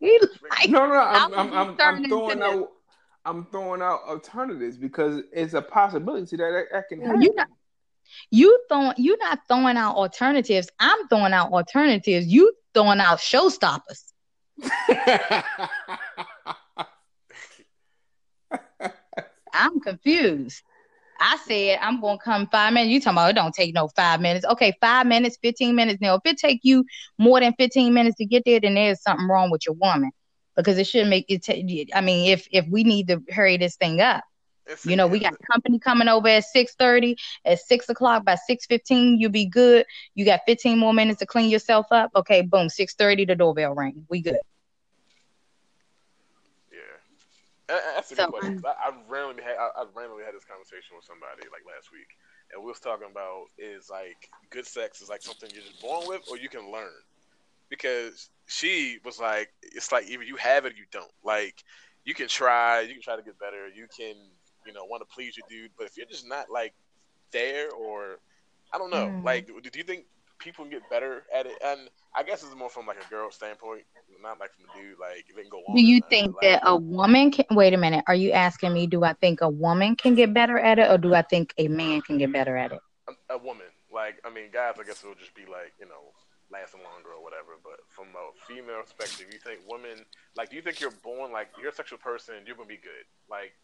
He 0.00 0.18
like, 0.50 0.68
No, 0.70 0.86
no, 0.86 0.94
I'm, 0.94 1.34
I'm, 1.34 1.52
I'm, 1.52 1.76
I'm 1.80 1.96
into 1.96 2.08
throwing 2.08 2.38
this? 2.40 2.48
out, 2.48 2.68
I'm 3.24 3.46
throwing 3.46 3.82
out 3.82 4.00
alternatives 4.06 4.76
because 4.76 5.22
it's 5.32 5.54
a 5.54 5.62
possibility 5.62 6.36
that 6.36 6.50
that, 6.50 6.64
that 6.72 6.88
can 6.88 7.00
happen. 7.00 7.22
you 7.22 7.34
not- 7.34 7.48
you 8.30 8.60
throwing 8.68 8.92
you're 8.98 9.18
not 9.18 9.40
throwing 9.48 9.76
out 9.78 9.96
alternatives. 9.96 10.68
I'm 10.78 11.08
throwing 11.08 11.32
out 11.32 11.50
alternatives. 11.52 12.26
You 12.26 12.52
throwing 12.74 13.00
out 13.00 13.18
showstoppers. 13.18 14.12
I'm 19.52 19.80
confused. 19.80 20.62
I 21.20 21.36
said 21.46 21.78
I'm 21.80 22.00
gonna 22.00 22.18
come 22.18 22.46
five 22.48 22.72
minutes. 22.72 22.90
You 22.92 23.00
talking 23.00 23.14
about 23.16 23.30
it 23.30 23.34
don't 23.34 23.54
take 23.54 23.74
no 23.74 23.88
five 23.88 24.20
minutes. 24.20 24.44
Okay, 24.46 24.72
five 24.80 25.06
minutes, 25.06 25.38
fifteen 25.40 25.74
minutes. 25.74 26.00
Now, 26.00 26.14
if 26.16 26.22
it 26.24 26.38
take 26.38 26.60
you 26.62 26.84
more 27.18 27.40
than 27.40 27.54
fifteen 27.54 27.94
minutes 27.94 28.16
to 28.18 28.24
get 28.26 28.44
there, 28.44 28.60
then 28.60 28.74
there's 28.74 29.02
something 29.02 29.28
wrong 29.28 29.50
with 29.50 29.66
your 29.66 29.74
woman 29.74 30.10
because 30.56 30.78
it 30.78 30.86
shouldn't 30.86 31.10
make 31.10 31.26
it. 31.28 31.42
Take, 31.42 31.90
I 31.94 32.00
mean, 32.00 32.30
if 32.30 32.46
if 32.50 32.66
we 32.68 32.84
need 32.84 33.08
to 33.08 33.22
hurry 33.30 33.56
this 33.56 33.76
thing 33.76 34.00
up, 34.00 34.24
It's- 34.66 34.84
you 34.86 34.96
know, 34.96 35.06
we 35.06 35.18
got 35.18 35.34
company 35.50 35.78
coming 35.78 36.08
over 36.08 36.28
at 36.28 36.44
six 36.44 36.74
thirty. 36.74 37.16
At 37.44 37.60
six 37.60 37.88
o'clock, 37.88 38.24
by 38.24 38.34
six 38.34 38.66
fifteen, 38.66 39.18
you'll 39.18 39.30
be 39.30 39.46
good. 39.46 39.86
You 40.14 40.24
got 40.24 40.40
fifteen 40.46 40.78
more 40.78 40.92
minutes 40.92 41.20
to 41.20 41.26
clean 41.26 41.50
yourself 41.50 41.86
up. 41.90 42.10
Okay, 42.16 42.42
boom, 42.42 42.68
six 42.68 42.94
thirty, 42.94 43.24
the 43.24 43.34
doorbell 43.36 43.74
ring. 43.74 44.06
We 44.08 44.20
good. 44.20 44.38
Yeah, 46.72 46.80
Uh, 46.80 46.80
uh, 46.80 47.53
that's 47.68 48.12
a 48.12 48.14
So, 48.14 48.24
good 48.24 48.28
question. 48.30 48.62
I, 48.64 48.90
I 48.90 48.92
randomly 49.08 49.42
had 49.42 49.56
I, 49.56 49.68
I 49.76 49.84
randomly 49.94 50.24
had 50.24 50.34
this 50.34 50.44
conversation 50.44 50.96
with 50.96 51.04
somebody 51.04 51.42
like 51.52 51.62
last 51.66 51.90
week, 51.92 52.08
and 52.52 52.62
we 52.62 52.68
was 52.68 52.80
talking 52.80 53.08
about 53.10 53.46
is 53.58 53.88
like 53.90 54.28
good 54.50 54.66
sex 54.66 55.00
is 55.00 55.08
like 55.08 55.22
something 55.22 55.50
you're 55.52 55.62
just 55.62 55.80
born 55.80 56.06
with 56.08 56.22
or 56.30 56.36
you 56.36 56.48
can 56.48 56.70
learn. 56.70 56.92
Because 57.70 58.30
she 58.46 58.98
was 59.04 59.18
like, 59.18 59.52
it's 59.62 59.90
like 59.90 60.08
either 60.08 60.22
you 60.22 60.36
have 60.36 60.64
it 60.66 60.74
or 60.74 60.76
you 60.76 60.84
don't. 60.92 61.10
Like 61.24 61.64
you 62.04 62.14
can 62.14 62.28
try, 62.28 62.80
you 62.82 62.92
can 62.92 63.02
try 63.02 63.16
to 63.16 63.22
get 63.22 63.38
better, 63.38 63.68
you 63.68 63.86
can 63.96 64.14
you 64.66 64.72
know 64.72 64.84
want 64.84 65.02
to 65.08 65.14
please 65.14 65.36
your 65.36 65.46
dude, 65.48 65.72
but 65.76 65.86
if 65.86 65.96
you're 65.96 66.06
just 66.06 66.28
not 66.28 66.50
like 66.50 66.74
there 67.32 67.70
or 67.72 68.18
I 68.72 68.78
don't 68.78 68.90
know, 68.90 69.14
Mm. 69.14 69.24
like 69.24 69.46
do 69.46 69.60
do 69.60 69.78
you 69.78 69.84
think 69.84 70.04
people 70.38 70.64
get 70.64 70.88
better 70.90 71.24
at 71.34 71.46
it? 71.46 71.54
And 71.64 71.88
I 72.16 72.22
guess 72.22 72.42
it's 72.42 72.54
more 72.54 72.70
from 72.70 72.86
like 72.86 72.98
a 73.04 73.08
girl 73.10 73.30
standpoint, 73.30 73.82
not 74.22 74.38
like 74.40 74.50
from 74.54 74.64
a 74.64 74.78
dude. 74.78 74.98
Like 74.98 75.24
they 75.34 75.42
can 75.42 75.50
go 75.50 75.58
on. 75.58 75.76
Do 75.76 75.82
you 75.82 76.00
think 76.08 76.34
like, 76.34 76.42
that 76.42 76.62
a 76.64 76.76
woman 76.76 77.30
can 77.30 77.46
wait 77.50 77.74
a 77.74 77.78
minute? 77.78 78.04
Are 78.08 78.14
you 78.14 78.32
asking 78.32 78.72
me, 78.72 78.86
do 78.86 79.04
I 79.04 79.12
think 79.14 79.40
a 79.40 79.48
woman 79.48 79.96
can 79.96 80.14
get 80.14 80.32
better 80.34 80.58
at 80.58 80.78
it 80.78 80.90
or 80.90 80.98
do 80.98 81.14
I 81.14 81.22
think 81.22 81.54
a 81.58 81.68
man 81.68 82.02
can 82.02 82.18
get 82.18 82.32
better 82.32 82.56
at 82.56 82.72
it? 82.72 82.80
a, 83.08 83.34
a 83.34 83.38
woman. 83.38 83.68
Like, 83.92 84.18
I 84.24 84.30
mean, 84.30 84.50
guys, 84.52 84.74
I 84.80 84.84
guess 84.84 85.02
it'll 85.02 85.14
just 85.14 85.34
be 85.34 85.46
like, 85.46 85.72
you 85.78 85.86
know, 85.86 86.12
lasting 86.50 86.82
longer 86.82 87.14
or 87.14 87.22
whatever. 87.22 87.60
But 87.62 87.78
from 87.88 88.10
a 88.16 88.34
female 88.46 88.82
perspective, 88.82 89.30
you 89.30 89.38
think 89.38 89.60
women, 89.68 90.04
like, 90.36 90.50
do 90.50 90.56
you 90.56 90.62
think 90.62 90.80
you're 90.80 90.94
born, 91.02 91.30
like, 91.30 91.48
you're 91.60 91.70
a 91.70 91.74
sexual 91.74 91.98
person, 91.98 92.42
you're 92.46 92.56
going 92.56 92.68
to 92.68 92.74
be 92.74 92.82
good? 92.82 93.06
Like, 93.30 93.54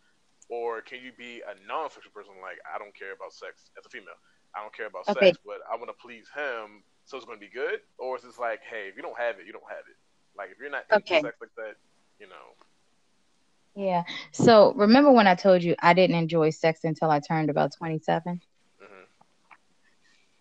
or 0.48 0.82
can 0.82 1.02
you 1.02 1.12
be 1.16 1.42
a 1.42 1.54
non 1.66 1.90
sexual 1.90 2.12
person, 2.14 2.34
like, 2.42 2.58
I 2.62 2.78
don't 2.78 2.94
care 2.94 3.12
about 3.12 3.32
sex 3.32 3.70
as 3.78 3.86
a 3.86 3.90
female? 3.90 4.18
I 4.54 4.60
don't 4.62 4.74
care 4.74 4.86
about 4.86 5.06
Okay. 5.08 5.32
sex, 5.32 5.38
but 5.44 5.58
I 5.70 5.76
want 5.76 5.88
to 5.90 5.98
please 6.00 6.26
him. 6.34 6.82
so 7.04 7.16
it's 7.16 7.26
going 7.26 7.38
to 7.38 7.44
be 7.44 7.52
good, 7.52 7.80
or 7.98 8.16
is 8.16 8.24
it 8.24 8.32
like, 8.40 8.60
hey, 8.68 8.88
if 8.88 8.96
you 8.96 9.02
don't 9.02 9.18
have 9.18 9.38
it, 9.38 9.46
you 9.46 9.52
don't 9.52 9.68
have 9.70 9.86
it. 9.88 9.96
Like 10.36 10.50
if 10.50 10.58
you're 10.58 10.70
not 10.70 10.86
into 10.90 11.12
Okay. 11.12 11.16
sex 11.16 11.36
like 11.40 11.54
that, 11.56 11.76
you 12.18 12.28
know, 12.28 12.46
Yeah. 13.74 14.04
So 14.32 14.72
remember 14.74 15.12
when 15.12 15.26
I 15.26 15.34
told 15.34 15.62
you 15.62 15.74
I 15.80 15.94
didn't 15.94 16.16
enjoy 16.16 16.50
sex 16.50 16.84
until 16.84 17.10
I 17.10 17.20
turned 17.20 17.50
about 17.50 17.72
27? 17.76 18.40
hmm 18.80 19.04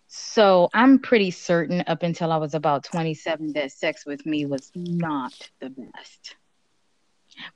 So 0.08 0.68
I'm 0.74 0.98
pretty 0.98 1.30
certain 1.30 1.82
up 1.86 2.02
until 2.02 2.32
I 2.32 2.36
was 2.38 2.54
about 2.54 2.84
27 2.84 3.52
that 3.54 3.72
sex 3.72 4.04
with 4.06 4.26
me 4.26 4.44
was 4.46 4.70
not 4.74 5.32
the 5.60 5.70
best 5.70 6.36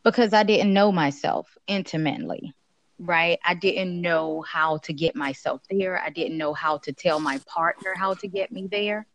because 0.05 0.33
I 0.33 0.43
didn't 0.45 0.73
know 0.73 0.93
myself 0.93 1.57
intimately, 1.67 2.55
right? 2.99 3.39
I 3.45 3.55
didn't 3.55 4.01
know 4.01 4.43
how 4.43 4.79
to 4.79 4.93
get 4.93 5.17
myself 5.17 5.63
there. 5.71 6.01
I 6.01 6.11
didn't 6.11 6.39
know 6.39 6.53
how 6.55 6.79
to 6.79 6.93
tell 6.93 7.21
my 7.21 7.41
partner 7.47 7.95
how 7.97 8.15
to 8.15 8.29
get 8.29 8.53
me 8.53 8.69
there. 8.71 9.07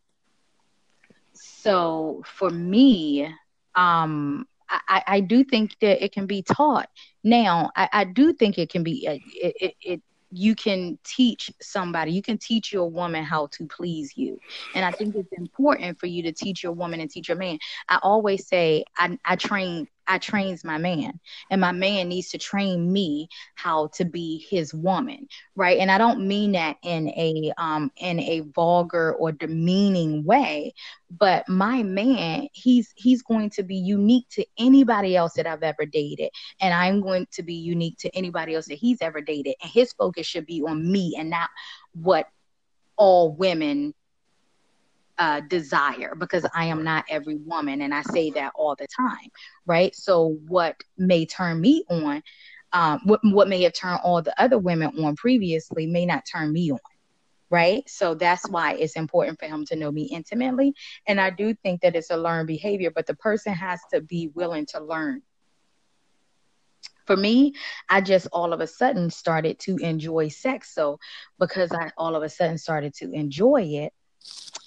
So 1.32 2.22
for 2.26 2.50
me, 2.50 3.32
um, 3.74 4.46
I, 4.68 5.02
I 5.06 5.20
do 5.20 5.42
think 5.42 5.76
that 5.80 6.04
it 6.04 6.12
can 6.12 6.26
be 6.26 6.42
taught. 6.42 6.88
Now, 7.24 7.70
I, 7.74 7.88
I 7.92 8.04
do 8.04 8.32
think 8.32 8.58
it 8.58 8.70
can 8.70 8.82
be, 8.84 9.06
uh, 9.08 9.18
it, 9.34 9.54
it, 9.60 9.74
it, 9.82 10.02
you 10.30 10.54
can 10.54 10.96
teach 11.04 11.50
somebody, 11.60 12.12
you 12.12 12.22
can 12.22 12.38
teach 12.38 12.72
your 12.72 12.88
woman 12.88 13.24
how 13.24 13.48
to 13.48 13.66
please 13.66 14.16
you. 14.16 14.40
And 14.76 14.84
I 14.84 14.92
think 14.92 15.16
it's 15.16 15.32
important 15.32 15.98
for 15.98 16.06
you 16.06 16.22
to 16.22 16.32
teach 16.32 16.62
your 16.62 16.72
woman 16.72 17.00
and 17.00 17.10
teach 17.10 17.28
your 17.28 17.36
man. 17.36 17.58
I 17.88 17.98
always 18.02 18.46
say, 18.46 18.84
I, 18.96 19.18
I 19.24 19.34
train, 19.34 19.88
I 20.10 20.18
trains 20.18 20.64
my 20.64 20.78
man, 20.78 21.20
and 21.50 21.60
my 21.60 21.70
man 21.72 22.08
needs 22.08 22.30
to 22.30 22.38
train 22.38 22.92
me 22.92 23.28
how 23.54 23.88
to 23.94 24.04
be 24.04 24.44
his 24.50 24.74
woman, 24.74 25.28
right? 25.54 25.78
And 25.78 25.90
I 25.90 25.98
don't 25.98 26.26
mean 26.26 26.52
that 26.52 26.76
in 26.82 27.08
a 27.10 27.52
um 27.58 27.92
in 27.96 28.18
a 28.20 28.40
vulgar 28.40 29.14
or 29.14 29.30
demeaning 29.30 30.24
way, 30.24 30.74
but 31.10 31.48
my 31.48 31.84
man, 31.84 32.48
he's 32.52 32.92
he's 32.96 33.22
going 33.22 33.50
to 33.50 33.62
be 33.62 33.76
unique 33.76 34.28
to 34.30 34.44
anybody 34.58 35.16
else 35.16 35.34
that 35.34 35.46
I've 35.46 35.62
ever 35.62 35.86
dated, 35.86 36.30
and 36.60 36.74
I'm 36.74 37.00
going 37.00 37.26
to 37.32 37.42
be 37.44 37.54
unique 37.54 37.98
to 37.98 38.10
anybody 38.16 38.56
else 38.56 38.66
that 38.66 38.78
he's 38.78 39.00
ever 39.00 39.20
dated, 39.20 39.54
and 39.62 39.70
his 39.70 39.92
focus 39.92 40.26
should 40.26 40.46
be 40.46 40.62
on 40.62 40.90
me 40.90 41.14
and 41.16 41.30
not 41.30 41.50
what 41.94 42.26
all 42.96 43.32
women 43.32 43.94
uh, 45.20 45.40
desire 45.40 46.14
because 46.18 46.46
I 46.54 46.64
am 46.64 46.82
not 46.82 47.04
every 47.10 47.36
woman, 47.36 47.82
and 47.82 47.94
I 47.94 48.00
say 48.02 48.30
that 48.30 48.52
all 48.56 48.74
the 48.74 48.88
time, 48.96 49.28
right? 49.66 49.94
So 49.94 50.38
what 50.48 50.82
may 50.96 51.26
turn 51.26 51.60
me 51.60 51.84
on, 51.90 52.22
um, 52.72 53.00
what 53.04 53.20
what 53.22 53.46
may 53.46 53.62
have 53.64 53.74
turned 53.74 54.00
all 54.02 54.22
the 54.22 54.40
other 54.42 54.58
women 54.58 55.04
on 55.04 55.16
previously 55.16 55.86
may 55.86 56.06
not 56.06 56.24
turn 56.24 56.50
me 56.54 56.72
on, 56.72 56.78
right? 57.50 57.86
So 57.86 58.14
that's 58.14 58.48
why 58.48 58.72
it's 58.74 58.96
important 58.96 59.38
for 59.38 59.46
him 59.46 59.66
to 59.66 59.76
know 59.76 59.92
me 59.92 60.04
intimately, 60.04 60.72
and 61.06 61.20
I 61.20 61.28
do 61.28 61.54
think 61.54 61.82
that 61.82 61.94
it's 61.94 62.10
a 62.10 62.16
learned 62.16 62.48
behavior, 62.48 62.90
but 62.90 63.06
the 63.06 63.14
person 63.14 63.52
has 63.52 63.78
to 63.92 64.00
be 64.00 64.30
willing 64.34 64.64
to 64.70 64.82
learn. 64.82 65.20
For 67.06 67.16
me, 67.16 67.52
I 67.90 68.00
just 68.00 68.26
all 68.32 68.54
of 68.54 68.60
a 68.60 68.66
sudden 68.66 69.10
started 69.10 69.58
to 69.60 69.76
enjoy 69.76 70.28
sex. 70.28 70.74
So 70.74 70.98
because 71.38 71.72
I 71.72 71.90
all 71.98 72.16
of 72.16 72.22
a 72.22 72.28
sudden 72.30 72.56
started 72.56 72.94
to 72.94 73.10
enjoy 73.12 73.62
it 73.64 73.92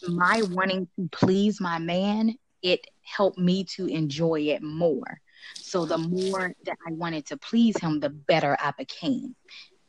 my 0.08 0.42
wanting 0.50 0.88
to 0.98 1.10
please 1.12 1.62
my 1.62 1.80
man, 1.80 2.36
it 2.62 2.88
helped 3.02 3.38
me 3.38 3.64
to 3.76 3.88
enjoy 3.88 4.42
it 4.42 4.62
more. 4.62 5.20
So 5.58 5.86
the 5.86 5.98
more 5.98 6.54
that 6.66 6.78
I 6.88 6.92
wanted 6.94 7.26
to 7.28 7.38
please 7.38 7.78
him, 7.78 8.00
the 8.00 8.10
better 8.10 8.58
I 8.60 8.72
became. 8.78 9.36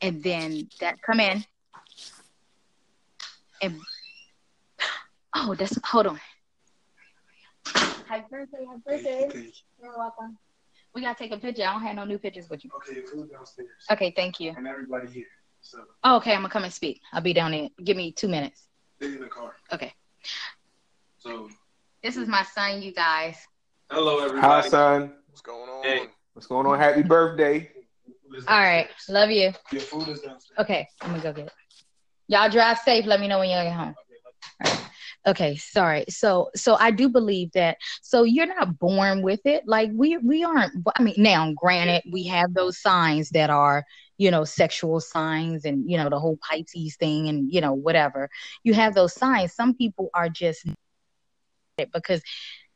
And 0.01 0.21
then 0.21 0.69
that 0.81 1.01
come 1.01 1.19
in. 1.19 1.43
And 3.61 3.79
oh, 5.33 5.55
that's 5.55 5.79
hold 5.85 6.07
on. 6.07 6.19
Happy 8.07 8.25
birthday, 8.29 8.65
happy 8.65 8.81
birthday. 8.85 9.51
You're 9.81 9.97
welcome. 9.97 10.37
We 10.93 11.01
gotta 11.01 11.17
take 11.17 11.31
a 11.31 11.37
picture. 11.37 11.63
I 11.63 11.73
don't 11.73 11.81
have 11.81 11.95
no 11.95 12.05
new 12.05 12.17
pictures 12.17 12.49
with 12.49 12.63
you. 12.63 12.71
Okay, 12.77 13.01
food 13.01 13.31
downstairs. 13.31 13.69
Okay, 13.91 14.13
thank 14.15 14.39
you. 14.39 14.53
And 14.55 14.67
everybody 14.67 15.07
here. 15.07 15.25
So 15.61 15.79
Oh, 16.03 16.17
okay, 16.17 16.33
I'm 16.33 16.41
gonna 16.41 16.49
come 16.49 16.63
and 16.63 16.73
speak. 16.73 17.01
I'll 17.11 17.21
be 17.21 17.33
down 17.33 17.51
there. 17.51 17.69
Give 17.83 17.97
me 17.97 18.11
two 18.11 18.27
minutes. 18.27 18.67
They 19.07 19.15
in 19.15 19.21
the 19.21 19.27
car. 19.27 19.53
Okay. 19.73 19.93
So 21.17 21.49
This 22.03 22.17
is 22.17 22.27
my 22.27 22.43
son, 22.43 22.81
you 22.81 22.93
guys. 22.93 23.37
hello 23.89 24.19
everybody. 24.19 24.41
Hi, 24.41 24.67
son. 24.67 25.13
what's 25.29 25.41
going 25.41 25.69
on? 25.69 25.83
Hey. 25.83 26.07
What's 26.33 26.47
going 26.47 26.67
on? 26.67 26.77
Happy 26.77 27.01
birthday. 27.03 27.69
All 28.47 28.59
right, 28.59 28.87
love 29.07 29.29
you. 29.31 29.53
Your 29.71 29.81
food 29.81 30.09
is 30.09 30.19
downstairs. 30.21 30.59
Okay, 30.59 30.87
I'm 31.01 31.11
gonna 31.11 31.23
go 31.23 31.31
get 31.33 31.45
it. 31.47 31.53
Y'all 32.27 32.49
drive 32.49 32.79
safe. 32.79 33.05
Let 33.05 33.21
me 33.21 33.27
know 33.27 33.39
when 33.39 33.49
y'all 33.49 33.63
get 33.63 33.73
home. 33.73 33.95
Okay, 34.65 34.73
sorry. 35.55 36.05
So, 36.09 36.49
so 36.55 36.75
I 36.75 36.91
do 36.91 37.09
believe 37.09 37.51
that. 37.53 37.77
So 38.01 38.23
you're 38.23 38.45
not 38.45 38.79
born 38.79 39.21
with 39.21 39.41
it. 39.45 39.63
Like 39.67 39.89
we, 39.93 40.17
we 40.17 40.43
aren't. 40.43 40.73
I 40.97 41.01
mean, 41.03 41.15
now, 41.17 41.51
granted, 41.53 42.03
we 42.11 42.25
have 42.25 42.53
those 42.53 42.79
signs 42.79 43.29
that 43.31 43.49
are, 43.49 43.85
you 44.17 44.31
know, 44.31 44.45
sexual 44.45 44.99
signs, 45.01 45.65
and 45.65 45.89
you 45.89 45.97
know, 45.97 46.09
the 46.09 46.19
whole 46.19 46.37
Pisces 46.37 46.95
thing, 46.95 47.27
and 47.27 47.51
you 47.51 47.59
know, 47.59 47.73
whatever. 47.73 48.29
You 48.63 48.73
have 48.73 48.93
those 48.93 49.13
signs. 49.13 49.53
Some 49.53 49.73
people 49.73 50.09
are 50.13 50.29
just 50.29 50.65
because 51.77 52.21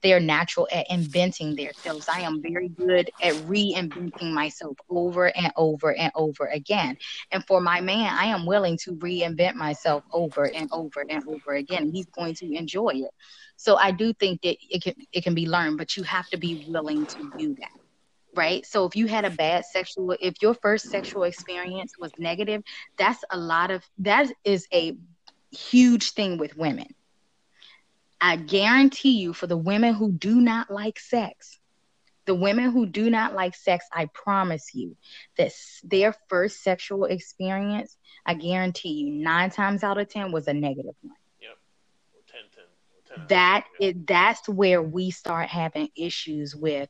they're 0.01 0.19
natural 0.19 0.67
at 0.71 0.89
inventing 0.89 1.55
themselves. 1.55 2.07
I 2.07 2.21
am 2.21 2.41
very 2.41 2.69
good 2.69 3.11
at 3.21 3.33
reinventing 3.35 4.33
myself 4.33 4.77
over 4.89 5.35
and 5.35 5.51
over 5.55 5.95
and 5.95 6.11
over 6.15 6.45
again. 6.45 6.97
And 7.31 7.45
for 7.45 7.61
my 7.61 7.81
man, 7.81 8.13
I 8.17 8.25
am 8.25 8.45
willing 8.45 8.77
to 8.83 8.93
reinvent 8.95 9.55
myself 9.55 10.03
over 10.11 10.45
and 10.45 10.69
over 10.71 11.05
and 11.09 11.23
over 11.27 11.53
again. 11.55 11.91
He's 11.91 12.07
going 12.07 12.35
to 12.35 12.53
enjoy 12.53 12.91
it. 12.95 13.11
So 13.55 13.75
I 13.75 13.91
do 13.91 14.13
think 14.13 14.41
that 14.43 14.57
it 14.69 14.83
can 14.83 14.93
it 15.11 15.23
can 15.23 15.35
be 15.35 15.47
learned, 15.47 15.77
but 15.77 15.97
you 15.97 16.03
have 16.03 16.29
to 16.29 16.37
be 16.37 16.65
willing 16.69 17.05
to 17.07 17.31
do 17.37 17.55
that. 17.55 17.71
Right. 18.35 18.65
So 18.65 18.85
if 18.85 18.95
you 18.95 19.07
had 19.07 19.25
a 19.25 19.31
bad 19.31 19.65
sexual 19.65 20.15
if 20.21 20.35
your 20.41 20.53
first 20.53 20.89
sexual 20.89 21.23
experience 21.23 21.93
was 21.99 22.11
negative, 22.17 22.63
that's 22.97 23.23
a 23.31 23.37
lot 23.37 23.71
of 23.71 23.83
that 23.99 24.31
is 24.45 24.67
a 24.73 24.95
huge 25.51 26.11
thing 26.11 26.37
with 26.37 26.55
women. 26.55 26.87
I 28.21 28.35
guarantee 28.35 29.19
you 29.19 29.33
for 29.33 29.47
the 29.47 29.57
women 29.57 29.93
who 29.93 30.11
do 30.11 30.41
not 30.41 30.69
like 30.69 30.99
sex, 30.99 31.59
the 32.25 32.35
women 32.35 32.71
who 32.71 32.85
do 32.85 33.09
not 33.09 33.33
like 33.33 33.55
sex, 33.55 33.85
I 33.91 34.05
promise 34.05 34.75
you 34.75 34.95
that 35.37 35.51
their 35.83 36.13
first 36.27 36.61
sexual 36.61 37.05
experience, 37.05 37.97
I 38.25 38.35
guarantee 38.35 38.89
you, 38.89 39.11
nine 39.11 39.49
times 39.49 39.83
out 39.83 39.97
of 39.97 40.09
10 40.09 40.31
was 40.31 40.47
a 40.47 40.53
negative 40.53 40.95
one. 41.01 41.15
Yep. 41.41 41.57
Or 42.13 42.21
10, 42.31 42.41
10, 42.53 42.63
or 42.63 43.17
10 43.17 43.27
That 43.29 43.65
is, 43.79 43.95
that's 44.05 44.47
where 44.47 44.81
we 44.81 45.11
start 45.11 45.47
having 45.47 45.89
issues 45.95 46.55
with. 46.55 46.89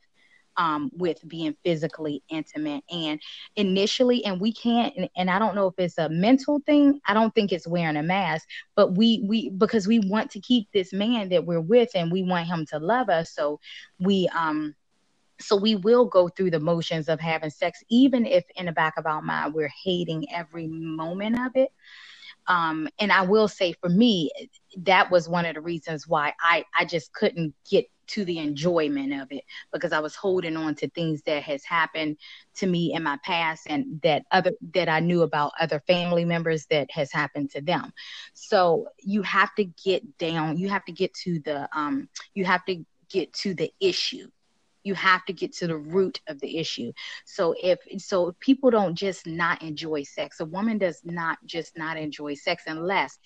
Um, 0.60 0.92
with 0.94 1.28
being 1.28 1.56
physically 1.64 2.22
intimate 2.30 2.84
and 2.92 3.20
initially 3.56 4.26
and 4.26 4.42
we 4.42 4.54
can't 4.54 4.94
and, 4.98 5.10
and 5.18 5.32
i 5.32 5.40
don't 5.40 5.56
know 5.56 5.68
if 5.68 5.76
it's 5.78 5.98
a 5.98 6.10
mental 6.10 6.62
thing 6.66 7.00
i 7.08 7.14
don't 7.14 7.34
think 7.34 7.54
it's 7.54 7.68
wearing 7.68 7.96
a 7.98 8.04
mask 8.04 8.46
but 8.76 8.96
we 8.98 9.24
we 9.28 9.50
because 9.50 9.88
we 9.88 10.00
want 10.00 10.32
to 10.32 10.40
keep 10.42 10.68
this 10.74 10.94
man 10.94 11.30
that 11.30 11.46
we're 11.46 11.62
with 11.62 11.90
and 11.96 12.12
we 12.12 12.24
want 12.24 12.48
him 12.48 12.66
to 12.68 12.80
love 12.80 13.10
us. 13.10 13.34
So 13.34 13.60
we 14.00 14.28
um 14.30 14.76
so 15.42 15.56
we 15.56 15.76
will 15.76 16.06
go 16.06 16.28
through 16.30 16.52
the 16.52 16.60
motions 16.60 17.10
of 17.10 17.20
having 17.20 17.50
sex 17.50 17.84
even 17.90 18.26
if 18.26 18.46
in 18.56 18.66
the 18.66 18.72
back 18.72 18.96
of 18.98 19.06
our 19.06 19.22
mind 19.22 19.54
we're 19.54 19.72
hating 19.84 20.26
every 20.34 20.68
moment 20.68 21.40
of 21.40 21.52
it. 21.56 21.72
Um 22.48 22.88
and 23.00 23.12
i 23.12 23.22
will 23.22 23.48
say 23.48 23.74
for 23.74 23.90
me 23.90 24.32
that 24.78 25.12
was 25.12 25.30
one 25.30 25.46
of 25.46 25.56
the 25.56 25.62
reasons 25.62 26.08
why 26.08 26.34
i 26.42 26.66
i 26.78 26.86
just 26.86 27.14
couldn't 27.14 27.54
get 27.70 27.86
to 28.10 28.26
the 28.26 28.40
enjoyment 28.40 29.14
of 29.22 29.32
it 29.32 29.44
because 29.72 29.94
i 29.94 30.00
was 30.00 30.16
holding 30.16 30.58
on 30.58 30.76
to 30.76 30.90
things 30.90 31.22
that 31.24 31.44
has 31.44 31.64
happened 31.64 32.18
to 32.56 32.68
me 32.68 32.94
in 32.94 33.04
my 33.04 33.18
past 33.24 33.68
and 33.70 34.02
that 34.04 34.24
other 34.32 34.52
that 34.74 34.90
i 34.90 35.00
knew 35.00 35.24
about 35.24 35.54
other 35.60 35.82
family 35.88 36.26
members 36.26 36.66
that 36.68 36.90
has 36.92 37.12
happened 37.12 37.50
to 37.52 37.62
them. 37.62 37.92
So 38.34 38.88
you 39.00 39.22
have 39.24 39.54
to 39.56 39.66
get 39.66 40.18
down 40.18 40.58
you 40.58 40.70
have 40.70 40.86
to 40.86 40.92
get 40.92 41.14
to 41.26 41.40
the 41.40 41.70
um 41.76 42.10
you 42.34 42.46
have 42.46 42.66
to 42.66 42.84
get 43.10 43.34
to 43.34 43.54
the 43.54 43.72
issue. 43.80 44.28
You 44.84 44.94
have 44.96 45.26
to 45.26 45.34
get 45.34 45.54
to 45.58 45.68
the 45.68 45.78
root 45.78 46.22
of 46.28 46.40
the 46.40 46.58
issue. 46.58 46.94
So 47.26 47.54
if 47.62 47.80
so 48.02 48.36
people 48.40 48.72
don't 48.72 48.96
just 48.96 49.28
not 49.28 49.62
enjoy 49.62 50.04
sex 50.04 50.40
a 50.40 50.46
woman 50.46 50.78
does 50.78 51.02
not 51.04 51.38
just 51.46 51.78
not 51.78 51.98
enjoy 51.98 52.36
sex 52.36 52.64
unless 52.68 53.20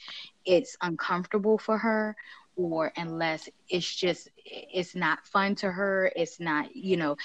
it's 0.45 0.76
uncomfortable 0.81 1.57
for 1.57 1.77
her 1.77 2.15
or 2.56 2.92
unless 2.96 3.50
it's 3.70 3.94
just 3.94 4.30
it's 4.46 4.96
not 4.96 5.26
fun 5.28 5.56
to 5.56 5.72
her 5.72 6.12
it's 6.16 6.40
not 6.40 6.76
you 6.76 6.98
know 6.98 7.16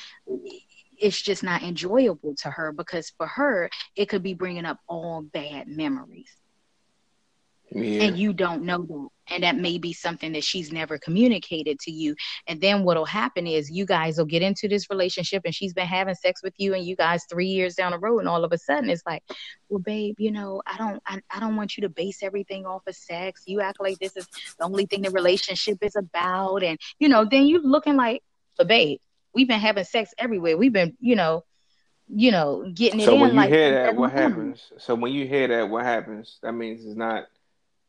it's 0.98 1.20
just 1.20 1.42
not 1.42 1.62
enjoyable 1.62 2.34
to 2.34 2.50
her 2.50 2.72
because 2.72 3.10
for 3.10 3.26
her 3.26 3.68
it 3.96 4.06
could 4.08 4.22
be 4.22 4.34
bringing 4.34 4.64
up 4.64 4.78
all 4.88 5.22
bad 5.22 5.68
memories 5.68 6.30
Yeah. 7.70 8.04
and 8.04 8.18
you 8.18 8.32
don't 8.32 8.62
know 8.64 8.82
that 8.82 9.08
and 9.28 9.42
that 9.42 9.56
may 9.56 9.78
be 9.78 9.92
something 9.92 10.32
that 10.32 10.44
she's 10.44 10.72
never 10.72 10.98
communicated 10.98 11.78
to 11.80 11.90
you 11.90 12.14
and 12.46 12.60
then 12.60 12.84
what'll 12.84 13.04
happen 13.04 13.46
is 13.46 13.70
you 13.70 13.84
guys 13.86 14.18
will 14.18 14.24
get 14.24 14.42
into 14.42 14.68
this 14.68 14.90
relationship 14.90 15.42
and 15.44 15.54
she's 15.54 15.72
been 15.74 15.86
having 15.86 16.14
sex 16.14 16.42
with 16.42 16.54
you 16.58 16.74
and 16.74 16.84
you 16.84 16.96
guys 16.96 17.24
three 17.28 17.46
years 17.46 17.74
down 17.74 17.92
the 17.92 17.98
road 17.98 18.18
and 18.18 18.28
all 18.28 18.44
of 18.44 18.52
a 18.52 18.58
sudden 18.58 18.90
it's 18.90 19.02
like 19.06 19.22
well 19.68 19.80
babe 19.80 20.14
you 20.18 20.30
know 20.30 20.62
i 20.66 20.76
don't 20.76 21.02
i, 21.06 21.20
I 21.30 21.40
don't 21.40 21.56
want 21.56 21.76
you 21.76 21.82
to 21.82 21.88
base 21.88 22.22
everything 22.22 22.66
off 22.66 22.86
of 22.86 22.94
sex 22.94 23.42
you 23.46 23.60
act 23.60 23.80
like 23.80 23.98
this 23.98 24.16
is 24.16 24.28
the 24.58 24.64
only 24.64 24.86
thing 24.86 25.02
the 25.02 25.10
relationship 25.10 25.78
is 25.82 25.96
about 25.96 26.62
and 26.62 26.78
you 26.98 27.08
know 27.08 27.24
then 27.24 27.46
you're 27.46 27.62
looking 27.62 27.96
like 27.96 28.22
but 28.56 28.68
babe 28.68 28.98
we've 29.34 29.48
been 29.48 29.60
having 29.60 29.84
sex 29.84 30.12
everywhere 30.18 30.56
we've 30.56 30.72
been 30.72 30.96
you 31.00 31.16
know 31.16 31.44
you 32.08 32.30
know 32.30 32.70
getting 32.74 33.00
it 33.00 33.04
So 33.04 33.14
in 33.14 33.20
when 33.20 33.34
you 33.34 33.36
like 33.36 33.50
hear 33.50 33.70
that, 33.70 33.94
what 33.96 34.12
happens? 34.12 34.72
So 34.78 34.94
when 34.94 35.12
you 35.12 35.26
hear 35.26 35.48
that, 35.48 35.68
what 35.68 35.84
happens? 35.84 36.38
That 36.42 36.52
means 36.52 36.84
it's 36.84 36.96
not. 36.96 37.26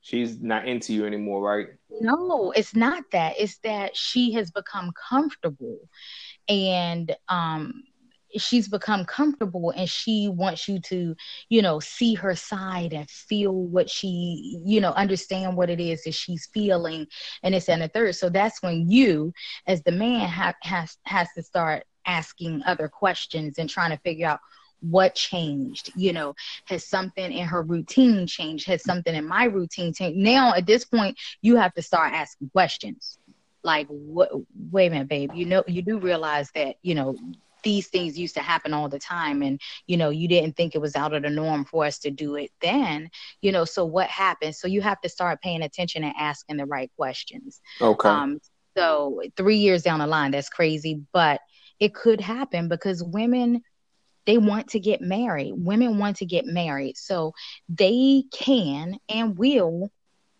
She's 0.01 0.41
not 0.41 0.67
into 0.67 0.93
you 0.93 1.05
anymore, 1.05 1.41
right? 1.41 1.67
No, 2.01 2.51
it's 2.51 2.76
not 2.76 3.03
that. 3.11 3.35
It's 3.38 3.57
that 3.59 3.95
she 3.95 4.31
has 4.34 4.51
become 4.51 4.91
comfortable 5.09 5.80
and 6.47 7.15
um 7.27 7.84
she's 8.38 8.67
become 8.67 9.05
comfortable 9.05 9.71
and 9.76 9.89
she 9.89 10.30
wants 10.30 10.67
you 10.67 10.80
to, 10.80 11.15
you 11.49 11.61
know, 11.61 11.80
see 11.80 12.13
her 12.13 12.35
side 12.35 12.93
and 12.93 13.09
feel 13.09 13.53
what 13.53 13.89
she, 13.89 14.61
you 14.63 14.80
know, 14.80 14.91
understand 14.91 15.57
what 15.57 15.69
it 15.69 15.80
is 15.80 16.03
that 16.03 16.13
she's 16.13 16.47
feeling 16.53 17.07
and 17.43 17.55
it's 17.55 17.69
and 17.69 17.81
the 17.81 17.88
third. 17.88 18.15
So 18.15 18.30
that's 18.30 18.61
when 18.61 18.89
you 18.89 19.34
as 19.67 19.81
the 19.84 19.91
man 19.91 20.27
have 20.27 20.55
has 20.61 20.97
has 21.05 21.27
to 21.35 21.43
start 21.43 21.84
asking 22.05 22.61
other 22.65 22.88
questions 22.88 23.57
and 23.57 23.69
trying 23.69 23.91
to 23.91 23.97
figure 24.03 24.27
out 24.27 24.39
what 24.81 25.15
changed 25.15 25.91
you 25.95 26.14
know? 26.14 26.35
Has 26.65 26.85
something 26.85 27.31
in 27.31 27.45
her 27.45 27.61
routine 27.61 28.27
changed? 28.27 28.68
Has 28.68 28.84
something 28.84 29.14
in 29.14 29.27
my 29.27 29.45
routine 29.45 29.93
changed? 29.93 30.18
Now 30.18 30.53
at 30.53 30.65
this 30.65 30.85
point 30.85 31.18
you 31.41 31.56
have 31.57 31.73
to 31.76 31.81
start 31.81 32.14
asking 32.14 32.49
questions. 32.49 33.18
Like 33.64 33.88
what 33.88 34.31
wait 34.72 34.88
a 34.88 34.91
minute 34.91 35.10
babe 35.10 35.31
you 35.34 35.45
know 35.45 35.64
you 35.68 35.81
do 35.81 35.99
realize 35.99 36.49
that 36.56 36.77
you 36.81 36.95
know 36.95 37.15
these 37.61 37.88
things 37.88 38.18
used 38.18 38.35
to 38.35 38.41
happen 38.41 38.73
all 38.73 38.88
the 38.88 38.99
time 38.99 39.41
and 39.41 39.60
you 39.85 39.97
know 39.97 40.11
you 40.11 40.30
didn't 40.30 40.56
think 40.56 40.76
it 40.76 40.81
was 40.81 40.95
out 40.95 41.14
of 41.14 41.23
the 41.23 41.30
norm 41.30 41.65
for 41.65 41.84
us 41.84 41.99
to 41.99 42.10
do 42.10 42.35
it 42.35 42.51
then 42.61 43.10
you 43.41 43.51
know? 43.51 43.65
So 43.65 43.85
what 43.85 44.07
happened? 44.07 44.56
So 44.56 44.68
you 44.68 44.81
have 44.81 44.99
to 45.01 45.10
start 45.10 45.41
paying 45.41 45.61
attention 45.61 46.03
and 46.03 46.14
asking 46.18 46.57
the 46.57 46.65
right 46.65 46.91
questions. 46.97 47.61
Okay. 47.81 48.10
um, 48.10 48.39
so 48.77 49.22
three 49.35 49.57
years 49.57 49.84
down 49.84 49.99
the 49.99 50.07
line, 50.07 50.31
that's 50.31 50.49
crazy, 50.49 51.01
but 51.11 51.41
it 51.80 51.93
could 51.93 52.22
happen 52.22 52.68
because 52.68 53.03
women 53.03 53.61
they 54.30 54.38
want 54.38 54.68
to 54.68 54.80
get 54.80 55.01
married. 55.01 55.53
Women 55.57 55.97
want 55.97 56.18
to 56.18 56.26
get 56.26 56.45
married, 56.45 56.97
so 56.97 57.34
they 57.68 58.26
can 58.31 58.99
and 59.10 59.35
will 59.35 59.89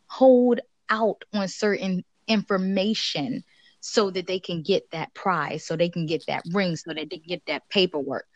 hold 0.06 0.60
out 0.92 1.24
on 1.34 1.48
certain 1.48 2.06
information 2.28 3.44
so 3.80 4.12
that 4.12 4.28
they 4.28 4.40
can 4.40 4.62
get 4.62 4.92
that 4.92 5.12
prize, 5.16 5.66
so 5.66 5.76
they 5.76 5.90
can 5.90 6.06
get 6.06 6.24
that 6.28 6.44
ring, 6.54 6.76
so 6.76 6.94
that 6.94 7.10
they 7.10 7.18
can 7.18 7.28
get 7.28 7.48
that 7.48 7.68
paperwork. 7.70 8.28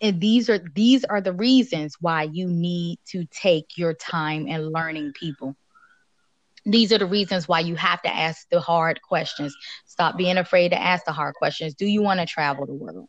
And 0.00 0.20
these 0.20 0.48
are 0.48 0.60
these 0.72 1.04
are 1.04 1.20
the 1.20 1.32
reasons 1.32 1.96
why 2.00 2.22
you 2.22 2.46
need 2.46 3.00
to 3.06 3.24
take 3.24 3.76
your 3.76 3.94
time 3.94 4.46
in 4.46 4.70
learning 4.70 5.14
people 5.18 5.56
these 6.64 6.92
are 6.92 6.98
the 6.98 7.06
reasons 7.06 7.48
why 7.48 7.58
you 7.58 7.74
have 7.74 8.00
to 8.02 8.14
ask 8.14 8.48
the 8.50 8.60
hard 8.60 9.02
questions. 9.02 9.52
Stop 9.84 10.16
being 10.16 10.38
afraid 10.38 10.68
to 10.68 10.80
ask 10.80 11.04
the 11.04 11.12
hard 11.12 11.34
questions. 11.34 11.74
Do 11.74 11.86
you 11.86 12.02
want 12.02 12.20
to 12.20 12.26
travel 12.26 12.66
the 12.66 12.72
world? 12.72 13.08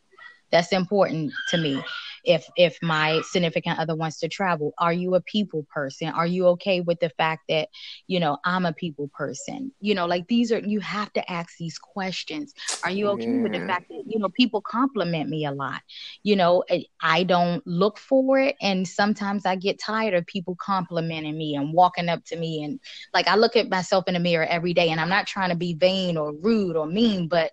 That's 0.54 0.72
important 0.72 1.34
to 1.50 1.58
me. 1.58 1.84
If 2.24 2.46
if 2.58 2.78
my 2.84 3.22
significant 3.24 3.80
other 3.80 3.96
wants 3.96 4.20
to 4.22 4.30
travel, 4.30 4.74
are 4.80 4.94
you 4.94 5.16
a 5.16 5.22
people 5.22 5.68
person? 5.74 6.10
Are 6.10 6.28
you 6.28 6.48
okay 6.50 6.82
with 6.82 7.00
the 7.02 7.10
fact 7.10 7.44
that, 7.50 7.70
you 8.08 8.20
know, 8.22 8.38
I'm 8.46 8.66
a 8.66 8.74
people 8.74 9.10
person? 9.14 9.74
You 9.82 9.96
know, 9.96 10.08
like 10.08 10.28
these 10.28 10.52
are 10.54 10.60
you 10.60 10.80
have 10.82 11.12
to 11.14 11.32
ask 11.32 11.58
these 11.60 11.80
questions. 11.80 12.54
Are 12.84 12.92
you 12.92 13.10
okay 13.10 13.38
with 13.40 13.54
the 13.54 13.62
fact 13.62 13.88
that, 13.90 14.04
you 14.08 14.20
know, 14.20 14.30
people 14.30 14.62
compliment 14.62 15.30
me 15.30 15.46
a 15.46 15.52
lot? 15.52 15.82
You 16.24 16.38
know, 16.38 16.64
I- 16.72 16.86
I 17.02 17.24
don't 17.24 17.66
look 17.68 17.98
for 18.00 18.40
it 18.40 18.56
and 18.62 18.88
sometimes 18.88 19.46
I 19.46 19.56
get 19.56 19.80
tired 19.80 20.14
of 20.14 20.26
people 20.28 20.56
complimenting 20.56 21.38
me 21.38 21.56
and 21.56 21.74
walking 21.74 22.10
up 22.10 22.24
to 22.26 22.38
me 22.38 22.64
and 22.64 22.80
like 23.14 23.28
I 23.28 23.36
look 23.36 23.56
at 23.58 23.70
myself 23.70 24.08
in 24.08 24.14
the 24.14 24.20
mirror 24.20 24.46
every 24.46 24.74
day 24.74 24.90
and 24.90 25.02
I'm 25.02 25.10
not 25.10 25.28
trying 25.28 25.50
to 25.50 25.56
be 25.56 25.74
vain 25.74 26.18
or 26.18 26.34
rude 26.34 26.78
or 26.78 26.86
mean, 26.88 27.28
but 27.28 27.52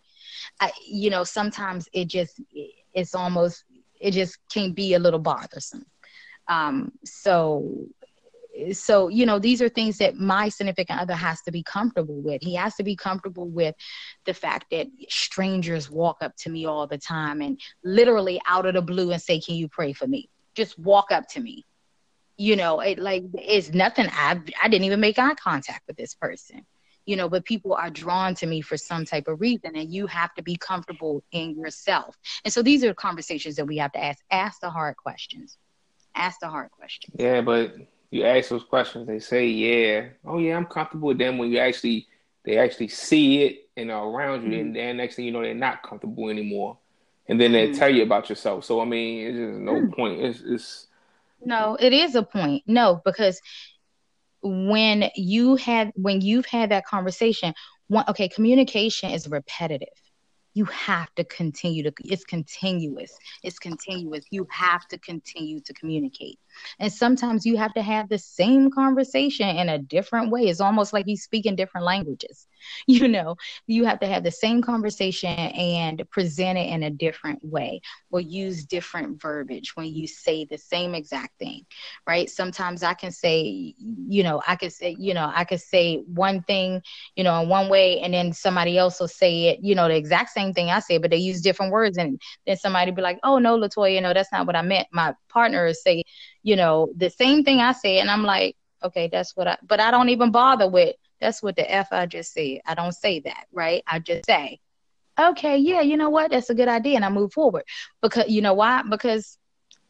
I, 0.61 0.73
you 0.89 1.11
know, 1.11 1.25
sometimes 1.25 1.89
it 1.93 2.07
just, 2.09 2.41
it's 2.95 3.15
almost, 3.15 3.65
it 4.01 4.13
just 4.13 4.39
can 4.51 4.73
be 4.73 4.95
a 4.95 4.99
little 4.99 5.19
bothersome. 5.19 5.85
Um, 6.49 6.93
so, 7.05 7.87
so, 8.73 9.09
you 9.09 9.27
know, 9.27 9.39
these 9.39 9.63
are 9.63 9.69
things 9.69 9.99
that 9.99 10.17
my 10.17 10.49
significant 10.49 11.01
other 11.01 11.15
has 11.15 11.41
to 11.43 11.53
be 11.53 11.63
comfortable 11.63 12.21
with. 12.21 12.43
He 12.43 12.55
has 12.57 12.75
to 12.77 12.83
be 12.83 12.97
comfortable 12.97 13.49
with 13.49 13.75
the 14.25 14.35
fact 14.35 14.67
that 14.73 14.89
strangers 15.09 15.91
walk 15.91 16.19
up 16.21 16.37
to 16.39 16.51
me 16.51 16.67
all 16.67 16.87
the 16.87 16.99
time 16.99 17.41
and 17.41 17.61
literally 17.85 18.41
out 18.47 18.67
of 18.67 18.75
the 18.75 18.83
blue 18.83 19.13
and 19.13 19.23
say, 19.23 19.41
can 19.41 19.55
you 19.55 19.69
pray 19.69 19.93
for 19.93 20.07
me? 20.07 20.29
Just 20.55 20.79
walk 20.79 21.13
up 21.13 21.29
to 21.29 21.41
me 21.41 21.65
you 22.41 22.57
know 22.57 22.81
it 22.81 22.99
like 22.99 23.23
it's 23.35 23.71
nothing 23.75 24.07
i 24.13 24.41
i 24.63 24.69
didn't 24.69 24.87
even 24.87 24.99
make 24.99 25.19
eye 25.19 25.35
contact 25.35 25.83
with 25.87 25.97
this 25.97 26.15
person 26.15 26.65
you 27.11 27.17
know 27.17 27.29
but 27.29 27.45
people 27.45 27.75
are 27.75 27.91
drawn 27.91 28.35
to 28.35 28.47
me 28.47 28.61
for 28.63 28.77
some 28.77 29.05
type 29.05 29.27
of 29.29 29.41
reason 29.41 29.77
and 29.77 29.93
you 29.93 30.07
have 30.07 30.33
to 30.35 30.43
be 30.43 30.57
comfortable 30.57 31.23
in 31.33 31.57
yourself 31.57 32.17
and 32.45 32.53
so 32.55 32.63
these 32.63 32.85
are 32.85 32.95
conversations 32.95 33.57
that 33.57 33.67
we 33.67 33.79
have 33.79 33.93
to 33.93 34.03
ask 34.03 34.21
ask 34.31 34.61
the 34.61 34.71
hard 34.71 34.97
questions 34.97 35.59
ask 36.15 36.41
the 36.41 36.49
hard 36.49 36.71
questions 36.71 37.17
Yeah, 37.19 37.41
but 37.43 37.75
you 38.11 38.25
ask 38.25 38.51
those 38.51 38.65
questions, 38.65 39.07
they 39.07 39.21
say, 39.21 39.47
"Yeah, 39.47 40.09
oh 40.25 40.39
yeah, 40.39 40.57
I'm 40.57 40.67
comfortable 40.67 41.09
with 41.09 41.19
them." 41.19 41.39
When 41.39 41.51
you 41.51 41.59
actually, 41.59 42.09
they 42.45 42.59
actually 42.59 42.89
see 42.89 43.43
it 43.43 43.69
and 43.77 43.91
are 43.91 44.09
around 44.09 44.51
you, 44.51 44.61
and 44.61 44.75
then 44.75 44.97
next 44.99 45.17
thing 45.17 45.27
you 45.27 45.33
know, 45.33 45.43
they're 45.43 45.55
not 45.55 45.83
comfortable 45.83 46.29
anymore, 46.29 46.79
and 47.29 47.41
then 47.41 47.53
they 47.53 47.69
Mhm. 47.69 47.79
tell 47.79 47.91
you 47.91 48.03
about 48.03 48.29
yourself. 48.29 48.65
So 48.65 48.81
I 48.81 48.85
mean, 48.85 49.27
it's 49.29 49.39
just 49.39 49.61
no 49.61 49.83
Mm. 49.83 49.93
point. 49.97 50.21
It's 50.21 50.41
it's 50.43 50.87
no 51.43 51.77
it 51.81 51.93
is 51.93 52.15
a 52.15 52.23
point 52.23 52.63
no 52.67 53.01
because 53.05 53.41
when 54.43 55.11
you 55.17 55.57
had 55.57 55.93
when 55.97 56.21
you've 56.21 56.47
had 56.47 56.71
that 56.71 56.87
conversation 56.87 57.55
one 57.89 58.05
okay 58.09 58.29
communication 58.29 59.11
is 59.11 59.29
repetitive. 59.29 59.89
You 60.55 60.65
have 60.67 61.15
to 61.15 61.25
continue 61.25 61.83
to 61.85 61.93
it's 62.05 62.25
continuous. 62.25 63.13
It's 63.43 63.59
continuous. 63.59 64.25
You 64.31 64.47
have 64.51 64.87
to 64.89 64.99
continue 64.99 65.61
to 65.61 65.75
communicate 65.75 66.39
and 66.79 66.93
sometimes 66.93 67.47
you 67.47 67.57
have 67.57 67.73
to 67.75 67.83
have 67.83 68.09
the 68.09 68.19
same 68.19 68.71
conversation 68.71 69.49
in 69.49 69.69
a 69.69 69.79
different 69.79 70.31
way. 70.31 70.43
It's 70.43 70.61
almost 70.61 70.93
like 70.93 71.07
you 71.07 71.17
speak 71.17 71.47
in 71.47 71.57
different 71.57 71.87
languages. 71.87 72.47
You 72.87 73.09
know 73.09 73.37
you 73.67 73.85
have 73.85 74.01
to 74.01 74.07
have 74.07 74.23
the 74.25 74.31
same 74.31 74.61
conversation 74.63 75.31
and 75.31 76.03
present 76.11 76.59
it 76.59 76.69
in 76.69 76.83
a 76.83 76.91
different 76.91 77.43
way 77.43 77.81
or 78.11 78.21
use 78.21 78.65
different 78.65 79.21
verbiage 79.21 79.75
when 79.77 79.87
you 79.87 80.07
say 80.07 80.45
the 80.45 80.59
same 80.59 80.95
exact 80.95 81.39
thing 81.39 81.65
right? 82.07 82.29
Sometimes 82.29 82.83
i 82.83 82.95
can 82.95 83.13
say 83.13 83.75
you 84.09 84.23
know 84.23 84.43
i 84.47 84.57
could 84.57 84.73
say 84.73 84.97
you 84.99 85.15
know 85.15 85.31
i 85.35 85.45
could 85.45 85.61
say 85.61 85.99
one 86.07 86.43
thing 86.43 86.83
you 87.17 87.25
know 87.25 87.41
in 87.43 87.49
one 87.49 87.69
way 87.69 88.01
and 88.01 88.13
then 88.15 88.33
somebody 88.33 88.77
else 88.79 89.01
will 89.01 89.09
say 89.09 89.49
it 89.49 89.61
you 89.63 89.75
know 89.75 89.89
the 89.89 89.97
exact 89.97 90.31
same 90.31 90.53
thing 90.53 90.71
i 90.71 90.81
say 90.81 90.99
but 90.99 91.11
they 91.11 91.17
use 91.17 91.41
different 91.41 91.73
words 91.73 91.99
and 91.99 92.21
then 92.47 92.57
somebody 92.57 92.91
be 92.91 93.03
like 93.03 93.19
oh 93.23 93.39
no 93.39 93.59
latoya 93.59 94.03
no 94.03 94.13
that's 94.13 94.33
not 94.33 94.47
what 94.47 94.57
i 94.57 94.63
meant. 94.63 94.89
My 94.93 95.15
partner 95.29 95.73
say 95.73 96.03
you 96.43 96.57
know 96.57 96.91
the 96.97 97.11
same 97.11 97.45
thing 97.45 97.61
i 97.61 97.73
say 97.73 97.99
and 97.99 98.11
i'm 98.11 98.23
like 98.23 98.57
okay 98.83 99.09
that's 99.13 99.37
what 99.37 99.47
i 99.47 99.57
but 99.67 99.81
i 99.81 99.91
don't 99.91 100.09
even 100.09 100.31
bother 100.31 100.69
with 100.69 100.95
that's 101.21 101.43
what 101.43 101.57
the 101.57 101.71
f 101.71 101.89
i 101.93 102.07
just 102.07 102.33
said. 102.33 102.61
I 102.67 102.75
don't 102.75 102.93
say 102.93 103.21
that 103.21 103.47
right? 103.53 103.83
I 103.87 103.99
just 103.99 104.27
say 104.27 104.59
okay 105.19 105.59
yeah 105.59 105.81
you 105.83 105.97
know 105.97 106.11
what? 106.11 106.31
That's 106.31 106.51
a 106.51 106.55
good 106.55 106.69
idea 106.69 106.97
and 106.97 107.05
i 107.05 107.11
move 107.11 107.33
forward. 107.33 107.65
Because 108.01 108.29
you 108.29 108.41
know 108.41 108.55
why? 108.55 108.83
Because 108.89 109.39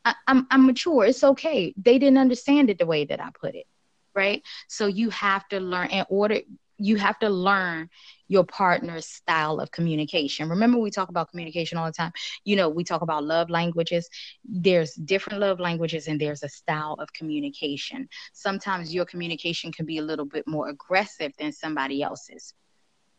I, 0.04 0.14
I'm, 0.26 0.46
I'm 0.50 0.66
mature. 0.66 1.04
It's 1.04 1.22
okay. 1.22 1.74
They 1.76 1.98
didn't 1.98 2.18
understand 2.18 2.70
it 2.70 2.78
the 2.78 2.86
way 2.86 3.04
that 3.04 3.20
i 3.20 3.28
put 3.38 3.54
it 3.54 3.66
right? 4.14 4.42
So 4.68 4.86
you 4.86 5.10
have 5.10 5.46
to 5.48 5.60
learn 5.60 5.88
in 5.88 6.04
order 6.08 6.40
you 6.78 6.96
have 6.96 7.18
to 7.20 7.28
learn 7.28 7.90
your 8.30 8.44
partner's 8.44 9.06
style 9.06 9.58
of 9.58 9.72
communication. 9.72 10.48
Remember 10.48 10.78
we 10.78 10.90
talk 10.90 11.08
about 11.08 11.30
communication 11.30 11.76
all 11.76 11.86
the 11.86 11.92
time. 11.92 12.12
You 12.44 12.54
know 12.54 12.68
we 12.68 12.84
talk 12.84 13.02
about 13.02 13.24
love 13.24 13.50
languages. 13.50 14.08
There's 14.44 14.94
different 14.94 15.40
love 15.40 15.58
languages 15.58 16.06
and 16.06 16.20
there's 16.20 16.44
a 16.44 16.48
style 16.48 16.96
of 17.00 17.12
communication. 17.12 18.08
Sometimes 18.32 18.94
your 18.94 19.04
communication 19.04 19.72
can 19.72 19.84
be 19.84 19.98
a 19.98 20.02
little 20.02 20.24
bit 20.24 20.46
more 20.46 20.68
aggressive 20.68 21.32
than 21.38 21.52
somebody 21.52 22.02
else's 22.02 22.54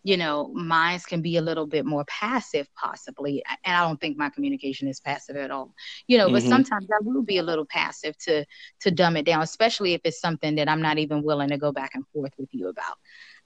you 0.03 0.17
know 0.17 0.49
minds 0.53 1.05
can 1.05 1.21
be 1.21 1.37
a 1.37 1.41
little 1.41 1.65
bit 1.67 1.85
more 1.85 2.03
passive 2.05 2.67
possibly 2.75 3.43
and 3.65 3.75
i 3.75 3.85
don't 3.87 3.99
think 3.99 4.17
my 4.17 4.29
communication 4.29 4.87
is 4.87 4.99
passive 4.99 5.35
at 5.35 5.51
all. 5.51 5.73
You 6.07 6.17
know 6.17 6.29
but 6.29 6.43
Mhm. 6.43 6.43
sometimes 6.43 6.87
i 6.91 6.99
will 7.03 7.23
be 7.23 7.37
a 7.37 7.43
little 7.43 7.65
passive 7.65 8.17
to 8.19 8.45
to 8.81 8.91
dumb 8.91 9.15
it 9.17 9.25
down 9.25 9.41
especially 9.41 9.93
if 9.93 10.01
it's 10.03 10.19
something 10.19 10.55
that 10.55 10.69
i'm 10.69 10.81
not 10.81 10.97
even 10.97 11.23
willing 11.23 11.49
to 11.49 11.57
go 11.57 11.71
back 11.71 11.91
and 11.95 12.05
forth 12.13 12.33
with 12.37 12.49
you 12.53 12.67
about. 12.69 12.97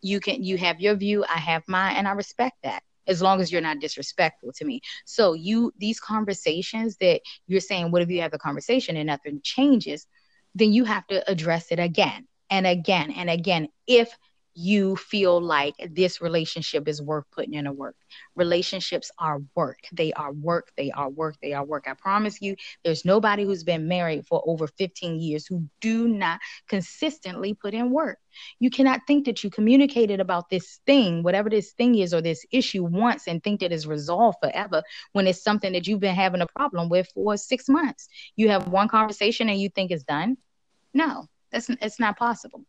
You 0.02 0.20
can 0.20 0.44
you 0.44 0.58
have 0.58 0.80
your 0.80 0.96
view 0.96 1.24
i 1.26 1.38
have 1.40 1.64
mine 1.68 1.96
and 1.98 2.08
i 2.08 2.12
respect 2.12 2.56
that 2.64 2.84
as 3.08 3.22
long 3.22 3.40
as 3.42 3.52
you're 3.52 3.62
not 3.62 3.80
disrespectful 3.80 4.52
to 4.54 4.66
me. 4.66 4.82
So 5.06 5.34
you 5.34 5.72
these 5.78 6.00
conversations 6.00 6.98
that 6.98 7.22
you're 7.48 7.60
saying 7.60 7.92
what 7.92 8.02
if 8.02 8.10
you 8.10 8.22
have 8.22 8.32
the 8.32 8.38
conversation 8.40 8.98
and 8.98 9.08
nothing 9.08 9.40
changes 9.44 10.08
then 10.56 10.72
you 10.74 10.86
have 10.86 11.06
to 11.08 11.30
address 11.30 11.72
it 11.72 11.80
again 11.80 12.28
and 12.50 12.66
again 12.66 13.12
and 13.12 13.30
again 13.30 13.68
if 13.88 14.18
you 14.56 14.96
feel 14.96 15.42
like 15.42 15.76
this 15.92 16.22
relationship 16.22 16.88
is 16.88 17.02
worth 17.02 17.26
putting 17.32 17.56
in 17.56 17.68
a 17.68 17.74
work. 17.74 17.96
Relationships 18.36 19.12
are 19.20 19.42
work. 19.54 19.80
They 19.92 20.14
are 20.14 20.32
work. 20.32 20.72
They 20.78 20.92
are 20.92 21.10
work. 21.10 21.36
They 21.42 21.52
are 21.52 21.64
work. 21.64 21.88
I 21.88 21.94
promise 21.94 22.42
you, 22.42 22.56
there's 22.84 23.04
nobody 23.04 23.44
who's 23.44 23.66
been 23.66 23.90
married 23.90 24.26
for 24.26 24.42
over 24.48 24.68
15 24.68 25.20
years 25.20 25.46
who 25.46 25.68
do 25.82 26.08
not 26.08 26.40
consistently 26.70 27.54
put 27.54 27.74
in 27.74 27.92
work. 27.92 28.18
You 28.60 28.70
cannot 28.70 29.02
think 29.06 29.26
that 29.26 29.44
you 29.44 29.50
communicated 29.50 30.22
about 30.22 30.50
this 30.50 30.80
thing, 30.86 31.22
whatever 31.22 31.50
this 31.50 31.74
thing 31.74 31.96
is 31.96 32.14
or 32.14 32.22
this 32.22 32.46
issue 32.52 32.84
once 32.84 33.28
and 33.28 33.44
think 33.44 33.60
that 33.60 33.74
it's 33.74 33.86
resolved 33.86 34.38
forever 34.42 34.84
when 35.12 35.28
it's 35.28 35.44
something 35.44 35.74
that 35.74 35.86
you've 35.86 36.00
been 36.00 36.16
having 36.16 36.42
a 36.42 36.48
problem 36.48 36.88
with 36.88 37.10
for 37.14 37.36
six 37.36 37.68
months. 37.68 38.08
You 38.38 38.50
have 38.50 38.70
one 38.70 38.88
conversation 38.88 39.50
and 39.50 39.60
you 39.60 39.70
think 39.70 39.92
it's 39.92 40.04
done. 40.04 40.38
No, 40.94 41.28
that's 41.52 41.70
it's 41.70 42.00
not 42.00 42.18
possible. 42.18 42.66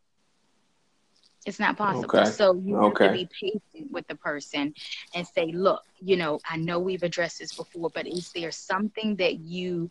It's 1.46 1.60
not 1.60 1.78
possible. 1.78 2.24
Okay. 2.24 2.26
So 2.26 2.60
you 2.64 2.78
have 2.82 2.96
Okay. 2.96 3.04
to 3.04 3.10
be 3.10 3.28
patient 3.40 3.92
with 3.92 4.06
the 4.08 4.16
person 4.16 4.74
and 5.14 5.26
say, 5.26 5.52
look, 5.54 5.82
you 6.00 6.16
know, 6.16 6.40
I 6.48 6.58
know 6.58 6.80
we've 6.80 7.04
addressed 7.04 7.38
this 7.40 7.54
before, 7.54 7.90
but 7.94 8.06
is 8.06 8.32
there 8.34 8.52
something 8.52 9.16
that 9.16 9.38
you 9.40 9.90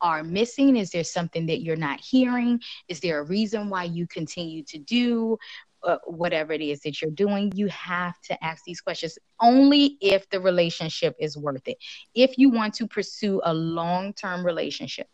are 0.00 0.22
missing? 0.24 0.76
Is 0.76 0.90
there 0.92 1.04
something 1.04 1.46
that 1.46 1.62
you're 1.62 1.76
not 1.76 2.00
hearing? 2.00 2.60
Is 2.88 3.00
there 3.00 3.20
a 3.20 3.24
reason 3.24 3.70
why 3.70 3.84
you 3.84 4.06
continue 4.06 4.64
to 4.64 4.78
do 4.78 5.38
uh, 5.84 5.98
whatever 6.06 6.52
it 6.52 6.62
is 6.62 6.80
that 6.82 7.02
you're 7.02 7.10
doing? 7.10 7.52
You 7.54 7.68
have 7.68 8.14
to 8.28 8.44
ask 8.44 8.64
these 8.64 8.80
questions 8.80 9.18
only 9.40 9.96
if 10.00 10.28
the 10.30 10.40
relationship 10.40 11.16
is 11.20 11.36
worth 11.36 11.66
it. 11.68 11.78
If 12.14 12.38
you 12.38 12.50
want 12.50 12.74
to 12.74 12.86
pursue 12.86 13.40
a 13.44 13.54
long-term 13.54 14.44
relationship, 14.44 15.08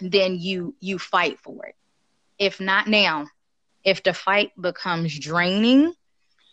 then 0.00 0.36
you 0.38 0.74
you 0.80 0.98
fight 0.98 1.38
for 1.38 1.66
it. 1.66 1.74
If 2.38 2.60
not 2.60 2.88
now, 2.88 3.26
if 3.84 4.02
the 4.02 4.14
fight 4.14 4.50
becomes 4.60 5.18
draining, 5.18 5.92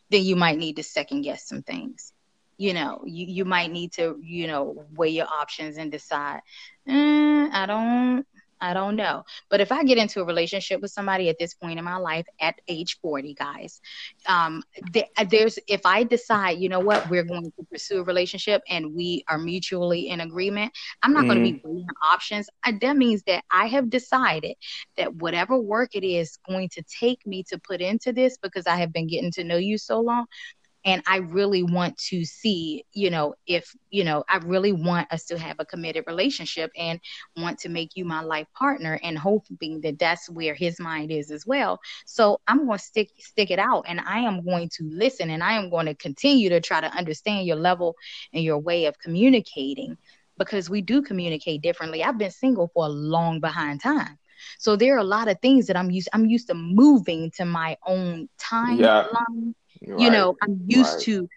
then 0.10 0.24
you 0.24 0.36
might 0.36 0.58
need 0.58 0.76
to 0.76 0.84
second 0.84 1.22
guess 1.22 1.48
some 1.48 1.64
things. 1.64 2.14
You 2.58 2.74
know, 2.74 3.02
you, 3.06 3.26
you 3.28 3.46
might 3.46 3.72
need 3.72 3.94
to, 3.94 4.20
you 4.22 4.48
know, 4.48 4.86
weigh 4.94 5.10
your 5.10 5.28
options 5.28 5.78
and 5.78 5.92
decide, 5.92 6.42
"Eh, 6.88 7.50
I 7.52 7.66
don't 7.66 8.26
I 8.62 8.74
don't 8.74 8.96
know. 8.96 9.24
But 9.50 9.62
if 9.62 9.72
I 9.72 9.84
get 9.84 9.98
into 9.98 10.22
a 10.22 10.26
relationship 10.26 10.82
with 10.82 10.92
somebody 10.92 11.30
at 11.30 11.38
this 11.40 11.54
point 11.54 11.80
in 11.80 11.86
my 11.86 11.98
life 11.98 12.28
at 12.40 12.56
age 12.68 13.00
40, 13.02 13.34
guys, 13.34 13.82
um, 14.28 14.64
th- 14.94 15.08
there's 15.30 15.60
if 15.68 15.86
I 15.86 16.04
decide, 16.04 16.60
you 16.60 16.70
know 16.70 16.80
what, 16.80 17.10
we're 17.10 17.24
going 17.24 17.52
to 17.52 17.64
pursue 17.72 18.00
a 18.00 18.04
relationship 18.04 18.62
and 18.70 18.94
we 18.96 19.24
are 19.28 19.40
mutually 19.40 20.10
in 20.10 20.22
agreement, 20.22 20.74
I'm 21.02 21.14
not 21.14 21.28
going 21.28 21.38
to 21.38 21.42
be 21.42 21.60
weighing 21.64 21.88
options. 22.04 22.50
Uh, 22.66 22.74
that 22.82 22.98
means 22.98 23.24
that 23.28 23.44
I 23.52 23.68
have 23.68 23.90
decided 23.90 24.56
that 24.98 25.16
whatever 25.16 25.58
work 25.60 25.96
it 25.96 26.06
is 26.06 26.38
going 26.48 26.70
to 26.70 26.84
take 26.84 27.26
me 27.26 27.44
to 27.50 27.60
put 27.60 27.82
into 27.82 28.14
this 28.14 28.38
because 28.38 28.68
I 28.68 28.76
have 28.78 28.94
been 28.94 29.08
getting 29.08 29.32
to 29.34 29.44
know 29.44 29.58
you 29.58 29.78
so 29.78 30.00
long. 30.00 30.26
And 30.84 31.04
I 31.06 31.18
really 31.18 31.64
want 31.64 31.98
to 32.10 32.26
see, 32.26 32.86
you 32.94 33.10
know, 33.10 33.36
if, 33.46 33.76
you 33.90 34.04
know, 34.04 34.24
I 34.28 34.38
really 34.38 34.72
want 34.72 35.12
us 35.12 35.26
to 35.26 35.38
have 35.38 35.58
a 35.60 35.66
committed 35.66 36.06
relationship 36.08 36.72
and 36.76 37.00
want 37.38 37.60
to 37.60 37.70
make 37.70 37.96
you 37.96 38.06
my 38.06 38.22
life 38.22 38.48
partner 38.58 39.00
and 39.04 39.18
hoping 39.18 39.82
that 39.82 40.00
that's 40.00 40.30
where 40.30 40.56
his 40.56 40.80
mind 40.80 41.12
is 41.12 41.30
as 41.32 41.46
well. 41.46 41.80
So 42.06 42.42
I'm 42.48 42.66
going 42.66 42.78
to 42.78 42.84
stick 42.84 43.12
stick 43.20 43.52
it 43.52 43.60
out 43.60 43.86
and 43.88 44.00
I 44.02 44.20
am 44.20 44.44
going 44.44 44.70
to 44.78 44.84
listen 44.90 45.30
and 45.30 45.44
I 45.44 45.54
am 45.54 45.70
going 45.70 45.86
to 45.86 45.96
continue 45.96 46.50
to 46.50 46.60
try 46.60 46.82
to 46.82 46.88
understand 46.96 47.46
your 47.46 47.58
level 47.58 47.96
and 48.34 48.44
your 48.44 48.58
way 48.58 48.86
of 48.86 48.98
communicating 49.00 49.98
because 50.38 50.70
we 50.70 50.82
do 50.82 51.02
communicate 51.02 51.62
differently. 51.62 52.04
I've 52.04 52.18
been 52.18 52.32
single 52.32 52.70
for 52.74 52.86
a 52.86 52.90
long 52.90 53.40
behind 53.40 53.82
time. 53.82 54.18
So 54.58 54.76
there 54.76 54.96
are 54.96 55.00
a 55.00 55.04
lot 55.04 55.28
of 55.28 55.40
things 55.42 55.68
that 55.68 55.78
I'm 55.78 55.92
used 55.92 56.10
I'm 56.14 56.26
used 56.26 56.48
to 56.48 56.56
moving 56.56 57.32
to 57.38 57.46
my 57.46 57.78
own 57.86 58.28
timeline. 58.40 58.80
Yeah. 58.80 59.08
You 59.96 60.10
know, 60.10 60.36
I'm 60.42 60.62
used 60.68 61.00
Right. 61.00 61.06
to 61.06 61.28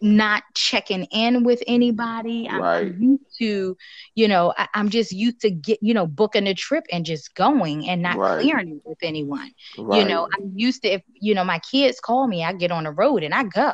not 0.00 0.42
checking 0.54 1.04
in 1.12 1.44
with 1.44 1.62
anybody. 1.66 2.48
I'm, 2.50 2.62
Right. 2.62 2.80
I'm 2.80 2.94
used 3.00 3.24
to, 3.38 3.76
you 4.14 4.28
know, 4.28 4.52
I, 4.56 4.68
I'm 4.74 4.90
just 4.90 5.12
used 5.12 5.40
to 5.40 5.50
get, 5.50 5.78
you 5.82 5.94
know, 5.94 6.06
booking 6.06 6.46
a 6.46 6.54
trip 6.54 6.84
and 6.92 7.04
just 7.04 7.34
going 7.34 7.88
and 7.88 8.02
not 8.02 8.18
Right. 8.18 8.22
clearing 8.22 8.68
it 8.76 8.82
with 8.84 8.98
anyone. 9.02 9.50
Right. 9.76 9.88
You 9.90 10.04
know, 10.04 10.26
I'm 10.34 10.52
used 10.56 10.82
to 10.82 10.88
if, 10.94 11.02
you 11.14 11.34
know, 11.34 11.44
my 11.44 11.58
kids 11.60 12.00
call 12.00 12.26
me, 12.26 12.44
I 12.44 12.52
get 12.52 12.72
on 12.72 12.84
the 12.84 12.90
road 12.92 13.22
and 13.22 13.34
I 13.34 13.44
go. 13.44 13.72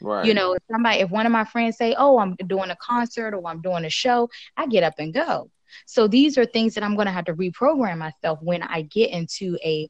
right. 0.00 0.20
You 0.20 0.34
know, 0.34 0.52
if 0.54 0.62
somebody, 0.70 1.00
if 1.00 1.10
one 1.10 1.26
of 1.26 1.32
my 1.32 1.44
friends 1.44 1.76
say, 1.76 1.94
"Oh, 1.96 2.18
I'm 2.18 2.34
doing 2.46 2.70
a 2.70 2.76
concert 2.76 3.34
or 3.34 3.46
I'm 3.46 3.60
doing 3.60 3.84
a 3.84 3.90
show," 3.90 4.28
I 4.56 4.66
get 4.66 4.82
up 4.82 4.94
and 4.98 5.12
go. 5.12 5.50
So 5.86 6.08
these 6.08 6.38
are 6.38 6.46
things 6.46 6.74
that 6.74 6.84
I'm 6.84 6.94
going 6.94 7.06
to 7.06 7.12
have 7.12 7.26
to 7.26 7.34
reprogram 7.34 7.98
myself 7.98 8.38
when 8.42 8.62
I 8.62 8.82
get 8.82 9.10
into 9.10 9.58
a 9.64 9.88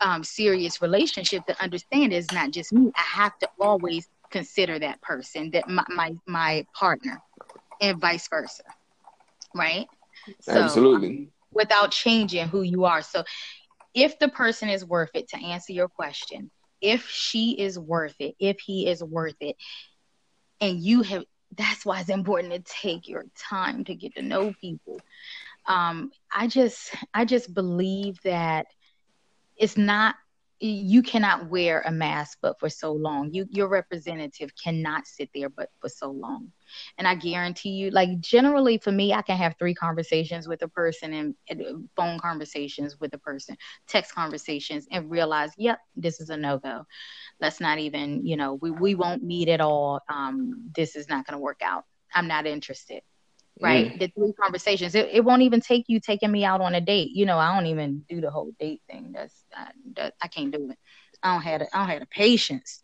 um, 0.00 0.22
serious 0.24 0.80
relationship 0.80 1.46
to 1.46 1.62
understand 1.62 2.12
it's 2.12 2.32
not 2.32 2.50
just 2.50 2.72
me. 2.72 2.90
I 2.96 3.02
have 3.22 3.38
to 3.40 3.48
always 3.60 4.08
consider 4.30 4.78
that 4.78 5.00
person, 5.02 5.50
that 5.52 5.68
my 5.68 5.84
my, 5.88 6.12
my 6.26 6.66
partner, 6.74 7.22
and 7.80 8.00
vice 8.00 8.28
versa, 8.28 8.62
right? 9.54 9.86
So, 10.40 10.60
Absolutely. 10.62 11.30
without 11.52 11.90
changing 11.92 12.48
who 12.48 12.62
you 12.62 12.84
are. 12.84 13.02
So 13.02 13.24
if 13.94 14.18
the 14.18 14.28
person 14.28 14.68
is 14.68 14.84
worth 14.84 15.10
it, 15.14 15.28
to 15.30 15.38
answer 15.38 15.72
your 15.72 15.88
question, 15.88 16.50
if 16.80 17.08
she 17.08 17.52
is 17.52 17.78
worth 17.78 18.14
it, 18.20 18.34
if 18.38 18.60
he 18.60 18.86
is 18.86 19.02
worth 19.02 19.36
it, 19.40 19.56
and 20.60 20.80
you 20.80 21.02
have 21.02 21.24
that's 21.56 21.86
why 21.86 22.00
it's 22.00 22.10
important 22.10 22.52
to 22.52 22.72
take 22.82 23.08
your 23.08 23.24
time 23.36 23.84
to 23.84 23.94
get 23.94 24.14
to 24.16 24.22
know 24.22 24.52
people. 24.60 25.00
Um, 25.66 26.10
I 26.32 26.46
just 26.46 26.94
I 27.14 27.24
just 27.24 27.52
believe 27.54 28.18
that 28.24 28.66
it's 29.58 29.76
not 29.76 30.14
you 30.60 31.02
cannot 31.02 31.48
wear 31.48 31.82
a 31.86 31.90
mask 31.90 32.38
but 32.42 32.58
for 32.58 32.68
so 32.68 32.92
long. 32.92 33.32
You 33.32 33.46
your 33.50 33.68
representative 33.68 34.50
cannot 34.62 35.06
sit 35.06 35.30
there 35.32 35.48
but 35.48 35.68
for 35.80 35.88
so 35.88 36.10
long. 36.10 36.50
And 36.96 37.06
I 37.06 37.14
guarantee 37.14 37.70
you, 37.70 37.90
like 37.90 38.18
generally 38.20 38.78
for 38.78 38.90
me, 38.90 39.12
I 39.12 39.22
can 39.22 39.36
have 39.36 39.54
three 39.58 39.74
conversations 39.74 40.48
with 40.48 40.62
a 40.62 40.68
person 40.68 41.12
and, 41.12 41.34
and 41.48 41.62
uh, 41.62 41.78
phone 41.96 42.18
conversations 42.18 42.98
with 42.98 43.14
a 43.14 43.18
person, 43.18 43.56
text 43.86 44.14
conversations, 44.14 44.86
and 44.90 45.10
realize, 45.10 45.52
yep, 45.56 45.78
this 45.96 46.20
is 46.20 46.30
a 46.30 46.36
no 46.36 46.58
go. 46.58 46.84
Let's 47.40 47.60
not 47.60 47.78
even, 47.78 48.26
you 48.26 48.36
know, 48.36 48.54
we, 48.54 48.70
we 48.72 48.94
won't 48.96 49.22
meet 49.22 49.48
at 49.48 49.60
all. 49.60 50.00
Um, 50.08 50.70
this 50.74 50.96
is 50.96 51.08
not 51.08 51.24
going 51.24 51.34
to 51.38 51.42
work 51.42 51.60
out. 51.62 51.84
I'm 52.12 52.26
not 52.26 52.46
interested. 52.46 53.02
Right. 53.60 53.98
The 53.98 54.08
three 54.08 54.32
conversations, 54.40 54.94
it, 54.94 55.08
it 55.12 55.24
won't 55.24 55.42
even 55.42 55.60
take 55.60 55.86
you 55.88 56.00
taking 56.00 56.30
me 56.30 56.44
out 56.44 56.60
on 56.60 56.74
a 56.74 56.80
date. 56.80 57.10
You 57.12 57.26
know, 57.26 57.38
I 57.38 57.54
don't 57.54 57.66
even 57.66 58.04
do 58.08 58.20
the 58.20 58.30
whole 58.30 58.52
date 58.60 58.82
thing. 58.88 59.12
That's, 59.14 59.34
I, 59.54 59.70
that, 59.96 60.14
I 60.22 60.28
can't 60.28 60.52
do 60.52 60.70
it. 60.70 60.78
I 61.22 61.34
don't 61.34 61.42
have, 61.42 61.60
the, 61.60 61.76
I 61.76 61.78
don't 61.80 61.88
have 61.88 62.00
the 62.00 62.06
patience. 62.06 62.82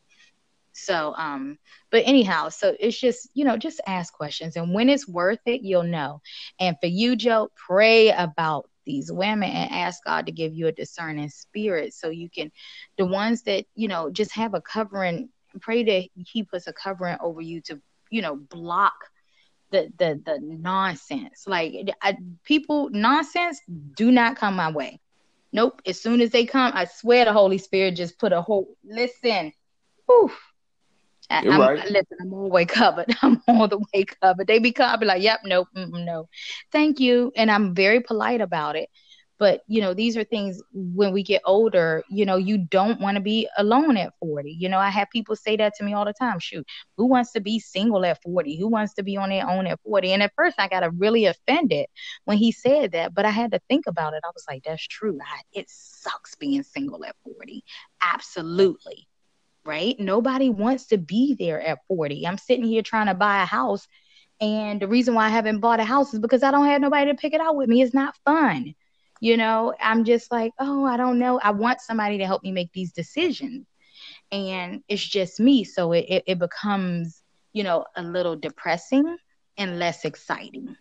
So, 0.73 1.15
um, 1.17 1.59
but 1.93 2.03
anyhow, 2.05 2.49
so 2.49 2.75
it's 2.81 2.99
just, 2.99 3.29
you 3.35 3.45
know, 3.45 3.57
just 3.57 3.81
ask 3.87 4.13
questions. 4.13 4.57
And 4.57 4.75
when 4.75 4.89
it's 4.89 5.07
worth 5.07 5.39
it, 5.47 5.63
you'll 5.63 5.85
know. 5.85 6.21
And 6.59 6.77
for 6.81 6.89
you, 6.89 7.15
Joe, 7.15 7.51
pray 7.55 8.11
about 8.11 8.69
these 8.85 9.11
women 9.13 9.51
and 9.51 9.71
ask 9.71 10.03
God 10.05 10.27
to 10.27 10.33
give 10.33 10.53
you 10.53 10.67
a 10.67 10.73
discerning 10.73 11.29
spirit 11.29 11.95
so 11.95 12.11
you 12.11 12.29
can, 12.29 12.51
the 12.99 13.07
ones 13.07 13.43
that, 13.43 13.67
you 13.77 13.87
know, 13.87 14.11
just 14.11 14.33
have 14.33 14.55
a 14.55 14.61
covering, 14.61 15.29
pray 15.61 15.85
that 15.85 16.09
He 16.17 16.43
puts 16.43 16.67
a 16.67 16.73
covering 16.73 17.17
over 17.21 17.41
you 17.41 17.61
to, 17.63 17.81
you 18.11 18.21
know, 18.23 18.35
block 18.35 18.95
the 19.75 19.93
the 19.99 20.23
the 20.25 20.39
nonsense. 20.41 21.45
Like 21.47 21.75
I, 22.01 22.17
people, 22.45 22.91
nonsense 22.91 23.61
do 23.95 24.11
not 24.11 24.37
come 24.37 24.57
my 24.57 24.71
way. 24.71 25.01
Nope. 25.53 25.83
As 25.87 26.01
soon 26.01 26.21
as 26.21 26.31
they 26.31 26.47
come, 26.47 26.73
I 26.75 26.85
swear 26.87 27.25
the 27.25 27.33
Holy 27.33 27.59
Spirit 27.59 27.97
just 27.97 28.19
put 28.19 28.33
a 28.33 28.43
whole 28.43 28.77
listen. 28.85 29.53
Whew. 30.07 30.33
I, 31.31 31.49
I'm, 31.49 31.61
right. 31.61 31.91
Listen, 31.91 32.19
I'm 32.21 32.33
all 32.33 32.45
the 32.45 32.49
way 32.51 32.65
covered. 32.65 33.15
I'm 33.23 33.43
all 33.49 33.69
the 33.69 33.79
way 33.79 34.05
covered. 34.05 34.47
They 34.47 34.59
be 34.59 34.73
covered 34.73 35.07
like, 35.07 35.23
yep, 35.23 35.41
nope, 35.45 35.69
no, 35.75 36.29
thank 36.71 37.01
you, 37.01 37.33
and 37.35 37.51
I'm 37.51 37.75
very 37.75 38.01
polite 38.01 38.41
about 38.41 38.77
it. 38.77 38.91
But 39.39 39.63
you 39.67 39.81
know, 39.81 39.95
these 39.95 40.17
are 40.17 40.25
things 40.25 40.63
when 40.73 41.13
we 41.13 41.23
get 41.23 41.43
older. 41.45 42.03
You 42.09 42.25
know, 42.25 42.37
you 42.37 42.59
don't 42.59 43.01
want 43.01 43.17
to 43.17 43.21
be 43.21 43.49
alone 43.59 43.97
at 43.97 44.13
40. 44.21 44.51
You 44.51 44.69
know, 44.69 44.79
I 44.79 44.91
have 44.91 45.09
people 45.11 45.37
say 45.37 45.57
that 45.57 45.75
to 45.77 45.85
me 45.85 45.93
all 45.93 46.05
the 46.05 46.13
time. 46.13 46.39
Shoot, 46.39 46.67
who 46.97 47.07
wants 47.07 47.33
to 47.33 47.41
be 47.41 47.59
single 47.59 48.05
at 48.05 48.23
40? 48.23 48.59
Who 48.59 48.69
wants 48.69 48.95
to 48.95 49.03
be 49.03 49.17
on 49.17 49.31
their 49.31 49.49
own 49.49 49.67
at 49.67 49.81
40? 49.85 50.13
And 50.13 50.23
at 50.23 50.33
first, 50.37 50.57
I 50.59 50.69
got 50.69 50.85
really 50.99 51.27
offended 51.27 51.87
when 52.25 52.39
he 52.39 52.53
said 52.53 52.93
that, 52.93 53.15
but 53.15 53.25
I 53.25 53.31
had 53.31 53.53
to 53.53 53.61
think 53.69 53.87
about 53.87 54.15
it. 54.15 54.23
I 54.25 54.31
was 54.35 54.45
like, 54.49 54.65
that's 54.65 54.87
true. 54.87 55.19
I, 55.21 55.41
it 55.53 55.67
sucks 55.69 56.35
being 56.37 56.63
single 56.63 57.05
at 57.05 57.17
40. 57.25 57.65
Absolutely 58.03 59.09
right? 59.65 59.99
Nobody 59.99 60.51
wants 60.51 60.87
to 60.89 60.99
be 60.99 61.35
there 61.35 61.61
at 61.61 61.79
40. 61.89 62.27
I'm 62.27 62.39
sitting 62.39 62.65
here 62.65 62.83
trying 62.83 63.07
to 63.07 63.15
buy 63.15 63.43
a 63.43 63.47
house. 63.47 63.87
And 64.41 64.81
the 64.81 64.89
reason 64.89 65.15
why 65.15 65.27
I 65.27 65.31
haven't 65.31 65.61
bought 65.61 65.81
a 65.81 65.85
house 65.85 66.13
is 66.13 66.21
because 66.21 66.43
I 66.43 66.51
don't 66.51 66.67
have 66.67 66.81
nobody 66.81 67.11
to 67.11 67.17
pick 67.17 67.35
it 67.35 67.41
out 67.41 67.57
with 67.57 67.69
me. 67.69 67.83
It's 67.83 67.95
not 67.95 68.15
fun. 68.25 68.75
You 69.21 69.37
know, 69.37 69.75
I'm 69.81 70.05
just 70.05 70.31
like, 70.31 70.53
oh, 70.59 70.85
I 70.85 70.97
don't 70.97 71.19
know. 71.19 71.41
I 71.43 71.51
want 71.51 71.81
somebody 71.81 72.19
to 72.19 72.27
help 72.27 72.43
me 72.43 72.53
make 72.53 72.73
these 72.73 72.93
decisions. 72.93 73.67
And 74.31 74.83
it's 74.89 75.07
just 75.07 75.41
me. 75.41 75.65
So 75.65 75.93
it, 75.93 76.07
it, 76.09 76.25
it 76.27 76.39
becomes, 76.39 77.23
you 77.53 77.63
know, 77.63 77.85
a 77.97 78.03
little 78.03 78.37
depressing 78.37 79.17
and 79.57 79.79
less 79.79 80.05
exciting. 80.05 80.77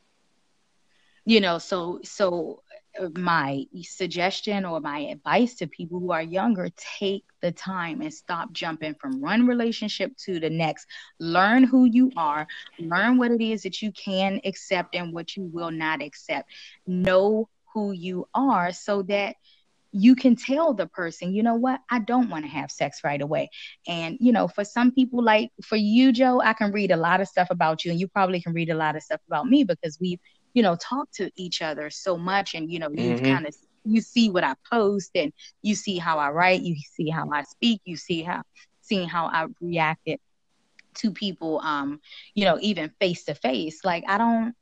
You 1.25 1.39
know, 1.39 1.57
so 1.57 1.99
so 2.03 2.63
uh, 2.99 3.09
my 3.15 3.65
suggestion 3.81 4.65
or 4.65 4.79
my 4.79 4.99
advice 4.99 5.55
to 5.55 5.67
people 5.67 5.99
who 5.99 6.11
are 6.11 6.21
younger 6.21 6.69
take 6.75 7.23
the 7.41 7.51
time 7.51 8.01
and 8.01 8.13
stop 8.13 8.51
jumping 8.51 8.93
from 8.95 9.19
one 9.19 9.47
relationship 9.47 10.15
to 10.17 10.39
the 10.39 10.49
next 10.49 10.87
learn 11.19 11.63
who 11.63 11.85
you 11.85 12.11
are 12.15 12.45
learn 12.79 13.17
what 13.17 13.31
it 13.31 13.41
is 13.41 13.63
that 13.63 13.81
you 13.81 13.91
can 13.93 14.39
accept 14.45 14.95
and 14.95 15.11
what 15.11 15.35
you 15.35 15.43
will 15.45 15.71
not 15.71 16.03
accept 16.03 16.49
know 16.85 17.49
who 17.73 17.91
you 17.91 18.27
are 18.33 18.71
so 18.73 19.03
that 19.03 19.35
you 19.91 20.15
can 20.15 20.35
tell 20.35 20.73
the 20.73 20.87
person, 20.87 21.33
you 21.33 21.43
know 21.43 21.55
what, 21.55 21.79
I 21.89 21.99
don't 21.99 22.29
want 22.29 22.45
to 22.45 22.51
have 22.51 22.71
sex 22.71 22.99
right 23.03 23.21
away. 23.21 23.49
And, 23.87 24.17
you 24.19 24.31
know, 24.31 24.47
for 24.47 24.63
some 24.63 24.91
people, 24.91 25.23
like 25.23 25.49
for 25.63 25.75
you, 25.75 26.11
Joe, 26.11 26.41
I 26.41 26.53
can 26.53 26.71
read 26.71 26.91
a 26.91 26.97
lot 26.97 27.21
of 27.21 27.27
stuff 27.27 27.47
about 27.49 27.85
you, 27.85 27.91
and 27.91 27.99
you 27.99 28.07
probably 28.07 28.41
can 28.41 28.53
read 28.53 28.69
a 28.69 28.75
lot 28.75 28.95
of 28.95 29.03
stuff 29.03 29.21
about 29.27 29.47
me 29.47 29.63
because 29.63 29.97
we've, 29.99 30.19
you 30.53 30.63
know, 30.63 30.75
talked 30.75 31.15
to 31.15 31.29
each 31.37 31.61
other 31.61 31.89
so 31.89 32.17
much. 32.17 32.53
And, 32.55 32.71
you 32.71 32.79
know, 32.79 32.89
you 32.91 33.15
Mhm. 33.17 33.23
kind 33.29 33.45
of 33.47 33.55
you 33.85 34.01
see 34.01 34.29
what 34.29 34.43
I 34.43 34.55
post 34.71 35.11
and 35.15 35.31
you 35.61 35.75
see 35.75 35.97
how 35.97 36.17
I 36.19 36.31
write, 36.31 36.61
you 36.61 36.75
see 36.95 37.09
how 37.09 37.29
I 37.31 37.43
speak, 37.43 37.81
you 37.85 37.97
see 37.97 38.23
how 38.23 38.41
seeing 38.81 39.07
how 39.07 39.27
I 39.27 39.47
reacted 39.61 40.19
to 40.95 41.11
people 41.11 41.59
um, 41.61 41.99
you 42.35 42.45
know, 42.45 42.57
even 42.61 42.91
face 42.99 43.25
to 43.25 43.35
face. 43.35 43.83
Like 43.83 44.03
I 44.07 44.17
don't 44.17 44.53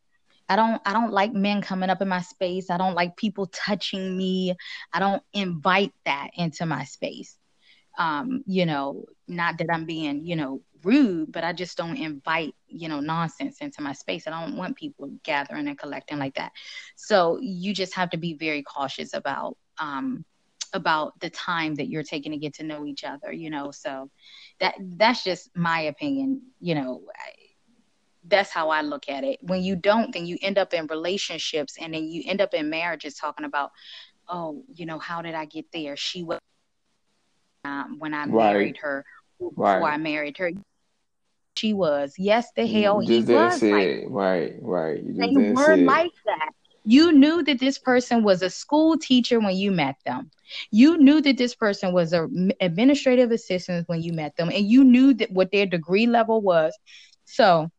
I 0.49 0.55
don't 0.55 0.81
I 0.85 0.93
don't 0.93 1.11
like 1.11 1.33
men 1.33 1.61
coming 1.61 1.89
up 1.89 2.01
in 2.01 2.07
my 2.07 2.21
space. 2.21 2.69
I 2.69 2.77
don't 2.77 2.95
like 2.95 3.15
people 3.17 3.47
touching 3.47 4.17
me. 4.17 4.55
I 4.93 4.99
don't 4.99 5.23
invite 5.33 5.93
that 6.05 6.31
into 6.35 6.65
my 6.65 6.83
space. 6.83 7.37
Um, 7.97 8.43
you 8.45 8.65
know, 8.65 9.05
not 9.27 9.57
that 9.57 9.67
I'm 9.71 9.85
being, 9.85 10.25
you 10.25 10.35
know, 10.35 10.61
rude, 10.83 11.31
but 11.31 11.43
I 11.43 11.53
just 11.53 11.77
don't 11.77 11.97
invite, 11.97 12.55
you 12.67 12.89
know, 12.89 12.99
nonsense 12.99 13.59
into 13.61 13.81
my 13.81 13.93
space. 13.93 14.27
I 14.27 14.31
don't 14.31 14.57
want 14.57 14.77
people 14.77 15.11
gathering 15.23 15.67
and 15.67 15.77
collecting 15.77 16.17
like 16.19 16.35
that. 16.35 16.51
So 16.95 17.37
you 17.41 17.73
just 17.73 17.95
have 17.95 18.09
to 18.11 18.17
be 18.17 18.33
very 18.35 18.63
cautious 18.63 19.13
about 19.13 19.57
um 19.79 20.25
about 20.73 21.19
the 21.19 21.29
time 21.29 21.75
that 21.75 21.89
you're 21.89 22.03
taking 22.03 22.31
to 22.31 22.37
get 22.37 22.53
to 22.55 22.63
know 22.63 22.85
each 22.85 23.03
other, 23.03 23.31
you 23.31 23.49
know. 23.49 23.71
So 23.71 24.09
that 24.59 24.75
that's 24.79 25.23
just 25.23 25.49
my 25.55 25.81
opinion, 25.81 26.41
you 26.59 26.75
know. 26.75 27.01
I, 27.15 27.40
that's 28.27 28.51
how 28.51 28.69
I 28.69 28.81
look 28.81 29.09
at 29.09 29.23
it. 29.23 29.39
When 29.41 29.61
you 29.63 29.75
don't, 29.75 30.13
then 30.13 30.25
you 30.25 30.37
end 30.41 30.57
up 30.57 30.73
in 30.73 30.87
relationships 30.87 31.77
and 31.79 31.93
then 31.93 32.07
you 32.07 32.23
end 32.25 32.41
up 32.41 32.53
in 32.53 32.69
marriages 32.69 33.15
talking 33.15 33.45
about, 33.45 33.71
oh, 34.29 34.63
you 34.73 34.85
know, 34.85 34.99
how 34.99 35.21
did 35.21 35.33
I 35.35 35.45
get 35.45 35.65
there? 35.71 35.95
She 35.95 36.23
was 36.23 36.39
um, 37.65 37.97
when 37.99 38.13
I 38.13 38.25
Right. 38.25 38.53
married 38.53 38.77
her, 38.77 39.05
before 39.39 39.63
Right. 39.63 39.93
I 39.93 39.97
married 39.97 40.37
her. 40.37 40.51
She 41.57 41.73
was. 41.73 42.15
Yes, 42.17 42.51
the 42.55 42.65
hell 42.65 42.99
he 42.99 43.23
was 43.23 43.61
like. 43.61 44.07
Right, 44.07 44.55
right. 44.61 45.03
You 45.03 45.13
they 45.15 45.35
were 45.37 45.77
like 45.77 46.11
that. 46.25 46.51
You 46.83 47.11
knew 47.11 47.43
that 47.43 47.59
this 47.59 47.77
person 47.77 48.23
was 48.23 48.41
a 48.41 48.49
school 48.49 48.97
teacher 48.97 49.39
when 49.39 49.55
you 49.55 49.71
met 49.71 49.95
them. 50.05 50.31
You 50.71 50.97
knew 50.97 51.21
that 51.21 51.37
this 51.37 51.53
person 51.53 51.93
was 51.93 52.13
an 52.13 52.53
administrative 52.59 53.31
assistant 53.31 53.87
when 53.87 54.01
you 54.01 54.13
met 54.13 54.35
them, 54.37 54.49
and 54.49 54.65
you 54.65 54.83
knew 54.83 55.13
that 55.15 55.31
what 55.31 55.51
their 55.51 55.65
degree 55.67 56.07
level 56.07 56.41
was. 56.41 56.75
So, 57.25 57.69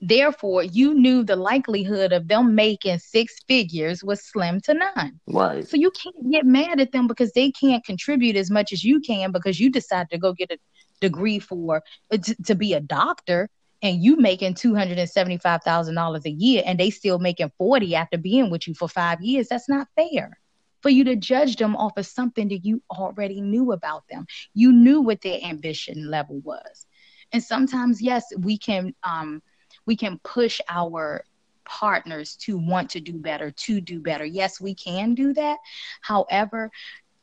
therefore, 0.00 0.62
you 0.62 0.94
knew 0.94 1.22
the 1.22 1.36
likelihood 1.36 2.12
of 2.12 2.28
them 2.28 2.54
making 2.54 2.98
six 2.98 3.40
figures 3.46 4.04
was 4.04 4.24
slim 4.24 4.60
to 4.62 4.74
none. 4.74 5.20
Right. 5.26 5.66
So 5.66 5.76
you 5.76 5.90
can't 5.90 6.30
get 6.30 6.46
mad 6.46 6.80
at 6.80 6.92
them 6.92 7.06
because 7.06 7.32
they 7.32 7.50
can't 7.50 7.84
contribute 7.84 8.36
as 8.36 8.50
much 8.50 8.72
as 8.72 8.84
you 8.84 9.00
can 9.00 9.32
because 9.32 9.58
you 9.58 9.70
decided 9.70 10.10
to 10.10 10.18
go 10.18 10.32
get 10.32 10.50
a 10.50 10.58
degree 11.00 11.38
for 11.38 11.82
uh, 12.12 12.16
to, 12.16 12.34
to 12.44 12.54
be 12.54 12.72
a 12.74 12.80
doctor 12.80 13.48
and 13.82 14.02
you 14.02 14.16
making 14.16 14.54
two 14.54 14.74
hundred 14.74 14.98
and 14.98 15.08
seventy 15.08 15.38
five 15.38 15.62
thousand 15.62 15.94
dollars 15.94 16.26
a 16.26 16.30
year 16.30 16.62
and 16.66 16.78
they 16.78 16.90
still 16.90 17.18
making 17.18 17.52
forty 17.58 17.94
after 17.94 18.18
being 18.18 18.50
with 18.50 18.66
you 18.66 18.74
for 18.74 18.88
five 18.88 19.20
years. 19.20 19.48
That's 19.48 19.68
not 19.68 19.86
fair. 19.96 20.38
For 20.82 20.90
you 20.90 21.04
to 21.04 21.16
judge 21.16 21.56
them 21.56 21.74
off 21.76 21.96
of 21.96 22.06
something 22.06 22.48
that 22.48 22.64
you 22.64 22.82
already 22.90 23.40
knew 23.40 23.72
about 23.72 24.04
them. 24.08 24.26
You 24.54 24.72
knew 24.72 25.00
what 25.00 25.22
their 25.22 25.40
ambition 25.42 26.08
level 26.08 26.40
was. 26.40 26.86
And 27.32 27.42
sometimes, 27.42 28.00
yes, 28.00 28.24
we 28.38 28.58
can 28.58 28.94
um 29.02 29.42
we 29.88 29.96
can 29.96 30.20
push 30.22 30.60
our 30.68 31.24
partners 31.64 32.36
to 32.36 32.58
want 32.58 32.90
to 32.90 33.00
do 33.00 33.14
better, 33.14 33.50
to 33.50 33.80
do 33.80 34.00
better. 34.00 34.26
Yes, 34.26 34.60
we 34.60 34.74
can 34.74 35.14
do 35.14 35.32
that. 35.32 35.56
However, 36.02 36.70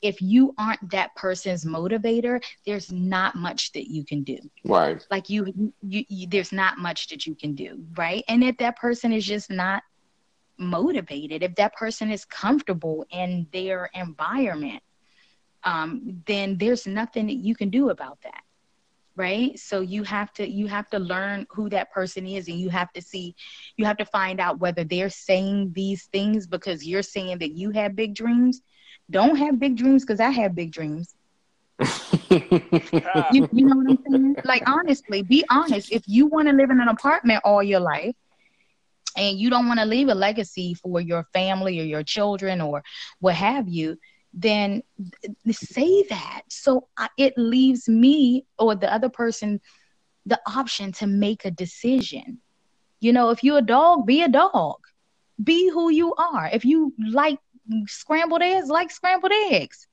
if 0.01 0.19
you 0.19 0.53
aren't 0.57 0.89
that 0.89 1.15
person's 1.15 1.63
motivator, 1.63 2.43
there's 2.65 2.91
not 2.91 3.35
much 3.35 3.71
that 3.73 3.87
you 3.87 4.03
can 4.03 4.23
do. 4.23 4.39
Right. 4.63 5.05
Like 5.11 5.29
you, 5.29 5.73
you, 5.83 6.05
you 6.09 6.27
there's 6.27 6.51
not 6.51 6.79
much 6.79 7.07
that 7.09 7.27
you 7.27 7.35
can 7.35 7.53
do, 7.53 7.83
right? 7.95 8.23
And 8.27 8.43
if 8.43 8.57
that 8.57 8.77
person 8.77 9.13
is 9.13 9.25
just 9.25 9.51
not 9.51 9.83
motivated, 10.57 11.43
if 11.43 11.53
that 11.55 11.73
person 11.75 12.09
is 12.09 12.25
comfortable 12.25 13.05
in 13.11 13.45
their 13.53 13.91
environment, 13.93 14.81
um, 15.63 16.23
then 16.25 16.57
there's 16.57 16.87
nothing 16.87 17.27
that 17.27 17.37
you 17.37 17.55
can 17.55 17.69
do 17.69 17.91
about 17.91 18.19
that 18.23 18.41
right? 19.15 19.57
So 19.57 19.81
you 19.81 20.03
have 20.03 20.31
to 20.33 20.49
you 20.49 20.67
have 20.67 20.89
to 20.89 20.99
learn 20.99 21.47
who 21.49 21.69
that 21.69 21.91
person 21.91 22.27
is 22.27 22.47
and 22.47 22.59
you 22.59 22.69
have 22.69 22.91
to 22.93 23.01
see 23.01 23.35
you 23.77 23.85
have 23.85 23.97
to 23.97 24.05
find 24.05 24.39
out 24.39 24.59
whether 24.59 24.83
they're 24.83 25.09
saying 25.09 25.71
these 25.73 26.05
things 26.07 26.47
because 26.47 26.85
you're 26.85 27.01
saying 27.03 27.39
that 27.39 27.53
you 27.53 27.71
have 27.71 27.95
big 27.95 28.15
dreams. 28.15 28.61
Don't 29.09 29.37
have 29.37 29.59
big 29.59 29.77
dreams 29.77 30.03
because 30.03 30.19
i 30.19 30.29
have 30.29 30.55
big 30.55 30.71
dreams. 30.71 31.15
You, 33.31 33.47
you 33.51 33.65
know 33.65 33.75
what 33.75 33.87
i'm 33.87 33.97
saying? 34.09 34.35
Like 34.43 34.63
honestly 34.67 35.21
be 35.21 35.43
honest. 35.49 35.91
If 35.91 36.03
you 36.07 36.27
want 36.27 36.47
to 36.47 36.53
live 36.53 36.69
in 36.69 36.79
an 36.81 36.87
apartment 36.89 37.41
all 37.43 37.63
your 37.63 37.79
life 37.79 38.15
and 39.17 39.37
you 39.39 39.49
don't 39.49 39.67
want 39.67 39.79
to 39.79 39.85
leave 39.85 40.09
a 40.09 40.15
legacy 40.15 40.73
for 40.73 40.99
your 40.99 41.25
family 41.33 41.79
or 41.79 41.83
your 41.83 42.03
children 42.03 42.61
or 42.61 42.83
what 43.19 43.35
have 43.35 43.67
you 43.67 43.97
then 44.36 44.84
say 45.49 46.03
that. 46.10 46.41
So 46.49 46.88
I, 46.98 47.10
it 47.18 47.34
leaves 47.38 47.88
me 47.88 48.45
or 48.60 48.76
the 48.76 48.94
other 48.94 49.10
person 49.10 49.62
the 50.26 50.40
option 50.45 50.91
to 50.91 51.07
make 51.07 51.45
a 51.45 51.52
decision. 51.52 52.40
You 52.99 53.14
know 53.14 53.30
if 53.30 53.44
you're 53.44 53.60
a 53.60 53.62
dog 53.62 54.06
be 54.06 54.22
a 54.22 54.28
dog. 54.28 54.78
Be 55.41 55.70
who 55.70 55.90
you 55.90 56.14
are. 56.16 56.49
If 56.52 56.66
you 56.66 56.94
like 57.12 57.40
scrambled 57.88 58.41
eggs 58.41 58.68
like 58.70 58.91
scrambled 58.91 59.32
eggs. 59.52 59.88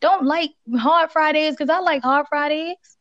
Don't 0.00 0.24
like 0.24 0.50
hard 0.76 1.12
fried 1.12 1.36
eggs 1.36 1.56
because 1.56 1.70
i 1.70 1.78
like 1.78 2.02
hard 2.02 2.26
fried 2.28 2.52
eggs. 2.52 2.96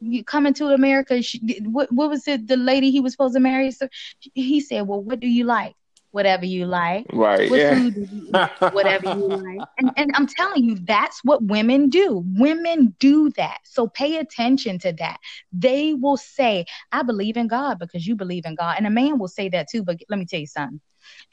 You 0.00 0.22
coming 0.22 0.54
to 0.54 0.68
america 0.68 1.22
she, 1.22 1.60
what, 1.64 1.90
what 1.90 2.10
was 2.10 2.28
it 2.28 2.46
the 2.46 2.56
lady 2.56 2.90
he 2.90 3.00
was 3.00 3.12
supposed 3.12 3.34
to 3.34 3.40
marry? 3.40 3.70
So 3.72 3.88
he 4.34 4.60
said 4.60 4.82
well 4.82 5.02
what 5.02 5.18
do 5.20 5.26
you 5.26 5.44
like 5.44 5.74
whatever 6.14 6.46
you 6.46 6.64
like 6.66 7.06
right. 7.12 7.50
what 7.50 7.60
Yeah. 7.60 7.74
food 7.74 7.94
you 7.96 8.08
eat? 8.12 8.48
whatever 8.70 9.04
you 9.04 9.24
like. 9.28 9.68
And, 9.78 9.90
and 9.96 10.10
I'm 10.14 10.26
telling 10.26 10.64
you, 10.64 10.76
that's 10.84 11.20
what 11.24 11.42
women 11.44 11.88
do. 11.90 12.24
Women 12.36 12.94
do 13.00 13.30
that. 13.36 13.58
So 13.64 13.88
pay 13.88 14.16
attention 14.18 14.78
to 14.80 14.92
that. 14.94 15.18
They 15.52 15.94
will 15.94 16.16
say, 16.16 16.64
I 16.92 17.02
believe 17.02 17.36
in 17.36 17.48
God 17.48 17.78
because 17.78 18.06
you 18.06 18.16
believe 18.16 18.46
in 18.46 18.54
God. 18.54 18.76
And 18.78 18.86
a 18.86 18.90
man 18.90 19.18
will 19.18 19.28
say 19.28 19.48
that 19.50 19.68
too. 19.70 19.82
But 19.84 19.98
let 20.08 20.18
me 20.18 20.24
tell 20.26 20.40
you 20.40 20.46
something. 20.46 20.80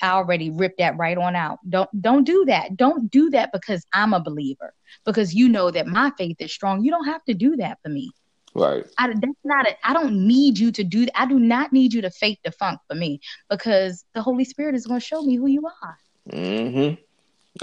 I 0.01 0.09
already 0.11 0.49
ripped 0.49 0.79
that 0.79 0.97
right 0.97 1.17
on 1.17 1.35
out. 1.35 1.59
Don't 1.69 1.89
don't 2.01 2.25
do 2.25 2.43
that. 2.45 2.75
Don't 2.75 3.09
do 3.09 3.29
that 3.29 3.51
because 3.53 3.85
I'm 3.93 4.13
a 4.13 4.19
believer. 4.21 4.73
Because 5.05 5.33
you 5.33 5.47
know 5.47 5.71
that 5.71 5.87
my 5.87 6.11
faith 6.17 6.37
is 6.39 6.51
strong. 6.51 6.83
You 6.83 6.91
don't 6.91 7.05
have 7.05 7.23
to 7.25 7.33
do 7.33 7.55
that 7.57 7.77
for 7.81 7.89
me. 7.89 8.11
Right. 8.53 8.85
I, 8.97 9.07
that's 9.07 9.39
not 9.43 9.67
it. 9.67 9.77
I 9.83 9.93
don't 9.93 10.27
need 10.27 10.59
you 10.59 10.71
to 10.73 10.83
do. 10.83 11.07
I 11.15 11.25
do 11.25 11.39
not 11.39 11.71
need 11.71 11.93
you 11.93 12.01
to 12.01 12.09
fake 12.11 12.39
the 12.43 12.51
funk 12.51 12.79
for 12.87 12.95
me 12.95 13.19
because 13.49 14.03
the 14.13 14.21
Holy 14.21 14.43
Spirit 14.43 14.75
is 14.75 14.85
going 14.85 14.99
to 14.99 15.05
show 15.05 15.21
me 15.21 15.35
who 15.37 15.47
you 15.47 15.65
are 15.83 15.97
Mm-hmm. 16.29 16.95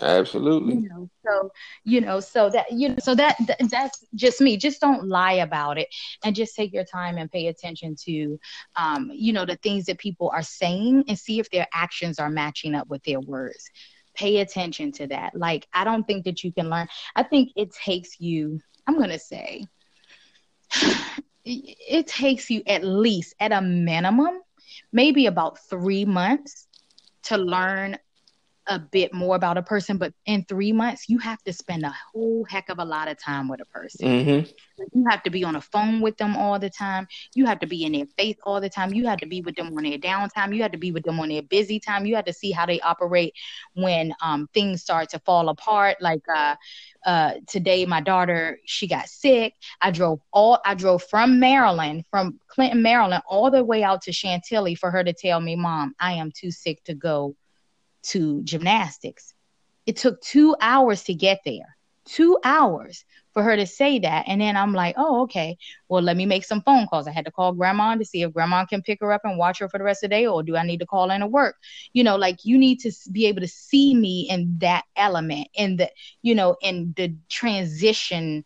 Absolutely. 0.03 0.75
you 0.75 0.89
know 0.89 1.09
so 1.25 1.51
you 1.85 2.01
know 2.01 2.21
so 2.21 2.51
that 2.51 2.71
you 2.71 2.91
know 2.91 2.97
so 3.01 3.15
that, 3.15 3.37
that 3.47 3.59
that's 3.71 4.05
just 4.15 4.41
me 4.41 4.57
just 4.57 4.81
don't 4.81 5.09
lie 5.09 5.33
about 5.33 5.79
it 5.79 5.89
and 6.25 6.37
just 6.37 6.55
take 6.55 6.75
your 6.75 6.85
time 6.85 7.17
and 7.17 7.31
pay 7.33 7.47
attention 7.47 7.97
to 7.97 8.39
um 8.77 9.11
you 9.15 9.33
know 9.33 9.47
the 9.47 9.57
things 9.57 9.87
that 9.87 9.99
people 9.99 10.31
are 10.35 10.43
saying 10.43 11.03
and 11.09 11.19
see 11.19 11.39
if 11.41 11.51
their 11.51 11.67
actions 11.73 12.19
are 12.19 12.29
matching 12.29 12.75
up 12.75 12.87
with 12.89 13.03
their 13.05 13.21
words 13.21 13.71
pay 14.15 14.41
attention 14.41 14.93
to 14.93 15.07
that 15.07 15.35
like 15.35 15.67
i 15.73 15.85
don't 15.85 16.07
think 16.07 16.25
that 16.25 16.45
you 16.45 16.53
can 16.53 16.69
learn 16.69 16.87
i 17.17 17.23
think 17.23 17.51
it 17.57 17.73
takes 17.73 18.21
you 18.21 18.61
i'm 18.87 18.97
going 18.97 19.09
to 19.09 19.19
say 19.19 19.65
it 21.45 22.07
takes 22.07 22.51
you 22.51 22.63
at 22.67 22.85
least 22.85 23.35
at 23.41 23.53
a 23.53 23.61
minimum 23.61 24.41
maybe 24.93 25.27
about 25.27 25.59
3 25.71 26.05
months 26.05 26.67
to 27.25 27.37
learn 27.37 27.99
a 28.69 28.79
bit 28.79 29.15
more 29.15 29.35
about 29.35 29.57
a 29.57 29.63
person, 29.63 29.97
but 29.97 30.13
in 30.27 30.45
three 30.45 30.73
months, 30.73 31.09
you 31.09 31.19
have 31.19 31.43
to 31.45 31.53
spend 31.53 31.85
a 31.85 31.95
whole 32.13 32.45
heck 32.45 32.69
of 32.69 32.79
a 32.79 32.85
lot 32.85 33.09
of 33.09 33.19
time 33.19 33.49
with 33.49 33.61
a 33.61 33.65
person. 33.65 34.07
Mm-hmm. 34.07 34.51
You 34.93 35.05
have 35.11 35.23
to 35.25 35.31
be 35.31 35.43
on 35.43 35.55
the 35.55 35.61
phone 35.61 36.01
with 36.01 36.19
them 36.19 36.37
all 36.37 36.59
the 36.59 36.71
time. 36.71 37.09
You 37.35 37.47
have 37.47 37.59
to 37.61 37.67
be 37.67 37.85
in 37.85 37.93
their 37.93 38.07
face 38.19 38.37
all 38.45 38.61
the 38.61 38.69
time. 38.69 38.93
You 38.93 39.07
have 39.07 39.19
to 39.21 39.27
be 39.27 39.41
with 39.41 39.57
them 39.57 39.77
on 39.77 39.83
their 39.83 39.99
downtime. 39.99 40.55
You 40.55 40.63
have 40.63 40.73
to 40.73 40.79
be 40.79 40.93
with 40.93 41.03
them 41.05 41.19
on 41.19 41.31
their 41.31 41.43
busy 41.43 41.81
time. 41.81 42.07
You 42.07 42.15
have 42.17 42.27
to 42.27 42.33
see 42.33 42.53
how 42.53 42.67
they 42.67 42.79
operate 42.81 43.35
when 43.75 44.13
um, 44.23 44.49
things 44.53 44.83
start 44.83 45.09
to 45.11 45.19
fall 45.21 45.49
apart. 45.49 45.97
Like 46.01 46.23
uh, 46.33 46.55
uh, 47.07 47.35
today, 47.47 47.87
my 47.87 48.01
daughter 48.01 48.59
she 48.67 48.87
got 48.87 49.09
sick. 49.09 49.55
I 49.81 49.91
drove 49.91 50.21
all 50.33 50.61
I 50.65 50.75
drove 50.75 51.03
from 51.05 51.41
Maryland, 51.41 52.05
from 52.11 52.39
Clinton, 52.49 52.83
Maryland, 52.83 53.23
all 53.27 53.51
the 53.51 53.65
way 53.65 53.83
out 53.83 54.03
to 54.03 54.13
Chantilly 54.13 54.75
for 54.75 54.91
her 54.91 55.03
to 55.03 55.13
tell 55.13 55.41
me, 55.41 55.57
"Mom, 55.57 55.95
I 55.99 56.13
am 56.13 56.31
too 56.31 56.51
sick 56.51 56.85
to 56.85 56.95
go." 56.95 57.35
To 58.05 58.43
gymnastics. 58.43 59.35
It 59.87 59.97
took 59.97 60.21
two 60.21 60.55
hours 60.61 61.05
to 61.05 61.15
get 61.15 61.41
there. 61.45 61.77
Two 62.05 62.39
hours 62.43 63.05
for 63.35 63.43
her 63.43 63.55
to 63.57 63.67
say 63.67 63.99
that. 63.99 64.25
And 64.27 64.41
then 64.41 64.57
I'm 64.57 64.73
like, 64.73 64.95
oh, 64.97 65.23
okay. 65.23 65.57
Well, 65.89 66.03
let 66.03 66.17
me 66.17 66.27
make 66.27 66.45
some 66.45 66.63
phone 66.63 66.87
calls. 66.87 67.07
I 67.07 67.13
had 67.13 67.27
to 67.27 67.31
call 67.31 67.53
grandma 67.53 67.95
to 67.95 68.05
see 68.05 68.23
if 68.23 68.33
grandma 68.33 68.65
can 68.65 68.83
pick 68.83 69.01
her 69.01 69.13
up 69.13 69.21
and 69.25 69.39
watch 69.39 69.59
her 69.61 69.69
for 69.69 69.79
the 69.79 69.85
rest 69.85 70.03
of 70.03 70.11
the 70.11 70.17
day, 70.17 70.27
or 70.27 70.43
do 70.43 70.57
I 70.57 70.63
need 70.63 70.81
to 70.81 70.87
call 70.87 71.11
in 71.11 71.21
to 71.21 71.27
work? 71.27 71.57
You 71.93 72.05
know, 72.05 72.17
like 72.17 72.45
you 72.45 72.59
need 72.59 72.81
to 72.81 72.93
be 73.13 73.27
able 73.27 73.43
to 73.43 73.49
see 73.49 73.95
me 73.95 74.27
in 74.31 74.57
that 74.59 74.85
element, 74.97 75.49
in 75.55 75.77
the, 75.77 75.91
you 76.23 76.35
know, 76.35 76.57
in 76.63 76.95
the 76.97 77.15
transition 77.29 78.45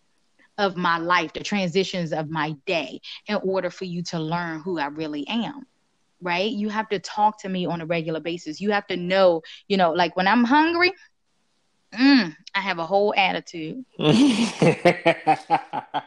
of 0.58 0.76
my 0.76 0.98
life, 0.98 1.32
the 1.32 1.40
transitions 1.40 2.12
of 2.12 2.28
my 2.28 2.54
day, 2.66 3.00
in 3.26 3.36
order 3.36 3.70
for 3.70 3.84
you 3.84 4.02
to 4.02 4.18
learn 4.18 4.60
who 4.60 4.78
I 4.78 4.86
really 4.86 5.26
am 5.28 5.66
right? 6.22 6.50
You 6.50 6.68
have 6.68 6.88
to 6.90 6.98
talk 6.98 7.40
to 7.42 7.48
me 7.48 7.66
on 7.66 7.80
a 7.80 7.86
regular 7.86 8.20
basis. 8.20 8.60
You 8.60 8.70
have 8.70 8.86
to 8.86 8.96
know, 8.96 9.42
you 9.68 9.76
know, 9.76 9.92
like 9.92 10.16
when 10.16 10.28
I'm 10.28 10.44
hungry, 10.44 10.92
mm, 11.94 12.34
I 12.54 12.60
have 12.60 12.78
a 12.78 12.86
whole 12.86 13.12
attitude, 13.16 13.84
a 13.98 14.02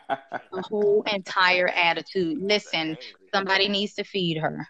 whole 0.54 1.04
entire 1.12 1.68
attitude. 1.68 2.42
Listen, 2.42 2.98
somebody 3.34 3.68
needs 3.68 3.94
to 3.96 4.04
feed 4.04 4.38
her. 4.38 4.68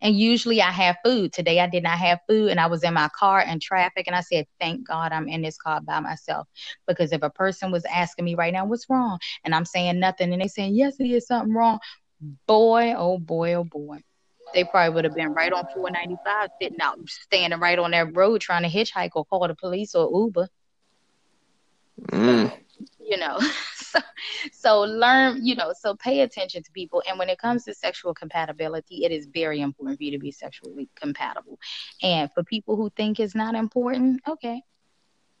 And 0.00 0.16
usually 0.16 0.62
I 0.62 0.70
have 0.70 0.96
food. 1.04 1.32
Today 1.32 1.58
I 1.58 1.68
did 1.68 1.82
not 1.82 1.98
have 1.98 2.20
food 2.28 2.50
and 2.50 2.60
I 2.60 2.66
was 2.66 2.84
in 2.84 2.94
my 2.94 3.08
car 3.18 3.40
in 3.40 3.58
traffic 3.58 4.06
and 4.06 4.14
I 4.14 4.20
said, 4.20 4.46
Thank 4.60 4.86
God 4.86 5.12
I'm 5.12 5.28
in 5.28 5.42
this 5.42 5.58
car 5.58 5.80
by 5.80 6.00
myself. 6.00 6.46
Because 6.86 7.12
if 7.12 7.22
a 7.22 7.30
person 7.30 7.72
was 7.72 7.84
asking 7.84 8.24
me 8.24 8.36
right 8.36 8.52
now, 8.52 8.64
what's 8.64 8.88
wrong? 8.88 9.18
And 9.44 9.54
I'm 9.54 9.64
saying 9.64 9.98
nothing 9.98 10.32
and 10.32 10.40
they 10.40 10.48
saying, 10.48 10.76
Yes, 10.76 10.96
it 11.00 11.10
is 11.10 11.26
something 11.26 11.52
wrong. 11.52 11.80
Boy, 12.46 12.94
oh 12.96 13.18
boy, 13.18 13.54
oh 13.54 13.64
boy. 13.64 13.98
They 14.52 14.64
probably 14.64 14.94
would 14.94 15.04
have 15.04 15.14
been 15.14 15.32
right 15.34 15.52
on 15.52 15.66
495 15.72 16.50
sitting 16.60 16.80
out, 16.80 16.98
standing 17.08 17.58
right 17.60 17.78
on 17.78 17.90
that 17.92 18.16
road 18.16 18.40
trying 18.40 18.62
to 18.62 18.68
hitchhike 18.68 19.10
or 19.14 19.24
call 19.24 19.46
the 19.46 19.54
police 19.54 19.94
or 19.94 20.08
Uber. 20.12 20.48
Mm. 22.12 22.52
you 23.00 23.16
know 23.16 23.38
so 23.74 23.98
so 24.52 24.80
learn 24.82 25.44
you 25.44 25.54
know 25.54 25.72
so 25.78 25.94
pay 25.96 26.20
attention 26.20 26.62
to 26.62 26.70
people 26.72 27.02
and 27.08 27.18
when 27.18 27.28
it 27.28 27.38
comes 27.38 27.64
to 27.64 27.74
sexual 27.74 28.14
compatibility 28.14 29.04
it 29.04 29.10
is 29.12 29.26
very 29.26 29.60
important 29.60 29.98
for 29.98 30.04
you 30.04 30.12
to 30.12 30.18
be 30.18 30.30
sexually 30.30 30.88
compatible 30.94 31.58
and 32.02 32.30
for 32.32 32.42
people 32.44 32.76
who 32.76 32.90
think 32.90 33.18
it's 33.18 33.34
not 33.34 33.54
important 33.54 34.20
okay 34.28 34.62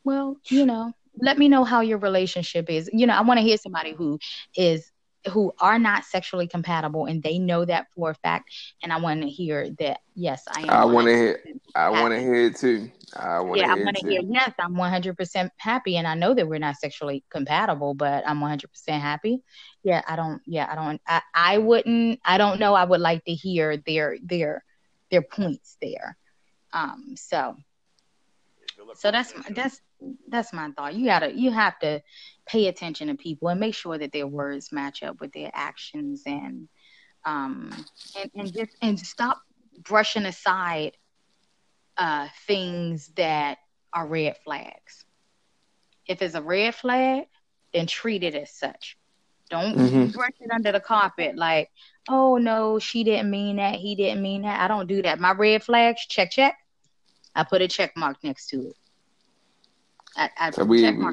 well 0.04 0.36
you 0.48 0.66
know 0.66 0.92
let 1.20 1.38
me 1.38 1.48
know 1.48 1.64
how 1.64 1.80
your 1.80 1.98
relationship 1.98 2.68
is 2.70 2.90
you 2.92 3.06
know 3.06 3.14
i 3.14 3.20
want 3.22 3.38
to 3.38 3.42
hear 3.44 3.56
somebody 3.56 3.92
who 3.92 4.18
is 4.56 4.90
who 5.32 5.52
are 5.60 5.78
not 5.78 6.04
sexually 6.04 6.46
compatible 6.46 7.06
and 7.06 7.22
they 7.22 7.38
know 7.38 7.64
that 7.64 7.86
for 7.94 8.10
a 8.10 8.14
fact 8.14 8.50
and 8.82 8.92
i 8.92 8.96
want 8.98 9.20
to 9.22 9.28
hear 9.28 9.70
that 9.78 10.00
yes 10.14 10.44
i 10.54 10.60
am 10.62 10.70
I 10.70 10.84
want 10.84 11.08
to 11.08 11.14
hear. 11.14 11.40
I 11.74 11.90
want 11.90 12.14
to 12.14 12.20
hear 12.20 12.34
it 12.34 12.56
too. 12.56 12.90
I 13.16 13.40
want 13.40 13.60
to 13.60 13.66
yeah, 13.66 13.72
I 13.72 13.76
hear 13.76 13.84
want 13.84 13.96
to 13.96 14.06
hear 14.06 14.22
yes, 14.28 14.52
I'm 14.58 14.74
100% 14.74 15.50
happy, 15.58 15.96
and 15.96 16.06
I 16.06 16.14
know 16.14 16.34
that 16.34 16.48
we're 16.48 16.58
not 16.58 16.76
sexually 16.76 17.24
compatible, 17.30 17.94
but 17.94 18.24
I'm 18.26 18.40
100% 18.40 18.64
happy. 18.88 19.42
Yeah, 19.82 20.02
I 20.06 20.16
don't. 20.16 20.42
Yeah, 20.46 20.68
I 20.70 20.74
don't. 20.74 21.00
I, 21.06 21.22
I 21.34 21.58
wouldn't. 21.58 22.20
I 22.24 22.38
don't 22.38 22.60
know. 22.60 22.74
I 22.74 22.84
would 22.84 23.00
like 23.00 23.24
to 23.24 23.32
hear 23.32 23.76
their 23.78 24.18
their 24.22 24.64
their 25.10 25.22
points 25.22 25.76
there. 25.80 26.16
Um. 26.72 27.14
So 27.16 27.56
so 28.94 29.10
that's 29.10 29.34
my, 29.34 29.44
that's 29.50 29.80
that's 30.28 30.52
my 30.52 30.70
thought. 30.76 30.94
You 30.94 31.06
gotta 31.06 31.32
you 31.34 31.50
have 31.50 31.78
to 31.80 32.00
pay 32.46 32.66
attention 32.68 33.08
to 33.08 33.14
people 33.14 33.48
and 33.48 33.60
make 33.60 33.74
sure 33.74 33.98
that 33.98 34.12
their 34.12 34.26
words 34.26 34.72
match 34.72 35.02
up 35.02 35.20
with 35.20 35.32
their 35.32 35.50
actions 35.54 36.22
and 36.26 36.68
um 37.24 37.86
and 38.18 38.30
and 38.34 38.52
just 38.52 38.76
and 38.82 38.98
stop 38.98 39.38
brushing 39.82 40.24
aside 40.26 40.92
uh 41.96 42.28
things 42.46 43.12
that 43.16 43.58
are 43.92 44.06
red 44.06 44.36
flags. 44.44 45.04
If 46.06 46.22
it's 46.22 46.34
a 46.34 46.42
red 46.42 46.74
flag, 46.74 47.26
then 47.72 47.86
treat 47.86 48.22
it 48.22 48.34
as 48.34 48.50
such. 48.52 48.96
Don't 49.50 49.78
Mhm. 49.78 50.12
brush 50.12 50.34
it 50.40 50.50
under 50.52 50.72
the 50.72 50.80
carpet 50.80 51.36
like, 51.36 51.70
oh 52.08 52.36
no, 52.38 52.78
she 52.78 53.04
didn't 53.04 53.30
mean 53.30 53.56
that, 53.56 53.76
he 53.76 53.94
didn't 53.96 54.22
mean 54.22 54.42
that. 54.42 54.60
I 54.60 54.68
don't 54.68 54.86
do 54.88 55.02
that. 55.02 55.20
My 55.20 55.32
red 55.32 55.62
flags, 55.62 56.06
check 56.06 56.30
check. 56.30 56.56
I 57.34 57.44
put 57.44 57.62
a 57.62 57.68
check 57.68 57.92
mark 57.96 58.16
next 58.22 58.48
to 58.48 58.68
it. 58.68 58.76
I, 60.18 60.30
I 60.38 60.50
So 60.50 60.64
we 60.64 60.90
we, 60.92 61.06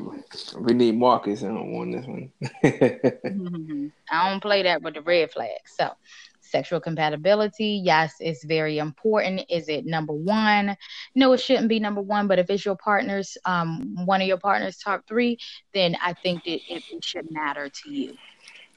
we 0.60 0.73
need 0.73 0.98
Marcus 0.98 1.44
on 1.44 1.91
this 1.91 2.07
one. 2.07 2.32
Mhm. 3.32 3.91
I 4.11 4.30
don't 4.30 4.41
play 4.41 4.64
that 4.64 4.82
with 4.84 4.95
the 4.95 5.02
red 5.02 5.32
flag. 5.32 5.60
So, 5.68 5.91
sexual 6.41 6.80
compatibility, 6.82 7.82
yes, 7.84 8.15
it's 8.19 8.44
very 8.45 8.77
important. 8.80 9.44
Is 9.49 9.69
it 9.69 9.86
number 9.86 10.14
one? 10.14 10.77
No, 11.15 11.34
it 11.34 11.40
shouldn't 11.40 11.69
be 11.69 11.80
number 11.80 12.02
one. 12.02 12.27
But 12.27 12.40
if 12.40 12.49
it's 12.49 12.65
your 12.65 12.77
partner's, 12.77 13.38
um, 13.45 14.06
one 14.06 14.22
of 14.22 14.27
your 14.27 14.38
partner's 14.38 14.77
top 14.77 15.07
three, 15.07 15.38
then 15.73 15.98
I 16.03 16.14
think 16.14 16.44
that 16.45 16.61
it, 16.69 16.84
it 16.91 17.03
should 17.03 17.32
matter 17.32 17.69
to 17.69 17.91
you. 17.91 18.18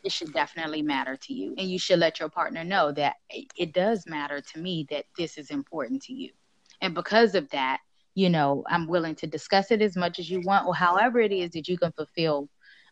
It 0.05 0.12
should 0.12 0.32
definitely 0.32 0.82
matter 0.82 1.16
to 1.16 1.34
you, 1.34 1.55
and 1.59 1.68
you 1.70 1.78
should 1.78 1.98
let 1.98 2.20
your 2.20 2.28
partner 2.28 2.64
know 2.64 2.92
that 2.92 3.16
it 3.30 3.72
does 3.72 4.06
matter 4.06 4.40
to 4.40 4.59
me 4.60 4.86
that 4.90 5.06
this 5.16 5.38
is 5.38 5.50
important 5.50 6.02
to 6.05 6.14
you. 6.14 6.32
And 6.80 6.94
because 6.94 7.34
of 7.34 7.50
that, 7.50 7.80
you 8.19 8.28
know, 8.31 8.65
I'm 8.69 8.86
willing 8.89 9.15
to 9.16 9.27
discuss 9.27 9.70
it 9.70 9.81
as 9.81 9.97
much 9.97 10.19
as 10.19 10.28
you 10.31 10.40
want, 10.40 10.66
or 10.66 10.74
however 10.74 11.20
it 11.20 11.32
is 11.32 11.51
that 11.53 11.69
you 11.69 11.78
can 11.78 11.93
fulfill 11.93 12.49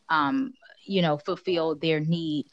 um, 0.08 0.52
you 0.84 1.02
know, 1.02 1.18
fulfill 1.18 1.74
their 1.74 2.00
need 2.00 2.46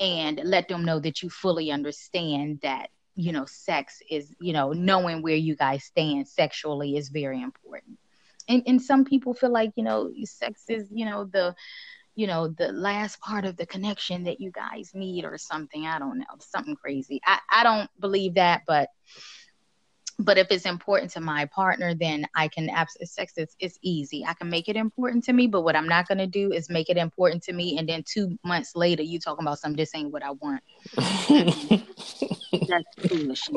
and 0.00 0.40
let 0.44 0.68
them 0.68 0.84
know 0.84 0.98
that 0.98 1.22
you 1.22 1.28
fully 1.28 1.70
understand 1.70 2.60
that, 2.62 2.88
you 3.14 3.32
know, 3.32 3.44
sex 3.44 4.00
is, 4.10 4.34
you 4.40 4.52
know, 4.52 4.72
knowing 4.72 5.22
where 5.22 5.36
you 5.36 5.54
guys 5.56 5.84
stand 5.84 6.26
sexually 6.26 6.96
is 6.96 7.10
very 7.10 7.42
important. 7.42 7.98
And 8.48 8.62
and 8.66 8.80
some 8.80 9.04
people 9.04 9.34
feel 9.34 9.52
like, 9.52 9.72
you 9.76 9.84
know, 9.84 10.10
sex 10.24 10.64
is, 10.68 10.88
you 10.90 11.04
know, 11.04 11.24
the 11.24 11.54
you 12.16 12.26
know, 12.26 12.48
the 12.48 12.72
last 12.72 13.20
part 13.20 13.44
of 13.44 13.56
the 13.56 13.66
connection 13.66 14.24
that 14.24 14.40
you 14.40 14.50
guys 14.52 14.92
need 14.94 15.24
or 15.24 15.36
something. 15.36 15.86
I 15.86 15.98
don't 15.98 16.18
know, 16.18 16.36
something 16.38 16.76
crazy. 16.76 17.20
I, 17.26 17.38
I 17.50 17.62
don't 17.64 17.90
believe 18.00 18.34
that, 18.34 18.62
but 18.66 18.88
but 20.18 20.38
if 20.38 20.48
it's 20.50 20.66
important 20.66 21.10
to 21.12 21.20
my 21.20 21.46
partner, 21.46 21.94
then 21.94 22.26
I 22.34 22.48
can 22.48 22.70
absolutely 22.70 23.06
sex 23.06 23.32
is 23.36 23.54
it's 23.58 23.78
easy. 23.82 24.24
I 24.26 24.34
can 24.34 24.48
make 24.48 24.68
it 24.68 24.76
important 24.76 25.24
to 25.24 25.32
me, 25.32 25.46
but 25.46 25.62
what 25.62 25.76
I'm 25.76 25.88
not 25.88 26.08
gonna 26.08 26.26
do 26.26 26.52
is 26.52 26.70
make 26.70 26.88
it 26.88 26.96
important 26.96 27.42
to 27.44 27.52
me, 27.52 27.78
and 27.78 27.88
then 27.88 28.04
two 28.06 28.38
months 28.44 28.76
later 28.76 29.02
you 29.02 29.18
talking 29.18 29.44
about 29.44 29.58
something. 29.58 29.76
This 29.76 29.94
ain't 29.94 30.12
what 30.12 30.22
I 30.22 30.30
want. 30.30 30.62
That's 32.68 33.08
foolish 33.08 33.48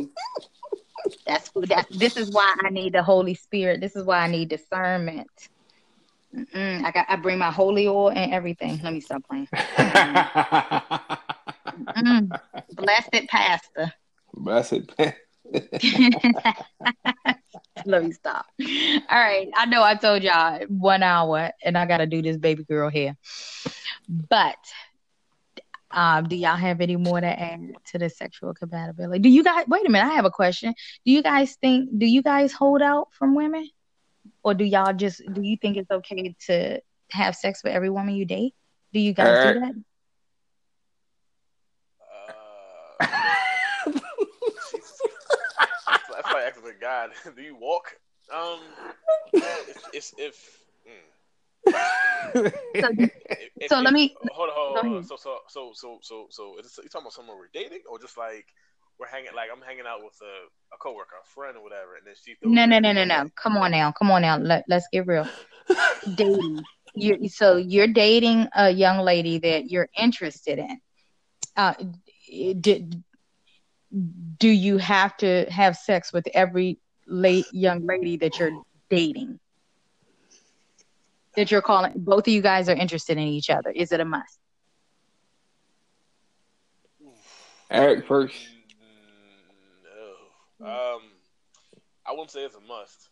That's 1.25 1.49
that. 1.67 1.85
This 1.91 2.17
is 2.17 2.31
why 2.31 2.55
I 2.63 2.69
need 2.69 2.93
the 2.93 3.03
Holy 3.03 3.35
Spirit. 3.35 3.79
This 3.79 3.95
is 3.95 4.03
why 4.03 4.19
I 4.19 4.27
need 4.27 4.49
discernment. 4.49 5.29
Mm-mm, 6.35 6.83
I 6.83 6.91
got. 6.91 7.05
I 7.07 7.15
bring 7.15 7.37
my 7.37 7.51
holy 7.51 7.87
oil 7.87 8.09
and 8.09 8.33
everything. 8.33 8.79
Let 8.83 8.93
me 8.93 9.01
stop 9.01 9.23
playing. 9.29 9.47
Blessed 12.75 13.27
pastor. 13.29 13.93
Blessed. 14.33 14.91
Let 17.85 18.03
me 18.03 18.11
stop. 18.11 18.45
All 18.59 18.67
right. 19.09 19.49
I 19.55 19.65
know 19.67 19.83
I 19.83 19.95
told 19.95 20.23
y'all 20.23 20.59
one 20.67 21.03
hour 21.03 21.51
and 21.63 21.77
I 21.77 21.85
got 21.85 21.97
to 21.99 22.05
do 22.05 22.21
this 22.21 22.37
baby 22.37 22.63
girl 22.63 22.89
here. 22.89 23.15
But 24.09 24.57
um, 25.91 26.27
do 26.27 26.35
y'all 26.35 26.55
have 26.55 26.81
any 26.81 26.95
more 26.95 27.21
to 27.21 27.27
add 27.27 27.73
to 27.91 27.97
the 27.97 28.09
sexual 28.09 28.53
compatibility? 28.53 29.19
Do 29.19 29.29
you 29.29 29.43
guys, 29.43 29.65
wait 29.67 29.87
a 29.87 29.89
minute, 29.89 30.11
I 30.11 30.15
have 30.15 30.25
a 30.25 30.31
question. 30.31 30.73
Do 31.05 31.11
you 31.11 31.23
guys 31.23 31.55
think, 31.55 31.89
do 31.97 32.05
you 32.05 32.21
guys 32.21 32.51
hold 32.51 32.81
out 32.81 33.09
from 33.13 33.35
women? 33.35 33.69
Or 34.43 34.53
do 34.53 34.63
y'all 34.65 34.93
just, 34.93 35.21
do 35.33 35.41
you 35.41 35.57
think 35.57 35.77
it's 35.77 35.91
okay 35.91 36.35
to 36.47 36.81
have 37.11 37.35
sex 37.35 37.63
with 37.63 37.73
every 37.73 37.89
woman 37.89 38.15
you 38.15 38.25
date? 38.25 38.53
Do 38.93 38.99
you 38.99 39.13
guys 39.13 39.37
Uh, 39.37 39.53
do 39.53 39.59
that? 39.59 39.73
Uh, 43.01 43.91
Jesus. 44.71 45.01
That's 46.47 46.63
like 46.63 46.75
a 46.75 46.79
God, 46.79 47.09
do 47.35 47.41
you 47.41 47.55
walk? 47.55 47.97
Um, 48.33 48.59
it's, 49.33 49.83
it's 49.93 50.13
if. 50.17 50.59
mm. 50.87 52.51
So, 52.79 52.87
If- 53.29 53.51
if- 53.59 53.69
so 53.69 53.79
let 53.81 53.93
me, 53.93 54.15
hold 54.31 54.49
on, 54.49 54.55
hold 54.55 54.75
go 54.75 54.79
on. 54.81 54.93
ahead. 54.93 55.05
So, 55.07 55.17
so, 55.17 55.39
so, 55.49 55.71
so, 55.73 55.99
so, 56.01 56.27
so, 56.29 56.57
is 56.57 56.63
this, 56.63 56.77
you 56.77 56.89
talking 56.89 57.03
about 57.03 57.13
someone 57.13 57.37
we're 57.37 57.49
dating, 57.53 57.81
or 57.89 57.99
just 57.99 58.17
like 58.17 58.45
we're 58.97 59.07
hanging, 59.07 59.31
like 59.35 59.49
I'm 59.53 59.61
hanging 59.61 59.83
out 59.85 60.03
with 60.03 60.17
a, 60.21 60.47
a 60.73 60.77
coworker, 60.77 61.15
a 61.21 61.27
friend, 61.27 61.57
or 61.57 61.63
whatever, 61.63 61.97
and 61.97 62.07
then 62.07 62.13
she. 62.23 62.35
throws 62.35 62.53
no, 62.53 62.65
no, 62.65 62.79
no, 62.79 62.93
no, 62.93 63.03
no. 63.03 63.23
like, 63.23 63.35
Come 63.35 63.57
on 63.57 63.71
now. 63.71 63.91
Come 63.91 64.09
on 64.11 64.21
now. 64.21 64.37
Let, 64.37 64.63
let's 64.69 64.87
get 64.93 65.05
real. 65.05 65.27
dating. 66.15 66.63
You 66.95 67.29
so 67.29 67.57
you're 67.57 67.87
dating 67.87 68.47
a 68.55 68.71
young 68.71 68.99
lady 68.99 69.37
that 69.39 69.69
you're 69.69 69.89
interested 69.95 70.57
in. 70.57 70.79
Uh, 71.55 71.73
do, 72.59 72.89
do 73.91 74.49
you 74.49 74.77
have 74.77 75.15
to 75.17 75.45
have 75.49 75.75
sex 75.77 76.11
with 76.11 76.27
every 76.33 76.77
late 77.05 77.45
young 77.51 77.85
lady 77.85 78.17
that 78.17 78.37
you're 78.39 78.63
dating? 78.89 79.39
That 81.35 81.51
you're 81.51 81.61
calling 81.61 81.93
both 81.95 82.27
of 82.27 82.33
you 82.33 82.41
guys 82.41 82.67
are 82.67 82.75
interested 82.75 83.17
in 83.17 83.23
each 83.23 83.49
other. 83.49 83.69
Is 83.69 83.91
it 83.91 83.99
a 83.99 84.05
must? 84.05 84.39
Eric 87.69 88.07
first. 88.07 88.35
No. 90.59 90.67
Um, 90.67 91.01
I 92.05 92.11
wouldn't 92.11 92.31
say 92.31 92.43
it's 92.43 92.55
a 92.55 92.61
must, 92.61 93.09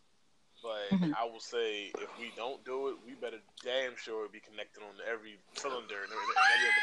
but 0.62 0.90
Mhm. 0.90 1.12
I 1.14 1.24
will 1.24 1.40
say 1.40 1.92
if 1.98 2.18
we 2.18 2.32
don't 2.36 2.64
do 2.64 2.88
it, 2.88 2.96
we 3.04 3.14
better 3.14 3.40
damn 3.62 3.94
sure 3.96 4.28
be 4.28 4.40
connected 4.40 4.82
on 4.82 4.94
every 5.06 5.38
cylinder 5.54 6.04
in, 6.04 6.10
in 6.10 6.18
every 6.54 6.68
other 6.68 6.80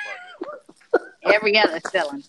department. 0.94 1.16
Every 1.24 1.58
other 1.58 1.80
cylinder. 1.90 2.28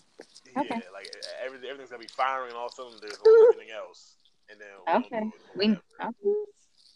Okay. 0.57 0.67
Yeah, 0.69 0.79
like 0.93 1.09
every, 1.45 1.57
everything's 1.67 1.89
gonna 1.89 2.01
be 2.01 2.07
firing 2.07 2.51
on 2.53 2.57
all 2.57 2.69
cylinders 2.69 3.17
on 3.25 3.33
everything 3.53 3.73
else, 3.75 4.15
and 4.49 4.59
then 4.59 5.03
Okay. 5.03 5.31
We 5.55 5.71
okay. 5.71 5.79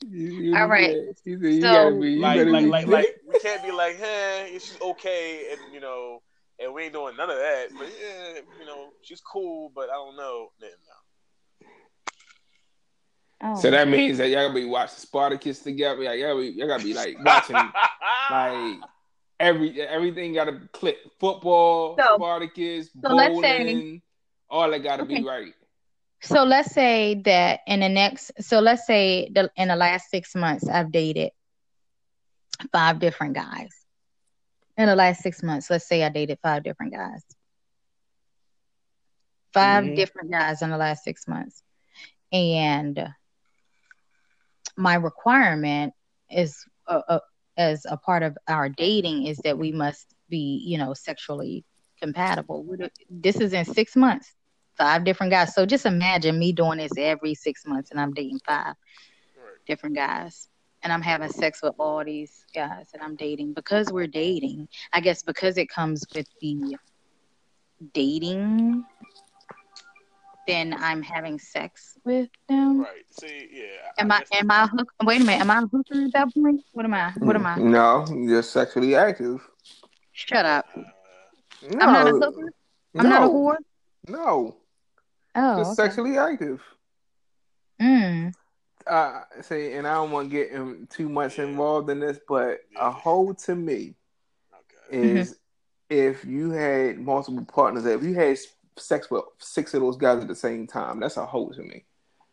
You- 0.07 0.31
you- 0.41 0.55
All 0.55 0.67
right. 0.67 0.95
You, 1.25 1.37
you 1.39 1.61
So- 1.61 1.67
gotta 1.73 1.95
be. 1.95 2.11
You 2.11 2.19
like, 2.21 2.37
better 2.37 2.51
like, 2.51 2.63
be 2.63 2.69
like, 2.69 2.85
big. 2.85 2.93
like, 2.93 3.15
we 3.33 3.39
can't 3.39 3.63
be 3.63 3.71
like, 3.71 3.97
hey, 3.97 4.51
she's 4.53 4.77
okay, 4.81 5.47
and 5.51 5.73
you 5.73 5.81
know, 5.81 6.21
and 6.57 6.73
we 6.73 6.83
ain't 6.83 6.93
doing 6.93 7.17
none 7.17 7.29
of 7.29 7.35
that. 7.37 7.67
But 7.77 7.87
yeah, 8.01 8.39
you 8.59 8.65
know, 8.65 8.89
she's 9.01 9.19
cool, 9.21 9.71
but 9.75 9.89
I 9.89 9.93
don't 9.93 10.15
know. 10.15 10.51
Then, 10.61 10.69
no. 10.87 11.67
Oh. 13.41 13.55
So 13.61 13.71
that 13.71 13.87
means 13.87 14.17
that 14.17 14.27
y'all 14.29 14.47
gotta 14.47 14.53
be 14.53 14.65
watching 14.65 14.97
Spartacus 14.97 15.59
together. 15.59 16.01
Like, 16.03 16.19
y'all, 16.19 16.37
be, 16.37 16.47
y'all 16.49 16.67
gotta 16.67 16.83
be 16.83 16.93
like 16.93 17.17
watching 17.23 17.55
like 18.31 18.79
every 19.39 19.81
everything 19.81 20.33
gotta 20.33 20.59
click. 20.73 20.97
Football, 21.19 21.97
So- 21.99 22.15
Spartacus, 22.15 22.89
so 23.01 23.09
let's 23.13 23.33
bowling, 23.33 23.41
say- 23.41 24.01
all 24.49 24.69
that 24.71 24.79
gotta 24.79 25.03
Okay. 25.03 25.15
be 25.19 25.23
right. 25.23 25.53
So 26.21 26.43
let's 26.43 26.71
say 26.71 27.21
that 27.25 27.61
in 27.67 27.79
the 27.79 27.89
next, 27.89 28.31
so 28.41 28.59
let's 28.59 28.85
say 28.85 29.29
the, 29.33 29.49
in 29.55 29.69
the 29.69 29.75
last 29.75 30.09
six 30.09 30.35
months, 30.35 30.67
I've 30.67 30.91
dated 30.91 31.31
five 32.71 32.99
different 32.99 33.35
guys. 33.35 33.69
In 34.77 34.87
the 34.87 34.95
last 34.95 35.21
six 35.21 35.41
months, 35.43 35.69
let's 35.69 35.87
say 35.87 36.03
I 36.03 36.09
dated 36.09 36.39
five 36.41 36.63
different 36.63 36.93
guys. 36.93 37.23
5 39.53 39.85
Mhm. 39.85 39.95
different 39.95 40.31
guys 40.31 40.61
in 40.61 40.69
the 40.69 40.77
last 40.77 41.03
six 41.03 41.27
months. 41.27 41.63
And 42.31 43.13
my 44.77 44.95
requirement 44.95 45.93
is, 46.29 46.65
uh, 46.87 47.01
uh, 47.07 47.19
as 47.59 47.85
a 47.89 47.97
part 47.97 48.23
of 48.23 48.37
our 48.49 48.69
dating, 48.69 49.27
is 49.27 49.37
that 49.45 49.59
we 49.59 49.71
must 49.73 50.15
be, 50.29 50.63
you 50.65 50.79
know, 50.79 50.93
sexually 50.95 51.65
compatible. 52.01 52.65
This 53.09 53.41
is 53.41 53.53
in 53.53 53.65
six 53.65 53.95
months 53.97 54.35
five 54.77 55.05
different 55.05 55.31
guys. 55.31 55.53
So 55.55 55.65
just 55.65 55.85
imagine 55.85 56.39
me 56.39 56.53
doing 56.53 56.79
this 56.79 56.97
every 56.97 57.35
six 57.35 57.65
months 57.67 57.91
and 57.91 57.99
I'm 58.01 58.13
dating 58.13 58.41
five 58.47 58.75
Right. 59.37 59.59
different 59.67 59.95
guys. 59.95 60.49
And 60.83 60.93
I'm 60.93 61.01
having 61.01 61.29
sex 61.29 61.61
with 61.63 61.75
all 61.79 62.03
these 62.05 62.45
guys 62.55 62.89
that 62.93 63.03
I'm 63.03 63.15
dating 63.17 63.53
because 63.53 63.91
we're 63.91 64.07
dating. 64.07 64.69
I 64.93 65.01
guess 65.01 65.23
because 65.23 65.57
it 65.57 65.69
comes 65.69 66.05
with 66.15 66.27
the 66.41 66.77
dating, 67.93 68.85
then 70.49 70.73
I'm 70.79 71.01
having 71.03 71.37
sex 71.37 71.97
with 72.03 72.29
them. 72.47 72.81
Right. 72.81 73.05
See, 73.19 73.47
yeah. 73.51 73.91
Am 73.99 74.11
I 74.11 74.19
guess- 74.19 74.29
am 74.33 74.49
I 74.51 74.65
hook 74.67 74.91
wait 75.03 75.21
a 75.21 75.23
minute, 75.23 75.41
am 75.41 75.51
I 75.51 75.59
a 75.59 75.67
hooker 75.67 76.05
at 76.05 76.13
that 76.13 76.33
point? 76.33 76.61
What 76.73 76.85
am 76.85 76.93
I? 76.93 77.11
What 77.19 77.35
am 77.35 77.45
I? 77.45 77.55
No, 77.57 78.05
you're 78.11 78.41
sexually 78.41 78.95
active. 78.95 79.47
Shut 80.11 80.45
up. 80.45 80.65
Uh, 80.75 80.81
No, 81.71 81.79
I'm 81.85 81.93
not 81.93 82.07
a 82.07 82.11
hooker? 82.11 82.49
I'm 82.97 83.09
not 83.09 83.21
a 83.21 83.25
no, 83.25 83.33
whore? 83.33 83.55
No, 84.07 84.57
Oh. 85.35 85.55
you're 85.57 85.65
Okay. 85.65 85.73
sexually 85.75 86.17
active. 86.17 86.61
Mm. 87.81 88.33
uh 88.87 89.21
say 89.41 89.73
and 89.73 89.85
I 89.87 89.93
don't 89.93 90.09
want 90.11 90.29
to 90.31 90.35
get 90.35 90.49
in 90.51 90.87
too 90.87 91.09
much 91.09 91.37
Yeah. 91.37 91.45
involved 91.45 91.89
in 91.91 91.99
this, 91.99 92.19
but 92.27 92.61
Yeah. 92.71 92.87
a 92.87 92.91
hoe 92.91 93.33
to 93.45 93.55
me 93.55 93.95
okay. 94.91 95.19
is 95.19 95.37
if 95.89 96.25
you 96.25 96.49
had 96.51 96.97
multiple 96.99 97.45
partners, 97.45 97.85
if 97.85 98.01
you 98.03 98.15
had 98.15 98.37
sex 98.79 99.09
with 99.11 99.23
six 99.37 99.73
of 99.73 99.81
those 99.81 99.97
guys 99.97 100.21
at 100.21 100.27
the 100.27 100.35
same 100.35 100.67
time, 100.67 100.99
that's 100.99 101.17
a 101.17 101.25
hoe 101.25 101.49
to 101.49 101.61
me. 101.61 101.85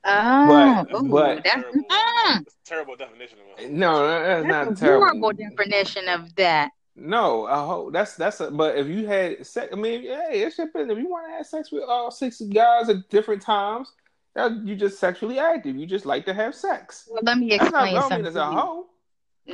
Oh, 0.04 0.86
But- 0.88 0.96
ooh, 0.96 1.08
but- 1.08 1.44
that's 1.44 1.54
terrible, 1.62 1.80
mm, 1.80 1.88
that's 1.88 2.56
a 2.64 2.68
terrible 2.68 2.96
definition 2.96 3.38
of 3.40 3.60
it. 3.64 3.70
No, 3.70 4.06
that- 4.06 4.18
that's, 4.24 4.48
that's 4.48 4.68
not 4.68 4.72
a 4.72 4.76
terrible. 4.80 5.06
horrible 5.06 5.32
definition 5.32 6.08
of 6.08 6.34
that. 6.36 6.70
No, 6.98 7.46
a 7.46 7.56
hoe. 7.56 7.90
That's 7.90 8.14
that's 8.16 8.40
a. 8.40 8.50
But 8.50 8.78
if 8.78 8.86
you 8.86 9.06
had 9.06 9.46
sex, 9.46 9.68
I 9.70 9.76
mean, 9.76 10.04
hey, 10.04 10.40
it's 10.44 10.56
your 10.56 10.68
business. 10.68 10.96
If 10.96 11.02
you 11.04 11.10
want 11.10 11.26
to 11.28 11.32
have 11.36 11.44
sex 11.46 11.70
with 11.70 11.82
all 11.82 12.10
six 12.10 12.40
guys 12.40 12.88
at 12.88 13.06
different 13.10 13.42
times, 13.42 13.92
that 14.34 14.52
you 14.64 14.74
just 14.76 14.98
sexually 14.98 15.38
active. 15.38 15.76
You 15.76 15.84
just 15.84 16.06
like 16.06 16.24
to 16.24 16.32
have 16.32 16.54
sex. 16.54 17.06
Well, 17.10 17.20
let 17.22 17.36
me 17.36 17.52
explain 17.52 17.92
don't 17.92 18.00
something. 18.02 18.18
mean 18.20 18.26
it's 18.26 18.34
to 18.36 18.46
a 18.46 18.50
you. 18.50 18.56
hoe. 18.56 18.86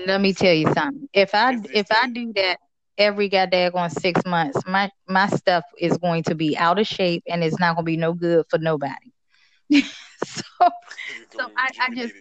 Let 0.06 0.20
me 0.20 0.32
tell 0.34 0.52
you 0.54 0.72
something. 0.72 1.08
If 1.12 1.34
I 1.34 1.56
if 1.74 1.88
I 1.90 2.08
do 2.10 2.32
that 2.34 2.58
every 2.98 3.28
goddamn 3.28 3.74
on 3.74 3.90
six 3.90 4.24
months, 4.26 4.58
my 4.66 4.90
my 5.08 5.26
stuff 5.28 5.64
is 5.78 5.96
going 5.98 6.22
to 6.24 6.34
be 6.34 6.56
out 6.56 6.78
of 6.78 6.86
shape 6.86 7.22
and 7.28 7.42
it's 7.42 7.58
not 7.58 7.74
going 7.76 7.84
to 7.84 7.90
be 7.90 7.96
no 7.96 8.12
good 8.12 8.44
for 8.48 8.58
nobody. 8.58 9.12
so 9.70 10.42
So 10.60 11.50
I- 11.56 11.70
I 11.80 11.94
just 11.94 12.14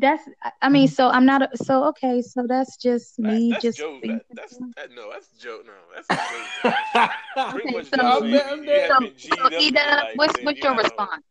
that's 0.00 0.22
I 0.42 0.52
I 0.62 0.68
mean, 0.68 0.86
so 0.88 1.08
I'm 1.08 1.26
not 1.26 1.42
a, 1.42 1.56
so 1.56 1.84
okay. 1.86 2.22
So 2.22 2.46
that's 2.46 2.76
just 2.76 3.16
That- 3.16 3.22
me 3.24 3.50
that's 3.50 3.62
just. 3.62 3.78
Joe. 3.78 3.98
That, 4.04 4.22
that's 4.30 4.56
that, 4.76 4.90
no, 4.94 5.10
that's 5.12 5.28
Joe. 5.38 5.60
No, 5.66 5.72
that's 5.94 6.06
Joe. 6.62 7.08
Okay, 7.54 7.70
much 7.72 7.86
so- 7.90 7.96
Joe. 7.96 8.24
You, 8.24 8.40
I'm 8.40 8.58
you, 8.60 8.66
dead. 8.66 8.88
you 8.88 8.92
have 8.92 9.00
been 9.00 9.18
So, 9.18 9.36
so 9.50 9.56
Ida, 9.56 9.96
like, 10.04 10.16
what's 10.18 10.36
then 10.36 10.44
what's 10.44 10.58
you 10.58 10.64
your 10.64 10.74
know- 10.76 10.82
response? 10.82 11.22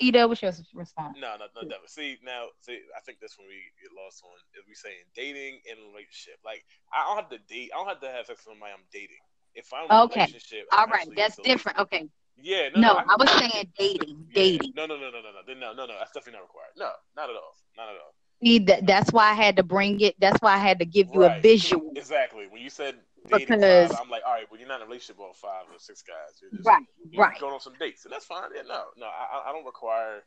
Ida, 0.00 0.26
what's 0.26 0.42
your 0.42 0.52
response? 0.74 1.16
No, 1.20 1.36
no, 1.38 1.46
no, 1.54 1.62
never. 1.62 1.86
See 1.86 2.18
now, 2.24 2.46
see, 2.60 2.80
I 2.96 3.00
think 3.06 3.18
that's 3.20 3.38
when 3.38 3.46
we 3.46 3.54
get 3.80 3.90
lost 3.94 4.22
on 4.24 4.34
is 4.58 4.64
we 4.66 4.74
saying 4.74 5.06
dating 5.14 5.60
and 5.70 5.78
relationship. 5.92 6.40
Like 6.44 6.64
I 6.92 7.06
don't 7.06 7.16
have 7.16 7.30
to 7.30 7.38
date. 7.46 7.70
I 7.74 7.78
don't 7.78 7.88
have 7.88 8.00
to 8.00 8.10
have 8.10 8.26
sex 8.26 8.42
with 8.42 8.54
somebody 8.54 8.72
I'm 8.74 8.84
dating. 8.92 9.22
If 9.54 9.72
I'm 9.72 9.86
in 9.86 9.90
a 9.90 10.02
Okay. 10.04 10.20
relationship, 10.26 10.66
I'm 10.72 10.88
All 10.88 10.92
right, 10.92 11.08
that's 11.16 11.36
different. 11.38 11.78
Okay, 11.78 12.08
Yeah, 12.42 12.68
no, 12.74 12.80
no, 12.80 12.94
no, 12.94 12.98
I 13.08 13.16
was 13.16 13.30
saying 13.30 13.70
dating, 13.78 14.26
yeah. 14.30 14.42
dating. 14.42 14.72
No, 14.74 14.86
no, 14.86 14.96
no, 14.96 15.10
no, 15.10 15.20
no, 15.22 15.30
no, 15.30 15.54
no, 15.54 15.72
no, 15.74 15.86
no. 15.86 15.94
That's 15.98 16.10
definitely 16.10 16.40
not 16.40 16.50
required. 16.50 16.74
No, 16.76 16.90
not 17.16 17.30
at 17.30 17.36
all. 17.36 17.54
Not 17.76 17.88
at 17.88 17.94
all. 17.94 18.14
See, 18.42 18.58
that, 18.66 18.86
that's 18.86 19.12
why 19.12 19.30
I 19.30 19.34
had 19.34 19.56
to 19.56 19.62
bring 19.62 20.00
it. 20.00 20.16
That's 20.18 20.38
why 20.42 20.54
I 20.54 20.58
had 20.58 20.80
to 20.80 20.84
give 20.84 21.08
you 21.14 21.22
a 21.24 21.40
visual. 21.40 21.92
Exactly. 21.94 22.46
When 22.50 22.60
you 22.60 22.68
said 22.68 22.96
Because- 23.28 23.90
five, 23.92 24.00
I'm 24.02 24.10
like, 24.10 24.22
all 24.26 24.32
right, 24.34 24.46
well, 24.50 24.58
you're 24.60 24.68
not 24.68 24.76
in 24.76 24.82
a 24.82 24.86
relationship 24.86 25.18
with 25.18 25.36
five 25.36 25.64
or 25.72 25.78
six 25.78 26.02
guys. 26.02 26.38
You're 26.42 26.50
just 26.52 26.66
Right, 26.66 26.82
you're 27.10 27.22
right. 27.22 27.38
going 27.40 27.54
on 27.54 27.60
some 27.60 27.74
dates, 27.78 28.04
and 28.04 28.12
that's 28.12 28.26
fine. 28.26 28.50
Yeah, 28.54 28.62
no, 28.62 28.84
no, 28.96 29.06
I, 29.06 29.48
I 29.48 29.52
don't 29.52 29.64
require 29.64 30.22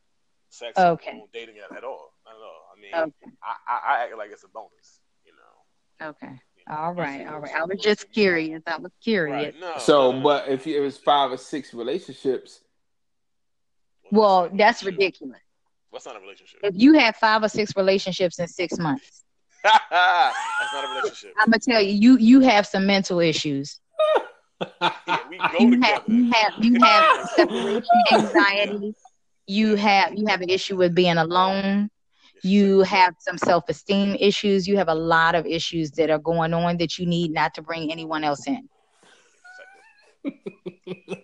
sex 0.49 0.77
Okay. 0.77 1.11
on 1.11 1.27
dating 1.33 1.55
at, 1.57 1.75
at 1.77 1.83
all. 1.83 2.13
Not 2.25 2.35
at 2.35 2.41
all. 2.41 2.65
I 2.75 2.81
mean, 2.81 2.93
Okay, 3.23 3.35
I, 3.43 3.55
I, 3.67 3.95
I 3.99 4.03
act 4.05 4.17
like 4.17 4.31
it's 4.31 4.43
a 4.43 4.47
bonus. 4.47 4.99
You 5.25 5.33
know. 5.33 6.09
okay. 6.09 6.39
You 6.55 6.63
know, 6.69 6.75
All 6.75 6.91
especially 6.91 7.25
right, 7.25 7.33
all 7.33 7.41
with 7.41 7.51
right. 7.51 7.61
I 7.61 7.65
was 7.65 7.79
just 7.81 8.11
curious. 8.11 8.61
I 8.65 8.77
was 8.77 8.91
curious. 9.03 9.53
Right. 9.53 9.59
No. 9.59 9.77
So, 9.77 9.93
no, 9.93 10.11
no, 10.11 10.17
no, 10.17 10.23
but 10.23 10.47
no. 10.47 10.53
if 10.53 10.65
it 10.67 10.79
was 10.79 10.97
five 10.97 11.31
or 11.31 11.37
six 11.37 11.73
relationships, 11.73 12.61
Well, 14.11 14.43
not 14.45 14.53
a 14.53 14.57
that's 14.57 14.83
ridiculous. 14.83 15.39
What's 15.89 16.05
not 16.05 16.15
a 16.15 16.19
relationship? 16.19 16.59
If 16.63 16.75
you 16.75 16.93
have 16.93 17.15
five 17.15 17.43
or 17.43 17.49
six 17.49 17.75
relationships 17.75 18.39
in 18.39 18.47
six 18.47 18.77
months, 18.77 19.23
that's 19.63 20.73
not 20.73 20.83
a 20.83 20.87
relationship. 20.87 21.33
I'm 21.39 21.49
gonna 21.51 21.59
tell 21.59 21.81
you, 21.81 21.91
you 21.93 22.17
you 22.17 22.41
have 22.41 22.65
some 22.65 22.85
mental 22.85 23.19
issues. 23.19 23.79
Yeah, 25.07 25.19
we 25.29 25.39
go 25.51 25.57
You 25.59 25.69
together. 25.69 25.83
have 25.83 26.01
you 26.07 26.29
have 26.33 26.53
you 26.57 26.77
have 26.81 27.05
separation 27.23 28.01
anxiety. 28.11 28.95
You 29.47 29.75
have 29.75 30.13
you 30.15 30.27
have 30.27 30.41
an 30.41 30.49
issue 30.49 30.75
with 30.77 30.93
being 30.95 31.17
alone. 31.17 31.89
You 32.43 32.81
have 32.81 33.15
some 33.19 33.37
self 33.37 33.63
esteem 33.69 34.15
issues. 34.19 34.67
You 34.67 34.77
have 34.77 34.89
a 34.89 34.95
lot 34.95 35.35
of 35.35 35.45
issues 35.45 35.91
that 35.91 36.09
are 36.09 36.19
going 36.19 36.53
on 36.53 36.77
that 36.77 36.97
you 36.97 37.05
need 37.05 37.31
not 37.31 37.53
to 37.55 37.61
bring 37.61 37.91
anyone 37.91 38.23
else 38.23 38.47
in. 38.47 38.67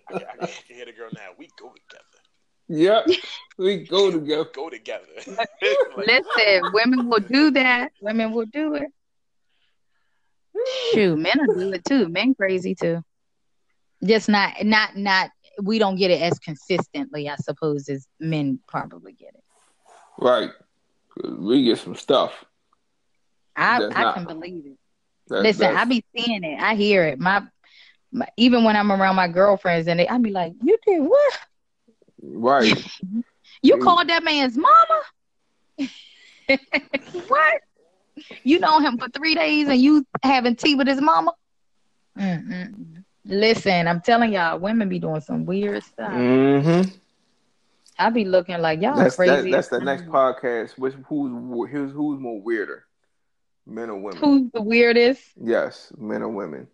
I, 0.08 0.12
can- 0.14 0.26
I 0.28 0.36
can 0.66 0.76
hear 0.76 0.86
the 0.86 0.92
girl 0.92 1.10
now. 1.14 1.30
We 1.38 1.48
go 1.58 1.72
together. 1.72 2.13
Yep, 2.68 3.06
we 3.58 3.84
go 3.84 4.10
together. 4.10 4.48
Go 4.54 4.70
together. 4.70 5.06
Like, 5.96 6.06
Listen, 6.06 6.62
women 6.72 7.08
will 7.08 7.20
do 7.20 7.50
that. 7.52 7.92
Women 8.00 8.32
will 8.32 8.46
do 8.46 8.74
it. 8.74 8.88
Shoot, 10.92 11.16
men 11.18 11.34
will 11.46 11.54
do 11.56 11.72
it 11.72 11.84
too. 11.84 12.08
Men 12.08 12.34
crazy 12.34 12.74
too. 12.74 13.02
Just 14.04 14.28
not 14.28 14.54
not 14.62 14.96
not 14.96 15.30
we 15.62 15.78
don't 15.78 15.96
get 15.96 16.10
it 16.10 16.20
as 16.20 16.38
consistently, 16.38 17.28
I 17.28 17.36
suppose, 17.36 17.88
as 17.88 18.06
men 18.20 18.58
probably 18.68 19.12
get 19.12 19.34
it. 19.34 19.44
Right. 20.18 20.50
we 21.38 21.64
get 21.64 21.78
some 21.78 21.94
stuff. 21.94 22.44
I 23.56 23.80
That's 23.80 23.94
I 23.96 24.02
not- 24.02 24.14
can 24.16 24.24
believe 24.26 24.66
it. 24.66 24.78
That- 25.28 25.42
Listen, 25.42 25.74
I 25.76 25.84
be 25.84 26.04
seeing 26.16 26.44
it. 26.44 26.60
I 26.60 26.74
hear 26.74 27.04
it. 27.04 27.18
My, 27.18 27.42
my 28.12 28.26
even 28.36 28.64
when 28.64 28.76
I'm 28.76 28.92
around 28.92 29.16
my 29.16 29.28
girlfriends 29.28 29.88
and 29.88 29.98
they, 29.98 30.08
I 30.08 30.18
be 30.18 30.30
like, 30.30 30.52
"You 30.62 30.76
did 30.86 31.00
what? 31.00 31.38
Right. 32.32 32.84
You 33.62 33.76
Mm. 33.76 33.82
called 33.82 34.08
that 34.08 34.22
man's 34.24 34.56
mama? 34.58 35.02
what? 37.28 37.60
You 38.42 38.58
know 38.58 38.78
him 38.80 38.98
for 38.98 39.08
three 39.08 39.34
days 39.34 39.68
and 39.68 39.80
you 39.80 40.04
having 40.22 40.54
tea 40.56 40.74
with 40.74 40.86
his 40.86 41.00
mama? 41.00 41.32
Mm-mm. 42.18 43.04
Listen, 43.24 43.88
I'm 43.88 44.00
telling 44.02 44.32
y'all, 44.34 44.58
women 44.58 44.88
be 44.88 44.98
doing 44.98 45.20
some 45.22 45.46
weird 45.46 45.82
stuff. 45.82 46.12
Mm-hmm. 46.12 46.90
I 47.98 48.10
be 48.10 48.24
looking 48.24 48.58
like 48.60 48.82
y'all 48.82 48.96
That's 48.96 49.16
that, 49.16 49.28
crazy. 49.28 49.50
that's 49.50 49.68
the 49.68 49.80
next 49.80 50.06
podcast. 50.06 50.76
Which 50.78 50.94
who's 51.08 51.30
who's 51.70 51.92
who's 51.92 52.20
more 52.20 52.40
weirder, 52.42 52.84
men 53.66 53.88
or 53.88 53.96
women? 53.98 54.18
Who's 54.18 54.50
the 54.52 54.62
weirdest? 54.62 55.22
Yes, 55.42 55.92
men 55.96 56.22
or 56.22 56.28
women. 56.28 56.66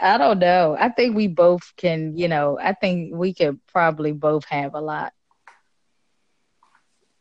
I 0.00 0.18
don't 0.18 0.38
know. 0.38 0.76
I 0.78 0.88
think 0.88 1.14
we 1.16 1.28
both 1.28 1.72
can, 1.76 2.16
you 2.16 2.28
know, 2.28 2.58
I 2.60 2.72
think 2.72 3.14
we 3.14 3.34
could 3.34 3.58
probably 3.66 4.12
both 4.12 4.44
have 4.46 4.74
a 4.74 4.80
lot. 4.80 5.12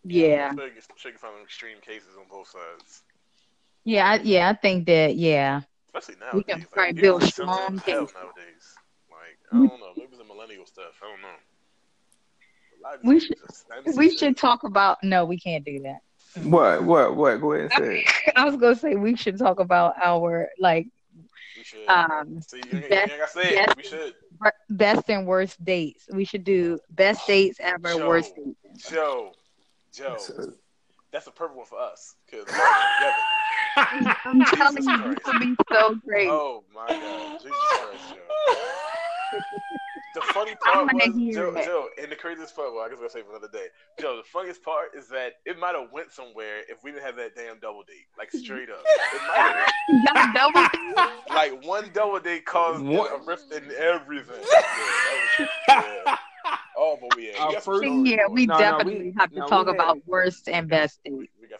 Yeah, 0.03 0.49
I'm 0.49 0.57
sure 0.57 0.67
you 0.67 0.73
can- 0.73 0.81
sure 0.97 1.11
you 1.11 1.17
can 1.17 1.29
find 1.29 1.43
extreme 1.43 1.79
cases 1.81 2.15
on 2.17 2.27
both 2.27 2.47
sides. 2.47 3.03
yeah, 3.83 4.09
I- 4.11 4.21
yeah. 4.23 4.49
I 4.49 4.53
think 4.53 4.85
that. 4.87 5.15
Yeah, 5.15 5.61
Especially 5.87 6.15
We 6.15 6.19
nowadays. 6.19 6.45
can 6.45 6.59
like, 6.59 6.69
probably 6.71 6.93
people 6.93 7.19
build 7.19 7.23
are 7.23 7.25
strong 7.27 7.79
cases. 7.79 8.13
nowadays. 8.13 8.75
Like, 9.09 9.37
I 9.51 9.63
don't 9.67 9.79
know. 9.79 9.93
Maybe 9.95 10.09
it's 10.09 10.17
the 10.17 10.23
millennial 10.23 10.65
stuff. 10.65 10.99
I 11.03 11.07
don't 11.09 11.21
know. 11.21 11.27
A 12.79 12.81
lot 12.83 12.95
of 12.95 13.03
We 13.03 13.19
should- 13.19 13.37
just 13.37 13.67
sensitive. 13.67 13.97
we 13.97 14.09
should 14.15 14.37
talk 14.37 14.63
about. 14.63 15.03
No, 15.03 15.25
we 15.25 15.39
can't 15.39 15.63
do 15.65 15.79
that. 15.81 16.01
What? 16.43 16.83
What? 16.83 17.15
What? 17.15 17.41
Go 17.41 17.53
ahead 17.53 17.71
and 17.71 17.73
say 17.73 17.99
it. 17.99 18.33
I 18.35 18.45
was 18.45 18.55
gonna 18.55 18.75
say 18.75 18.95
we 18.95 19.15
should 19.15 19.37
talk 19.37 19.59
about 19.59 19.95
our 20.03 20.49
like 20.59 20.87
We 21.61 21.65
should. 21.65 21.87
um 21.87 22.41
See, 22.41 22.57
you, 22.57 22.79
best- 22.89 23.11
ain't 23.11 23.19
gotta 23.19 23.27
say 23.31 23.49
it. 23.55 23.65
best- 23.67 23.77
We 23.77 23.83
should. 23.83 24.15
best 24.71 25.07
and 25.11 25.27
worst 25.27 25.63
dates. 25.63 26.05
We 26.11 26.25
should 26.25 26.43
do 26.43 26.79
best 26.89 27.27
dates 27.27 27.59
ever, 27.61 27.93
Joe. 27.97 28.07
worst 28.07 28.33
dates. 28.35 28.89
Joe. 28.89 29.31
Joe. 29.93 30.15
So- 30.17 30.53
That's 31.11 31.27
a 31.27 31.31
perfect 31.31 31.57
one 31.57 31.67
for 31.67 31.79
us. 31.79 32.15
Because. 32.25 32.47
I'm 33.75 34.43
telling 34.45 34.83
you, 34.83 35.13
this 35.13 35.17
would 35.27 35.39
be 35.39 35.55
so 35.71 35.95
great. 36.03 36.29
Oh 36.29 36.63
my 36.73 36.87
God, 36.87 37.39
Jesus 37.41 37.57
Christ, 37.69 38.15
Joe. 38.15 39.37
The 40.13 40.21
funny 40.33 40.55
part 40.55 40.87
wanna 40.93 41.05
was 41.13 41.33
Joe, 41.35 41.53
it. 41.55 41.65
Joe, 41.65 41.87
and 42.01 42.11
the 42.11 42.15
craziest 42.17 42.55
part. 42.55 42.73
Well, 42.73 42.83
I 42.83 42.89
guess 42.89 42.97
we'll 42.99 43.09
save 43.09 43.21
it 43.21 43.25
for 43.27 43.31
another 43.35 43.47
day. 43.51 43.67
Joe, 43.99 44.17
the 44.17 44.23
funniest 44.23 44.61
part 44.63 44.89
is 44.95 45.07
that 45.07 45.33
it 45.45 45.57
might 45.57 45.73
have 45.75 45.91
went 45.91 46.11
somewhere 46.11 46.59
if 46.69 46.83
we 46.83 46.91
didn't 46.91 47.05
have 47.05 47.15
that 47.15 47.35
damn 47.35 47.59
double 47.59 47.83
date. 47.83 48.07
Like 48.17 48.31
straight 48.31 48.69
up, 48.69 48.81
it 48.85 49.21
might 49.27 49.55
have. 49.55 50.33
Double 50.33 50.67
Like 51.29 51.63
one 51.65 51.89
double 51.93 52.19
date 52.19 52.45
caused 52.45 52.83
What? 52.83 53.11
a 53.21 53.23
rift 53.25 53.51
in 53.53 53.63
everything. 53.77 54.35
Yeah, 54.41 54.61
that 54.61 55.37
was, 55.39 55.47
yeah. 55.67 56.17
Oh, 56.77 56.97
but 56.99 57.15
we, 57.15 57.29
yeah, 57.31 57.37
Our 57.39 57.47
we 57.49 57.53
got 57.53 57.63
some 57.63 57.73
first- 57.75 58.05
Yeah, 58.07 58.27
we 58.29 58.45
No, 58.47 58.53
no, 58.55 58.59
definitely 58.59 58.99
we- 59.11 59.15
have 59.19 59.29
to 59.31 59.39
no, 59.39 59.47
talk 59.47 59.67
had- 59.67 59.75
about 59.75 59.97
worst 60.07 60.49
and 60.49 60.67
best 60.67 60.99
dates. 61.05 61.15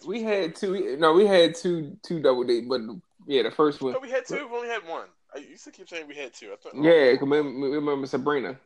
We, 0.06 0.08
We 0.08 0.24
had 0.24 0.56
two. 0.56 0.98
No, 1.00 1.14
we 1.14 1.28
had 1.28 1.54
two. 1.56 1.96
Two 2.02 2.20
double 2.20 2.44
dates, 2.44 2.66
but 2.68 2.82
yeah, 3.28 3.44
the 3.44 3.52
first 3.52 3.82
one. 3.82 3.94
No, 3.94 4.00
we 4.00 4.10
had 4.10 4.26
two. 4.26 4.48
We 4.48 4.56
only 4.58 4.68
had 4.70 4.88
one. 4.88 5.06
I 5.34 5.40
used 5.40 5.64
to 5.66 5.72
keep 5.72 5.88
saying 5.90 6.08
we 6.08 6.16
had 6.16 6.34
two. 6.34 6.52
I 6.52 6.56
thought, 6.58 6.76
Yeah, 6.76 7.16
remember, 7.22 7.68
remember 7.70 8.08
Sabrina? 8.08 8.58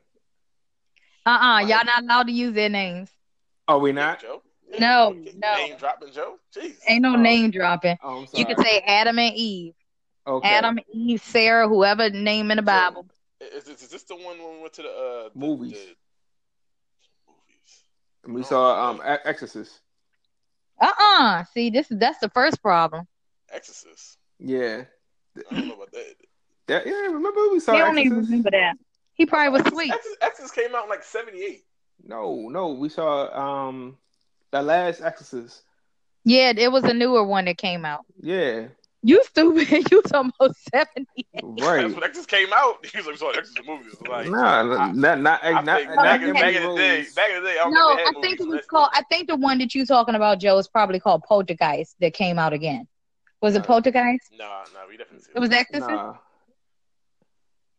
Uh 1.26 1.30
uh-uh, 1.30 1.60
y'all 1.62 1.86
not 1.86 2.04
allowed 2.04 2.24
to 2.28 2.32
use 2.32 2.54
their 2.54 2.70
names. 2.70 3.10
Are 3.68 3.80
we 3.80 3.92
not? 3.92 4.22
Joe. 4.22 4.42
No, 4.80 5.12
no. 5.42 5.56
Name 5.56 5.76
dropping 5.78 6.12
Joe. 6.12 6.36
Jeez. 6.56 6.76
Ain't 6.88 7.02
no 7.04 7.14
Oh. 7.14 7.22
name 7.22 7.52
dropping. 7.52 7.98
Oh, 8.04 8.20
I'm 8.20 8.28
sorry. 8.28 8.42
You 8.42 8.46
could 8.56 8.64
say 8.66 8.80
Adam 8.80 9.18
and 9.20 9.36
Eve. 9.36 9.74
okay. 10.28 10.48
Adam, 10.50 10.80
Eve, 10.92 11.22
Sarah, 11.22 11.68
whoever 11.68 12.10
name 12.10 12.52
in 12.52 12.58
the 12.58 12.64
Bible. 12.64 13.08
Is, 13.40 13.68
is, 13.68 13.84
is 13.84 13.90
this 13.90 14.04
the 14.04 14.16
one 14.16 14.38
when 14.40 14.56
we 14.56 14.62
went 14.62 14.74
to 14.74 14.82
the 14.82 14.90
uh, 14.90 15.30
the- 15.34 15.40
Movies. 15.40 15.72
the- 15.72 15.96
movies. 18.28 18.36
We 18.40 18.44
saw 18.44 18.90
um 18.90 19.02
Exorcist. 19.04 19.82
Uh 20.82 20.92
uh 21.00 21.44
See, 21.54 21.70
this 21.70 21.90
is 21.92 22.00
that's 22.00 22.20
the 22.20 22.30
first 22.30 22.62
problem. 22.62 23.08
Exorcist. 23.52 24.18
Yeah. 24.40 24.84
I 25.52 25.56
don't 25.56 25.68
know 25.68 25.76
about 25.76 25.92
that. 25.92 26.16
That, 26.68 26.86
yeah, 26.86 26.94
remember 26.94 27.50
we 27.52 27.60
saw 27.60 27.74
He 27.74 27.80
don't 27.80 27.98
even 28.00 28.18
remember 28.18 28.52
that. 28.52 28.76
He 29.14 29.26
probably 29.26 29.50
was 29.50 29.62
Exorcist, 29.62 29.74
asleep. 29.82 29.94
Exorcist, 29.94 30.24
Exorcist 30.24 30.56
came 30.56 30.76
out 30.76 30.84
in 30.84 30.90
like 30.90 31.04
'78. 31.04 31.64
No, 32.04 32.50
no, 32.50 32.74
we 32.74 32.90
saw 32.90 33.68
um 33.68 33.98
the 34.52 34.62
last 34.62 35.02
Exorcist. 35.02 35.62
Yeah, 36.24 36.54
it 36.56 36.72
was 36.72 36.84
a 36.84 36.94
newer 36.94 37.24
one 37.24 37.46
that 37.46 37.58
came 37.58 37.86
out. 37.86 38.06
Yeah, 38.20 38.68
You 39.04 39.24
stupid. 39.26 39.70
You 39.92 40.02
was 40.04 40.12
almost 40.12 40.60
seventy. 40.74 41.28
That's 41.34 41.46
right. 41.46 41.86
when 41.86 42.04
Exorcist 42.04 42.30
came 42.30 42.50
out. 42.54 42.86
He 42.92 42.98
was 42.98 43.06
like, 43.06 43.14
"We 43.14 43.18
saw 43.20 43.30
Exorcist 43.30 43.66
movies." 43.66 43.96
Like, 44.10 44.30
Nah, 44.32 44.76
I- 44.76 44.92
not 44.92 45.20
not 45.20 45.44
I 45.44 45.62
not, 45.62 45.66
think 45.66 45.88
not 45.90 46.04
back, 46.04 46.22
no, 46.22 46.28
in, 46.28 46.34
back 46.34 46.56
in 46.56 46.62
the 46.64 46.76
day, 46.76 47.06
back 47.16 47.30
in 47.30 47.44
the 47.44 47.50
day, 47.50 47.58
I 47.60 47.64
don't 47.64 47.74
No, 47.74 47.88
think 47.90 48.00
I 48.00 48.04
had 48.06 48.22
think 48.22 48.40
it 48.42 48.48
was 48.48 48.66
called. 48.66 48.90
then. 48.94 49.04
I 49.04 49.08
think 49.08 49.28
the 49.30 49.36
one 49.36 49.60
that 49.60 49.76
you 49.76 49.86
talking 49.86 50.16
about, 50.16 50.40
Joe, 50.40 50.58
is 50.58 50.68
probably 50.68 51.00
called 51.00 51.24
Poltergeist 51.24 51.96
that 52.02 52.14
came 52.14 52.38
out 52.40 52.54
again. 52.54 52.88
Was 53.42 53.56
it 53.56 53.62
Uh, 53.62 53.66
Poltergeist? 53.66 54.32
Nah, 54.38 54.46
nah, 54.74 54.88
we 54.90 54.98
definitely. 54.98 55.28
It 55.36 55.40
was 55.40 55.52
Exorcist. 55.52 55.88
Nah. 55.90 56.16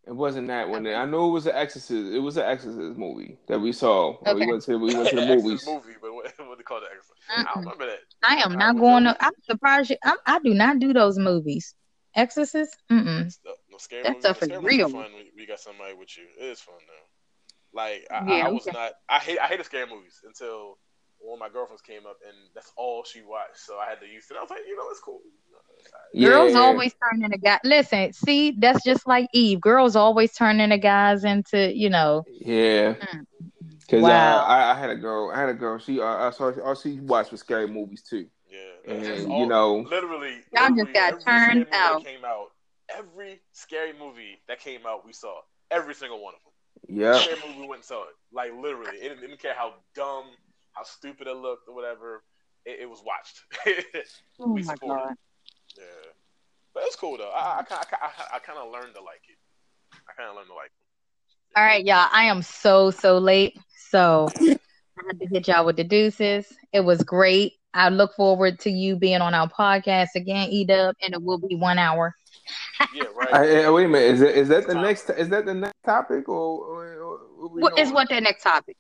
It 0.07 0.15
wasn't 0.15 0.47
that 0.49 0.69
one. 0.69 0.87
I 0.87 1.05
know 1.05 1.28
it 1.28 1.33
was 1.33 1.47
an 1.47 1.57
Exorcist. 1.57 2.15
It 2.15 2.20
was 2.20 2.37
an 2.37 2.45
Exorcist 2.45 2.97
movie 2.97 3.39
that 3.49 3.61
we 3.61 3.73
saw. 3.73 4.16
Okay. 4.27 4.35
We 4.35 4.47
went 4.47 4.62
to 4.65 4.77
we 4.78 4.95
went 4.97 5.09
to 5.11 5.16
the 5.16 5.23
movies. 5.27 5.66
movie, 5.66 5.95
but 6.01 6.12
what, 6.15 6.33
what 6.47 6.59
they 6.59 6.65
call 6.65 6.78
it 6.78 6.85
Exorcist? 6.85 7.19
I 7.28 7.43
Mm-mm. 7.43 7.45
don't 7.55 7.65
remember 7.65 7.87
that. 7.87 7.99
I 8.23 8.37
am 8.37 8.53
Nah, 8.53 8.59
not 8.59 8.78
going 8.78 9.07
up? 9.07 9.19
to. 9.19 9.24
I'm 9.24 9.33
surprised. 9.43 9.91
You, 9.91 9.97
I'm, 10.05 10.16
I 10.27 10.39
do 10.39 10.55
not 10.55 10.78
do 10.78 10.93
those 10.93 11.19
movies. 11.19 11.74
Exorcist. 12.15 12.77
Mm-mm. 12.91 13.31
Stuff- 13.31 13.57
No, 13.70 13.78
scary 13.78 14.03
That 14.05 14.11
movie, 14.11 14.20
stuff 14.20 14.43
no, 14.43 14.47
is 14.57 14.62
movie 14.62 14.77
real. 14.77 14.89
Fun 14.89 15.12
when 15.12 15.24
we 15.37 15.47
got 15.47 15.59
somebody 15.61 15.95
with 15.95 16.16
you. 16.16 16.24
It 16.39 16.45
is 16.53 16.61
fun 16.61 16.77
though. 16.87 17.81
Like 17.81 18.07
I, 18.11 18.23
Yeah, 18.27 18.45
I, 18.45 18.47
I 18.47 18.49
was 18.49 18.66
okay. 18.69 18.78
not. 18.78 18.93
I 19.09 19.19
hate. 19.19 19.39
I 19.41 19.47
hated 19.49 19.66
scary 19.66 19.87
movies 19.91 20.20
until 20.24 20.78
one 21.19 21.35
of 21.35 21.41
my 21.41 21.49
girlfriends 21.49 21.83
came 21.83 22.07
up, 22.07 22.19
and 22.27 22.37
that's 22.55 22.70
all 22.77 23.03
she 23.05 23.23
watched. 23.23 23.59
So 23.59 23.77
I 23.78 23.89
had 23.91 24.01
to 24.01 24.07
use 24.07 24.27
it. 24.31 24.37
I 24.37 24.41
was 24.43 24.51
like, 24.51 24.62
you 24.69 24.77
know, 24.77 24.87
it's 24.91 25.01
cool. 25.01 25.20
It's. 26.13 26.25
Girls 26.25 26.53
Yeah. 26.53 26.59
always 26.61 26.95
turn 26.95 27.25
into 27.25 27.37
guys. 27.39 27.59
Listen, 27.65 28.13
see, 28.13 28.53
that's 28.53 28.83
just 28.85 29.07
like 29.07 29.29
Eve. 29.35 29.61
Girls 29.61 29.97
always 29.97 30.33
turn 30.33 30.61
into 30.61 30.79
guys 30.79 31.25
into, 31.25 31.73
you 31.77 31.91
know. 31.91 32.25
Yeah. 32.41 32.95
Mm. 32.95 33.27
Cause 33.91 34.03
Wow. 34.03 34.45
I, 34.45 34.73
I 34.73 34.75
had 34.75 34.91
a 34.91 34.97
girl. 34.97 35.31
I 35.33 35.39
had 35.41 35.49
a 35.49 35.55
girl. 35.55 35.79
She 35.79 36.01
uh, 36.01 36.05
I 36.05 36.31
saw 36.31 36.51
all 36.65 36.75
she 36.75 37.01
watched 37.01 37.31
was 37.33 37.41
scary 37.41 37.69
movies 37.69 38.03
too. 38.03 38.27
Yeah, 38.51 38.93
And, 38.95 39.05
that's 39.05 39.21
you 39.23 39.47
know- 39.47 39.77
literally, 39.91 40.39
Y'all 40.53 40.75
just 40.75 40.93
got 40.93 41.09
every 41.11 41.21
scary 41.21 41.39
turned 41.47 41.59
movie 41.61 41.71
that 41.71 41.93
out. 41.93 42.05
Came 42.05 42.25
out. 42.25 42.47
Every 42.97 43.41
scary 43.53 43.93
movie 43.99 44.41
that 44.49 44.59
came 44.61 44.81
out, 44.87 45.05
we 45.05 45.13
saw 45.13 45.41
every 45.71 45.95
single 45.95 46.23
one 46.23 46.35
of 46.35 46.41
them. 46.41 46.97
Yeah. 47.01 47.19
Scary 47.19 47.39
movie, 47.47 47.61
we 47.61 47.67
went 47.69 47.81
and 47.81 47.85
saw 47.85 48.03
it. 48.05 48.15
Like 48.33 48.53
literally, 48.55 48.91
it 48.97 49.03
didn't, 49.03 49.19
it 49.19 49.27
didn't 49.29 49.41
care 49.43 49.55
how 49.55 49.75
dumb, 49.95 50.25
how 50.73 50.83
stupid 50.85 51.27
it 51.27 51.37
looked, 51.37 51.69
or 51.69 51.75
whatever. 51.75 52.23
It, 52.65 52.81
it 52.83 52.91
was 52.91 53.03
watched. 53.05 53.43
Oh 54.41 54.47
my 54.49 54.63
support 54.63 54.99
god. 55.09 55.15
Yeah, 55.78 55.85
but 56.74 56.85
it's 56.86 56.97
cool 56.97 57.19
though. 57.19 57.31
I 57.31 57.65
I, 57.69 57.74
I, 57.74 57.85
I, 58.03 58.36
I 58.36 58.39
kind 58.40 58.59
of 58.59 58.73
learned 58.73 58.94
to 58.94 59.03
like 59.03 59.23
it. 59.28 59.39
I 59.93 60.12
kind 60.16 60.31
of 60.31 60.36
learned 60.36 60.48
to 60.48 60.55
like 60.55 60.66
it. 60.66 61.59
All 61.59 61.65
right, 61.65 61.85
y'all. 61.85 62.09
I 62.12 62.24
am 62.24 62.43
so 62.43 62.90
so 62.90 63.19
late, 63.19 63.59
so 63.90 64.28
I 64.40 65.03
had 65.07 65.20
to 65.20 65.27
hit 65.27 65.48
y'all 65.48 65.65
with 65.65 65.77
the 65.77 65.85
deuces. 65.85 66.53
It 66.73 66.81
was 66.81 67.03
great. 67.03 67.55
I 67.74 67.90
look 67.90 68.15
forward 68.15 68.59
to 68.61 68.70
you 68.70 68.97
being 68.97 69.20
on 69.20 69.35
our 69.35 69.48
podcast 69.48 70.15
again, 70.15 70.51
Edub, 70.51 70.94
and 71.03 71.12
it 71.12 71.23
will 71.23 71.39
be 71.39 71.55
one 71.57 71.78
hour. 71.78 72.15
Yeah, 72.94 73.05
right. 73.15 73.35
I, 73.35 73.65
I- 73.65 73.70
wait 73.70 73.85
a 73.85 73.89
minute. 73.89 74.15
Is 74.15 74.20
it 74.23 74.36
is 74.36 74.48
that 74.48 74.66
the 74.66 74.74
Time. 74.74 74.82
next 74.82 75.11
is 75.11 75.28
that 75.28 75.44
the 75.44 75.55
next 75.55 75.82
topic 75.85 76.28
or, 76.28 76.65
or, 76.65 76.85
or 76.94 77.19
what 77.36 77.53
we 77.53 77.61
What 77.62 77.78
is 77.78 77.93
what 77.93 78.09
that 78.09 78.23
next 78.23 78.43
topic? 78.43 78.77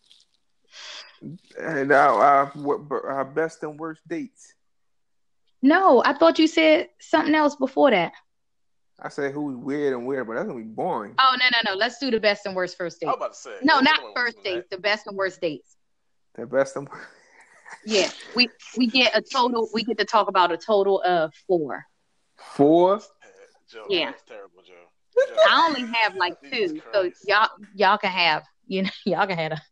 And 1.58 1.92
our, 1.92 2.22
our, 2.22 3.10
our 3.10 3.24
best 3.24 3.62
and 3.62 3.78
worst 3.78 4.06
dates. 4.06 4.54
No, 5.66 6.00
I 6.04 6.12
thought 6.12 6.38
you 6.38 6.46
said 6.46 6.90
something 7.00 7.34
else 7.34 7.56
before 7.56 7.90
that. 7.90 8.12
I 9.00 9.08
say 9.08 9.32
who's 9.32 9.56
weird 9.56 9.94
and 9.94 10.06
weird, 10.06 10.28
but 10.28 10.34
that's 10.34 10.46
gonna 10.46 10.60
be 10.60 10.64
boring. 10.64 11.14
Oh 11.18 11.36
no 11.38 11.44
no 11.52 11.72
no! 11.72 11.76
Let's 11.76 11.98
do 11.98 12.08
the 12.10 12.20
best 12.20 12.46
and 12.46 12.54
worst 12.54 12.78
first 12.78 13.02
I 13.02 13.06
was 13.06 13.14
dates. 13.14 13.16
about 13.16 13.32
to 13.34 13.38
say. 13.38 13.66
No, 13.66 13.74
yeah, 13.74 13.80
not 13.80 14.00
first 14.14 14.36
was 14.36 14.44
doing 14.44 14.56
dates. 14.56 14.68
The 14.70 14.78
best 14.78 15.06
and 15.08 15.16
worst 15.16 15.40
dates. 15.40 15.76
The 16.36 16.46
best 16.46 16.76
and 16.76 16.88
worst. 16.88 17.04
Yeah, 17.84 18.08
we 18.36 18.48
we 18.76 18.86
get 18.86 19.16
a 19.16 19.20
total. 19.20 19.68
We 19.74 19.82
get 19.82 19.98
to 19.98 20.04
talk 20.04 20.28
about 20.28 20.52
a 20.52 20.56
total 20.56 21.02
of 21.02 21.34
four. 21.48 21.84
Four. 22.36 23.00
Joe, 23.68 23.86
Yeah. 23.88 24.12
terrible, 24.28 24.62
Joe. 24.64 24.72
Joe. 25.28 25.34
I 25.50 25.66
only 25.66 25.92
have 25.92 26.14
like 26.14 26.40
two, 26.48 26.80
so 26.92 27.10
y'all 27.26 27.48
y'all 27.74 27.98
can 27.98 28.10
have 28.10 28.44
you 28.68 28.84
know 28.84 28.90
y'all 29.04 29.26
can 29.26 29.36
have 29.36 29.52
a. 29.52 29.62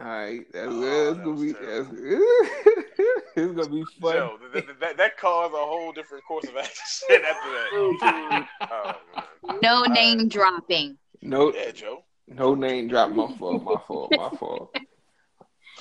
All 0.00 0.04
right, 0.06 0.40
that's, 0.50 0.68
Oh, 0.70 0.80
that's 0.80 1.18
that 1.18 1.24
gonna 1.24 1.40
be 1.40 1.52
terrible. 1.52 1.94
that's, 1.94 3.21
it's 3.36 3.52
gonna 3.52 3.68
be 3.68 3.84
fun. 4.00 4.12
Joe, 4.14 4.38
that, 4.52 4.66
that, 4.66 4.80
that, 4.80 4.96
that 4.96 5.16
caused 5.18 5.54
a 5.54 5.56
whole 5.56 5.92
different 5.92 6.24
course 6.24 6.44
of 6.48 6.56
action 6.58 7.08
after 7.10 7.50
that. 7.50 7.68
Oh. 7.72 8.44
oh 9.48 9.58
no 9.62 9.76
All 9.76 9.88
name 9.88 10.18
right. 10.18 10.28
dropping. 10.28 10.98
No, 11.22 11.52
Yeah, 11.52 11.70
Joe. 11.70 12.04
no 12.26 12.54
name 12.54 12.88
drop. 12.88 13.10
My 13.10 13.28
fault. 13.36 13.62
My 13.62 13.76
fault. 13.86 14.12
My 14.16 14.28
fault. 14.30 14.76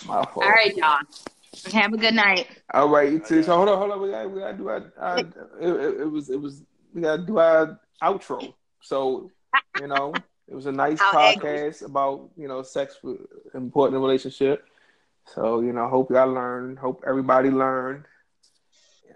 My 0.06 0.24
fault. 0.26 0.46
All 0.46 0.50
right, 0.52 0.76
y'all. 0.76 1.00
Have 1.74 1.94
a 1.94 1.98
good 1.98 2.14
night. 2.14 2.48
All 2.74 2.88
right, 2.90 3.12
you 3.12 3.20
too. 3.20 3.40
Okay. 3.40 3.44
So 3.44 3.58
hold 3.58 3.70
on, 3.70 3.78
hold 3.78 3.92
on. 3.92 4.02
We 4.02 4.12
got, 4.12 4.32
we 4.32 4.40
got 4.40 4.52
to 4.52 4.58
do 4.58 4.70
our. 4.70 4.94
our 4.98 5.20
it, 5.20 5.34
it, 5.62 6.02
it 6.02 6.12
was, 6.12 6.30
it 6.30 6.40
was. 6.40 6.64
We 6.94 7.02
got 7.02 7.18
to 7.18 7.26
do 7.26 7.40
our 7.40 7.80
outro. 8.02 8.54
So 8.82 9.30
you 9.80 9.88
know, 9.88 10.14
it 10.48 10.56
was 10.56 10.66
a 10.66 10.72
nice 10.72 11.00
How 11.00 11.12
podcast 11.12 11.84
about 11.84 12.30
you 12.38 12.48
know 12.48 12.62
sex, 12.62 12.98
important 13.54 14.02
relationship. 14.02 14.66
So 15.26 15.62
you 15.62 15.74
know, 15.74 15.88
hope 15.88 16.12
y'all 16.12 16.32
learned. 16.32 16.80
Hope 16.80 17.04
everybody 17.08 17.50
learned. 17.50 18.06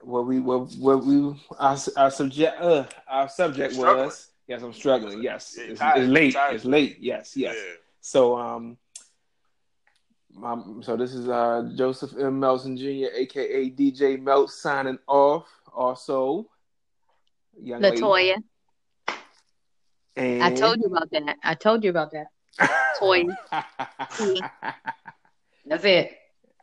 What 0.02 0.28
we, 0.28 0.40
what, 0.40 0.72
what 0.74 1.04
we, 1.04 1.36
our, 1.58 1.78
our 1.98 2.12
subject, 2.12 2.62
uh, 2.62 2.86
our 3.08 3.28
subject 3.28 3.74
You're 3.74 3.82
struggling. 3.82 4.06
was. 4.06 4.32
Yes, 4.48 4.62
I'm 4.62 4.74
struggling. 4.74 5.24
Yes, 5.24 5.56
Yeah, 5.58 5.64
it's, 5.66 5.82
it's 5.82 6.08
late. 6.08 6.36
It's 6.52 6.66
late. 6.66 6.98
Yes, 7.00 7.36
yes. 7.36 7.56
Yeah. 7.58 7.74
So 8.02 8.38
um, 8.38 8.78
my, 10.32 10.62
so 10.82 10.96
this 10.96 11.14
is 11.14 11.28
uh 11.28 11.72
Joseph 11.76 12.12
M. 12.20 12.40
Melson 12.40 12.78
Jr., 12.78 13.08
aka 13.16 13.70
DJ 13.72 14.22
Melt, 14.22 14.52
signing 14.52 15.00
off. 15.08 15.48
Also, 15.74 16.48
young 17.60 17.82
lady. 17.82 18.02
Latoya. 18.02 18.36
And 20.16 20.44
I 20.44 20.54
told 20.54 20.80
you 20.80 20.86
about 20.86 21.10
that. 21.12 21.38
I 21.44 21.56
told 21.56 21.84
you 21.84 21.90
about 21.90 22.12
that. 22.12 22.28
Toy. 23.00 23.26
That's 25.66 25.84
it. 25.86 26.12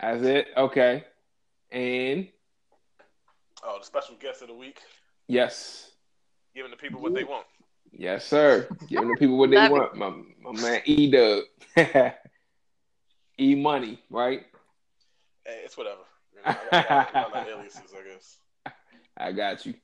That's 0.00 0.22
it. 0.22 0.48
Okay. 0.56 1.04
And 1.70 2.28
Oh, 3.64 3.78
the 3.78 3.84
special 3.86 4.16
guest 4.16 4.42
of 4.42 4.48
the 4.48 4.54
week, 4.54 4.80
yes, 5.28 5.92
giving 6.54 6.72
the 6.72 6.76
people 6.76 7.00
what 7.00 7.14
they 7.14 7.22
want. 7.22 7.46
yes, 7.92 8.26
sir. 8.26 8.68
Giving 8.88 9.08
the 9.08 9.16
people 9.16 9.38
what 9.38 9.50
they 9.50 9.68
want. 9.68 9.94
My 9.96 10.12
my 10.42 10.60
man 10.60 10.82
E 10.84 11.10
Dub. 11.10 11.44
E 13.40 13.54
Money, 13.54 13.98
right? 14.10 14.42
Hey, 15.46 15.62
it's 15.64 15.76
whatever. 15.76 16.02
I 16.44 16.52
got, 16.52 16.72
I 16.72 17.12
got, 17.12 17.36
I 17.36 17.48
aliases, 17.48 17.94
I 17.96 18.12
guess. 18.12 18.38
I 19.16 19.32
got 19.32 19.64
you. 19.64 19.74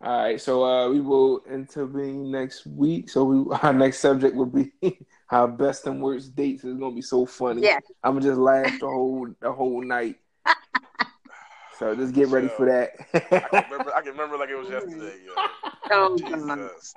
All 0.00 0.18
right, 0.22 0.40
so 0.40 0.64
uh, 0.64 0.88
we 0.88 1.00
will 1.00 1.42
intervene 1.50 2.30
next 2.30 2.66
week. 2.66 3.08
So 3.10 3.24
we, 3.24 3.56
our 3.62 3.72
next 3.72 3.98
subject 3.98 4.34
will 4.36 4.46
be 4.46 4.72
our 5.30 5.48
best 5.48 5.86
and 5.86 6.02
worst 6.02 6.34
dates. 6.34 6.64
is 6.64 6.76
gonna 6.76 6.94
be 6.94 7.02
so 7.02 7.26
funny. 7.26 7.62
Yeah. 7.62 7.78
I'm 8.02 8.14
gonna 8.14 8.26
just 8.26 8.38
laugh 8.38 8.72
the 8.78 8.86
whole 8.86 9.28
the 9.40 9.52
whole 9.52 9.82
night. 9.82 10.16
So 11.78 11.94
just 11.94 12.14
get 12.14 12.28
ready 12.28 12.48
for 12.48 12.70
I 12.70 13.18
can 13.18 13.30
that. 13.30 13.70
remember. 13.70 13.94
I 13.94 14.00
can 14.00 14.12
remember 14.12 14.38
like 14.38 14.48
it 14.48 14.56
was 14.56 14.68
yesterday. 14.68 15.16
Yo. 15.24 15.32
Oh, 15.88 16.16
Jesus, 16.18 16.94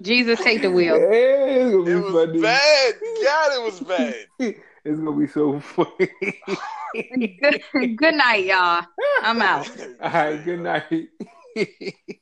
Jesus, 0.00 0.40
take 0.40 0.62
the 0.62 0.68
yeah, 0.70 0.74
wheel. 0.74 0.96
it's 0.96 1.72
gonna 1.72 1.84
be 1.84 1.90
it 1.90 1.96
was 1.96 2.26
funny. 2.26 2.40
bad. 2.40 2.94
God, 3.22 3.52
it 3.52 3.62
was 3.64 3.80
bad. 3.80 4.14
It's 4.84 4.98
gonna 4.98 5.12
be 5.18 5.26
so 5.26 5.60
funny. 5.60 6.08
Good, 7.40 7.96
good 7.96 8.14
night, 8.14 8.46
y'all. 8.46 8.86
I'm 9.20 9.42
out. 9.42 9.68
All 10.00 10.10
right, 10.10 10.42
good 10.42 10.60
night. 10.60 12.18